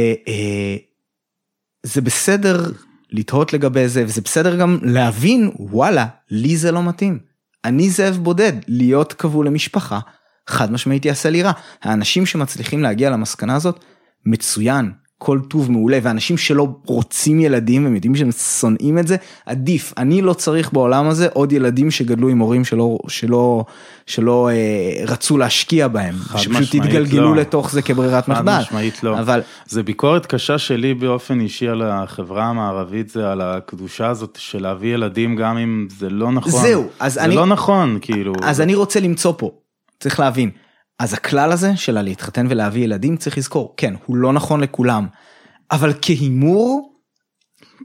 בסדר 2.01 2.71
לתהות 3.11 3.53
לגבי 3.53 3.87
זה 3.87 4.03
וזה 4.05 4.21
בסדר 4.21 4.55
גם 4.55 4.77
להבין 4.81 5.51
וואלה 5.55 6.05
לי 6.29 6.57
זה 6.57 6.71
לא 6.71 6.83
מתאים. 6.83 7.19
אני 7.65 7.89
זאב 7.89 8.17
בודד 8.17 8.53
להיות 8.67 9.13
כבול 9.13 9.47
למשפחה 9.47 9.99
חד 10.47 10.71
משמעית 10.71 11.05
יעשה 11.05 11.29
לי 11.29 11.43
רע. 11.43 11.51
האנשים 11.81 12.25
שמצליחים 12.25 12.83
להגיע 12.83 13.09
למסקנה 13.09 13.55
הזאת 13.55 13.79
מצוין 14.25 14.91
כל 15.23 15.39
טוב 15.47 15.71
מעולה 15.71 15.99
ואנשים 16.03 16.37
שלא 16.37 16.67
רוצים 16.85 17.39
ילדים 17.39 17.85
הם 17.85 17.95
יודעים 17.95 18.15
שהם 18.15 18.31
שונאים 18.31 18.97
את 18.97 19.07
זה 19.07 19.15
עדיף 19.45 19.93
אני 19.97 20.21
לא 20.21 20.33
צריך 20.33 20.73
בעולם 20.73 21.07
הזה 21.07 21.27
עוד 21.33 21.51
ילדים 21.51 21.91
שגדלו 21.91 22.29
עם 22.29 22.39
הורים 22.39 22.65
שלא 22.65 22.97
שלא 23.07 23.63
שלא 24.05 24.49
אה, 24.49 25.03
רצו 25.07 25.37
להשקיע 25.37 25.87
בהם 25.87 26.15
חד 26.15 26.39
שפשוט 26.39 26.75
התגלגלו 26.75 27.35
לא. 27.35 27.41
לתוך 27.41 27.71
זה 27.71 27.81
כברירת 27.81 28.25
חד 28.25 28.31
מחדל 28.31 28.57
משמעית 28.61 29.03
לא. 29.03 29.19
אבל 29.19 29.41
זה 29.65 29.83
ביקורת 29.83 30.25
קשה 30.25 30.57
שלי 30.57 30.93
באופן 30.93 31.39
אישי 31.39 31.67
על 31.67 31.81
החברה 31.81 32.45
המערבית 32.45 33.09
זה 33.09 33.31
על 33.31 33.41
הקדושה 33.41 34.07
הזאת 34.07 34.37
של 34.41 34.61
להביא 34.61 34.93
ילדים 34.93 35.35
גם 35.35 35.57
אם 35.57 35.87
זה 35.99 36.09
לא 36.09 36.31
נכון. 36.31 36.51
זהו, 36.61 36.87
אז 36.99 37.13
זה 37.13 37.23
אני- 37.23 37.35
לא 37.35 37.45
נכון 37.45 37.97
כאילו. 38.01 38.33
אז 38.43 38.61
אני 38.61 38.75
רוצה 38.75 38.99
למצוא 38.99 39.33
פה, 39.37 39.51
צריך 39.99 40.19
להבין. 40.19 40.49
אז 41.01 41.13
הכלל 41.13 41.51
הזה 41.51 41.75
של 41.75 41.97
הלהתחתן 41.97 42.45
ולהביא 42.49 42.83
ילדים 42.83 43.17
צריך 43.17 43.37
לזכור, 43.37 43.73
כן, 43.77 43.93
הוא 44.05 44.15
לא 44.15 44.33
נכון 44.33 44.61
לכולם, 44.61 45.07
אבל 45.71 45.93
כהימור 46.01 46.93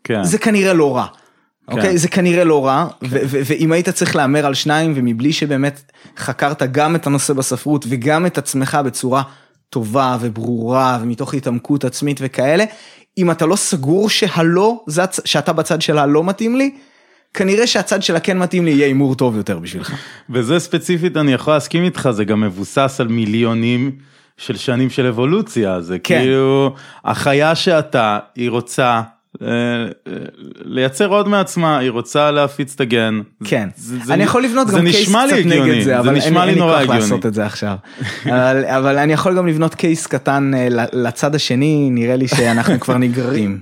כן. 0.05 0.25
זה 0.25 0.39
כנראה 0.39 0.73
לא 0.73 0.97
רע. 0.97 1.07
כן. 1.07 1.73
אוקיי? 1.73 1.99
זה 1.99 2.09
כנראה 2.09 2.45
לא 2.45 2.67
רע, 2.67 2.87
ו- 3.05 3.19
ואם 3.47 3.73
היית 3.73 3.89
צריך 3.89 4.17
להמר 4.17 4.47
על 4.47 4.55
שניים 4.55 4.93
ומבלי 4.97 5.33
שבאמת 5.33 5.93
חקרת 6.17 6.63
גם 6.63 6.97
את 6.97 7.07
הנושא 7.07 7.33
בספרות 7.33 7.85
וגם 7.89 8.27
את 8.27 8.39
עצמך 8.39 8.79
בצורה 8.85 9.23
טובה 9.71 10.17
וברורה 10.21 10.99
ומתוך 11.03 11.35
התעמקות 11.35 11.85
עצמית 11.85 12.19
וכאלה, 12.23 12.65
אם 13.19 13.31
אתה 13.31 13.47
לא 13.47 13.57
סגור 13.57 14.09
שהלא, 14.11 14.85
זה 14.87 15.03
שאתה 15.25 15.53
בצד 15.53 15.83
של 15.83 15.99
הלא 15.99 16.25
מתאים 16.25 16.57
לי, 16.57 16.75
כנראה 17.37 17.67
שהצד 17.67 18.03
של 18.03 18.17
הכן 18.17 18.39
מתאים 18.39 18.65
לי 18.65 18.71
יהיה 18.71 18.87
הימור 18.87 19.15
טוב 19.15 19.37
יותר 19.37 19.59
בשבילך. 19.59 19.93
וזה 20.31 20.59
ספציפית 20.59 21.17
אני 21.17 21.33
יכול 21.33 21.53
להסכים 21.53 21.85
איתך 21.85 22.09
זה 22.13 22.25
גם 22.25 22.41
מבוסס 22.41 22.97
על 23.01 23.09
מיליונים 23.09 23.91
של 24.37 24.57
שנים 24.57 24.91
של 24.91 25.07
אבולוציה 25.07 25.81
זה 25.81 25.99
כן. 25.99 26.19
כאילו 26.19 26.75
החיה 27.05 27.55
שאתה 27.55 28.19
היא 28.37 28.51
רוצה 28.51 29.03
אה, 29.43 29.47
אה, 29.47 29.87
לייצר 30.65 31.07
עוד 31.07 31.29
מעצמה 31.29 31.79
היא 31.79 31.91
רוצה 31.91 32.31
להפיץ 32.31 32.75
את 32.75 32.81
הגן. 32.81 33.21
כן, 33.45 33.69
זה- 33.77 33.97
זה- 34.05 34.15
אני 34.15 34.23
יכול 34.25 34.45
לבנות 34.45 34.69
זה 34.69 34.79
גם 34.79 34.85
קייס 34.85 35.09
לי 35.09 35.27
קצת 35.27 35.37
הגיוני, 35.39 35.71
נגד 35.73 35.85
זה, 35.85 35.99
אבל 35.99 36.09
אין 36.09 36.17
נשמע 36.17 36.41
אין 36.41 36.49
לי 36.49 36.55
לי 36.55 36.61
נורא 36.61 36.73
כוח 36.73 36.81
הגיוני. 36.81 36.99
לעשות 37.01 37.27
את 37.27 37.35
זה 37.35 37.47
עכשיו. 37.47 37.77
אבל, 38.27 38.65
אבל 38.65 38.99
אני 38.99 39.13
יכול 39.13 39.37
גם 39.37 39.47
לבנות 39.47 39.75
קייס 39.75 40.07
קטן 40.07 40.51
אה, 40.55 40.69
לצד 40.93 41.35
השני, 41.35 41.89
נראה 41.91 42.17
לי 42.17 42.29
שאנחנו 42.29 42.81
כבר 42.81 42.99
נגררים. 42.99 43.59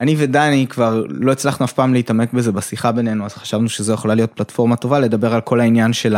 אני 0.00 0.14
ודני 0.18 0.66
כבר 0.70 1.04
לא 1.08 1.32
הצלחנו 1.32 1.66
אף 1.66 1.72
פעם 1.72 1.94
להתעמק 1.94 2.32
בזה 2.32 2.52
בשיחה 2.52 2.92
בינינו, 2.92 3.24
אז 3.24 3.34
חשבנו 3.34 3.68
שזו 3.68 3.92
יכולה 3.92 4.14
להיות 4.14 4.32
פלטפורמה 4.34 4.76
טובה 4.76 4.98
לדבר 4.98 5.34
על 5.34 5.40
כל 5.40 5.60
העניין 5.60 5.92
של 5.92 6.16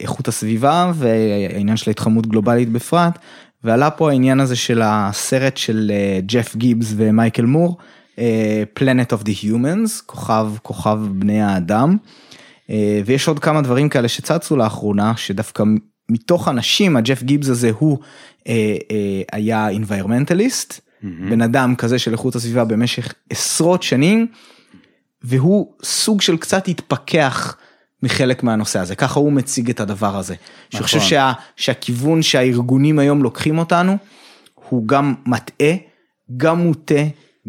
איכות 0.00 0.28
הסביבה 0.28 0.92
והעניין 0.94 1.76
של 1.76 1.90
ההתחממות 1.90 2.26
גלובלית 2.26 2.72
בפרט. 2.72 3.18
ועלה 3.64 3.90
פה 3.90 4.10
העניין 4.10 4.40
הזה 4.40 4.56
של 4.56 4.80
הסרט 4.84 5.56
של 5.56 5.92
אה, 5.94 6.20
ג'ף 6.26 6.56
גיבס 6.56 6.92
ומייקל 6.96 7.44
מור, 7.44 7.76
אה, 8.18 8.62
Planet 8.78 9.12
of 9.12 9.22
the 9.22 9.44
Humans, 9.44 10.02
כוכב, 10.06 10.48
כוכב 10.62 10.98
בני 11.10 11.42
האדם. 11.42 11.96
אה, 12.70 13.00
ויש 13.06 13.28
עוד 13.28 13.38
כמה 13.38 13.62
דברים 13.62 13.88
כאלה 13.88 14.08
שצצו 14.08 14.56
לאחרונה, 14.56 15.12
שדווקא 15.16 15.64
מתוך 16.08 16.48
אנשים, 16.48 16.96
הג'ף 16.96 17.22
גיבס 17.22 17.48
הזה 17.48 17.70
הוא 17.78 17.98
היה 19.32 19.68
environmentalist, 19.70 20.80
בן 21.30 21.42
אדם 21.42 21.74
כזה 21.76 21.98
של 21.98 22.12
איכות 22.12 22.34
הסביבה 22.34 22.64
במשך 22.64 23.14
עשרות 23.30 23.82
שנים, 23.82 24.26
והוא 25.22 25.72
סוג 25.82 26.20
של 26.20 26.36
קצת 26.36 26.68
התפכח 26.68 27.56
מחלק 28.02 28.42
מהנושא 28.42 28.78
הזה, 28.78 28.94
ככה 28.94 29.20
הוא 29.20 29.32
מציג 29.32 29.70
את 29.70 29.80
הדבר 29.80 30.16
הזה. 30.16 30.34
נכון. 30.74 31.00
שה, 31.00 31.32
שהכיוון 31.56 32.22
שהארגונים 32.22 32.98
היום 32.98 33.22
לוקחים 33.22 33.58
אותנו, 33.58 33.96
הוא 34.68 34.88
גם 34.88 35.14
מטעה, 35.26 35.74
גם 36.36 36.58
מוטה, 36.58 37.02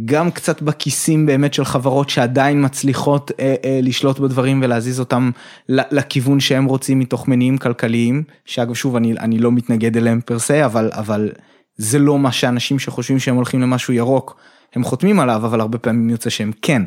גם 0.06 0.32
קצת 0.32 0.62
בכיסים 0.62 1.26
באמת 1.26 1.54
של 1.54 1.66
חברות 1.66 2.10
שעדיין 2.10 2.66
מצליחות 2.66 3.32
אה, 3.40 3.56
אה, 3.66 3.80
לשלוט 3.84 4.20
בדברים 4.20 4.62
ולהזיז 4.64 5.00
אותם 5.00 5.32
לכיוון 5.70 6.40
שהם 6.40 6.66
רוצים 6.66 7.00
מתוך 7.00 7.28
מניעים 7.28 7.58
כלכליים, 7.58 8.24
שאגב 8.46 8.74
שוב 8.74 8.96
אני, 8.96 9.14
אני 9.20 9.40
לא 9.40 9.52
מתנגד 9.52 9.98
אליהם 9.98 10.22
פר 10.26 10.40
סה, 10.40 10.66
אבל, 10.66 10.90
אבל 10.94 11.32
זה 11.78 12.00
לא 12.00 12.20
מה 12.20 12.32
שאנשים 12.32 12.80
שחושבים 12.80 13.20
שהם 13.20 13.36
הולכים 13.36 13.62
למשהו 13.62 13.94
ירוק, 13.94 14.38
הם 14.76 14.84
חותמים 14.84 15.20
עליו, 15.20 15.46
אבל 15.46 15.62
הרבה 15.62 15.78
פעמים 15.78 16.10
יוצא 16.10 16.30
שהם 16.30 16.52
כן. 16.62 16.82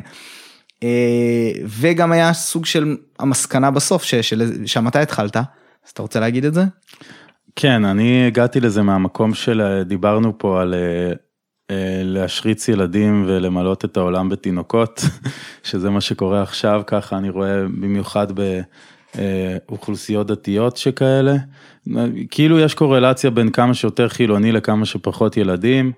אה, 0.83 1.51
וגם 1.65 2.11
היה 2.11 2.33
סוג 2.33 2.65
של 2.65 2.97
המסקנה 3.19 3.71
בסוף 3.71 4.03
שם 4.65 4.87
אתה 4.87 4.99
התחלת, 4.99 5.35
אז 5.35 5.91
אתה 5.93 6.01
רוצה 6.01 6.19
להגיד 6.19 6.45
את 6.45 6.53
זה? 6.53 6.63
כן, 7.55 7.85
אני 7.85 8.27
הגעתי 8.27 8.59
לזה 8.59 8.81
מהמקום 8.81 9.33
של, 9.33 9.61
אה, 9.61 9.83
פה 10.37 10.61
על 10.61 10.73
אה, 10.73 11.13
להשריץ 12.03 12.67
ילדים 12.67 13.25
ולמלות 13.27 13.85
את 13.85 13.97
העולם 13.97 14.29
בתינוקות, 14.29 15.01
שזה 15.63 15.89
מה 15.89 16.01
שקורה 16.01 16.41
עכשיו, 16.41 16.81
ככה 16.87 17.17
אני 17.17 17.29
רואה 17.29 17.61
במיוחד 17.63 18.27
באוכלוסיות 19.15 20.27
דתיות 20.27 20.77
שכאלה. 20.77 21.35
כאילו 22.31 22.59
יש 22.59 22.73
קורלציה 22.73 23.29
בין 23.29 23.49
כמה 23.49 23.73
שיותר 23.73 24.09
חילוני 24.09 24.51
לכמה 24.51 24.85
שפחות 24.85 25.37
ילדים, 25.37 25.91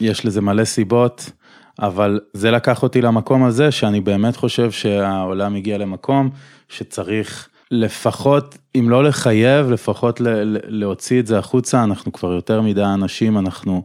יש 0.00 0.26
לזה 0.26 0.40
מלא 0.40 0.64
סיבות. 0.64 1.30
אבל 1.78 2.20
זה 2.32 2.50
לקח 2.50 2.82
אותי 2.82 3.02
למקום 3.02 3.44
הזה 3.44 3.70
שאני 3.70 4.00
באמת 4.00 4.36
חושב 4.36 4.70
שהעולם 4.70 5.54
הגיע 5.54 5.78
למקום 5.78 6.30
שצריך 6.68 7.48
לפחות, 7.70 8.58
אם 8.78 8.90
לא 8.90 9.04
לחייב, 9.04 9.70
לפחות 9.70 10.20
להוציא 10.68 11.20
את 11.20 11.26
זה 11.26 11.38
החוצה, 11.38 11.84
אנחנו 11.84 12.12
כבר 12.12 12.32
יותר 12.32 12.60
מדי 12.60 12.84
אנשים, 12.84 13.38
אנחנו 13.38 13.82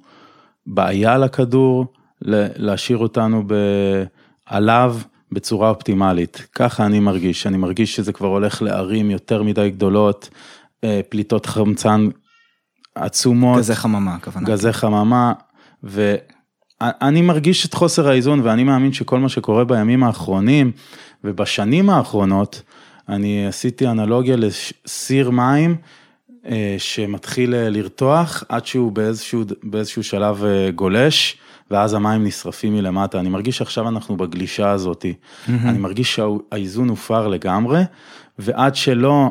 בעיה 0.68 1.18
לכדור, 1.18 1.86
להשאיר 2.22 2.98
אותנו 2.98 3.44
ב- 3.48 4.04
עליו 4.46 4.96
בצורה 5.32 5.70
אופטימלית. 5.70 6.48
ככה 6.56 6.86
אני 6.86 7.00
מרגיש, 7.00 7.48
אני 7.48 7.58
מרגיש 7.58 7.96
שזה 7.96 8.14
כבר 8.14 8.28
הולך 8.28 8.62
לערים 8.62 9.12
יותר 9.12 9.44
מדי 9.44 9.70
גדולות, 9.70 10.30
פליטות 11.10 11.46
חמצן 11.46 12.08
עצומות. 12.96 13.58
גזי 13.58 13.76
חממה 13.76 14.16
הכוונה. 14.16 14.46
גזי 14.46 14.74
חממה, 14.74 15.34
ואני 15.84 17.22
מרגיש 17.22 17.66
את 17.66 17.74
חוסר 17.74 18.08
האיזון 18.08 18.42
ואני 18.44 18.64
מאמין 18.64 18.94
שכל 18.94 19.20
מה 19.20 19.30
שקורה 19.30 19.64
בימים 19.64 20.04
האחרונים 20.04 20.72
ובשנים 21.24 21.90
האחרונות, 21.90 22.62
אני 23.10 23.48
עשיתי 23.48 23.88
אנלוגיה 23.88 24.36
לסיר 24.36 25.30
מים 25.30 25.76
אה, 26.46 26.76
שמתחיל 26.78 27.56
אה, 27.56 27.70
לרתוח 27.70 28.44
עד 28.50 28.66
שהוא 28.66 28.92
באיזשהו, 28.92 29.44
באיזשהו 29.64 30.04
שלב 30.04 30.44
אה, 30.44 30.72
גולש. 30.72 31.38
ואז 31.72 31.94
המים 31.94 32.24
נשרפים 32.24 32.74
מלמטה, 32.74 33.20
אני 33.20 33.30
מרגיש 33.30 33.58
שעכשיו 33.58 33.88
אנחנו 33.88 34.18
בגלישה 34.18 34.72
הזאתי, 34.72 35.14
אני 35.50 35.78
מרגיש 35.78 36.16
שהאיזון 36.16 36.90
הופר 36.90 37.28
לגמרי, 37.28 37.82
ועד 38.40 38.76
שלא 38.76 39.30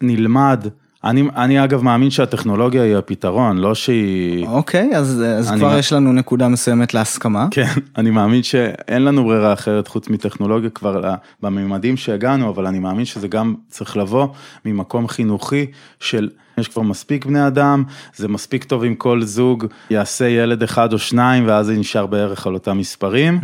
נלמד, 0.00 0.64
אני, 1.04 1.24
אני 1.36 1.64
אגב 1.64 1.82
מאמין 1.82 2.10
שהטכנולוגיה 2.10 2.82
היא 2.82 2.96
הפתרון, 2.96 3.58
לא 3.58 3.74
שהיא... 3.74 4.46
אוקיי, 4.46 4.90
אז, 4.96 5.22
אז 5.38 5.50
אני 5.50 5.58
כבר 5.58 5.78
יש 5.78 5.92
לנו 5.92 6.12
נקודה 6.12 6.48
מסוימת 6.48 6.94
להסכמה. 6.94 7.46
כן, 7.50 7.72
אני 7.98 8.10
מאמין 8.10 8.42
שאין 8.42 9.04
לנו 9.04 9.24
ברירה 9.24 9.52
אחרת 9.52 9.88
חוץ 9.88 10.08
מטכנולוגיה 10.08 10.70
כבר 10.70 11.00
ל- 11.00 11.14
בממדים 11.42 11.96
שהגענו, 11.96 12.50
אבל 12.50 12.66
אני 12.66 12.78
מאמין 12.78 13.04
שזה 13.04 13.28
גם 13.28 13.54
צריך 13.68 13.96
לבוא 13.96 14.28
ממקום 14.64 15.08
חינוכי 15.08 15.66
של 16.00 16.28
יש 16.58 16.68
כבר 16.68 16.82
מספיק 16.82 17.26
בני 17.26 17.46
אדם, 17.46 17.84
זה 18.16 18.28
מספיק 18.28 18.64
טוב 18.64 18.84
אם 18.84 18.94
כל 18.94 19.22
זוג 19.22 19.66
יעשה 19.90 20.28
ילד 20.28 20.62
אחד 20.62 20.92
או 20.92 20.98
שניים 20.98 21.44
ואז 21.46 21.66
זה 21.66 21.76
נשאר 21.76 22.06
בערך 22.06 22.46
על 22.46 22.54
אותם 22.54 22.78
מספרים, 22.78 23.38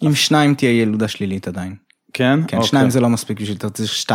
עם 0.00 0.14
שניים 0.14 0.54
תהיה 0.54 0.82
ילודה 0.82 1.08
שלילית 1.08 1.48
עדיין. 1.48 1.87
כן? 2.18 2.40
כן, 2.46 2.56
אוקיי. 2.56 2.68
שניים 2.68 2.90
זה 2.90 3.00
לא 3.00 3.08
מספיק 3.08 3.40
בשביל, 3.40 3.56
אתה 3.56 3.66
רוצה 3.66 3.82
2.1 3.84 4.12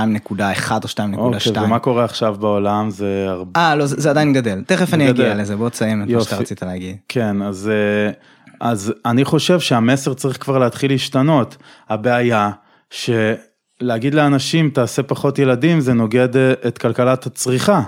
או 0.71 0.87
2.2. 0.87 1.17
אוקיי, 1.17 1.63
ומה 1.63 1.79
קורה 1.79 2.05
עכשיו 2.05 2.35
בעולם 2.39 2.89
זה 2.89 3.25
הרבה... 3.29 3.59
אה, 3.59 3.75
לא, 3.75 3.85
זה 3.85 3.95
זה 4.01 4.09
עדיין 4.09 4.33
גדל. 4.33 4.63
תכף 4.67 4.93
אני 4.93 5.07
גדל. 5.07 5.23
אגיע 5.23 5.35
לזה, 5.35 5.55
בוא 5.55 5.69
תסיים 5.69 6.01
את 6.01 6.07
מה 6.07 6.13
יופי. 6.13 6.25
שאתה 6.25 6.37
רצית 6.37 6.63
להגיד. 6.63 6.95
כן, 7.07 7.41
אז, 7.41 7.71
אה, 7.73 8.11
אז 8.59 8.93
אני 9.05 9.25
חושב 9.25 9.59
שהמסר 9.59 10.13
צריך 10.13 10.43
כבר 10.43 10.57
להתחיל 10.57 10.91
להשתנות. 10.91 11.57
הבעיה 11.89 12.51
שלהגיד 12.89 14.13
לאנשים 14.13 14.69
תעשה 14.69 15.03
פחות 15.03 15.39
ילדים 15.39 15.79
זה 15.79 15.93
נוגד 15.93 16.37
אה, 16.37 16.53
את 16.67 16.77
כלכלת 16.77 17.25
הצריכה. 17.25 17.81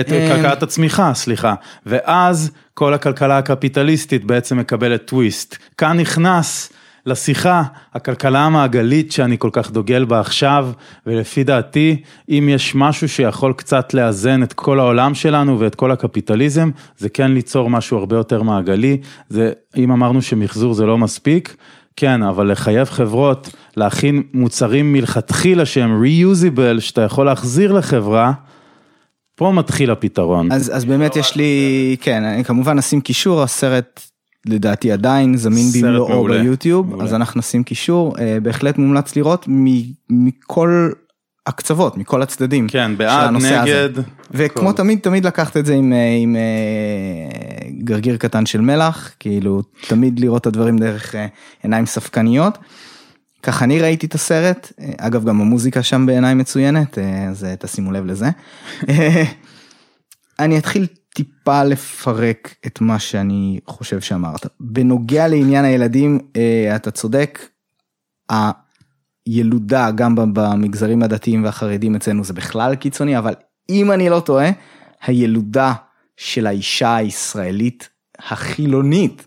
את 0.00 0.12
אה. 0.12 0.34
כלכלת 0.36 0.62
הצמיחה, 0.62 1.14
סליחה. 1.14 1.54
ואז 1.86 2.50
כל 2.74 2.94
הכלכלה 2.94 3.38
הקפיטליסטית 3.38 4.24
בעצם 4.24 4.58
מקבלת 4.58 5.06
טוויסט. 5.06 5.56
כאן 5.78 6.00
נכנס 6.00 6.72
לשיחה 7.06 7.62
הכלכלה 7.94 8.40
המעגלית 8.40 9.12
שאני 9.12 9.38
כל 9.38 9.50
כך 9.52 9.70
דוגל 9.70 10.04
בה 10.04 10.20
עכשיו, 10.20 10.70
ולפי 11.06 11.44
דעתי, 11.44 12.02
אם 12.28 12.48
יש 12.52 12.74
משהו 12.74 13.08
שיכול 13.08 13.52
קצת 13.52 13.94
לאזן 13.94 14.42
את 14.42 14.52
כל 14.52 14.80
העולם 14.80 15.14
שלנו 15.14 15.60
ואת 15.60 15.74
כל 15.74 15.90
הקפיטליזם, 15.90 16.70
זה 16.98 17.08
כן 17.08 17.32
ליצור 17.32 17.70
משהו 17.70 17.98
הרבה 17.98 18.16
יותר 18.16 18.42
מעגלי. 18.42 19.00
זה, 19.28 19.52
אם 19.76 19.90
אמרנו 19.90 20.22
שמחזור 20.22 20.74
זה 20.74 20.86
לא 20.86 20.98
מספיק, 20.98 21.56
כן, 21.96 22.22
אבל 22.22 22.52
לחייב 22.52 22.88
חברות 22.88 23.50
להכין 23.76 24.22
מוצרים 24.34 24.92
מלכתחילה 24.92 25.66
שהם 25.66 26.02
reusable, 26.02 26.80
שאתה 26.80 27.02
יכול 27.02 27.26
להחזיר 27.26 27.72
לחברה, 27.72 28.32
פה 29.36 29.52
מתחיל 29.52 29.90
הפתרון. 29.90 30.52
אז, 30.52 30.76
אז 30.76 30.84
באמת 30.84 31.16
יש 31.16 31.36
לי, 31.36 31.96
כן, 32.00 32.24
אני 32.24 32.44
כמובן 32.44 32.78
נשים 32.78 33.00
קישור, 33.00 33.42
הסרט 33.42 34.00
לדעתי 34.46 34.92
עדיין 34.92 35.36
זמין 35.36 35.66
במלואו 35.82 36.24
ביוטיוב, 36.24 36.88
מעולה. 36.88 37.04
אז 37.04 37.14
אנחנו 37.14 37.38
נשים 37.38 37.64
קישור, 37.64 38.18
אה, 38.18 38.38
בהחלט 38.42 38.78
מומלץ 38.78 39.16
לראות 39.16 39.46
מ- 39.48 39.92
מכל 40.10 40.90
הקצוות, 41.46 41.96
מכל 41.96 42.22
הצדדים. 42.22 42.68
כן, 42.68 42.96
בעד, 42.96 43.28
הנושא 43.28 43.54
הזה. 43.54 43.62
נגד. 43.88 44.02
וכמו 44.30 44.68
הכל. 44.68 44.76
תמיד, 44.76 44.98
תמיד 44.98 45.26
לקחת 45.26 45.56
את 45.56 45.66
זה 45.66 45.74
עם, 45.74 45.92
אה, 45.92 46.16
עם 46.22 46.36
אה, 46.36 47.68
גרגיר 47.84 48.16
קטן 48.16 48.46
של 48.46 48.60
מלח, 48.60 49.10
כאילו 49.20 49.62
תמיד 49.88 50.20
לראות 50.20 50.40
את 50.42 50.46
הדברים 50.46 50.78
דרך 50.78 51.14
עיניים 51.62 51.86
ספקניות. 51.86 52.58
ככה 53.42 53.64
אני 53.64 53.80
ראיתי 53.80 54.06
את 54.06 54.14
הסרט, 54.14 54.72
אגב 54.98 55.24
גם 55.24 55.40
המוזיקה 55.40 55.82
שם 55.82 56.06
בעיניי 56.06 56.34
מצוינת, 56.34 56.98
אז 57.30 57.46
תשימו 57.58 57.92
לב 57.92 58.06
לזה. 58.06 58.30
אני 60.40 60.58
אתחיל 60.58 60.86
טיפה 61.14 61.64
לפרק 61.64 62.54
את 62.66 62.80
מה 62.80 62.98
שאני 62.98 63.60
חושב 63.66 64.00
שאמרת. 64.00 64.46
בנוגע 64.60 65.28
לעניין 65.28 65.64
הילדים, 65.64 66.18
אה, 66.36 66.76
אתה 66.76 66.90
צודק, 66.90 67.48
הילודה 69.26 69.90
גם 69.90 70.14
במגזרים 70.34 71.02
הדתיים 71.02 71.44
והחרדים 71.44 71.94
אצלנו 71.94 72.24
זה 72.24 72.32
בכלל 72.32 72.74
קיצוני, 72.74 73.18
אבל 73.18 73.34
אם 73.68 73.92
אני 73.92 74.10
לא 74.10 74.20
טועה, 74.20 74.50
הילודה 75.02 75.72
של 76.16 76.46
האישה 76.46 76.96
הישראלית 76.96 77.88
החילונית 78.18 79.26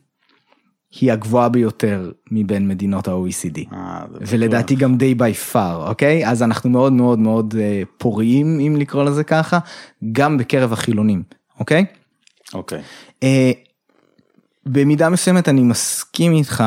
היא 1.02 1.12
הגבוהה 1.12 1.50
ביותר 1.50 2.12
מבין 2.32 2.68
מדינות 2.68 3.08
ה-OECD. 3.08 3.74
אה, 3.74 4.06
בטוח. 4.06 4.28
ולדעתי 4.32 4.76
גם 4.76 4.98
די 4.98 5.16
בי 5.16 5.34
פאר, 5.34 5.90
אוקיי? 5.90 6.28
אז 6.28 6.44
אנחנו 6.44 6.70
מאוד 6.70 6.94
מאוד 6.94 7.20
מאוד 7.20 7.56
אה, 7.60 7.82
פוריים, 7.98 8.60
אם 8.60 8.76
לקרוא 8.76 9.04
לזה 9.04 9.24
ככה, 9.24 9.60
גם 10.12 10.38
בקרב 10.38 10.74
החילונים, 10.74 11.24
אוקיי? 11.60 11.86
אוקיי. 12.54 12.82
אה, 13.24 13.52
במידה 14.66 15.10
מסוימת 15.10 15.50
אני 15.50 15.62
מסכים 15.62 16.34
איתך 16.34 16.64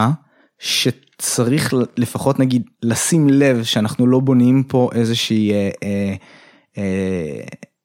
שצריך 0.58 1.74
לפחות 1.96 2.38
נגיד 2.38 2.62
לשים 2.82 3.28
לב 3.28 3.62
שאנחנו 3.62 4.06
לא 4.06 4.20
בונים 4.20 4.62
פה 4.62 4.90
איזושהי 4.94 5.52
אה, 5.52 5.70
אה, 5.82 6.14
אה, 6.78 7.40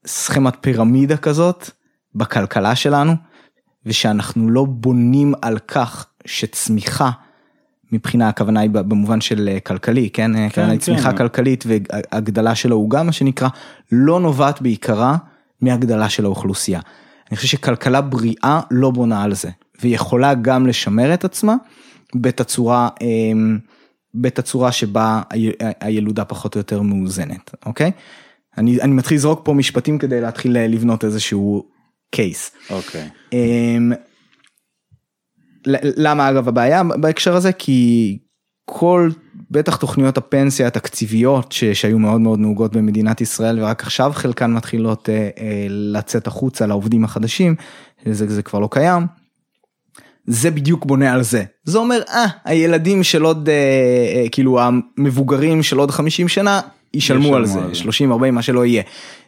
סכמת 0.06 0.54
פירמידה 0.62 1.18
כזאת 1.18 1.70
בכלכלה 2.16 2.76
שלנו 2.76 3.14
ושאנחנו 3.86 4.50
לא 4.50 4.66
בונים 4.66 5.34
על 5.42 5.60
כך 5.60 6.08
שצמיחה 6.26 7.12
מבחינה 7.92 8.30
הכוונה 8.30 8.60
היא 8.60 8.70
במובן 8.70 9.22
של 9.22 9.50
אה, 9.52 9.60
כלכלי 9.60 10.10
כן, 10.10 10.32
כן, 10.50 10.50
כן. 10.50 10.78
צמיחה 10.78 11.14
כלכלית 11.14 11.64
והגדלה 11.68 12.56
של 12.56 12.72
העוגה 12.72 13.04
מה 13.04 13.12
שנקרא 13.12 13.48
לא 13.92 14.20
נובעת 14.20 14.62
בעיקרה 14.62 15.18
מהגדלה 15.66 16.10
של 16.10 16.26
האוכלוסייה. 16.26 16.80
אני 17.30 17.36
חושב 17.38 17.48
שכלכלה 17.48 18.02
בריאה 18.02 18.62
לא 18.72 18.92
בונה 18.92 19.24
על 19.24 19.34
זה, 19.34 19.50
והיא 19.82 19.96
יכולה 19.96 20.34
גם 20.34 20.68
לשמר 20.68 21.14
את 21.14 21.26
עצמה 21.26 21.56
בתצורה, 22.16 22.90
אמ, 23.02 23.60
בתצורה 24.14 24.72
שבה 24.72 25.22
הילודה 25.80 26.26
פחות 26.26 26.56
או 26.56 26.60
יותר 26.60 26.82
מאוזנת, 26.82 27.56
אוקיי? 27.66 27.92
אני, 28.58 28.82
אני 28.82 28.94
מתחיל 28.94 29.18
לזרוק 29.18 29.42
פה 29.44 29.54
משפטים 29.54 29.98
כדי 29.98 30.22
להתחיל 30.22 30.58
לבנות 30.58 31.04
איזשהו 31.04 31.66
קייס. 32.12 32.52
אוקיי. 32.70 33.10
אמ, 33.34 33.92
למה 35.98 36.30
אגב 36.30 36.48
הבעיה 36.48 36.84
בהקשר 36.84 37.36
הזה? 37.36 37.54
כי 37.54 38.18
כל, 38.66 39.10
בטח 39.56 39.76
תוכניות 39.76 40.18
הפנסיה 40.18 40.68
התקציביות 40.68 41.52
ש- 41.52 41.64
שהיו 41.64 42.00
מאוד 42.00 42.22
מאוד 42.22 42.40
נהוגות 42.40 42.76
במדינת 42.76 43.22
ישראל 43.22 43.64
ורק 43.64 43.84
עכשיו 43.84 44.12
חלקן 44.16 44.54
מתחילות 44.54 45.10
אה, 45.10 45.16
אה, 45.16 45.66
לצאת 45.70 46.28
החוצה 46.28 46.66
לעובדים 46.66 47.04
החדשים, 47.04 47.56
זה, 48.12 48.28
זה 48.28 48.44
כבר 48.44 48.60
לא 48.60 48.68
קיים. 48.72 49.08
זה 50.28 50.52
בדיוק 50.52 50.86
בונה 50.86 51.14
על 51.14 51.24
זה. 51.24 51.44
זה 51.64 51.78
אומר, 51.78 52.02
אה, 52.10 52.26
הילדים 52.46 53.04
של 53.04 53.24
עוד, 53.24 53.50
אה, 53.50 53.54
אה, 54.16 54.30
כאילו 54.32 54.60
המבוגרים 54.62 55.64
של 55.64 55.78
עוד 55.78 55.92
50 55.92 56.28
שנה, 56.28 56.62
ישלמו 56.96 57.36
על 57.36 57.46
זה, 57.46 57.60
על 57.60 57.68
זה. 57.70 57.76
30, 57.76 58.12
40, 58.12 58.36
מה 58.36 58.42
שלא 58.42 58.66
יהיה. 58.66 58.84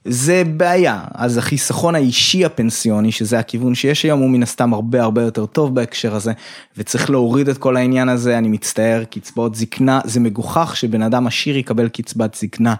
זה 0.06 0.44
בעיה. 0.58 1.00
אז 1.16 1.38
החיסכון 1.38 1.96
האישי 1.96 2.46
הפנסיוני, 2.46 3.12
שזה 3.12 3.40
הכיוון 3.40 3.76
שיש 3.76 4.04
היום, 4.04 4.20
הוא 4.20 4.30
מן 4.30 4.44
הסתם 4.44 4.74
הרבה 4.74 5.04
הרבה 5.04 5.22
יותר 5.22 5.46
טוב 5.46 5.76
בהקשר 5.76 6.16
הזה, 6.16 6.32
וצריך 6.78 7.10
להוריד 7.10 7.50
את 7.50 7.58
כל 7.58 7.78
העניין 7.78 8.10
הזה, 8.10 8.38
אני 8.38 8.48
מצטער, 8.48 9.04
קצבאות 9.04 9.56
זקנה, 9.56 10.00
זה 10.04 10.20
מגוחך 10.20 10.74
שבן 10.78 11.02
אדם 11.02 11.28
עשיר 11.28 11.58
יקבל 11.58 11.88
קצבת 11.90 12.36
זקנה. 12.36 12.74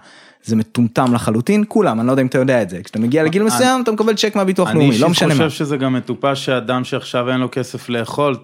זה 0.44 0.56
מטומטם 0.56 1.14
לחלוטין, 1.14 1.64
כולם, 1.68 1.98
אני 2.00 2.06
לא 2.06 2.12
יודע 2.12 2.22
אם 2.22 2.26
אתה 2.26 2.38
יודע 2.38 2.62
את 2.62 2.70
זה, 2.70 2.82
כשאתה 2.82 2.98
מגיע 2.98 3.22
לגיל 3.22 3.42
אני- 3.42 3.50
מסוים 3.50 3.82
אתה 3.82 3.92
מקבל 3.92 4.14
צ'ק 4.14 4.36
מהביטוח 4.36 4.68
אני 4.68 4.78
לאומי, 4.78 4.98
לא 4.98 5.08
משנה 5.08 5.28
מה. 5.28 5.34
חושב 5.34 5.50
שזה 5.50 5.76
גם 5.76 5.92
מטופש 5.94 6.44
שאדם 6.44 6.84
שעכשיו 6.84 7.30
אין 7.30 7.40
לו 7.40 7.48
כסף 7.52 7.88
לאכול, 7.88 8.36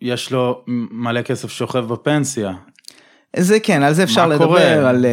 יש 0.00 0.32
לו 0.32 0.60
מלא 0.90 1.22
כסף 1.22 1.50
שוכב 1.50 1.78
בפנסיה. 1.78 2.52
זה 3.36 3.60
כן, 3.60 3.82
על 3.82 3.92
זה 3.92 4.02
אפשר 4.02 4.26
לדבר, 4.26 4.44
קורה? 4.46 4.88
על 4.88 5.06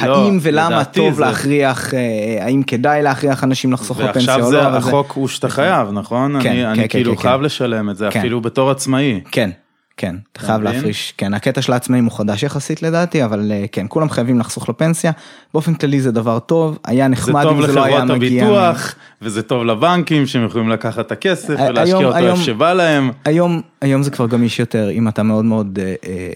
אה, 0.00 0.06
לא, 0.06 0.24
האם 0.26 0.38
ולמה 0.42 0.84
טוב 0.84 1.14
זה- 1.14 1.20
להכריח, 1.20 1.94
אה, 1.94 1.98
האם 2.44 2.62
כדאי 2.62 3.02
להכריח 3.02 3.44
אנשים 3.44 3.72
לחסוך 3.72 4.00
בפנסיה 4.00 4.12
ועכשיו 4.14 4.44
או 4.46 4.50
זה 4.50 4.56
לא, 4.56 4.66
אבל 4.66 4.80
זה- 4.80 4.88
החוק 4.88 5.12
הוא 5.12 5.28
שאתה 5.28 5.48
חייב, 5.48 5.88
נכון? 5.92 6.42
כן, 6.42 6.48
אני 6.50 6.58
כן, 6.60 6.66
אני 6.66 6.82
כן, 6.82 6.88
כאילו 6.88 7.16
כן, 7.16 7.22
חייב 7.22 7.38
כן. 7.40 7.44
לשלם 7.44 7.90
את 7.90 7.96
זה, 7.96 8.08
כן. 8.10 8.18
אפילו 8.20 8.40
בתור 8.40 8.70
עצמאי. 8.70 9.20
כן, 9.30 9.50
כן, 9.96 10.16
אתה 10.32 10.40
חייב 10.40 10.60
מבין? 10.60 10.74
להפריש, 10.74 11.14
כן, 11.18 11.34
הקטע 11.34 11.62
של 11.62 11.72
העצמאים 11.72 12.04
הוא 12.04 12.12
חדש 12.12 12.42
יחסית 12.42 12.82
לדעתי, 12.82 13.24
אבל 13.24 13.52
אה, 13.52 13.64
כן, 13.72 13.86
כולם 13.88 14.10
חייבים 14.10 14.38
לחסוך 14.38 14.68
לפנסיה, 14.68 15.12
באופן 15.54 15.74
כללי 15.74 16.00
זה 16.00 16.10
דבר 16.12 16.38
טוב, 16.38 16.78
היה 16.86 17.04
זה 17.04 17.08
נחמד 17.08 17.42
טוב 17.42 17.60
אם 17.60 17.66
זה 17.66 17.72
לא 17.72 17.84
היה 17.84 17.98
לחברות 17.98 18.16
מגיע. 18.16 18.44
הביטוח, 18.44 18.94
וזה 19.22 19.42
טוב 19.42 19.64
לבנקים 19.64 20.26
שהם 20.26 20.44
יכולים 20.44 20.68
לקחת 20.68 21.06
את 21.06 21.12
הכסף 21.12 21.54
ולהשקיע 21.68 21.96
אותו 21.96 22.16
איפה 22.16 22.36
שבא 22.36 22.72
להם. 22.72 23.10
היום, 23.24 23.60
היום 23.80 24.02
זה 24.02 24.10
כבר 24.10 24.26
גמיש 24.26 24.60
יותר, 24.60 24.90
אם 24.90 25.08
אתה 25.08 25.22
מאוד 25.22 25.44
מאוד 25.44 25.78
אה, 25.82 25.94
אה, 26.08 26.28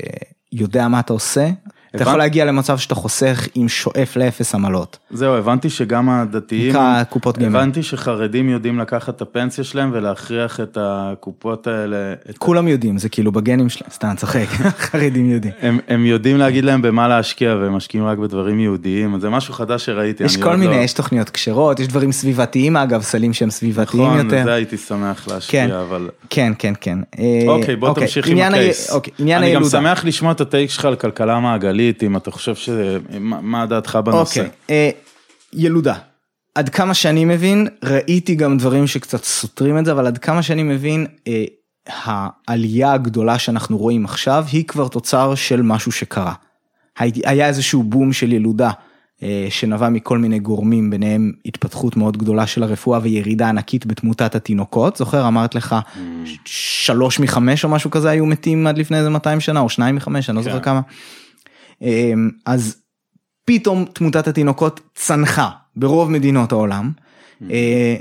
יודע 0.61 0.89
מה 0.89 1.01
אתה 1.01 1.13
עושה, 1.13 1.51
אתה 2.03 2.11
יכול. 2.11 2.19
להגיע 2.19 2.45
למצב 2.45 2.79
שאתה 2.79 2.95
חוסך 2.95 3.49
עם 3.55 3.69
שואף 3.69 4.17
לאפס 4.17 4.55
עמלות. 4.55 4.99
זהו, 5.11 5.35
הבנתי 5.35 5.71
שגם 5.71 6.11
הדתיים, 6.11 6.69
נקרא 6.71 7.03
קופות 7.05 7.39
גמל. 7.39 7.47
הבנתי 7.57 7.83
שחרדים 7.83 8.49
יודעים 8.49 8.79
לקחת 8.79 9.17
את 9.17 9.23
הפנסיה 9.23 9.65
שלהם 9.65 9.91
ולהכריח 9.93 10.61
את 10.61 10.79
הקופות 10.81 11.67
האלה, 11.67 11.97
את 12.31 12.39
כולם 12.39 12.69
יודעים, 12.69 12.99
זה 12.99 13.09
כאילו 13.09 13.33
בגנים 13.33 13.69
שלהם, 13.69 13.91
סתם 13.91 14.13
צוחק, 14.17 14.47
חרדים 14.91 15.31
יודעים. 15.31 15.53
הם, 15.61 15.79
הם 15.89 16.07
יודעים 16.07 16.37
להגיד 16.37 16.65
להם 16.65 16.83
במה 16.83 17.09
להשקיע 17.09 17.55
והם 17.61 17.73
משקיעים 17.73 18.07
רק 18.07 18.19
בדברים 18.19 18.61
יהודיים, 18.61 19.21
זה 19.21 19.31
משהו 19.31 19.55
חדש 19.55 19.85
שראיתי. 19.85 20.25
יש 20.25 20.37
כל 20.37 20.57
מיני, 20.57 20.77
לא... 20.77 20.81
יש 20.81 20.93
תוכניות 20.93 21.31
כשרות, 21.31 21.81
יש 21.81 21.89
דברים 21.89 22.13
סביבתיים 22.13 22.77
אגב, 22.77 23.03
סלים 23.03 23.33
שהם 23.33 23.51
סביבתיים 23.51 24.03
נכון, 24.05 24.25
יותר. 24.25 24.45
זה 24.45 24.53
הייתי 24.55 24.77
שמח 24.77 25.29
להשקיע, 25.29 25.67
כן. 25.67 25.73
אבל... 25.75 26.09
כן, 26.31 26.53
כן, 26.59 26.73
כן. 26.81 26.99
אה, 27.19 27.25
אוקיי, 27.49 27.77
בוא 27.77 27.95
תמשיך 27.95 28.27
עם 28.27 28.39
ה- 28.39 28.47
הקייס. 28.47 28.91
אוקיי, 28.93 29.13
עניין 29.19 29.39
אני 29.43 29.47
גם 29.47 29.63
הילודה. 29.63 29.79
שמח 29.79 30.05
לשמוע 30.05 30.33
את 30.33 30.41
הטייק 30.41 30.71
שלך 30.71 30.85
על 30.85 30.95
כלכלה 30.97 31.41
מעגלית, 31.41 31.86
אם 32.03 32.17
אתה 32.17 32.31
חושב 32.31 32.55
ש... 32.55 32.69
מה 33.21 33.41
מה 33.41 33.67
דעתך 33.67 33.99
בנושא? 34.05 34.41
אוקיי, 34.41 34.51
אה, 34.71 34.91
ילודה. 35.53 35.95
עד 36.55 36.69
כמה 36.69 36.95
שאני 36.95 37.25
מבין, 37.25 37.69
ראיתי 37.85 38.35
גם 38.35 38.59
דברים 38.59 38.87
שקצת 38.87 39.25
סותרים 39.25 39.79
את 39.79 39.85
זה, 39.85 39.93
אבל 39.93 40.07
עד 40.07 40.19
כמה 40.19 40.43
שאני 40.43 40.63
מבין, 40.63 41.07
אה, 41.29 41.45
העלייה 41.87 42.93
הגדולה 42.93 43.39
שאנחנו 43.39 43.79
רואים 43.79 44.05
עכשיו 44.05 44.45
היא 44.53 44.65
כבר 44.65 44.89
תוצר 44.89 45.35
של 45.35 45.63
משהו 45.63 45.93
שקרה. 45.93 46.33
היה 47.25 47.49
איזשהו 47.49 47.83
בום 47.83 48.13
של 48.13 48.33
ילודה 48.33 48.71
אה, 49.23 49.47
שנבע 49.51 49.89
מכל 49.89 50.19
מיני 50.19 50.39
גורמים, 50.39 50.91
ביניהם 50.91 51.33
התפתחות 51.47 51.97
מאוד 51.97 52.17
גדולה 52.17 52.47
של 52.47 52.63
הרפואה 52.63 53.01
וירידה 53.03 53.49
ענקית 53.49 53.87
בתמותת 53.87 54.35
התינוקות. 54.35 54.97
זוכר, 54.97 55.29
אמרת 55.29 55.55
לך, 55.55 55.77
ש- 56.25 56.39
שלוש 56.87 57.21
מחמש 57.21 57.65
או 57.65 57.69
משהו 57.69 57.91
כזה 57.91 58.11
היו 58.11 58.27
מתים 58.27 58.67
עד 58.67 58.79
לפני 58.79 58.99
איזה 58.99 59.11
200 59.11 59.41
שנה, 59.41 59.61
או 59.61 59.69
שניים 59.69 59.95
מחמש, 59.97 60.31
אני 60.31 60.37
לא 60.37 60.43
זוכר 60.43 60.59
כן. 60.59 60.65
כמה. 60.65 60.81
אה, 61.83 62.13
אז 62.47 62.77
פתאום 63.45 63.85
תמותת 63.93 64.29
התינוקות 64.29 64.81
צנחה 64.95 65.51
ברוב 65.77 66.11
מדינות 66.11 66.53
העולם, 66.53 66.91
אה, 67.51 67.97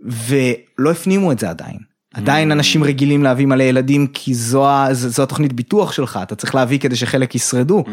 ולא 0.00 0.90
הפנימו 0.90 1.32
את 1.32 1.38
זה 1.38 1.50
עדיין. 1.50 1.78
עדיין 2.14 2.52
אנשים 2.52 2.84
רגילים 2.84 3.22
להביא 3.22 3.46
מלא 3.46 3.62
ילדים 3.62 4.06
כי 4.06 4.34
זו, 4.34 4.66
זו 4.92 5.08
זו 5.08 5.22
התוכנית 5.22 5.52
ביטוח 5.52 5.92
שלך, 5.92 6.18
אתה 6.22 6.34
צריך 6.34 6.54
להביא 6.54 6.78
כדי 6.78 6.96
שחלק 6.96 7.34
ישרדו. 7.34 7.84
Mm, 7.86 7.90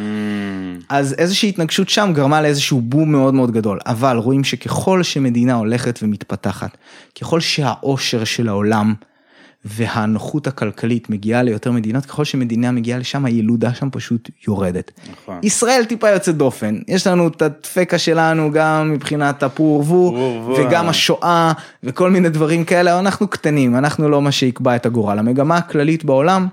אז 0.89 1.15
איזושהי 1.17 1.49
התנגשות 1.49 1.89
שם 1.89 2.11
גרמה 2.13 2.41
לאיזשהו 2.41 2.81
בום 2.81 3.11
מאוד 3.11 3.33
מאוד 3.33 3.51
גדול, 3.51 3.79
אבל 3.85 4.17
רואים 4.17 4.43
שככל 4.43 5.03
שמדינה 5.03 5.53
הולכת 5.53 5.99
ומתפתחת, 6.03 6.77
ככל 7.21 7.39
שהעושר 7.39 8.23
של 8.23 8.49
העולם 8.49 8.93
והנוחות 9.65 10.47
הכלכלית 10.47 11.09
מגיעה 11.09 11.43
ליותר 11.43 11.71
מדינות, 11.71 12.05
ככל 12.05 12.25
שמדינה 12.25 12.71
מגיעה 12.71 12.99
לשם, 12.99 13.25
הילודה 13.25 13.73
שם 13.73 13.89
פשוט 13.91 14.29
יורדת. 14.47 14.91
נכון. 15.11 15.39
ישראל 15.43 15.85
טיפה 15.85 16.09
יוצאת 16.09 16.37
דופן, 16.37 16.79
יש 16.87 17.07
לנו 17.07 17.27
את 17.27 17.41
הדפקה 17.41 17.97
שלנו 17.97 18.51
גם 18.51 18.91
מבחינת 18.91 19.43
הפור 19.43 19.75
ורבו, 19.79 20.15
ורבו. 20.17 20.55
וגם 20.59 20.89
השואה 20.89 21.51
וכל 21.83 22.11
מיני 22.11 22.29
דברים 22.29 22.65
כאלה, 22.65 22.99
אנחנו 22.99 23.27
קטנים, 23.27 23.75
אנחנו 23.75 24.09
לא 24.09 24.21
מה 24.21 24.31
שיקבע 24.31 24.75
את 24.75 24.85
הגורל. 24.85 25.19
המגמה 25.19 25.57
הכללית 25.57 26.05
בעולם, 26.05 26.47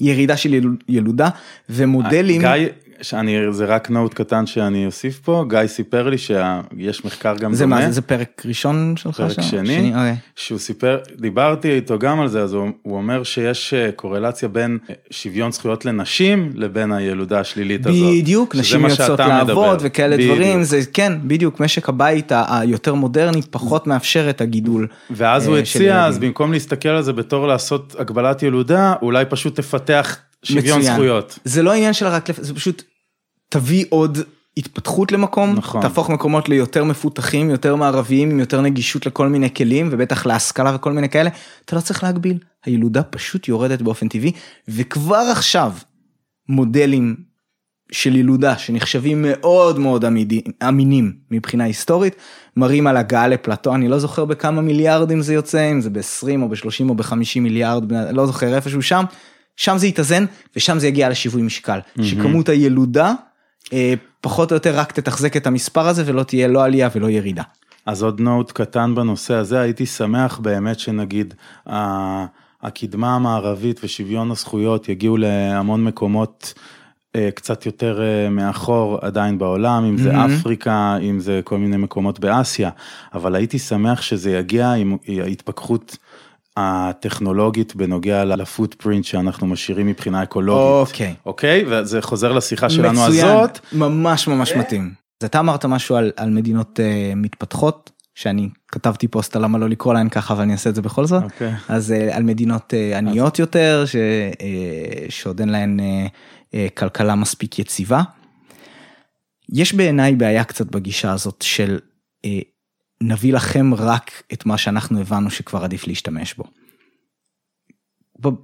ירידה 0.00 0.36
של 0.36 0.54
ילוד- 0.54 0.84
ילודה 0.88 1.28
ומודלים. 1.70 2.40
גיא, 2.40 2.66
שאני, 3.04 3.36
זה 3.50 3.64
רק 3.64 3.90
נוט 3.90 4.14
קטן 4.14 4.46
שאני 4.46 4.86
אוסיף 4.86 5.18
פה, 5.18 5.44
גיא 5.48 5.66
סיפר 5.66 6.08
לי 6.08 6.18
שיש 6.18 7.04
מחקר 7.04 7.34
גם 7.36 7.54
זה 7.54 7.64
דומה. 7.64 7.76
מה 7.76 7.86
זה, 7.86 7.92
זה 7.92 8.02
פרק 8.02 8.42
ראשון 8.44 8.94
שלך? 8.96 9.16
פרק 9.16 9.32
שם? 9.32 9.42
שני, 9.42 9.88
אוקיי. 9.88 10.16
שהוא 10.36 10.58
סיפר, 10.58 10.98
דיברתי 11.16 11.72
איתו 11.72 11.98
גם 11.98 12.20
על 12.20 12.28
זה, 12.28 12.42
אז 12.42 12.52
הוא, 12.52 12.68
הוא 12.82 12.96
אומר 12.96 13.22
שיש 13.22 13.74
אה, 13.74 13.92
קורלציה 13.92 14.48
בין 14.48 14.78
אה, 14.90 14.94
שוויון 15.10 15.52
זכויות 15.52 15.84
לנשים 15.84 16.50
לבין 16.54 16.92
הילודה 16.92 17.40
השלילית 17.40 17.86
הזאת. 17.86 18.14
בדיוק, 18.14 18.54
נשים 18.54 18.84
יוצאות 18.84 19.20
לעבוד 19.20 19.74
מדבר. 19.74 19.76
וכאלה 19.80 20.16
בדיוק. 20.16 20.32
דברים, 20.32 20.62
זה 20.62 20.80
כן, 20.92 21.12
בדיוק, 21.22 21.60
משק 21.60 21.88
הבית 21.88 22.32
היותר 22.48 22.94
מודרני 22.94 23.42
פחות 23.50 23.86
מאפשר 23.86 24.30
את 24.30 24.40
הגידול. 24.40 24.86
ואז 25.10 25.46
הוא 25.46 25.56
אה, 25.56 25.64
של 25.64 25.78
הציע, 25.78 26.04
אז. 26.04 26.18
במקום 26.18 26.52
להסתכל 26.52 26.88
על 26.88 27.02
זה 27.02 27.12
בתור 27.12 27.46
לעשות 27.46 27.96
הגבלת 27.98 28.42
ילודה, 28.42 28.94
אולי 29.02 29.24
פשוט 29.24 29.56
תפתח 29.56 30.16
שוויון 30.42 30.78
מצוין. 30.78 30.94
זכויות. 30.94 31.38
זה 31.44 31.62
לא 31.62 31.72
עניין 31.72 31.92
של 31.92 32.06
רק, 32.06 32.28
זה 32.36 32.54
פשוט 32.54 32.82
תביא 33.54 33.84
עוד 33.88 34.18
התפתחות 34.56 35.12
למקום, 35.12 35.54
נכון. 35.54 35.82
תהפוך 35.82 36.10
מקומות 36.10 36.48
ליותר 36.48 36.84
מפותחים, 36.84 37.50
יותר 37.50 37.76
מערביים, 37.76 38.30
עם 38.30 38.40
יותר 38.40 38.60
נגישות 38.60 39.06
לכל 39.06 39.28
מיני 39.28 39.54
כלים, 39.54 39.88
ובטח 39.92 40.26
להשכלה 40.26 40.74
וכל 40.74 40.92
מיני 40.92 41.08
כאלה, 41.08 41.30
אתה 41.64 41.76
לא 41.76 41.80
צריך 41.80 42.02
להגביל, 42.02 42.38
הילודה 42.64 43.02
פשוט 43.02 43.48
יורדת 43.48 43.82
באופן 43.82 44.08
טבעי, 44.08 44.32
וכבר 44.68 45.26
עכשיו 45.32 45.72
מודלים 46.48 47.16
של 47.92 48.16
ילודה 48.16 48.58
שנחשבים 48.58 49.22
מאוד 49.28 49.78
מאוד 49.78 50.04
עמידי, 50.04 50.42
אמינים 50.68 51.12
מבחינה 51.30 51.64
היסטורית, 51.64 52.16
מראים 52.56 52.86
על 52.86 52.96
הגעה 52.96 53.28
לפלטו, 53.28 53.74
אני 53.74 53.88
לא 53.88 53.98
זוכר 53.98 54.24
בכמה 54.24 54.62
מיליארדים 54.62 55.22
זה 55.22 55.34
יוצא, 55.34 55.70
אם 55.70 55.80
זה 55.80 55.90
ב-20 55.90 56.42
או 56.42 56.48
ב-30 56.48 56.88
או 56.88 56.94
ב-50 56.94 57.40
מיליארד, 57.40 57.92
לא 58.12 58.26
זוכר 58.26 58.54
איפשהו 58.54 58.82
שם, 58.82 59.04
שם 59.56 59.78
זה 59.78 59.86
יתאזן 59.86 60.24
ושם 60.56 60.78
זה 60.78 60.88
יגיע 60.88 61.08
לשיווי 61.08 61.42
משקל, 61.42 61.78
שכמות 62.02 62.48
הילודה 62.48 63.14
פחות 64.20 64.50
או 64.50 64.56
יותר 64.56 64.78
רק 64.78 64.92
תתחזק 64.92 65.36
את 65.36 65.46
המספר 65.46 65.88
הזה 65.88 66.02
ולא 66.06 66.22
תהיה 66.22 66.48
לא 66.48 66.64
עלייה 66.64 66.88
ולא 66.94 67.10
ירידה. 67.10 67.42
אז 67.86 68.02
עוד 68.02 68.20
נוט 68.20 68.52
קטן 68.52 68.94
בנושא 68.94 69.34
הזה, 69.34 69.60
הייתי 69.60 69.86
שמח 69.86 70.38
באמת 70.38 70.78
שנגיד 70.78 71.34
הקדמה 72.62 73.14
המערבית 73.14 73.80
ושוויון 73.84 74.30
הזכויות 74.30 74.88
יגיעו 74.88 75.16
להמון 75.16 75.84
מקומות 75.84 76.54
אה, 77.16 77.28
קצת 77.34 77.66
יותר 77.66 78.02
אה, 78.02 78.28
מאחור 78.28 78.98
עדיין 79.02 79.38
בעולם, 79.38 79.84
אם 79.84 79.98
זה 79.98 80.12
מהמם. 80.12 80.34
אפריקה, 80.34 80.96
אם 81.02 81.20
זה 81.20 81.40
כל 81.44 81.58
מיני 81.58 81.76
מקומות 81.76 82.20
באסיה, 82.20 82.70
אבל 83.14 83.34
הייתי 83.34 83.58
שמח 83.58 84.02
שזה 84.02 84.30
יגיע 84.30 84.72
עם 84.72 84.96
ההתפכחות 85.22 85.96
הטכנולוגית 86.56 87.76
בנוגע 87.76 88.24
לפוטפרינט 88.24 89.04
שאנחנו 89.04 89.46
משאירים 89.46 89.86
מבחינה 89.86 90.22
אקולוגית. 90.22 90.88
אוקיי. 90.88 91.14
אוקיי? 91.26 91.64
וזה 91.68 92.02
חוזר 92.02 92.32
לשיחה 92.32 92.70
שלנו 92.70 93.02
מצוין, 93.02 93.26
הזאת. 93.26 93.58
ממש 93.72 94.28
ממש 94.28 94.52
מתאים. 94.52 94.92
אז 95.22 95.26
אתה 95.28 95.40
אמרת 95.40 95.64
משהו 95.64 95.96
על, 95.96 96.12
על 96.16 96.30
מדינות 96.30 96.80
uh, 96.80 97.14
מתפתחות, 97.16 97.90
שאני 98.14 98.48
כתבתי 98.68 99.08
פוסט 99.08 99.36
על 99.36 99.42
למה 99.42 99.58
לא 99.58 99.68
לקרוא 99.68 99.94
להן 99.94 100.08
ככה, 100.08 100.34
אבל 100.34 100.42
אני 100.42 100.52
אעשה 100.52 100.70
את 100.70 100.74
זה 100.74 100.82
בכל 100.82 101.06
זאת. 101.06 101.22
אוקיי. 101.22 101.54
אז 101.68 101.94
uh, 101.96 102.14
על 102.14 102.22
מדינות 102.22 102.74
uh, 102.74 102.96
עניות 102.96 103.38
יותר, 103.38 103.84
ש, 103.86 103.96
uh, 103.96 104.38
שעוד 105.08 105.40
אין 105.40 105.48
להן 105.48 105.80
uh, 105.80 106.08
uh, 106.46 106.56
כלכלה 106.74 107.14
מספיק 107.14 107.58
יציבה. 107.58 108.02
יש 109.52 109.74
בעיניי 109.74 110.14
בעיה 110.14 110.44
קצת 110.44 110.66
בגישה 110.66 111.12
הזאת 111.12 111.42
של 111.42 111.78
אה, 112.24 112.40
נביא 113.00 113.32
לכם 113.32 113.74
רק 113.74 114.22
את 114.32 114.46
מה 114.46 114.58
שאנחנו 114.58 115.00
הבנו 115.00 115.30
שכבר 115.30 115.64
עדיף 115.64 115.86
להשתמש 115.86 116.34
בו. 116.34 116.44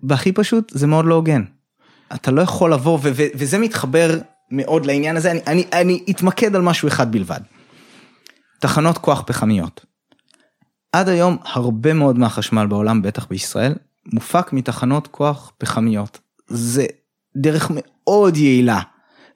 בהכי 0.02 0.32
פשוט 0.32 0.72
זה 0.74 0.86
מאוד 0.86 1.04
לא 1.04 1.14
הוגן. 1.14 1.44
אתה 2.14 2.30
לא 2.30 2.42
יכול 2.42 2.72
לבוא 2.72 2.98
וזה 3.34 3.58
מתחבר 3.58 4.18
מאוד 4.50 4.86
לעניין 4.86 5.16
הזה 5.16 5.30
אני, 5.30 5.40
אני, 5.46 5.64
אני 5.72 6.04
אתמקד 6.10 6.56
על 6.56 6.62
משהו 6.62 6.88
אחד 6.88 7.12
בלבד. 7.12 7.40
תחנות 8.60 8.98
כוח 8.98 9.22
פחמיות. 9.26 9.86
עד 10.92 11.08
היום 11.08 11.36
הרבה 11.44 11.92
מאוד 11.92 12.18
מהחשמל 12.18 12.66
בעולם 12.66 13.02
בטח 13.02 13.26
בישראל 13.26 13.74
מופק 14.12 14.52
מתחנות 14.52 15.06
כוח 15.06 15.52
פחמיות. 15.58 16.18
זה 16.46 16.86
דרך 17.36 17.70
מאוד 17.74 18.36
יעילה 18.36 18.80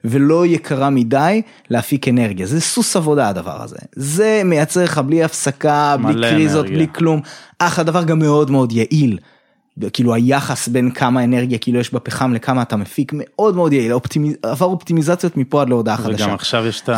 ולא 0.05 0.45
יקרה 0.45 0.89
מדי 0.89 1.41
להפיק 1.69 2.07
אנרגיה. 2.07 2.45
זה 2.45 2.61
סוס 2.61 2.95
עבודה 2.95 3.29
הדבר 3.29 3.61
הזה. 3.61 3.77
זה 3.95 4.41
מייצר 4.45 4.83
לך 4.83 4.97
בלי 4.97 5.23
הפסקה 5.23 5.95
בלי 6.03 6.29
קריזות 6.29 6.65
בלי 6.65 6.87
כלום. 6.95 7.21
אך 7.59 7.79
הדבר 7.79 8.03
גם 8.03 8.19
מאוד 8.19 8.51
מאוד 8.51 8.71
יעיל. 8.71 9.17
כאילו 9.93 10.13
היחס 10.13 10.67
בין 10.67 10.91
כמה 10.91 11.23
אנרגיה 11.23 11.57
כאילו 11.57 11.79
יש 11.79 11.93
בפחם 11.93 12.33
לכמה 12.33 12.61
אתה 12.61 12.75
מפיק 12.75 13.11
מאוד 13.15 13.55
מאוד 13.55 13.73
יעיל. 13.73 13.93
אופטימיז... 13.93 14.35
עבר 14.43 14.65
אופטימיזציות 14.65 15.37
מפה 15.37 15.61
עד 15.61 15.69
להודעה 15.69 15.97
חדשה. 15.97 16.25
וגם 16.25 16.33
עכשיו 16.33 16.65
יש 16.67 16.81
את 16.81 16.89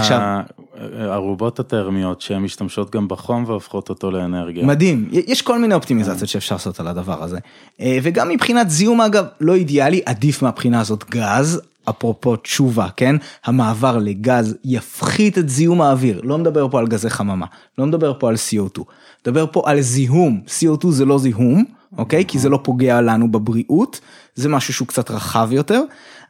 הערובות 0.99 1.59
הטרמיות 1.59 2.21
שהן 2.21 2.41
משתמשות 2.41 2.95
גם 2.95 3.07
בחום 3.07 3.43
והופכות 3.47 3.89
אותו 3.89 4.11
לאנרגיה. 4.11 4.65
מדהים. 4.65 5.09
יש 5.11 5.41
כל 5.41 5.59
מיני 5.59 5.73
אופטימיזציות 5.73 6.29
שאפשר 6.29 6.55
לעשות 6.55 6.79
על 6.79 6.87
הדבר 6.87 7.23
הזה. 7.23 7.39
אה, 7.81 7.97
וגם 8.03 8.29
מבחינת 8.29 8.69
זיהום 8.69 9.01
אגב 9.01 9.25
לא 9.41 9.55
אידיאלי 9.55 10.01
עדיף 10.05 10.41
מהבחינה 10.41 10.79
הזאת 10.79 11.03
גז 11.09 11.61
אפרופו 11.89 12.35
תשובה 12.35 12.87
כן? 12.95 13.15
המעבר 13.45 13.97
לגז 13.97 14.55
יפחית 14.65 15.37
את 15.37 15.49
זיהום 15.49 15.81
האוויר. 15.81 16.21
לא 16.23 16.37
מדבר 16.37 16.67
פה 16.69 16.79
על 16.79 16.87
גזי 16.87 17.09
חממה 17.09 17.45
לא 17.77 17.85
מדבר 17.85 18.13
פה 18.19 18.29
על 18.29 18.35
CO2 18.35 18.81
מדבר 19.27 19.45
פה 19.51 19.63
על 19.65 19.81
זיהום. 19.81 20.41
CO2 20.47 20.87
זה 20.89 21.05
לא 21.05 21.19
זיהום 21.19 21.65
אוקיי? 21.97 22.25
כי 22.27 22.39
זה 22.39 22.49
לא 22.49 22.59
פוגע 22.63 23.01
לנו 23.01 23.31
בבריאות 23.31 23.99
זה 24.35 24.49
משהו 24.49 24.73
שהוא 24.73 24.87
קצת 24.87 25.11
רחב 25.11 25.49
יותר 25.51 25.81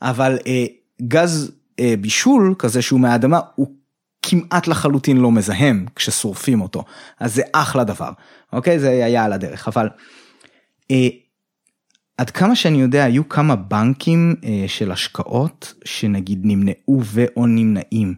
אבל 0.02 0.38
אה, 0.48 0.66
גז 1.02 1.52
אה, 1.80 1.94
בישול 2.02 2.56
כזה 2.60 2.82
שהוא 2.82 3.00
מהאדמה 3.00 3.40
הוא 3.56 3.68
כמעט 4.22 4.68
לחלוטין 4.68 5.18
לא 5.18 5.32
מזהם 5.32 5.86
כששורפים 5.96 6.62
אותו. 6.62 6.84
אז 7.20 7.36
זה 7.36 7.42
אחלה 7.54 7.84
דבר 7.84 8.12
אוקיי? 8.54 8.80
זה 8.80 8.90
היה 8.90 9.26
על 9.26 9.34
הדרך. 9.34 9.68
אבל. 9.68 9.90
אה, 10.92 11.08
עד 12.18 12.30
כמה 12.30 12.56
שאני 12.56 12.82
יודע 12.82 13.04
היו 13.04 13.30
כמה 13.30 13.56
בנקים 13.56 14.36
אה, 14.44 14.66
של 14.68 14.92
השקעות 14.92 15.74
שנגיד 15.86 16.40
נמנעו 16.44 17.02
ואו 17.04 17.46
נמנעים 17.46 18.14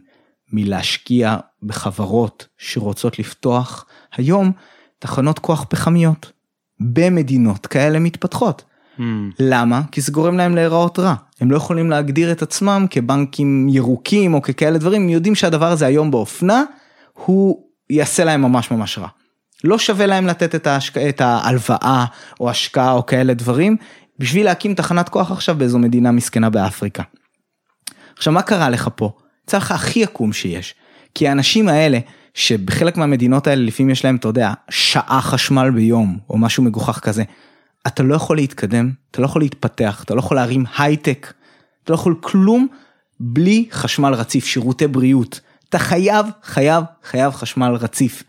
מלהשקיע 0.52 1.36
בחברות 1.62 2.46
שרוצות 2.58 3.18
לפתוח 3.18 3.86
היום 4.16 4.52
תחנות 4.98 5.38
כוח 5.38 5.64
פחמיות 5.68 6.32
במדינות 6.80 7.66
כאלה 7.66 7.98
מתפתחות. 7.98 8.64
Mm. 8.98 9.02
למה? 9.38 9.82
כי 9.92 10.00
זה 10.00 10.12
גורם 10.12 10.36
להם 10.36 10.54
להיראות 10.54 10.98
רע. 10.98 11.14
הם 11.40 11.50
לא 11.50 11.56
יכולים 11.56 11.90
להגדיר 11.90 12.32
את 12.32 12.42
עצמם 12.42 12.86
כבנקים 12.90 13.68
ירוקים 13.68 14.34
או 14.34 14.42
ככאלה 14.42 14.78
דברים, 14.78 15.02
הם 15.02 15.08
יודעים 15.08 15.34
שהדבר 15.34 15.66
הזה 15.66 15.86
היום 15.86 16.10
באופנה, 16.10 16.64
הוא 17.12 17.64
יעשה 17.90 18.24
להם 18.24 18.42
ממש 18.42 18.70
ממש 18.70 18.98
רע. 18.98 19.08
לא 19.64 19.78
שווה 19.78 20.06
להם 20.06 20.26
לתת 20.26 20.54
את, 20.54 20.66
ההשק... 20.66 20.96
את 20.96 21.20
ההלוואה 21.20 22.04
או 22.40 22.50
השקעה 22.50 22.92
או 22.92 23.06
כאלה 23.06 23.34
דברים, 23.34 23.76
בשביל 24.18 24.46
להקים 24.46 24.74
תחנת 24.74 25.08
כוח 25.08 25.30
עכשיו 25.30 25.54
באיזו 25.58 25.78
מדינה 25.78 26.12
מסכנה 26.12 26.50
באפריקה. 26.50 27.02
עכשיו 28.16 28.32
מה 28.32 28.42
קרה 28.42 28.70
לך 28.70 28.88
פה? 28.94 29.12
יצא 29.44 29.56
לך 29.56 29.72
הכי 29.72 30.04
עקום 30.04 30.32
שיש. 30.32 30.74
כי 31.14 31.28
האנשים 31.28 31.68
האלה, 31.68 31.98
שבחלק 32.34 32.96
מהמדינות 32.96 33.46
האלה 33.46 33.62
לפעמים 33.62 33.90
יש 33.90 34.04
להם, 34.04 34.16
אתה 34.16 34.28
יודע, 34.28 34.52
שעה 34.70 35.20
חשמל 35.22 35.70
ביום, 35.70 36.18
או 36.30 36.38
משהו 36.38 36.62
מגוחך 36.62 36.98
כזה, 36.98 37.24
אתה 37.86 38.02
לא 38.02 38.14
יכול 38.14 38.36
להתקדם, 38.36 38.90
אתה 39.10 39.20
לא 39.20 39.26
יכול 39.26 39.42
להתפתח, 39.42 40.02
אתה 40.04 40.14
לא 40.14 40.18
יכול 40.18 40.36
להרים 40.36 40.64
הייטק, 40.78 41.32
אתה 41.84 41.92
לא 41.92 41.94
יכול 41.94 42.14
כלום 42.20 42.66
בלי 43.20 43.68
חשמל 43.72 44.14
רציף, 44.14 44.46
שירותי 44.46 44.86
בריאות. 44.86 45.40
אתה 45.68 45.78
חייב, 45.78 46.26
חייב, 46.42 46.84
חייב 47.04 47.32
חשמל 47.32 47.72
רציף. 47.74 48.22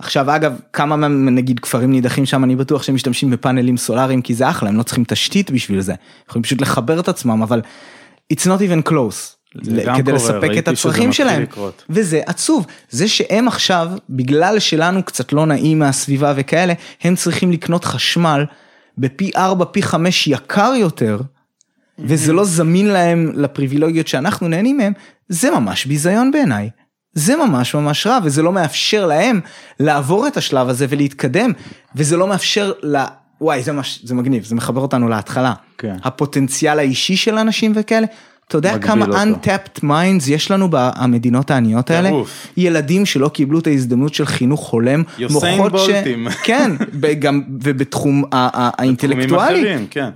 עכשיו 0.00 0.36
אגב 0.36 0.52
כמה 0.72 1.08
נגיד 1.08 1.60
כפרים 1.60 1.90
נידחים 1.90 2.26
שם 2.26 2.44
אני 2.44 2.56
בטוח 2.56 2.82
שהם 2.82 2.94
משתמשים 2.94 3.30
בפאנלים 3.30 3.76
סולאריים 3.76 4.22
כי 4.22 4.34
זה 4.34 4.50
אחלה 4.50 4.68
הם 4.68 4.76
לא 4.76 4.82
צריכים 4.82 5.04
תשתית 5.04 5.50
בשביל 5.50 5.80
זה. 5.80 5.94
יכולים 6.28 6.42
פשוט 6.42 6.60
לחבר 6.60 7.00
את 7.00 7.08
עצמם 7.08 7.42
אבל 7.42 7.62
it's 8.32 8.46
not 8.46 8.60
even 8.60 8.90
close. 8.90 9.40
כדי 9.58 9.84
קורה, 9.84 10.16
לספק 10.16 10.50
את 10.58 10.68
הצרכים 10.68 11.12
שלהם. 11.12 11.42
לקרות. 11.42 11.84
וזה 11.90 12.20
עצוב. 12.26 12.66
זה 12.90 13.08
שהם 13.08 13.48
עכשיו 13.48 13.90
בגלל 14.10 14.58
שלנו 14.58 15.02
קצת 15.02 15.32
לא 15.32 15.46
נעים 15.46 15.78
מהסביבה 15.78 16.32
וכאלה 16.36 16.72
הם 17.02 17.16
צריכים 17.16 17.52
לקנות 17.52 17.84
חשמל 17.84 18.44
בפי 18.98 19.30
4 19.36 19.64
פי 19.64 19.82
5 19.82 20.26
יקר 20.26 20.72
יותר 20.76 21.20
וזה 21.98 22.32
לא 22.32 22.44
זמין 22.44 22.86
להם 22.86 23.32
לפריבילוגיות 23.34 24.08
שאנחנו 24.08 24.48
נהנים 24.48 24.76
מהם 24.76 24.92
זה 25.28 25.50
ממש 25.50 25.86
ביזיון 25.86 26.30
בעיניי. 26.30 26.70
זה 27.14 27.36
ממש 27.36 27.74
ממש 27.74 28.06
רע 28.06 28.18
וזה 28.24 28.42
לא 28.42 28.52
מאפשר 28.52 29.06
להם 29.06 29.40
לעבור 29.80 30.26
את 30.26 30.36
השלב 30.36 30.68
הזה 30.68 30.86
ולהתקדם 30.88 31.52
וזה 31.94 32.16
לא 32.16 32.26
מאפשר 32.26 32.72
ל... 32.82 32.96
וואי 33.40 33.62
זה, 33.62 33.72
מש... 33.72 34.00
זה 34.04 34.14
מגניב 34.14 34.44
זה 34.44 34.54
מחבר 34.54 34.80
אותנו 34.80 35.08
להתחלה 35.08 35.52
כן. 35.78 35.96
הפוטנציאל 36.04 36.78
האישי 36.78 37.16
של 37.16 37.38
אנשים 37.38 37.72
וכאלה. 37.74 38.06
אתה 38.48 38.58
יודע 38.58 38.78
כמה 38.78 39.06
אותו. 39.06 39.16
untapped 39.18 39.80
minds 39.84 40.30
יש 40.30 40.50
לנו 40.50 40.68
במדינות 40.70 41.50
העניות 41.50 41.90
האלה? 41.90 42.08
ירוף. 42.08 42.46
ילדים 42.56 43.06
שלא 43.06 43.28
קיבלו 43.28 43.58
את 43.58 43.66
ההזדמנות 43.66 44.14
של 44.14 44.26
חינוך 44.26 44.70
הולם, 44.70 45.02
מוחות 45.30 45.72
ש... 45.78 45.90
כן, 46.44 46.70
גם 47.18 47.42
ובתחום 47.62 48.24
האינטלקטואלי. 48.32 49.60
אחרים, 49.60 49.86
כן. 49.90 50.10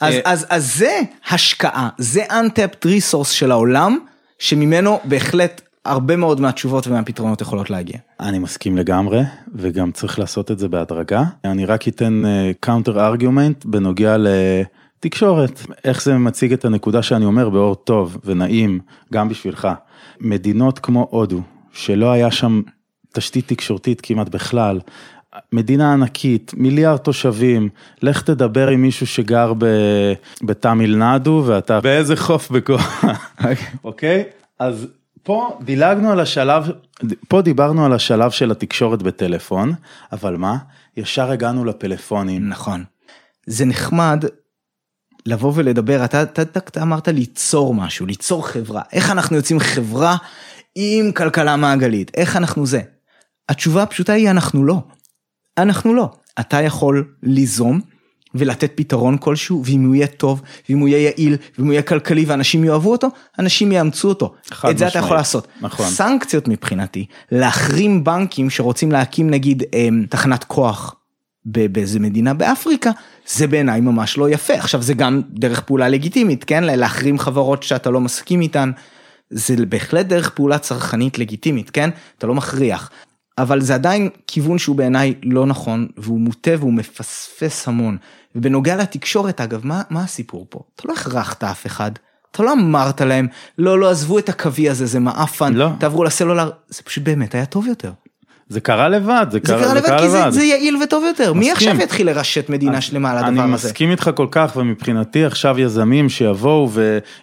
אז, 0.00 0.14
אה, 0.14 0.20
אז, 0.24 0.46
אז 0.48 0.74
זה 0.74 1.00
השקעה, 1.30 1.88
זה 1.98 2.24
untapped 2.24 2.86
resource 2.86 3.28
של 3.30 3.50
העולם, 3.50 3.98
שממנו 4.38 5.00
בהחלט 5.04 5.60
הרבה 5.84 6.16
מאוד 6.16 6.40
מהתשובות 6.40 6.86
ומהפתרונות 6.86 7.40
יכולות 7.40 7.70
להגיע. 7.70 7.96
אני 8.20 8.38
מסכים 8.38 8.76
לגמרי, 8.76 9.20
וגם 9.54 9.92
צריך 9.92 10.18
לעשות 10.18 10.50
את 10.50 10.58
זה 10.58 10.68
בהדרגה. 10.68 11.24
אני 11.44 11.64
רק 11.64 11.88
אתן 11.88 12.22
counter 12.60 12.96
אה, 12.98 13.00
argument 13.00 13.64
בנוגע 13.64 14.16
לתקשורת, 14.18 15.60
איך 15.84 16.02
זה 16.02 16.14
מציג 16.14 16.52
את 16.52 16.64
הנקודה 16.64 17.02
שאני 17.02 17.24
אומר 17.24 17.48
באור 17.50 17.74
טוב 17.74 18.18
ונעים, 18.24 18.80
גם 19.12 19.28
בשבילך. 19.28 19.68
מדינות 20.20 20.78
כמו 20.78 21.08
הודו, 21.10 21.40
שלא 21.72 22.12
היה 22.12 22.30
שם 22.30 22.62
תשתית 23.12 23.48
תקשורתית 23.48 24.00
כמעט 24.00 24.28
בכלל, 24.28 24.80
מדינה 25.52 25.92
ענקית, 25.92 26.52
מיליארד 26.56 26.98
תושבים, 26.98 27.68
לך 28.02 28.22
תדבר 28.22 28.68
עם 28.68 28.82
מישהו 28.82 29.06
שגר 29.06 29.52
בתמיל 30.42 30.96
נדו 30.96 31.42
ואתה 31.46 31.80
באיזה 31.80 32.16
חוף 32.16 32.50
בכוח, 32.50 33.04
אוקיי? 33.84 34.24
אז 34.58 34.86
פה 35.22 35.58
דילגנו 35.62 36.12
על 36.12 36.20
השלב, 36.20 36.70
פה 37.28 37.42
דיברנו 37.42 37.84
על 37.84 37.92
השלב 37.92 38.30
של 38.30 38.50
התקשורת 38.50 39.02
בטלפון, 39.02 39.72
אבל 40.12 40.36
מה? 40.36 40.56
ישר 40.96 41.30
הגענו 41.30 41.64
לפלאפונים. 41.64 42.48
נכון. 42.48 42.84
זה 43.46 43.64
נחמד 43.64 44.24
לבוא 45.26 45.52
ולדבר, 45.54 46.04
אתה, 46.04 46.22
אתה, 46.22 46.42
אתה, 46.42 46.58
אתה 46.58 46.82
אמרת 46.82 47.08
ליצור 47.08 47.74
משהו, 47.74 48.06
ליצור 48.06 48.46
חברה. 48.46 48.82
איך 48.92 49.10
אנחנו 49.10 49.36
יוצאים 49.36 49.60
חברה 49.60 50.16
עם 50.74 51.12
כלכלה 51.12 51.56
מעגלית? 51.56 52.10
איך 52.16 52.36
אנחנו 52.36 52.66
זה? 52.66 52.80
התשובה 53.48 53.82
הפשוטה 53.82 54.12
היא 54.12 54.30
אנחנו 54.30 54.64
לא. 54.64 54.82
אנחנו 55.58 55.94
לא. 55.94 56.10
אתה 56.40 56.62
יכול 56.62 57.14
ליזום 57.22 57.80
ולתת 58.34 58.72
פתרון 58.74 59.16
כלשהו, 59.18 59.62
ואם 59.64 59.86
הוא 59.86 59.94
יהיה 59.94 60.06
טוב, 60.06 60.42
ואם 60.68 60.78
הוא 60.78 60.88
יהיה 60.88 61.02
יעיל, 61.02 61.36
ואם 61.58 61.66
הוא 61.66 61.72
יהיה 61.72 61.82
כלכלי 61.82 62.24
ואנשים 62.24 62.64
יאהבו 62.64 62.92
אותו, 62.92 63.08
אנשים 63.38 63.72
יאמצו 63.72 64.08
אותו. 64.08 64.34
את 64.70 64.78
זה 64.78 64.88
אתה 64.88 64.98
יכול 64.98 65.16
לעשות. 65.16 65.48
נכון. 65.60 65.86
סנקציות 65.86 66.48
מבחינתי, 66.48 67.06
להחרים 67.32 68.04
בנקים 68.04 68.50
שרוצים 68.50 68.92
להקים 68.92 69.30
נגיד 69.30 69.62
אמ, 69.72 70.04
תחנת 70.08 70.44
כוח 70.44 70.94
באיזה 71.44 72.00
מדינה 72.00 72.34
באפריקה, 72.34 72.90
זה 73.26 73.46
בעיניי 73.46 73.80
ממש 73.80 74.18
לא 74.18 74.30
יפה. 74.30 74.54
עכשיו 74.54 74.82
זה 74.82 74.94
גם 74.94 75.22
דרך 75.30 75.60
פעולה 75.60 75.88
לגיטימית, 75.88 76.44
כן? 76.44 76.64
להחרים 76.64 77.18
חברות 77.18 77.62
שאתה 77.62 77.90
לא 77.90 78.00
מסכים 78.00 78.40
איתן. 78.40 78.70
זה 79.30 79.66
בהחלט 79.68 80.06
דרך 80.06 80.30
פעולה 80.30 80.58
צרכנית 80.58 81.18
לגיטימית, 81.18 81.70
כן? 81.70 81.90
אתה 82.18 82.26
לא 82.26 82.34
מכריח. 82.34 82.90
אבל 83.38 83.60
זה 83.60 83.74
עדיין 83.74 84.08
כיוון 84.26 84.58
שהוא 84.58 84.76
בעיניי 84.76 85.14
לא 85.22 85.46
נכון, 85.46 85.88
והוא 85.96 86.20
מוטה 86.20 86.50
והוא 86.58 86.72
מפספס 86.72 87.68
המון. 87.68 87.96
ובנוגע 88.34 88.76
לתקשורת 88.76 89.40
אגב, 89.40 89.66
מה, 89.66 89.82
מה 89.90 90.02
הסיפור 90.04 90.46
פה? 90.48 90.60
אתה 90.76 90.88
לא 90.88 90.92
הכרחת 90.92 91.44
אף 91.44 91.66
אחד, 91.66 91.90
אתה 92.30 92.42
לא 92.42 92.52
אמרת 92.52 93.00
להם, 93.00 93.28
לא, 93.58 93.78
לא, 93.78 93.90
עזבו 93.90 94.18
את 94.18 94.28
הקווי 94.28 94.70
הזה, 94.70 94.86
זה 94.86 95.00
מעפן, 95.00 95.54
לא. 95.54 95.68
תעברו 95.78 96.04
לסלולר, 96.04 96.50
זה 96.68 96.82
פשוט 96.82 97.04
באמת 97.04 97.34
היה 97.34 97.46
טוב 97.46 97.66
יותר. 97.66 97.92
זה 98.50 98.60
קרה 98.60 98.88
לבד, 98.88 99.26
זה 99.30 99.32
זה 99.32 99.40
קרה 99.40 99.58
קרה 99.58 99.68
זה 99.68 99.74
לבד 99.74 99.86
קרה 99.86 99.98
כי 99.98 100.08
זה, 100.08 100.18
לבד. 100.20 100.30
זה 100.30 100.44
יעיל 100.44 100.76
וטוב 100.76 101.04
יותר. 101.04 101.32
מי 101.32 101.52
מסכים. 101.52 101.68
עכשיו 101.68 101.84
יתחיל 101.84 102.06
לרשת 102.06 102.50
מדינה 102.50 102.80
שלמה 102.80 103.10
על 103.10 103.18
הדבר 103.18 103.28
אני 103.28 103.40
הזה? 103.40 103.68
מסכים 103.68 103.90
איתך 103.90 104.10
כל 104.14 104.26
כך, 104.30 104.52
ומבחינתי 104.56 105.24
עכשיו 105.24 105.60
יזמים 105.60 106.08
שיבואו 106.08 106.68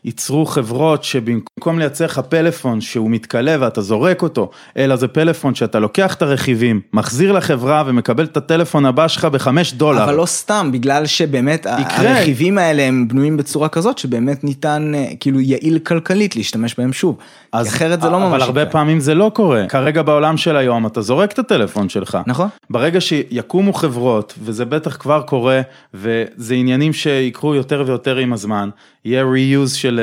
וייצרו 0.03 0.45
חברות 0.45 1.03
שבמקום 1.03 1.79
לייצר 1.79 2.05
לך 2.05 2.19
פלאפון 2.19 2.81
שהוא 2.81 3.11
מתכלה 3.11 3.55
ואתה 3.59 3.81
זורק 3.81 4.21
אותו, 4.21 4.49
אלא 4.77 4.95
זה 4.95 5.07
פלאפון 5.07 5.55
שאתה 5.55 5.79
לוקח 5.79 6.13
את 6.13 6.21
הרכיבים, 6.21 6.81
מחזיר 6.93 7.31
לחברה 7.31 7.83
ומקבל 7.85 8.23
את 8.23 8.37
הטלפון 8.37 8.85
הבא 8.85 9.07
שלך 9.07 9.25
בחמש 9.25 9.73
דולר. 9.73 10.03
אבל 10.03 10.15
לא 10.15 10.25
סתם, 10.25 10.69
בגלל 10.73 11.05
שבאמת 11.05 11.67
יקרה. 11.79 12.17
הרכיבים 12.17 12.57
האלה 12.57 12.83
הם 12.83 13.07
בנויים 13.07 13.37
בצורה 13.37 13.69
כזאת 13.69 13.97
שבאמת 13.97 14.43
ניתן, 14.43 14.91
אה, 14.95 15.05
כאילו 15.19 15.39
יעיל 15.39 15.79
כלכלית 15.79 16.35
להשתמש 16.35 16.75
בהם 16.77 16.93
שוב. 16.93 17.17
כי 17.63 17.69
אחרת 17.69 18.01
זה 18.01 18.09
לא 18.09 18.19
ממש 18.19 18.29
אבל 18.29 18.41
הרבה 18.41 18.61
יקרה. 18.61 18.71
פעמים 18.71 18.99
זה 18.99 19.15
לא 19.15 19.31
קורה. 19.33 19.65
כרגע 19.69 20.01
בעולם 20.01 20.37
של 20.37 20.57
היום 20.57 20.87
אתה 20.87 21.01
זורק 21.01 21.16
את 21.23 21.39
הטלפון 21.39 21.89
שלך. 21.89 22.17
נכון. 22.27 22.49
ברגע 22.69 23.01
שיקומו 23.01 23.73
חברות, 23.73 24.33
וזה 24.41 24.65
בטח 24.65 24.97
כבר 24.97 25.21
קורה, 25.21 25.61
וזה 25.93 26.53
עניינים 26.53 26.93
שיקרו 26.93 27.55
יותר 27.55 27.83
ויותר 27.87 28.17
עם 28.17 28.33
הזמן, 28.33 28.69
יהיה 29.05 29.23
reuse 29.23 29.75
של 29.75 30.01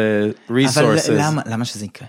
uh, 0.49 0.53
אבל 0.79 0.97
למה, 1.13 1.43
למה 1.47 1.65
שזה 1.65 1.85
יקרה? 1.85 2.09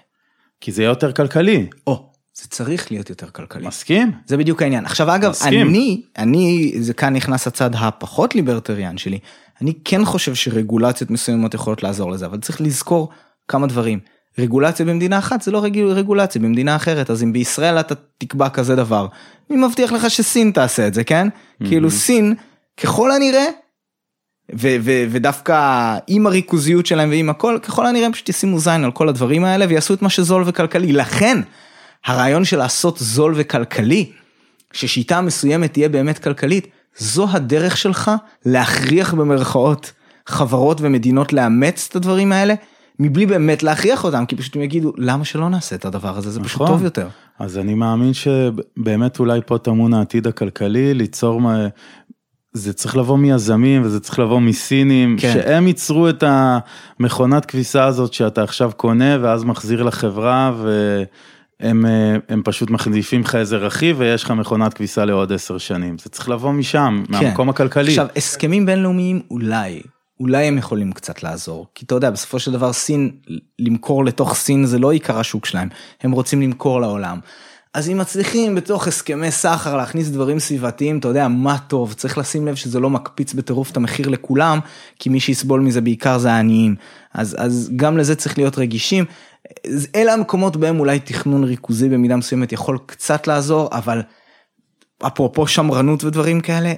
כי 0.62 0.72
זה 0.72 0.82
יהיה 0.82 0.90
יותר 0.90 1.12
כלכלי. 1.12 1.68
או, 1.88 2.10
זה 2.34 2.48
צריך 2.48 2.92
להיות 2.92 3.10
יותר 3.10 3.30
כלכלי. 3.30 3.68
מסכים? 3.68 4.12
זה 4.26 4.38
בדיוק 4.38 4.62
העניין. 4.62 4.86
עכשיו 4.86 5.16
אגב, 5.16 5.30
מסכים. 5.32 5.68
אני, 5.68 6.02
אני, 6.18 6.74
זה 6.80 6.94
כאן 6.94 7.14
נכנס 7.16 7.48
הצד 7.48 7.70
הפחות 7.74 8.36
ליברטריאן 8.36 8.98
שלי, 8.98 9.20
אני 9.62 9.74
כן 9.86 10.06
חושב 10.06 10.36
שרגולציות 10.36 11.12
מסוימות 11.12 11.54
יכולות 11.54 11.84
לעזור 11.84 12.12
לזה, 12.12 12.26
אבל 12.26 12.40
צריך 12.40 12.62
לזכור 12.62 13.10
כמה 13.48 13.68
דברים. 13.68 14.00
רגולציה 14.40 14.86
במדינה 14.86 15.18
אחת 15.18 15.42
זה 15.42 15.52
לא 15.52 15.64
רג... 15.64 15.80
רגולציה 15.80 16.42
במדינה 16.42 16.76
אחרת, 16.76 17.10
אז 17.10 17.24
אם 17.24 17.34
בישראל 17.34 17.80
אתה 17.80 17.96
תקבע 18.18 18.50
כזה 18.50 18.76
דבר, 18.76 19.08
אני 19.50 19.58
מבטיח 19.58 19.92
לך 19.92 20.10
שסין 20.10 20.52
תעשה 20.52 20.88
את 20.88 20.94
זה, 20.94 21.04
כן? 21.04 21.28
כאילו 21.68 21.92
סין, 21.92 22.36
ככל 22.78 23.12
הנראה, 23.12 23.46
ו- 24.54 24.76
ו- 24.82 25.06
ודווקא 25.10 25.98
עם 26.08 26.28
הריכוזיות 26.28 26.86
שלהם 26.86 27.10
ועם 27.10 27.30
הכל, 27.30 27.58
ככל 27.62 27.86
הנראה 27.86 28.12
פשוט 28.12 28.30
ישימו 28.30 28.60
זין 28.60 28.84
על 28.84 28.92
כל 28.92 29.10
הדברים 29.10 29.44
האלה 29.44 29.66
ויעשו 29.70 29.94
את 29.94 30.02
מה 30.02 30.10
שזול 30.10 30.44
וכלכלי. 30.46 30.94
לכן, 30.94 31.38
הרעיון 32.06 32.46
של 32.46 32.58
לעשות 32.58 32.98
זול 32.98 33.34
וכלכלי, 33.36 34.12
ששיטה 34.74 35.22
מסוימת 35.22 35.74
תהיה 35.74 35.90
באמת 35.90 36.20
כלכלית, 36.20 36.68
זו 36.98 37.28
הדרך 37.32 37.78
שלך 37.78 38.12
להכריח 38.46 39.14
במרכאות 39.14 39.92
חברות 40.28 40.78
ומדינות 40.82 41.34
לאמץ 41.34 41.88
את 41.90 41.96
הדברים 41.96 42.32
האלה, 42.32 42.54
מבלי 43.00 43.26
באמת 43.26 43.64
להכריח 43.64 44.04
אותם, 44.04 44.26
כי 44.26 44.36
פשוט 44.36 44.56
הם 44.56 44.62
יגידו, 44.62 44.94
למה 44.98 45.26
שלא 45.26 45.50
נעשה 45.50 45.76
את 45.76 45.86
הדבר 45.86 46.18
הזה, 46.18 46.30
זה 46.32 46.40
פשוט 46.40 46.62
נכון. 46.62 46.68
טוב 46.68 46.84
יותר. 46.84 47.08
אז 47.40 47.58
אני 47.58 47.74
מאמין 47.74 48.12
שבאמת 48.14 49.20
אולי 49.20 49.40
פה 49.46 49.58
טמון 49.58 49.94
העתיד 49.94 50.28
הכלכלי, 50.28 50.94
ליצור, 50.94 51.42
מה- 51.42 51.68
זה 52.54 52.74
צריך 52.74 52.98
לבוא 52.98 53.18
מיזמים 53.18 53.82
וזה 53.86 54.00
צריך 54.00 54.20
לבוא 54.20 54.42
מסינים, 54.42 55.18
כן. 55.20 55.34
שהם 55.34 55.68
ייצרו 55.68 56.10
את 56.10 56.24
המכונת 56.28 57.46
כביסה 57.46 57.86
הזאת 57.86 58.14
שאתה 58.14 58.44
עכשיו 58.44 58.72
קונה 58.78 59.18
ואז 59.22 59.44
מחזיר 59.44 59.84
לחברה 59.84 60.52
והם 60.62 61.86
אה, 61.86 62.18
הם 62.30 62.42
פשוט 62.46 62.70
מחליפים 62.70 63.22
לך 63.22 63.36
איזה 63.36 63.58
רכיב 63.58 63.96
ויש 64.00 64.24
לך 64.24 64.32
מכונת 64.32 64.74
כביסה 64.74 65.06
לעוד 65.06 65.34
עשר 65.34 65.58
שנים. 65.58 65.98
זה 65.98 66.10
צריך 66.10 66.30
לבוא 66.30 66.52
משם, 66.52 67.04
מהמקום 67.10 67.50
הכלכלי. 67.50 67.84
כן. 67.86 67.90
עכשיו, 68.02 68.08
הסכמים 68.16 68.66
בינלאומיים 68.66 69.22
אולי, 69.32 69.82
אולי 70.20 70.46
הם 70.46 70.58
יכולים 70.58 70.92
קצת 70.92 71.24
לעזור. 71.24 71.68
כי 71.76 71.86
אתה 71.86 71.96
יודע, 71.96 72.10
בסופו 72.10 72.40
של 72.40 72.52
דבר 72.52 72.74
סין, 72.74 73.12
למכור 73.60 74.06
לתוך 74.06 74.36
סין 74.36 74.66
זה 74.66 74.80
לא 74.80 74.92
עיקר 74.92 75.20
השוק 75.20 75.46
שלהם, 75.46 75.70
הם 76.02 76.12
רוצים 76.12 76.42
למכור 76.42 76.82
לעולם. 76.82 77.20
אז 77.74 77.90
אם 77.90 77.98
מצליחים 77.98 78.56
בתוך 78.56 78.88
הסכמי 78.88 79.32
סחר 79.32 79.78
להכניס 79.78 80.10
דברים 80.10 80.40
סביבתיים, 80.40 80.98
אתה 80.98 81.08
יודע, 81.08 81.28
מה 81.28 81.58
טוב, 81.58 81.94
צריך 81.94 82.18
לשים 82.18 82.48
לב 82.48 82.56
שזה 82.56 82.80
לא 82.80 82.90
מקפיץ 82.90 83.34
בטירוף 83.34 83.72
את 83.72 83.78
המחיר 83.78 84.10
לכולם, 84.10 84.60
כי 85.00 85.10
מי 85.10 85.20
שיסבול 85.20 85.62
מזה 85.62 85.82
בעיקר 85.82 86.18
זה 86.18 86.32
העניים. 86.32 86.76
אז, 87.14 87.36
אז 87.40 87.72
גם 87.76 87.98
לזה 87.98 88.16
צריך 88.16 88.38
להיות 88.38 88.58
רגישים. 88.58 89.06
אלה 89.96 90.14
המקומות 90.14 90.58
בהם 90.58 90.80
אולי 90.80 91.00
תכנון 91.00 91.44
ריכוזי 91.44 91.90
במידה 91.90 92.16
מסוימת 92.16 92.52
יכול 92.52 92.78
קצת 92.86 93.28
לעזור, 93.28 93.70
אבל 93.72 94.02
אפרופו 95.08 95.48
שמרנות 95.48 96.04
ודברים 96.04 96.42
כאלה, 96.42 96.74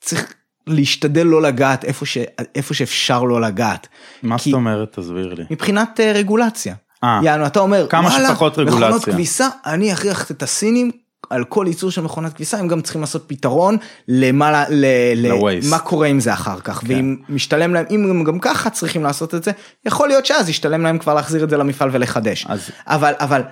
צריך 0.00 0.34
להשתדל 0.66 1.26
לא 1.26 1.42
לגעת 1.42 1.84
איפה, 1.84 2.06
ש, 2.06 2.18
איפה 2.54 2.74
שאפשר 2.74 3.22
לא 3.22 3.40
לגעת. 3.40 3.88
מה 4.22 4.38
כי- 4.38 4.50
זאת 4.50 4.56
אומרת? 4.56 4.98
תסביר 4.98 5.34
לי. 5.34 5.44
מבחינת 5.50 6.00
אה, 6.00 6.12
רגולציה. 6.12 6.74
אה. 7.04 7.20
יענו, 7.22 7.46
אתה 7.46 7.60
אומר, 7.60 7.86
כמה 7.90 8.08
וואלה, 8.08 8.28
שפחות 8.28 8.58
מכונות 8.58 8.82
רגולציה." 8.88 9.12
כביסה, 9.12 9.48
אני 9.66 9.92
אכריח 9.92 10.30
את 10.30 10.42
הסינים. 10.42 10.90
על 11.30 11.44
כל 11.44 11.64
ייצור 11.68 11.90
של 11.90 12.00
מכונת 12.02 12.32
כביסה 12.32 12.58
הם 12.58 12.68
גם 12.68 12.80
צריכים 12.80 13.00
לעשות 13.00 13.24
פתרון 13.26 13.76
למה, 14.08 14.64
ל, 14.68 14.84
ל. 15.16 15.30
מה 15.70 15.78
קורה 15.78 16.06
עם 16.06 16.20
זה 16.20 16.32
אחר 16.32 16.60
כך 16.60 16.78
כן. 16.80 16.86
ואם 16.88 17.16
משתלם 17.28 17.74
להם 17.74 17.84
אם 17.90 18.10
הם 18.10 18.24
גם 18.24 18.38
ככה 18.38 18.70
צריכים 18.70 19.02
לעשות 19.02 19.34
את 19.34 19.44
זה 19.44 19.50
יכול 19.86 20.08
להיות 20.08 20.26
שאז 20.26 20.48
ישתלם 20.48 20.82
להם 20.82 20.98
כבר 20.98 21.14
להחזיר 21.14 21.44
את 21.44 21.50
זה 21.50 21.56
למפעל 21.56 21.88
ולחדש 21.92 22.46
אז- 22.48 22.70
אבל 22.86 23.12
אבל 23.18 23.42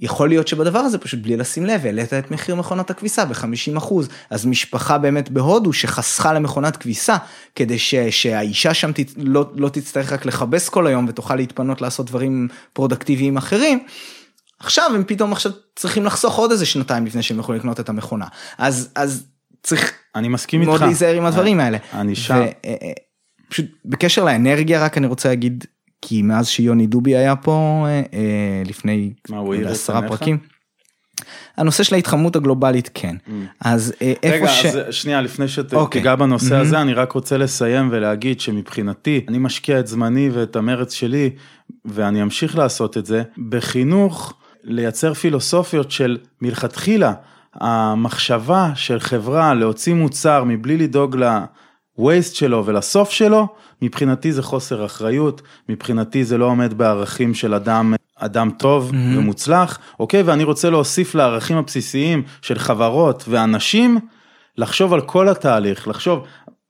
יכול 0.00 0.28
להיות 0.28 0.48
שבדבר 0.48 0.78
הזה 0.78 0.98
פשוט 0.98 1.20
בלי 1.22 1.36
לשים 1.36 1.66
לב 1.66 1.86
העלית 1.86 2.12
את 2.12 2.30
מחיר 2.30 2.54
מכונת 2.54 2.90
הכביסה 2.90 3.24
ב-50 3.24 3.78
אחוז 3.78 4.08
אז 4.30 4.46
משפחה 4.46 4.98
באמת 4.98 5.30
בהודו 5.30 5.72
שחסכה 5.72 6.32
למכונת 6.32 6.76
כביסה 6.76 7.16
כדי 7.56 7.78
ש, 7.78 7.94
שהאישה 7.94 8.74
שם 8.74 8.92
תצ... 8.92 9.14
לא, 9.16 9.50
לא 9.54 9.68
תצטרך 9.68 10.12
רק 10.12 10.26
לכבס 10.26 10.68
כל 10.68 10.86
היום 10.86 11.06
ותוכל 11.08 11.36
להתפנות 11.36 11.80
לעשות 11.80 12.06
דברים 12.06 12.48
פרודקטיביים 12.72 13.36
אחרים. 13.36 13.86
עכשיו 14.60 14.90
הם 14.94 15.04
פתאום 15.06 15.32
עכשיו 15.32 15.52
צריכים 15.76 16.04
לחסוך 16.04 16.36
עוד 16.36 16.50
איזה 16.50 16.66
שנתיים 16.66 17.06
לפני 17.06 17.22
שהם 17.22 17.38
יכולים 17.38 17.58
לקנות 17.58 17.80
את 17.80 17.88
המכונה 17.88 18.26
אז 18.58 18.88
אז 18.94 19.26
צריך 19.62 19.92
אני 20.14 20.28
מסכים 20.28 20.60
איתך. 20.60 20.70
מאוד 20.70 20.80
להיזהר 20.80 21.14
עם 21.14 21.24
הדברים 21.24 21.60
האלה. 21.60 21.78
אני 21.92 22.14
שם. 22.14 22.34
ו- 22.34 22.38
אה, 22.38 22.74
אה, 22.82 22.92
פשוט 23.48 23.66
בקשר 23.84 24.24
לאנרגיה 24.24 24.84
רק 24.84 24.98
אני 24.98 25.06
רוצה 25.06 25.28
להגיד 25.28 25.64
כי 26.08 26.22
מאז 26.22 26.48
שיוני 26.48 26.86
דובי 26.86 27.16
היה 27.16 27.36
פה 27.36 27.84
אה, 27.86 28.02
אה, 28.14 28.62
לפני 28.66 29.12
עשרה? 29.66 30.08
פרקים. 30.08 30.38
הנושא 31.56 31.82
של 31.82 31.94
ההתחממות 31.94 32.36
הגלובלית 32.36 32.90
כן 32.94 33.16
אז 33.60 33.92
אה, 34.02 34.12
איפה 34.22 34.36
רגע, 34.36 34.48
ש... 34.48 34.66
אז 34.66 34.78
שנייה, 34.90 35.20
לפני 35.20 35.46
אוקיי. 35.72 36.00
שתיגע 36.00 36.14
בנושא 36.14 36.50
מהמם. 36.50 36.60
הזה, 36.60 36.80
אני 36.80 36.94
רק 36.94 37.12
רוצה 37.12 37.36
לסיים 37.36 37.88
ולהגיד 37.92 38.40
שמבחינתי, 38.40 39.24
אני 39.28 39.38
משקיע 39.38 39.80
את 39.80 39.86
זמני 39.86 40.30
ואת 40.32 40.56
המרץ 40.56 40.92
שלי, 40.92 41.30
ואני 41.84 42.22
אמשיך 42.22 42.58
לעשות 42.58 42.96
את 42.96 43.06
זה, 43.06 43.22
בחינוך, 43.48 44.34
לייצר 44.64 45.14
פילוסופיות 45.14 45.90
של 45.90 46.18
מלכתחילה, 46.42 47.12
המחשבה 47.54 48.70
של 48.74 49.00
חברה 49.00 49.54
להוציא 49.54 49.94
מוצר 49.94 50.44
מבלי 50.44 50.76
לדאוג 50.76 51.16
ל-waste 51.98 52.34
שלו 52.34 52.66
ולסוף 52.66 53.10
שלו, 53.10 53.46
מבחינתי 53.82 54.32
זה 54.32 54.42
חוסר 54.42 54.86
אחריות, 54.86 55.42
מבחינתי 55.68 56.24
זה 56.24 56.38
לא 56.38 56.44
עומד 56.44 56.74
בערכים 56.74 57.34
של 57.34 57.54
אדם, 57.54 57.94
אדם 58.16 58.50
טוב 58.58 58.90
mm-hmm. 58.90 59.18
ומוצלח, 59.18 59.78
אוקיי? 60.00 60.22
ואני 60.22 60.44
רוצה 60.44 60.70
להוסיף 60.70 61.14
לערכים 61.14 61.56
הבסיסיים 61.56 62.22
של 62.42 62.58
חברות 62.58 63.24
ואנשים, 63.28 63.98
לחשוב 64.58 64.92
על 64.92 65.00
כל 65.00 65.28
התהליך, 65.28 65.88
לחשוב, 65.88 66.24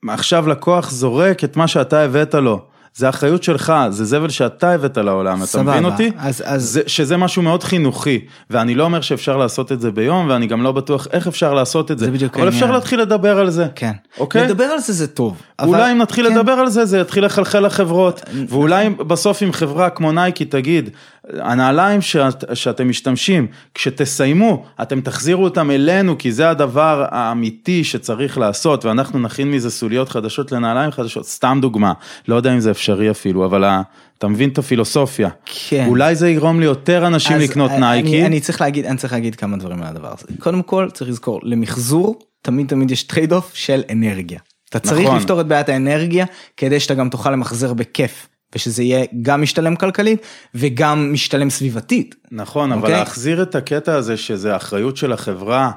עכשיו 0.09 0.49
לקוח 0.49 0.91
זורק 0.91 1.45
את 1.45 1.57
מה 1.57 1.69
שאתה 1.69 2.01
הבאת 2.01 2.35
לו. 2.35 2.67
זה 2.97 3.09
אחריות 3.09 3.43
שלך, 3.43 3.73
זה 3.91 4.05
זבל 4.05 4.29
שאתה 4.29 4.71
הבאת 4.73 4.99
לעולם, 4.99 5.39
אתה 5.39 5.47
סבבה. 5.47 5.73
מבין 5.73 5.85
אותי? 5.85 6.11
אז- 6.19 6.43
אז- 6.47 6.63
זה, 6.65 6.81
שזה 6.87 7.17
משהו 7.17 7.43
מאוד 7.43 7.65
חינוכי, 7.65 8.21
ואני 8.51 8.75
לא 8.75 8.85
אומר 8.85 9.01
שאפשר 9.01 9.37
לעשות 9.37 9.73
את 9.73 9.81
זה 9.81 9.91
ביום, 9.91 10.27
ואני 10.31 10.47
גם 10.47 10.63
לא 10.63 10.73
בטוח 10.73 11.07
איך 11.13 11.27
אפשר 11.27 11.55
לעשות 11.55 11.91
את 11.91 11.99
זה, 11.99 12.05
זה 12.05 12.11
בדיוק 12.11 12.37
אבל 12.37 12.49
אפשר 12.49 12.59
העניין. 12.61 12.75
להתחיל 12.75 13.01
לדבר 13.01 13.39
על 13.39 13.51
זה. 13.51 13.67
כן. 13.75 13.93
אוקיי? 14.19 14.45
לדבר 14.45 14.65
על 14.65 14.79
זה 14.79 14.93
זה 14.93 15.07
טוב. 15.07 15.37
אבל- 15.59 15.69
אולי 15.69 15.93
אם 15.93 15.99
נתחיל 15.99 16.29
כן. 16.29 16.35
לדבר 16.35 16.53
על 16.53 16.69
זה, 16.69 16.85
זה 16.85 16.99
יתחיל 16.99 17.25
לחלחל 17.25 17.67
לחברות, 17.67 18.21
ואולי 18.49 18.89
בסוף 18.89 19.43
אם 19.43 19.53
חברה 19.53 19.91
כמו 19.91 20.13
נייקי 20.13 20.45
תגיד, 20.45 20.91
הנעליים 21.33 22.01
שאת, 22.01 22.45
שאתם 22.55 22.89
משתמשים, 22.89 23.47
כשתסיימו, 23.75 24.65
אתם 24.83 25.01
תחזירו 25.01 25.45
אותם 25.45 25.71
אלינו, 25.71 26.19
כי 26.19 26.33
זה 26.33 26.51
הדבר 26.51 27.05
האמיתי 27.11 27.85
שצריך 27.85 28.39
לעשות, 28.39 28.85
ואנחנו 28.85 29.19
נכין 29.19 29.51
מזה 29.51 29.71
סוליות 29.71 30.09
חדשות 30.09 30.53
לנעליים 30.53 30.91
חדשות, 30.91 31.27
סתם 31.27 31.59
דוגמה, 31.63 31.93
לא 32.29 32.35
יודע 32.35 32.55
אם 32.55 32.61
זה 32.61 32.71
אפשרי 32.71 33.11
אפילו, 33.11 33.45
אבל 33.47 33.65
ה- 33.65 33.83
אתה 34.19 34.29
מבין 34.29 34.49
את 34.51 34.59
הפילוסופיה. 34.59 35.29
כן. 35.69 35.85
אולי 35.89 36.15
זה 36.15 36.29
יגרום 36.29 36.61
ליותר 36.61 37.07
אנשים 37.07 37.37
אז 37.37 37.43
לקנות 37.43 37.71
אני- 37.71 37.81
נייקי. 37.81 38.09
אני, 38.09 38.27
אני 38.27 38.41
צריך 38.41 38.61
להגיד, 38.61 38.85
אני 38.87 38.97
צריך 38.97 39.13
להגיד 39.13 39.35
כמה 39.37 39.57
דברים 39.57 39.83
על 39.83 39.89
הדבר 39.89 40.09
הזה. 40.13 40.27
קודם 40.41 40.63
כל 40.63 40.89
צריך 40.93 41.11
לזכור, 41.11 41.41
למחזור 41.43 42.19
תמיד 42.43 42.67
תמיד 42.69 42.91
יש 42.91 43.03
trade 43.03 43.33
off 43.33 43.51
של 43.55 43.83
אנרגיה. 43.93 44.39
אתה 44.71 44.79
צריך 44.79 45.07
נכון. 45.07 45.17
לפתור 45.19 45.41
את 45.41 45.47
בעיית 45.47 45.69
האנרגיה 45.69 46.25
כדי 46.57 46.81
שאתה 46.81 46.95
גם 46.95 47.09
תוכל 47.09 47.31
למחזר 47.31 47.73
בכיף. 47.75 48.29
ושזה 48.55 48.83
יהיה 48.83 49.05
גם 49.23 49.43
משתלם 49.43 49.77
כלכלית 49.77 50.23
וגם 50.55 51.13
משתלם 51.13 51.51
סביבתית. 51.51 52.15
נכון, 52.31 52.73
אבל 52.73 52.81
אוקיי? 52.83 52.95
להחזיר 52.97 53.43
את 53.43 53.55
הקטע 53.55 53.95
הזה 53.95 54.17
שזה 54.17 54.57
אחריות 54.57 54.97
של 54.97 55.13
החברה, 55.13 55.71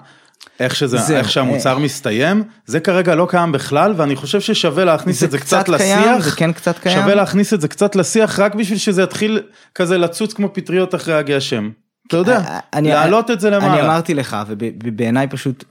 איך, 0.59 0.75
שזה, 0.75 0.97
זהו, 0.97 1.17
איך 1.17 1.31
שהמוצר 1.31 1.73
אה. 1.73 1.79
מסתיים, 1.79 2.43
זה 2.65 2.79
כרגע 2.79 3.15
לא 3.15 3.27
קיים 3.29 3.51
בכלל, 3.51 3.93
ואני 3.97 4.15
חושב 4.15 4.41
ששווה 4.41 4.85
להכניס 4.85 5.19
זה 5.19 5.25
את 5.25 5.31
זה 5.31 5.37
קצת 5.37 5.63
קצת 5.63 5.75
קיים, 5.77 5.99
לשיח. 5.99 6.23
זה 6.25 6.31
כן 6.31 6.53
קצת 6.53 6.79
קיים. 6.79 6.99
שווה 6.99 7.15
להכניס 7.15 7.53
את 7.53 7.61
זה 7.61 7.67
קצת 7.67 7.95
לשיח, 7.95 8.39
רק 8.39 8.55
בשביל 8.55 8.77
שזה 8.77 9.03
יתחיל 9.03 9.41
כזה 9.75 9.97
לצוץ 9.97 10.33
כמו 10.33 10.49
פטריות 10.53 10.95
אחרי 10.95 11.13
הגשם. 11.13 11.69
אתה 12.07 12.17
יודע, 12.17 12.37
אה, 12.37 12.59
אני- 12.73 12.89
להעלות 12.89 13.31
את 13.31 13.39
זה 13.39 13.49
למעלה. 13.49 13.73
אני 13.73 13.81
אמרתי 13.81 14.13
לך, 14.13 14.37
ובעיניי 14.83 15.27
פשוט, 15.27 15.63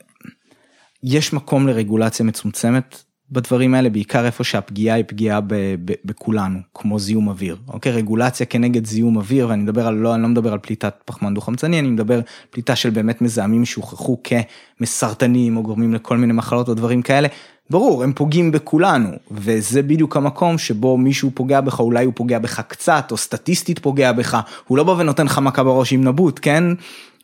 יש 1.02 1.32
מקום 1.32 1.68
לרגולציה 1.68 2.26
מצומצמת 2.26 3.02
בדברים 3.30 3.74
האלה, 3.74 3.90
בעיקר 3.90 4.26
איפה 4.26 4.44
שהפגיעה 4.44 4.96
היא 4.96 5.04
פגיעה 5.08 5.40
ב, 5.40 5.54
ב, 5.84 5.92
בכולנו, 6.04 6.58
כמו 6.74 6.98
זיהום 6.98 7.28
אוויר. 7.28 7.56
אוקיי, 7.68 7.92
רגולציה 7.92 8.46
כנגד 8.46 8.86
זיהום 8.86 9.16
אוויר, 9.16 9.48
ואני 9.48 9.62
מדבר 9.62 9.86
על, 9.86 9.94
לא, 9.94 10.14
אני 10.14 10.22
לא 10.22 10.28
מדבר 10.28 10.52
על 10.52 10.58
פליטת 10.58 10.94
פחמן 11.04 11.34
דו 11.34 11.40
חמצני, 11.40 11.78
אני 11.78 11.88
מדבר 11.88 12.20
פליטה 12.50 12.76
של 12.76 12.90
באמת 12.90 13.22
מזהמים 13.22 13.64
שהוכחו 13.64 14.20
כמסרטנים 14.24 15.56
או 15.56 15.62
גורמים 15.62 15.94
לכל 15.94 16.16
מיני 16.16 16.32
מחלות 16.32 16.68
או 16.68 16.74
דברים 16.74 17.02
כאלה. 17.02 17.28
ברור, 17.70 18.02
הם 18.02 18.12
פוגעים 18.12 18.52
בכולנו, 18.52 19.10
וזה 19.30 19.82
בדיוק 19.82 20.16
המקום 20.16 20.58
שבו 20.58 20.96
מישהו 20.96 21.30
פוגע 21.34 21.60
בך, 21.60 21.80
אולי 21.80 22.04
הוא 22.04 22.12
פוגע 22.16 22.38
בך 22.38 22.60
קצת, 22.60 23.08
או 23.10 23.16
סטטיסטית 23.16 23.78
פוגע 23.78 24.12
בך, 24.12 24.40
הוא 24.66 24.78
לא 24.78 24.84
בא 24.84 24.92
ונותן 24.98 25.26
לך 25.26 25.38
מכה 25.38 25.62
בראש 25.62 25.92
עם 25.92 26.04
נבוט, 26.04 26.38
כן? 26.42 26.64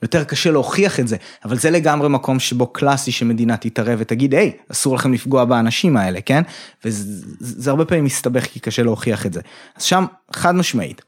יותר 0.02 0.24
קשה 0.24 0.50
להוכיח 0.50 1.00
את 1.00 1.08
זה, 1.08 1.16
אבל 1.44 1.58
זה 1.58 1.70
לגמרי 1.70 2.08
מקום 2.08 2.40
שבו 2.40 2.66
קלאסי 2.66 3.12
שמדינה 3.12 3.56
תתערב 3.56 3.98
ותגיד, 3.98 4.34
היי, 4.34 4.52
אסור 4.72 4.94
לכם 4.94 5.12
לפגוע 5.12 5.44
באנשים 5.44 5.96
האלה, 5.96 6.20
כן? 6.20 6.42
וזה 6.84 7.26
זה 7.40 7.70
הרבה 7.70 7.84
פעמים 7.84 8.04
מסתבך 8.04 8.44
כי 8.44 8.60
קשה 8.60 8.82
להוכיח 8.82 9.26
את 9.26 9.32
זה. 9.32 9.40
אז 9.76 9.82
שם, 9.82 10.04
חד 10.32 10.54
משמעית. 10.54 11.02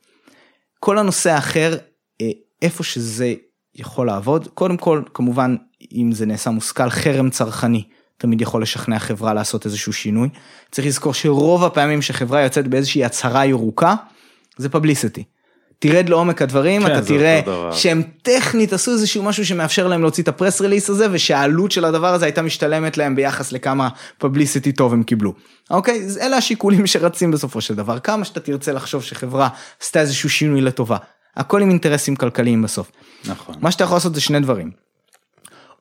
כל 0.81 0.99
הנושא 0.99 1.31
האחר, 1.31 1.77
אה, 2.21 2.31
איפה 2.63 2.85
שזה 2.85 3.35
יכול 3.75 4.07
לעבוד, 4.07 4.49
קודם 4.55 4.77
כל, 4.77 5.03
כמובן, 5.15 5.57
אם 5.93 6.11
זה 6.13 6.27
נעשה 6.27 6.51
מושכל, 6.51 6.91
חרם 6.91 7.31
צרכני. 7.31 7.85
תמיד 8.18 8.40
יכול 8.40 8.62
לשכנע 8.62 8.98
חברה 8.98 9.34
לעשות 9.34 9.66
איזשהו 9.66 9.93
שינוי. 9.93 10.28
צריך 10.70 10.86
לזכור 10.86 11.14
שרוב 11.14 11.64
הפעמים 11.64 12.02
שחברה 12.02 12.43
יוצאת 12.43 12.68
באיזושהי 12.68 13.05
הצהרה 13.05 13.47
ירוקה, 13.47 13.94
זה 14.56 14.68
פבליסיטי. 14.68 15.24
תרד 15.78 16.09
לעומק 16.09 16.43
הדברים, 16.43 16.86
כן, 16.86 16.93
אתה 16.93 17.06
תראה. 17.06 17.40
שהם 17.72 18.02
טכנית 18.22 18.72
עשו 18.72 18.93
איזשהו 18.93 19.22
משהו 19.22 19.47
שמאפשר 19.47 19.88
להם 19.88 20.02
להוציא 20.02 20.22
את 20.22 20.28
הפרס 20.28 20.60
רליס 20.60 20.90
הזה, 20.90 21.06
ושהעלות 21.10 21.72
של 21.72 21.84
הדבר 21.84 22.14
הזה 22.14 22.24
הייתה 22.24 22.43
משתלמת 22.43 22.97
להם 22.97 23.16
ביחס 23.16 23.52
לכמה 23.52 23.88
פבליסיטי 24.18 24.72
טוב 24.72 24.93
הם 24.93 25.02
קיבלו. 25.02 25.32
אוקיי? 25.70 26.05
אז 26.05 26.18
אלה 26.18 26.36
השיקולים 26.36 26.86
שרצים 26.93 27.30
בסופו 27.30 27.60
של 27.60 27.74
דבר. 27.74 27.98
כמה 27.98 28.24
שאתה 28.24 28.40
תרצה 28.40 28.72
לחשוב 28.72 29.02
שחברה 29.02 29.48
עשתה 29.82 30.01
איזשהו 30.01 30.30
שינוי 30.30 30.60
לטובה. 30.60 30.97
הכל 31.36 31.62
עם 31.62 31.70
אינטרסים 31.70 32.16
כלכליים 32.16 32.62
בסוף. 32.62 32.90
נכון. 33.24 33.55
מה 33.60 33.70
שאתה 33.70 33.84
יכול 33.84 33.97
לעשות 33.97 34.14
זה 34.14 34.20
שני 34.20 34.40
דברים. 34.40 34.70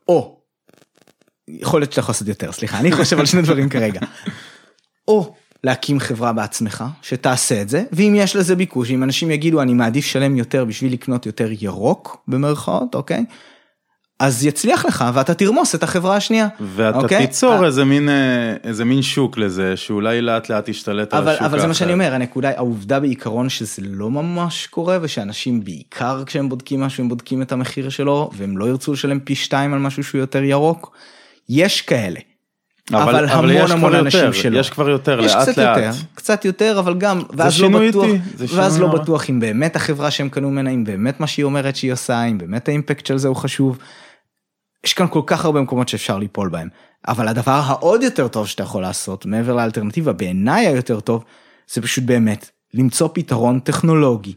או, 0.08 0.35
יכול 1.48 1.82
להיות 1.82 1.92
שאתה 1.92 2.00
יכול 2.00 2.14
לעשות 2.14 2.28
יותר, 2.28 2.52
סליחה, 2.52 2.80
אני 2.80 2.92
חושב 2.92 3.20
על 3.20 3.26
שני 3.26 3.42
דברים 3.42 3.70
כרגע. 3.70 4.00
או 5.08 5.36
להקים 5.64 6.00
חברה 6.00 6.34
בעצמך, 6.34 6.84
שתעשה 7.02 7.62
את 7.62 7.70
זה, 7.70 7.84
ואם 7.92 8.14
יש 8.18 8.36
לזה 8.36 8.56
ביקוש, 8.56 8.92
אם 8.92 9.04
אנשים 9.04 9.32
יגידו 9.32 9.62
אני 9.62 9.74
מעדיף 9.74 10.06
לשלם 10.06 10.36
יותר 10.36 10.66
בשביל 10.66 10.94
לקנות 10.94 11.26
יותר 11.26 11.48
ירוק, 11.60 12.18
במרכאות, 12.28 12.96
אוקיי? 12.96 13.26
אז 14.20 14.46
יצליח 14.46 14.86
לך 14.86 15.06
ואתה 15.14 15.34
תרמוס 15.34 15.76
את 15.76 15.84
החברה 15.84 16.16
השנייה. 16.16 16.48
ואתה 16.60 16.98
אוקיי? 16.98 17.28
תיצור 17.28 17.62
אה, 17.62 17.66
איזה 17.66 17.86
מין, 17.86 18.10
אה, 18.10 18.56
איזה 18.64 18.86
מין 18.86 19.02
שוק 19.02 19.38
לזה, 19.38 19.78
שאולי 19.78 20.22
לאט 20.22 20.50
לאט 20.50 20.70
ישתלט 20.70 21.14
על 21.14 21.22
אבל, 21.22 21.32
השוק 21.32 21.44
אבל 21.44 21.60
זה 21.60 21.68
מה 21.68 21.74
שאני 21.74 21.92
האחר. 21.92 22.04
אומר, 22.04 22.14
הנקודה, 22.16 22.50
העובדה 22.50 23.00
בעיקרון 23.00 23.50
שזה 23.50 23.82
לא 23.86 24.10
ממש 24.10 24.68
קורה 24.68 24.98
ושאנשים 25.02 25.64
בעיקר 25.64 26.24
כשהם 26.26 26.50
בודקים 26.50 26.82
משהו 26.82 27.04
הם 27.04 27.10
בודקים 27.10 27.42
את 27.42 27.52
המחיר 27.52 27.90
שלו 27.90 28.30
והם 28.34 28.58
לא 28.58 28.66
ירצו 28.66 28.94
לשלם 28.94 29.20
פי 29.20 29.36
שתיים 29.36 29.74
על 29.74 29.80
משהו 29.80 30.04
שהוא 30.04 30.20
יותר 30.20 30.44
ירוק. 30.44 30.96
יש 31.50 31.82
כאלה. 31.82 32.20
אבל 32.94 33.30
המון 33.30 33.50
יש 33.50 33.72
המון 33.72 33.96
אנשים 33.96 34.20
יותר, 34.20 34.32
שלא. 34.32 34.60
יש 34.60 34.70
כבר 34.70 34.90
יותר, 34.90 35.20
יש 35.24 35.36
לאט 35.36 35.50
קצת 35.50 35.58
לאט. 35.58 35.78
יותר, 35.78 35.92
קצת 36.16 36.46
יותר 36.46 36.80
אבל 36.80 36.94
גם, 36.94 37.22
ואז 37.34 37.62
לא 37.62 37.70
בטוח, 37.90 38.06
ואז 38.38 38.80
לא. 38.80 38.88
בטוח 38.88 39.30
אם 39.30 39.40
באמת 39.40 39.76
החברה 39.76 40.12
שהם 40.12 40.30
קנו 40.30 40.52
ממנה, 40.52 40.70
אם 40.70 40.84
באמת 40.84 41.20
מה 41.20 41.28
שהיא 41.28 41.44
אומרת 41.44 41.76
שהיא 41.76 41.94
עושה, 41.94 42.24
אם 42.24 42.38
באמת 42.38 42.68
האימפקט 42.68 43.06
של 43.06 43.18
זה 43.18 43.28
הוא 43.28 43.36
חשוב. 43.36 43.78
יש 44.86 44.94
כאן 44.94 45.08
כל 45.08 45.22
כך 45.26 45.46
הרבה 45.46 45.62
מקומות 45.62 45.90
שאפשר 45.90 46.18
ליפול 46.18 46.50
בהם, 46.50 46.70
אבל 47.08 47.28
הדבר 47.28 47.62
העוד 47.66 48.04
יותר 48.04 48.28
טוב 48.28 48.48
שאתה 48.48 48.64
יכול 48.64 48.82
לעשות, 48.82 49.26
מעבר 49.26 49.54
לאלטרנטיבה, 49.54 50.14
בעיניי 50.14 50.68
היותר 50.68 51.00
טוב, 51.00 51.24
זה 51.74 51.82
פשוט 51.82 52.04
באמת 52.04 52.50
למצוא 52.74 53.10
פתרון 53.14 53.60
טכנולוגי. 53.60 54.34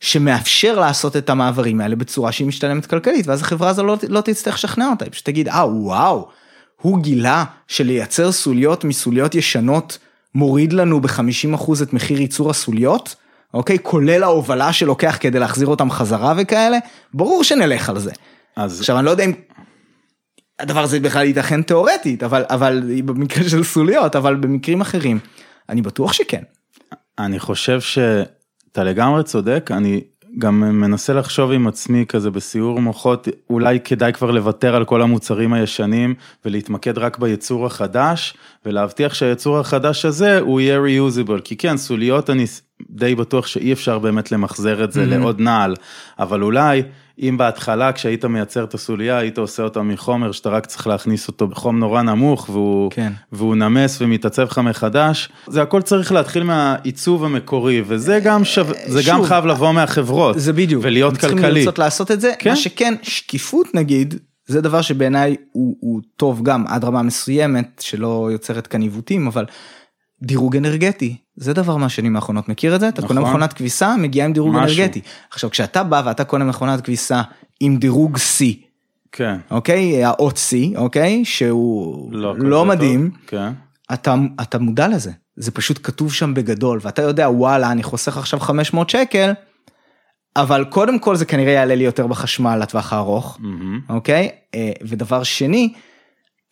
שמאפשר 0.00 0.80
לעשות 0.80 1.16
את 1.16 1.30
המעברים 1.30 1.80
האלה 1.80 1.96
בצורה 1.96 2.32
שהיא 2.32 2.46
משתלמת 2.46 2.86
כלכלית 2.86 3.26
ואז 3.26 3.40
החברה 3.40 3.68
הזו 3.68 3.84
לא, 3.84 3.96
לא 4.08 4.20
תצטרך 4.20 4.54
לשכנע 4.54 4.88
אותה 4.90 5.04
היא 5.04 5.12
פשוט 5.12 5.24
תגיד 5.24 5.48
אה 5.48 5.68
וואו 5.68 6.28
הוא 6.82 7.02
גילה 7.02 7.44
שלייצר 7.68 8.32
סוליות 8.32 8.84
מסוליות 8.84 9.34
ישנות 9.34 9.98
מוריד 10.34 10.72
לנו 10.72 11.00
ב-50% 11.00 11.82
את 11.82 11.92
מחיר 11.92 12.20
ייצור 12.20 12.50
הסוליות 12.50 13.14
אוקיי 13.54 13.78
כולל 13.82 14.22
ההובלה 14.22 14.72
שלוקח 14.72 15.16
כדי 15.20 15.38
להחזיר 15.38 15.66
אותם 15.66 15.90
חזרה 15.90 16.34
וכאלה 16.36 16.78
ברור 17.14 17.44
שנלך 17.44 17.88
על 17.88 17.98
זה. 17.98 18.12
אז 18.56 18.80
עכשיו 18.80 18.98
אני 18.98 19.06
לא 19.06 19.10
יודע 19.10 19.24
אם 19.24 19.32
הדבר 20.58 20.82
הזה 20.82 21.00
בכלל 21.00 21.26
ייתכן 21.26 21.62
תיאורטית 21.62 22.22
אבל 22.22 22.44
אבל 22.48 22.82
במקרה 23.04 23.48
של 23.48 23.64
סוליות 23.64 24.16
אבל 24.16 24.36
במקרים 24.36 24.80
אחרים 24.80 25.18
אני 25.68 25.82
בטוח 25.82 26.12
שכן. 26.12 26.42
אני 27.18 27.38
חושב 27.38 27.80
שאתה 28.68 28.84
לגמרי 28.84 29.24
צודק, 29.24 29.70
אני 29.74 30.00
גם 30.38 30.60
מנסה 30.60 31.12
לחשוב 31.12 31.52
עם 31.52 31.66
עצמי 31.66 32.04
כזה 32.08 32.30
בסיור 32.30 32.80
מוחות, 32.80 33.28
אולי 33.50 33.80
כדאי 33.80 34.12
כבר 34.12 34.30
לוותר 34.30 34.74
על 34.74 34.84
כל 34.84 35.02
המוצרים 35.02 35.52
הישנים 35.52 36.14
ולהתמקד 36.44 36.98
רק 36.98 37.18
ביצור 37.18 37.66
החדש, 37.66 38.34
ולהבטיח 38.66 39.14
שהיצור 39.14 39.58
החדש 39.58 40.04
הזה 40.04 40.40
הוא 40.40 40.60
יהיה 40.60 40.78
reusable, 40.78 41.40
כי 41.44 41.56
כן, 41.56 41.76
סוליות 41.76 42.30
אני 42.30 42.44
די 42.90 43.14
בטוח 43.14 43.46
שאי 43.46 43.72
אפשר 43.72 43.98
באמת 43.98 44.32
למחזר 44.32 44.84
את 44.84 44.92
זה 44.92 45.04
Mm-hmm. 45.04 45.06
לעוד 45.06 45.40
נעל, 45.40 45.74
אבל 46.18 46.42
אולי 46.42 46.82
אם 47.22 47.36
בהתחלה 47.38 47.92
כשהיית 47.92 48.24
מייצר 48.24 48.64
את 48.64 48.74
הסוליה 48.74 49.18
היית 49.18 49.38
עושה 49.38 49.62
אותה 49.62 49.82
מחומר 49.82 50.32
שאתה 50.32 50.48
רק 50.48 50.66
צריך 50.66 50.86
להכניס 50.86 51.28
אותו 51.28 51.46
בחום 51.46 51.78
נורא 51.78 52.02
נמוך 52.02 52.48
והוא, 52.48 52.90
כן. 52.90 53.12
והוא 53.32 53.56
נמס 53.56 54.02
ומתעצב 54.02 54.42
לך 54.42 54.58
מחדש, 54.58 55.28
זה 55.46 55.62
הכל 55.62 55.82
צריך 55.82 56.12
להתחיל 56.12 56.42
מהעיצוב 56.42 57.24
המקורי 57.24 57.82
וזה 57.86 58.20
גם 58.24 58.44
שווה, 58.44 58.74
זה 58.86 59.00
גם 59.06 59.16
שוב, 59.18 59.26
חייב 59.26 59.46
לבוא 59.46 59.72
מהחברות, 59.72 60.38
זה 60.38 60.52
בדיוק. 60.52 60.84
ולהיות 60.84 61.14
הם 61.14 61.20
צריכים 61.20 61.38
כלכלי. 61.38 61.60
לרצות 61.60 61.78
לעשות 61.78 62.10
את 62.10 62.20
זה. 62.20 62.32
כן. 62.38 62.50
מה 62.50 62.56
שכן, 62.56 62.94
שקיפות 63.02 63.66
נגיד, 63.74 64.14
זה 64.46 64.60
דבר 64.60 64.82
שבעיניי 64.82 65.36
הוא, 65.52 65.76
הוא 65.80 66.00
טוב 66.16 66.42
גם 66.42 66.64
עד 66.66 66.84
רמה 66.84 67.02
מסוימת, 67.02 67.82
שלא 67.84 68.28
יוצרת 68.32 68.66
כאן 68.66 68.82
עיוותים, 68.82 69.26
אבל 69.26 69.44
דירוג 70.22 70.56
אנרגטי, 70.56 71.16
זה 71.36 71.52
דבר 71.52 71.76
מהשנים 71.76 72.16
האחרונות, 72.16 72.48
מכיר 72.48 72.74
את 72.74 72.80
זה? 72.80 72.88
אתה 72.88 73.02
קונה 73.02 73.20
נכון. 73.20 73.32
מכונת 73.32 73.52
כביסה, 73.52 73.96
מגיעה 73.96 74.26
עם 74.26 74.32
דירוג 74.32 74.54
משהו. 74.54 74.78
אנרגטי. 74.78 75.00
עכשיו, 75.30 75.50
כשאתה 75.50 75.82
בא 75.82 76.02
ואתה 76.04 76.24
קונה 76.24 76.44
מכונת 76.44 76.80
כביסה 76.80 77.22
עם 77.60 77.76
דירוג 77.76 78.16
C, 78.16 78.44
כן, 79.12 79.36
אוקיי? 79.50 80.04
האות 80.04 80.36
C, 80.36 80.76
אוקיי? 80.76 81.24
שהוא 81.24 82.12
לא, 82.12 82.38
לא, 82.38 82.64
מדהים. 82.64 83.10
טוב, 83.10 83.20
כן. 83.26 83.52
אתה, 83.92 84.14
אתה 84.42 84.58
מודע 84.58 84.88
לזה, 84.88 85.10
זה 85.36 85.50
פשוט 85.50 85.80
כתוב 85.82 86.12
שם 86.12 86.34
בגדול, 86.34 86.78
ואתה 86.82 87.02
יודע, 87.02 87.30
וואלה, 87.30 87.72
אני 87.72 87.82
חוסך 87.82 88.16
עכשיו 88.16 88.40
500 88.40 88.90
שקל, 88.90 89.32
אבל 90.36 90.64
קודם 90.64 90.98
כל 90.98 91.16
זה 91.16 91.24
כנראה 91.24 91.52
יעלה 91.52 91.74
לי 91.74 91.84
יותר 91.84 92.06
בחשמל 92.06 92.56
לטווח 92.56 92.92
הארוך, 92.92 93.38
מהמם. 93.40 93.80
אוקיי? 93.88 94.28
אה, 94.54 94.72
ודבר 94.82 95.22
שני, 95.22 95.72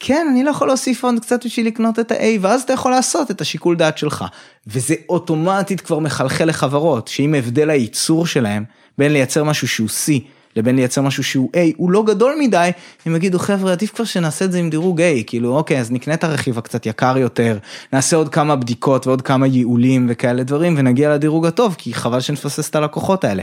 כן, 0.01 0.27
אני 0.31 0.44
לא 0.44 0.51
יכול 0.51 0.68
להוסיף 0.68 1.05
עוד 1.05 1.20
קצת 1.20 1.47
בשביל 1.47 1.66
לקנות 1.66 1.98
את 1.98 2.12
ה-A, 2.12 2.24
ואז 2.40 2.62
אתה 2.62 2.73
יכול 2.73 2.90
לעשות 2.90 3.31
את 3.31 3.40
השיקול 3.40 3.77
דעת 3.77 3.98
שלך. 3.98 4.24
וזה 4.66 4.94
אוטומטית 5.09 5.81
כבר 5.81 5.98
מחלחל 5.98 6.44
לחברות, 6.44 7.09
שאם 7.09 7.35
הבדל 7.35 7.70
הייצור 7.70 8.27
שלהם, 8.27 8.64
בין 8.98 9.12
לייצר 9.12 9.44
משהו 9.44 9.68
שהוא 9.68 9.89
C, 9.89 10.12
לבין 10.56 10.77
לייצר 10.77 11.02
משהו 11.02 11.24
שהוא 11.24 11.51
A, 11.52 11.59
הוא 11.77 11.90
לא 11.90 12.05
גדול 12.05 12.35
מדי, 12.40 12.70
הם 13.06 13.16
יגידו 13.16 13.39
חבר'ה 13.39 13.73
עדיף 13.73 13.94
כבר 13.94 14.05
שנעשה 14.05 14.44
את 14.44 14.52
זה 14.52 14.59
עם 14.59 14.70
דירוג 14.70 15.01
A, 15.01 15.05
כאילו 15.27 15.56
אוקיי 15.56 15.81
אז 15.81 15.93
נקנה 15.93 16.14
את 16.14 16.24
הרכיב 16.24 16.59
הקצת 16.59 16.86
יקר 16.86 17.18
יותר, 17.18 17.59
נעשה 17.93 18.16
עוד 18.16 18.28
כמה 18.28 18.56
בדיקות 18.56 19.06
ועוד 19.06 19.23
כמה 19.23 19.47
ייעולים 19.47 20.06
וכאלה 20.09 20.43
דברים 20.43 20.74
ונגיע 20.78 21.14
לדירוג 21.14 21.47
הטוב, 21.47 21.74
כי 21.78 21.94
חבל 21.94 22.20
שנפסס 22.20 22.70
את 22.70 22.77
הלקוחות 22.77 23.24
האלה. 23.24 23.43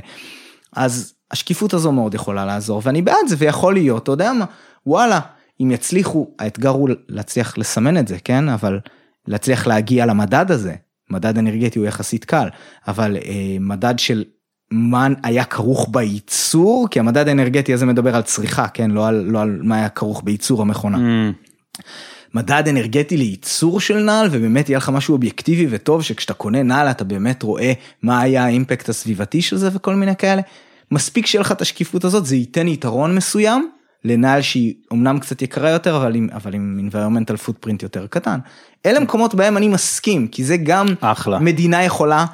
אז 0.75 1.13
השקיפות 1.31 1.73
הזו 1.73 1.91
מאוד 1.91 2.13
יכולה 2.13 2.45
לעזור 2.45 2.81
ואני 2.83 3.01
בעד 3.01 3.27
זה 3.27 3.35
ויכול 3.39 3.73
להיות, 3.73 4.03
אתה 4.03 4.11
יודע 4.11 4.33
מה, 4.33 4.45
וואלה, 4.87 5.19
אם 5.63 5.71
יצליחו, 5.71 6.27
האתגר 6.39 6.69
הוא 6.69 6.89
להצליח 7.09 7.57
לסמן 7.57 7.97
את 7.97 8.07
זה, 8.07 8.17
כן, 8.23 8.49
אבל 8.49 8.79
להצליח 9.27 9.67
להגיע 9.67 10.05
למדד 10.05 10.51
הזה, 10.51 10.75
מדד 11.09 11.37
אנרגטי 11.37 11.79
הוא 11.79 11.87
יחסית 11.87 12.25
קל, 12.25 12.47
אבל 12.87 13.17
אה, 13.17 13.57
מדד 13.59 13.99
של 13.99 14.23
מה 14.71 15.07
היה 15.23 15.43
כרוך 15.43 15.89
בייצור, 15.91 16.87
כי 16.91 16.99
המדד 16.99 17.27
האנרגטי 17.27 17.73
הזה 17.73 17.85
מדבר 17.85 18.15
על 18.15 18.21
צריכה, 18.21 18.67
כן, 18.67 18.91
לא 18.91 19.07
על, 19.07 19.15
לא 19.15 19.41
על 19.41 19.59
מה 19.63 19.75
היה 19.75 19.89
כרוך 19.89 20.21
בייצור 20.23 20.61
המכונה. 20.61 20.97
מהמם. 20.97 21.33
מדד 22.33 22.67
אנרגטי 22.67 23.17
לייצור 23.17 23.79
של 23.79 23.97
נעל 23.97 24.27
ובאמת 24.31 24.69
יהיה 24.69 24.77
לך 24.77 24.89
משהו 24.89 25.13
אובייקטיבי 25.13 25.67
וטוב 25.69 26.03
שכשאתה 26.03 26.33
קונה 26.33 26.63
נעל 26.63 26.91
אתה 26.91 27.03
באמת 27.03 27.43
רואה 27.43 27.73
מה 28.01 28.21
היה 28.21 28.43
האימפקט 28.45 28.89
הסביבתי 28.89 29.41
של 29.41 29.57
זה 29.57 29.69
וכל 29.73 29.95
מיני 29.95 30.15
כאלה. 30.15 30.41
מספיק 30.91 31.25
שיהיה 31.25 31.41
לך 31.41 31.51
את 31.51 31.61
השקיפות 31.61 32.03
הזאת 32.03 32.25
זה 32.25 32.35
ייתן 32.35 32.67
יתרון 32.67 33.15
מסוים 33.15 33.69
לנעל 34.05 34.41
שהיא 34.41 34.73
אמנם 34.93 35.19
קצת 35.19 35.41
יקרה 35.41 35.69
יותר 35.69 35.97
אבל 35.97 36.15
עם 36.15 36.27
אבל 36.31 36.53
עם 36.53 36.89
environmental 36.89 37.47
footprint 37.47 37.77
יותר 37.83 38.07
קטן. 38.07 38.39
אלה 38.85 38.99
מקומות 38.99 39.35
בהם 39.35 39.57
אני 39.57 39.67
מסכים 39.67 40.27
כי 40.27 40.43
זה 40.43 40.57
גם 40.57 40.87
אחלה. 41.01 41.39
מדינה 41.39 41.83
יכולה 41.83 42.25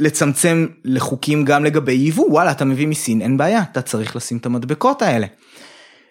לצמצם 0.00 0.66
לחוקים 0.84 1.44
גם 1.44 1.64
לגבי 1.64 1.92
יבוא, 1.92 2.30
וואלה, 2.30 2.50
אתה 2.50 2.64
מביא 2.64 2.86
מסין, 2.86 3.22
אין 3.22 3.36
בעיה, 3.36 3.62
אתה 3.62 3.82
צריך 3.82 4.16
לשים 4.16 4.36
את 4.36 4.46
המדבקות 4.46 5.02
האלה. 5.02 5.26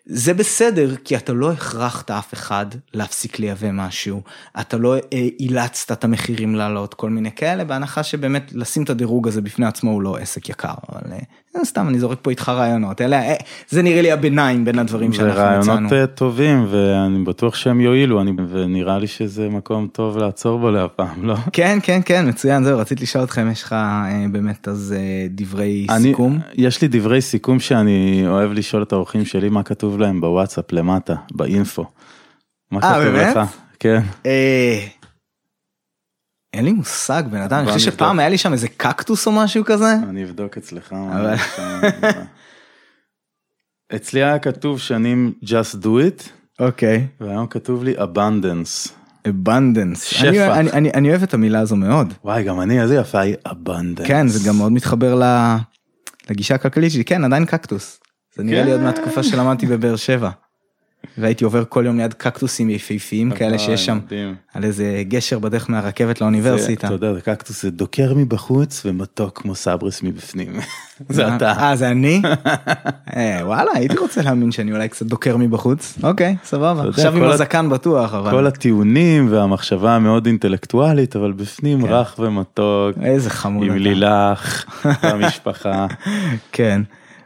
זה 0.06 0.34
בסדר, 0.34 0.96
כי 0.96 1.16
אתה 1.16 1.34
לא 1.34 1.52
הכרחת 1.52 2.12
אף 2.12 2.34
אחד 2.34 2.66
להפסיק 2.94 3.40
לייבא 3.40 3.72
משהו, 3.72 4.22
אתה 4.60 4.78
לא 4.78 4.96
אה, 4.96 5.28
אילצת 5.40 5.92
את 5.92 6.04
המחירים 6.04 6.56
לעלות, 6.56 6.94
כל 6.94 7.10
מיני 7.10 7.32
כאלה, 7.32 7.64
בהנחה 7.64 8.04
שבאמת 8.04 8.52
לשים 8.54 8.84
את 8.84 8.90
הדירוג 8.90 9.28
הזה 9.28 9.42
בפני 9.42 9.66
עצמו 9.66 9.92
הוא 9.92 10.02
לא 10.02 10.18
עסק 10.18 10.50
יקר, 10.50 10.74
אבל 10.90 11.12
אה, 11.12 11.20
סתם 11.64 11.88
אני 11.90 12.00
זורק 12.00 12.18
פה 12.22 12.30
איתך 12.32 12.50
רעיונות, 12.50 13.02
אלה, 13.02 13.22
אה, 13.22 13.36
זה 13.70 13.82
נראה 13.82 14.02
לי 14.02 14.12
הביניים 14.12 14.66
בין 14.66 14.80
הדברים 14.80 15.14
שאנחנו 15.14 15.34
זה 15.36 15.60
מצאנו. 15.60 15.72
רעיונות 15.72 15.94
אה, 15.94 16.08
טובים 16.08 16.66
ואני 16.70 17.24
בטוח 17.24 17.56
שהם 17.56 17.82
יועילו, 17.82 18.22
אני, 18.22 18.32
ונראה 18.50 19.00
לי 19.00 19.08
שזה 19.08 19.50
מקום 19.50 19.88
טוב 19.92 20.18
לעצור 20.18 20.60
בו 20.60 20.72
להפעם, 20.72 21.26
לא? 21.26 21.36
כן, 21.54 21.80
כן, 21.84 22.00
כן, 22.06 22.30
מצוין, 22.30 22.64
זהו, 22.64 22.80
רציתי 22.80 23.04
לשאול 23.04 23.24
אתכם, 23.24 23.52
יש 23.52 23.64
לך 23.64 23.74
אה, 23.74 24.26
באמת 24.32 24.68
אז 24.68 24.96
אה, 24.98 25.28
דברי 25.30 25.88
אני, 25.90 26.10
סיכום? 26.10 26.40
יש 26.54 26.82
לי 26.82 26.88
דברי 26.88 27.22
סיכום 27.22 27.60
שאני 27.60 28.24
אוהב 28.28 28.52
לשאול 28.52 28.84
את 28.84 28.94
האורחים 28.94 29.26
שלי 29.26 29.50
מה 29.50 29.64
כתוב 29.64 30.00
להם 30.00 30.22
בוואטסאפ 30.22 30.72
למטה, 30.72 31.16
באינפו. 31.32 31.86
מה 32.72 32.80
אה, 32.84 32.94
כתוב 32.94 33.04
באמת? 33.04 33.36
לך? 33.36 33.50
כן. 33.80 34.02
אה, 34.26 34.80
אין 36.54 36.66
לי 36.66 36.74
מושג 36.74 37.24
בן 37.32 37.42
אדם, 37.42 37.60
אני 37.60 37.72
חושב. 37.72 37.92
שפעם 37.92 38.20
היה 38.20 38.30
לי 38.30 38.38
שם 38.38 38.54
איזה 38.54 38.68
קקטוס 38.68 39.28
או 39.28 39.32
משהו 39.32 39.66
כזה. 39.66 39.94
אני 40.10 40.24
אבדוק 40.24 40.58
אצלך. 40.58 40.96
אצלי 43.96 44.24
היה 44.24 44.40
כתוב 44.40 44.80
שנים 44.80 45.34
just 45.44 45.84
do 45.84 45.88
it, 45.88 46.30
אוקיי. 46.60 47.08
והיום 47.22 47.48
כתוב 47.48 47.84
לי 47.84 47.96
abundance. 47.98 48.90
abundance. 49.28 50.00
שפע. 50.00 50.30
אני, 50.30 50.60
אני, 50.60 50.72
אני, 50.72 50.92
אני 50.94 51.10
אוהב 51.10 51.24
את 51.24 51.34
המילה 51.34 51.60
הזו 51.60 51.76
מאוד. 51.76 52.14
וואי, 52.24 52.44
גם 52.44 52.62
אני, 52.62 52.82
איזה 52.82 52.96
יפה 52.96 53.20
היא 53.20 53.36
abundance. 53.48 54.08
כן, 54.08 54.28
זה 54.28 54.50
גם 54.50 54.58
מאוד 54.58 54.72
מתחבר 54.72 55.22
לגישה 56.30 56.56
הכלכלית 56.56 56.92
שלי, 56.92 57.06
כן, 57.06 57.24
עדיין 57.24 57.46
קקטוס. 57.46 58.00
זה 58.36 58.44
נראה 58.44 58.64
לי 58.64 58.72
עוד 58.72 58.80
כן. 58.80 58.86
מהתקופה 58.86 59.24
שלמדתי 59.24 59.66
בבאר 59.66 59.96
שבע. 59.96 60.30
והייתי 61.18 61.44
עובר 61.44 61.64
כל 61.70 61.84
יום 61.86 61.98
ליד 61.98 62.14
קקטוסים 62.14 62.70
יפהפיים 62.70 63.32
כאלה 63.32 63.60
שיש 63.60 63.86
שם, 63.86 64.00
מדהים. 64.06 64.36
על 64.54 64.64
איזה 64.64 65.04
גשר 65.08 65.40
בדרך 65.40 65.70
מהרכבת 65.70 66.22
לאוניברסיטה. 66.22 66.88
אתה 66.88 66.96
יודע, 66.96 67.14
זה 67.14 67.22
קקטוס 67.22 67.62
זה 67.62 67.72
דוקר 67.72 68.14
מבחוץ 68.16 68.82
ומתוק 68.86 69.42
כמו 69.42 69.56
סברס 69.56 70.04
מבפנים. 70.04 70.60
זה 71.10 71.36
אתה. 71.36 71.52
אה, 71.52 71.76
זה 71.76 71.90
אני? 71.90 72.22
אה, 73.16 73.40
וואלה, 73.42 73.72
הייתי 73.74 73.98
רוצה 73.98 74.22
להאמין 74.22 74.52
שאני 74.52 74.72
אולי 74.72 74.90
קצת 74.90 75.06
דוקר 75.06 75.38
מבחוץ. 75.38 75.98
אוקיי, 76.04 76.36
סבבה. 76.44 76.90
עכשיו 76.90 77.18
עם 77.18 77.24
הזקן 77.24 77.70
בטוח, 77.70 78.14
אבל... 78.14 78.32
כל 78.32 78.48
הטיעונים 78.48 79.28
והמחשבה 79.32 79.96
המאוד 79.96 80.26
אינטלקטואלית, 80.26 81.16
אבל 81.16 81.32
בפנים 81.32 81.82
כן. 81.82 81.94
רך 81.94 82.16
ומתוק, 82.20 82.98
איזה 83.04 83.30
חמוד 83.30 83.68
עם. 83.68 83.76
לילך, 83.76 84.66
והמשפחה. 85.04 85.88
כן. 86.52 86.82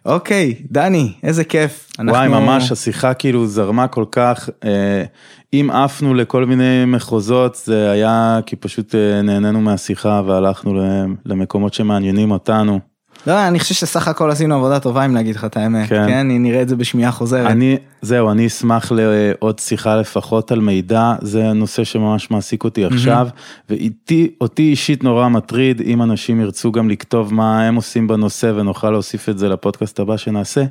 אוקיי, 0.07 0.55
דני, 0.71 1.13
איזה 1.23 1.43
כיף. 1.43 1.89
וואי, 1.99 2.25
אנחנו- 2.25 2.41
ממש 2.41 2.71
השיחה 2.71 3.13
כאילו 3.13 3.47
זרמה 3.47 3.87
כל 3.87 4.05
כך, 4.11 4.49
אה, 4.65 5.03
אם 5.53 5.69
עפנו 5.73 6.13
לכל 6.13 6.45
מיני 6.45 6.85
מחוזות, 6.87 7.55
זה 7.55 7.91
היה 7.91 8.39
כי 8.45 8.55
פשוט 8.55 8.95
אה, 8.95 9.21
נהנינו 9.21 9.61
מהשיחה 9.61 10.21
והלכנו 10.25 10.73
למקומות 11.25 11.73
שמעניינים 11.73 12.31
אותנו. 12.31 12.79
לא, 13.27 13.47
אני 13.47 13.59
חושב 13.59 13.75
שסך 13.75 14.07
הכל 14.07 14.31
עשינו 14.31 14.55
עבודה 14.55 14.79
טובה 14.79 15.05
אם 15.05 15.15
להגיד 15.15 15.35
לך 15.35 15.45
את 15.45 15.57
האמת. 15.57 15.89
כן. 15.89 16.07
כן, 16.07 16.17
אני 16.17 16.39
נראה 16.39 16.61
את 16.61 16.69
זה 16.69 16.75
בשמיעה 16.75 17.11
חוזרת. 17.11 17.51
אני, 17.51 17.77
זהו, 18.01 18.31
אני 18.31 18.47
אשמח 18.47 18.91
לעוד 18.95 19.59
שיחה 19.59 19.95
לפחות 19.95 20.51
על 20.51 20.59
מידע, 20.59 21.13
זה 21.21 21.53
נושא 21.53 21.83
שממש 21.83 22.31
מעסיק 22.31 22.63
אותי 22.63 22.85
עכשיו, 22.85 23.27
ואיתי, 23.69 24.29
אותי 24.41 24.61
אישית 24.61 25.03
נורא 25.03 25.27
מטריד, 25.27 25.81
אם 25.81 26.01
אנשים 26.01 26.41
ירצו 26.41 26.71
גם 26.71 26.89
לכתוב 26.89 27.33
מה 27.33 27.63
הם 27.63 27.75
עושים 27.75 28.07
בנושא 28.07 28.51
ונוכל 28.55 28.91
להוסיף 28.91 29.29
את 29.29 29.37
זה 29.37 29.49
לפודקאסט 29.49 29.99
הבא 29.99 30.17
שנעשה, 30.17 30.63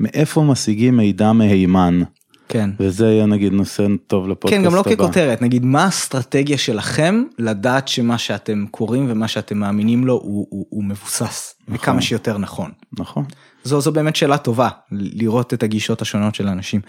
מאיפה 0.00 0.42
משיגים 0.42 0.96
מידע 0.96 1.32
מהימן, 1.32 2.02
כן. 2.48 2.70
וזה 2.80 3.06
יהיה 3.06 3.26
נגיד 3.26 3.52
נושא 3.52 3.86
טוב 4.06 4.28
לפודקאסט 4.28 4.54
כן, 4.54 4.66
הבא. 4.66 4.70
גם 4.70 4.74
לא 4.74 4.96
ככותרת, 4.96 5.42
נגיד 5.42 5.64
מה 5.64 5.84
האסטרטגיה 5.84 6.58
שלכם 6.58 7.22
לדעת 7.38 7.88
שמה 7.88 8.18
שאתם 8.18 8.64
קוראים 8.70 9.06
ומה 9.08 9.28
שאתם 9.28 9.58
מאמינים 9.58 10.04
לו 10.04 10.14
הוא, 10.14 10.46
הוא, 10.50 10.66
הוא 10.68 10.84
מבוסס, 10.84 11.54
וכמה 11.68 12.02
שיותר 12.02 12.38
נכון. 12.38 12.70
נכון. 12.98 13.24
זו, 13.64 13.80
זו 13.80 13.92
באמת 13.92 14.16
שאלה 14.16 14.38
טובה, 14.38 14.68
לראות 14.92 15.54
את 15.54 15.62
הגישות 15.62 16.02
השונות 16.02 16.34
של 16.34 16.48
האנשים. 16.48 16.80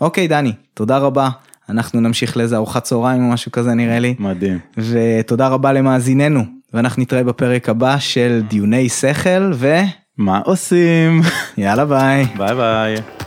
אוקיי, 0.00 0.28
דני, 0.28 0.52
תודה 0.74 0.98
רבה. 0.98 1.28
אנחנו 1.68 2.00
נמשיך 2.00 2.36
לאיזה 2.36 2.56
ארוחת 2.56 2.82
צהריים 2.82 3.24
או 3.24 3.32
משהו 3.32 3.52
כזה 3.52 3.74
נראה 3.74 3.98
לי. 3.98 4.14
מדהים. 4.18 4.58
ותודה 4.76 5.48
רבה 5.48 5.72
למאזיננו, 5.72 6.44
ואנחנו 6.74 7.02
נתראה 7.02 7.24
בפרק 7.24 7.68
הבא 7.68 7.98
של 7.98 8.42
דיוני 8.48 8.88
שכל, 8.88 9.52
ויאללה 9.54 9.84
מה 10.18 10.40
עושים? 10.44 11.20
ביי. 11.56 12.26
ביי 12.36 12.54
ביי. 12.54 13.23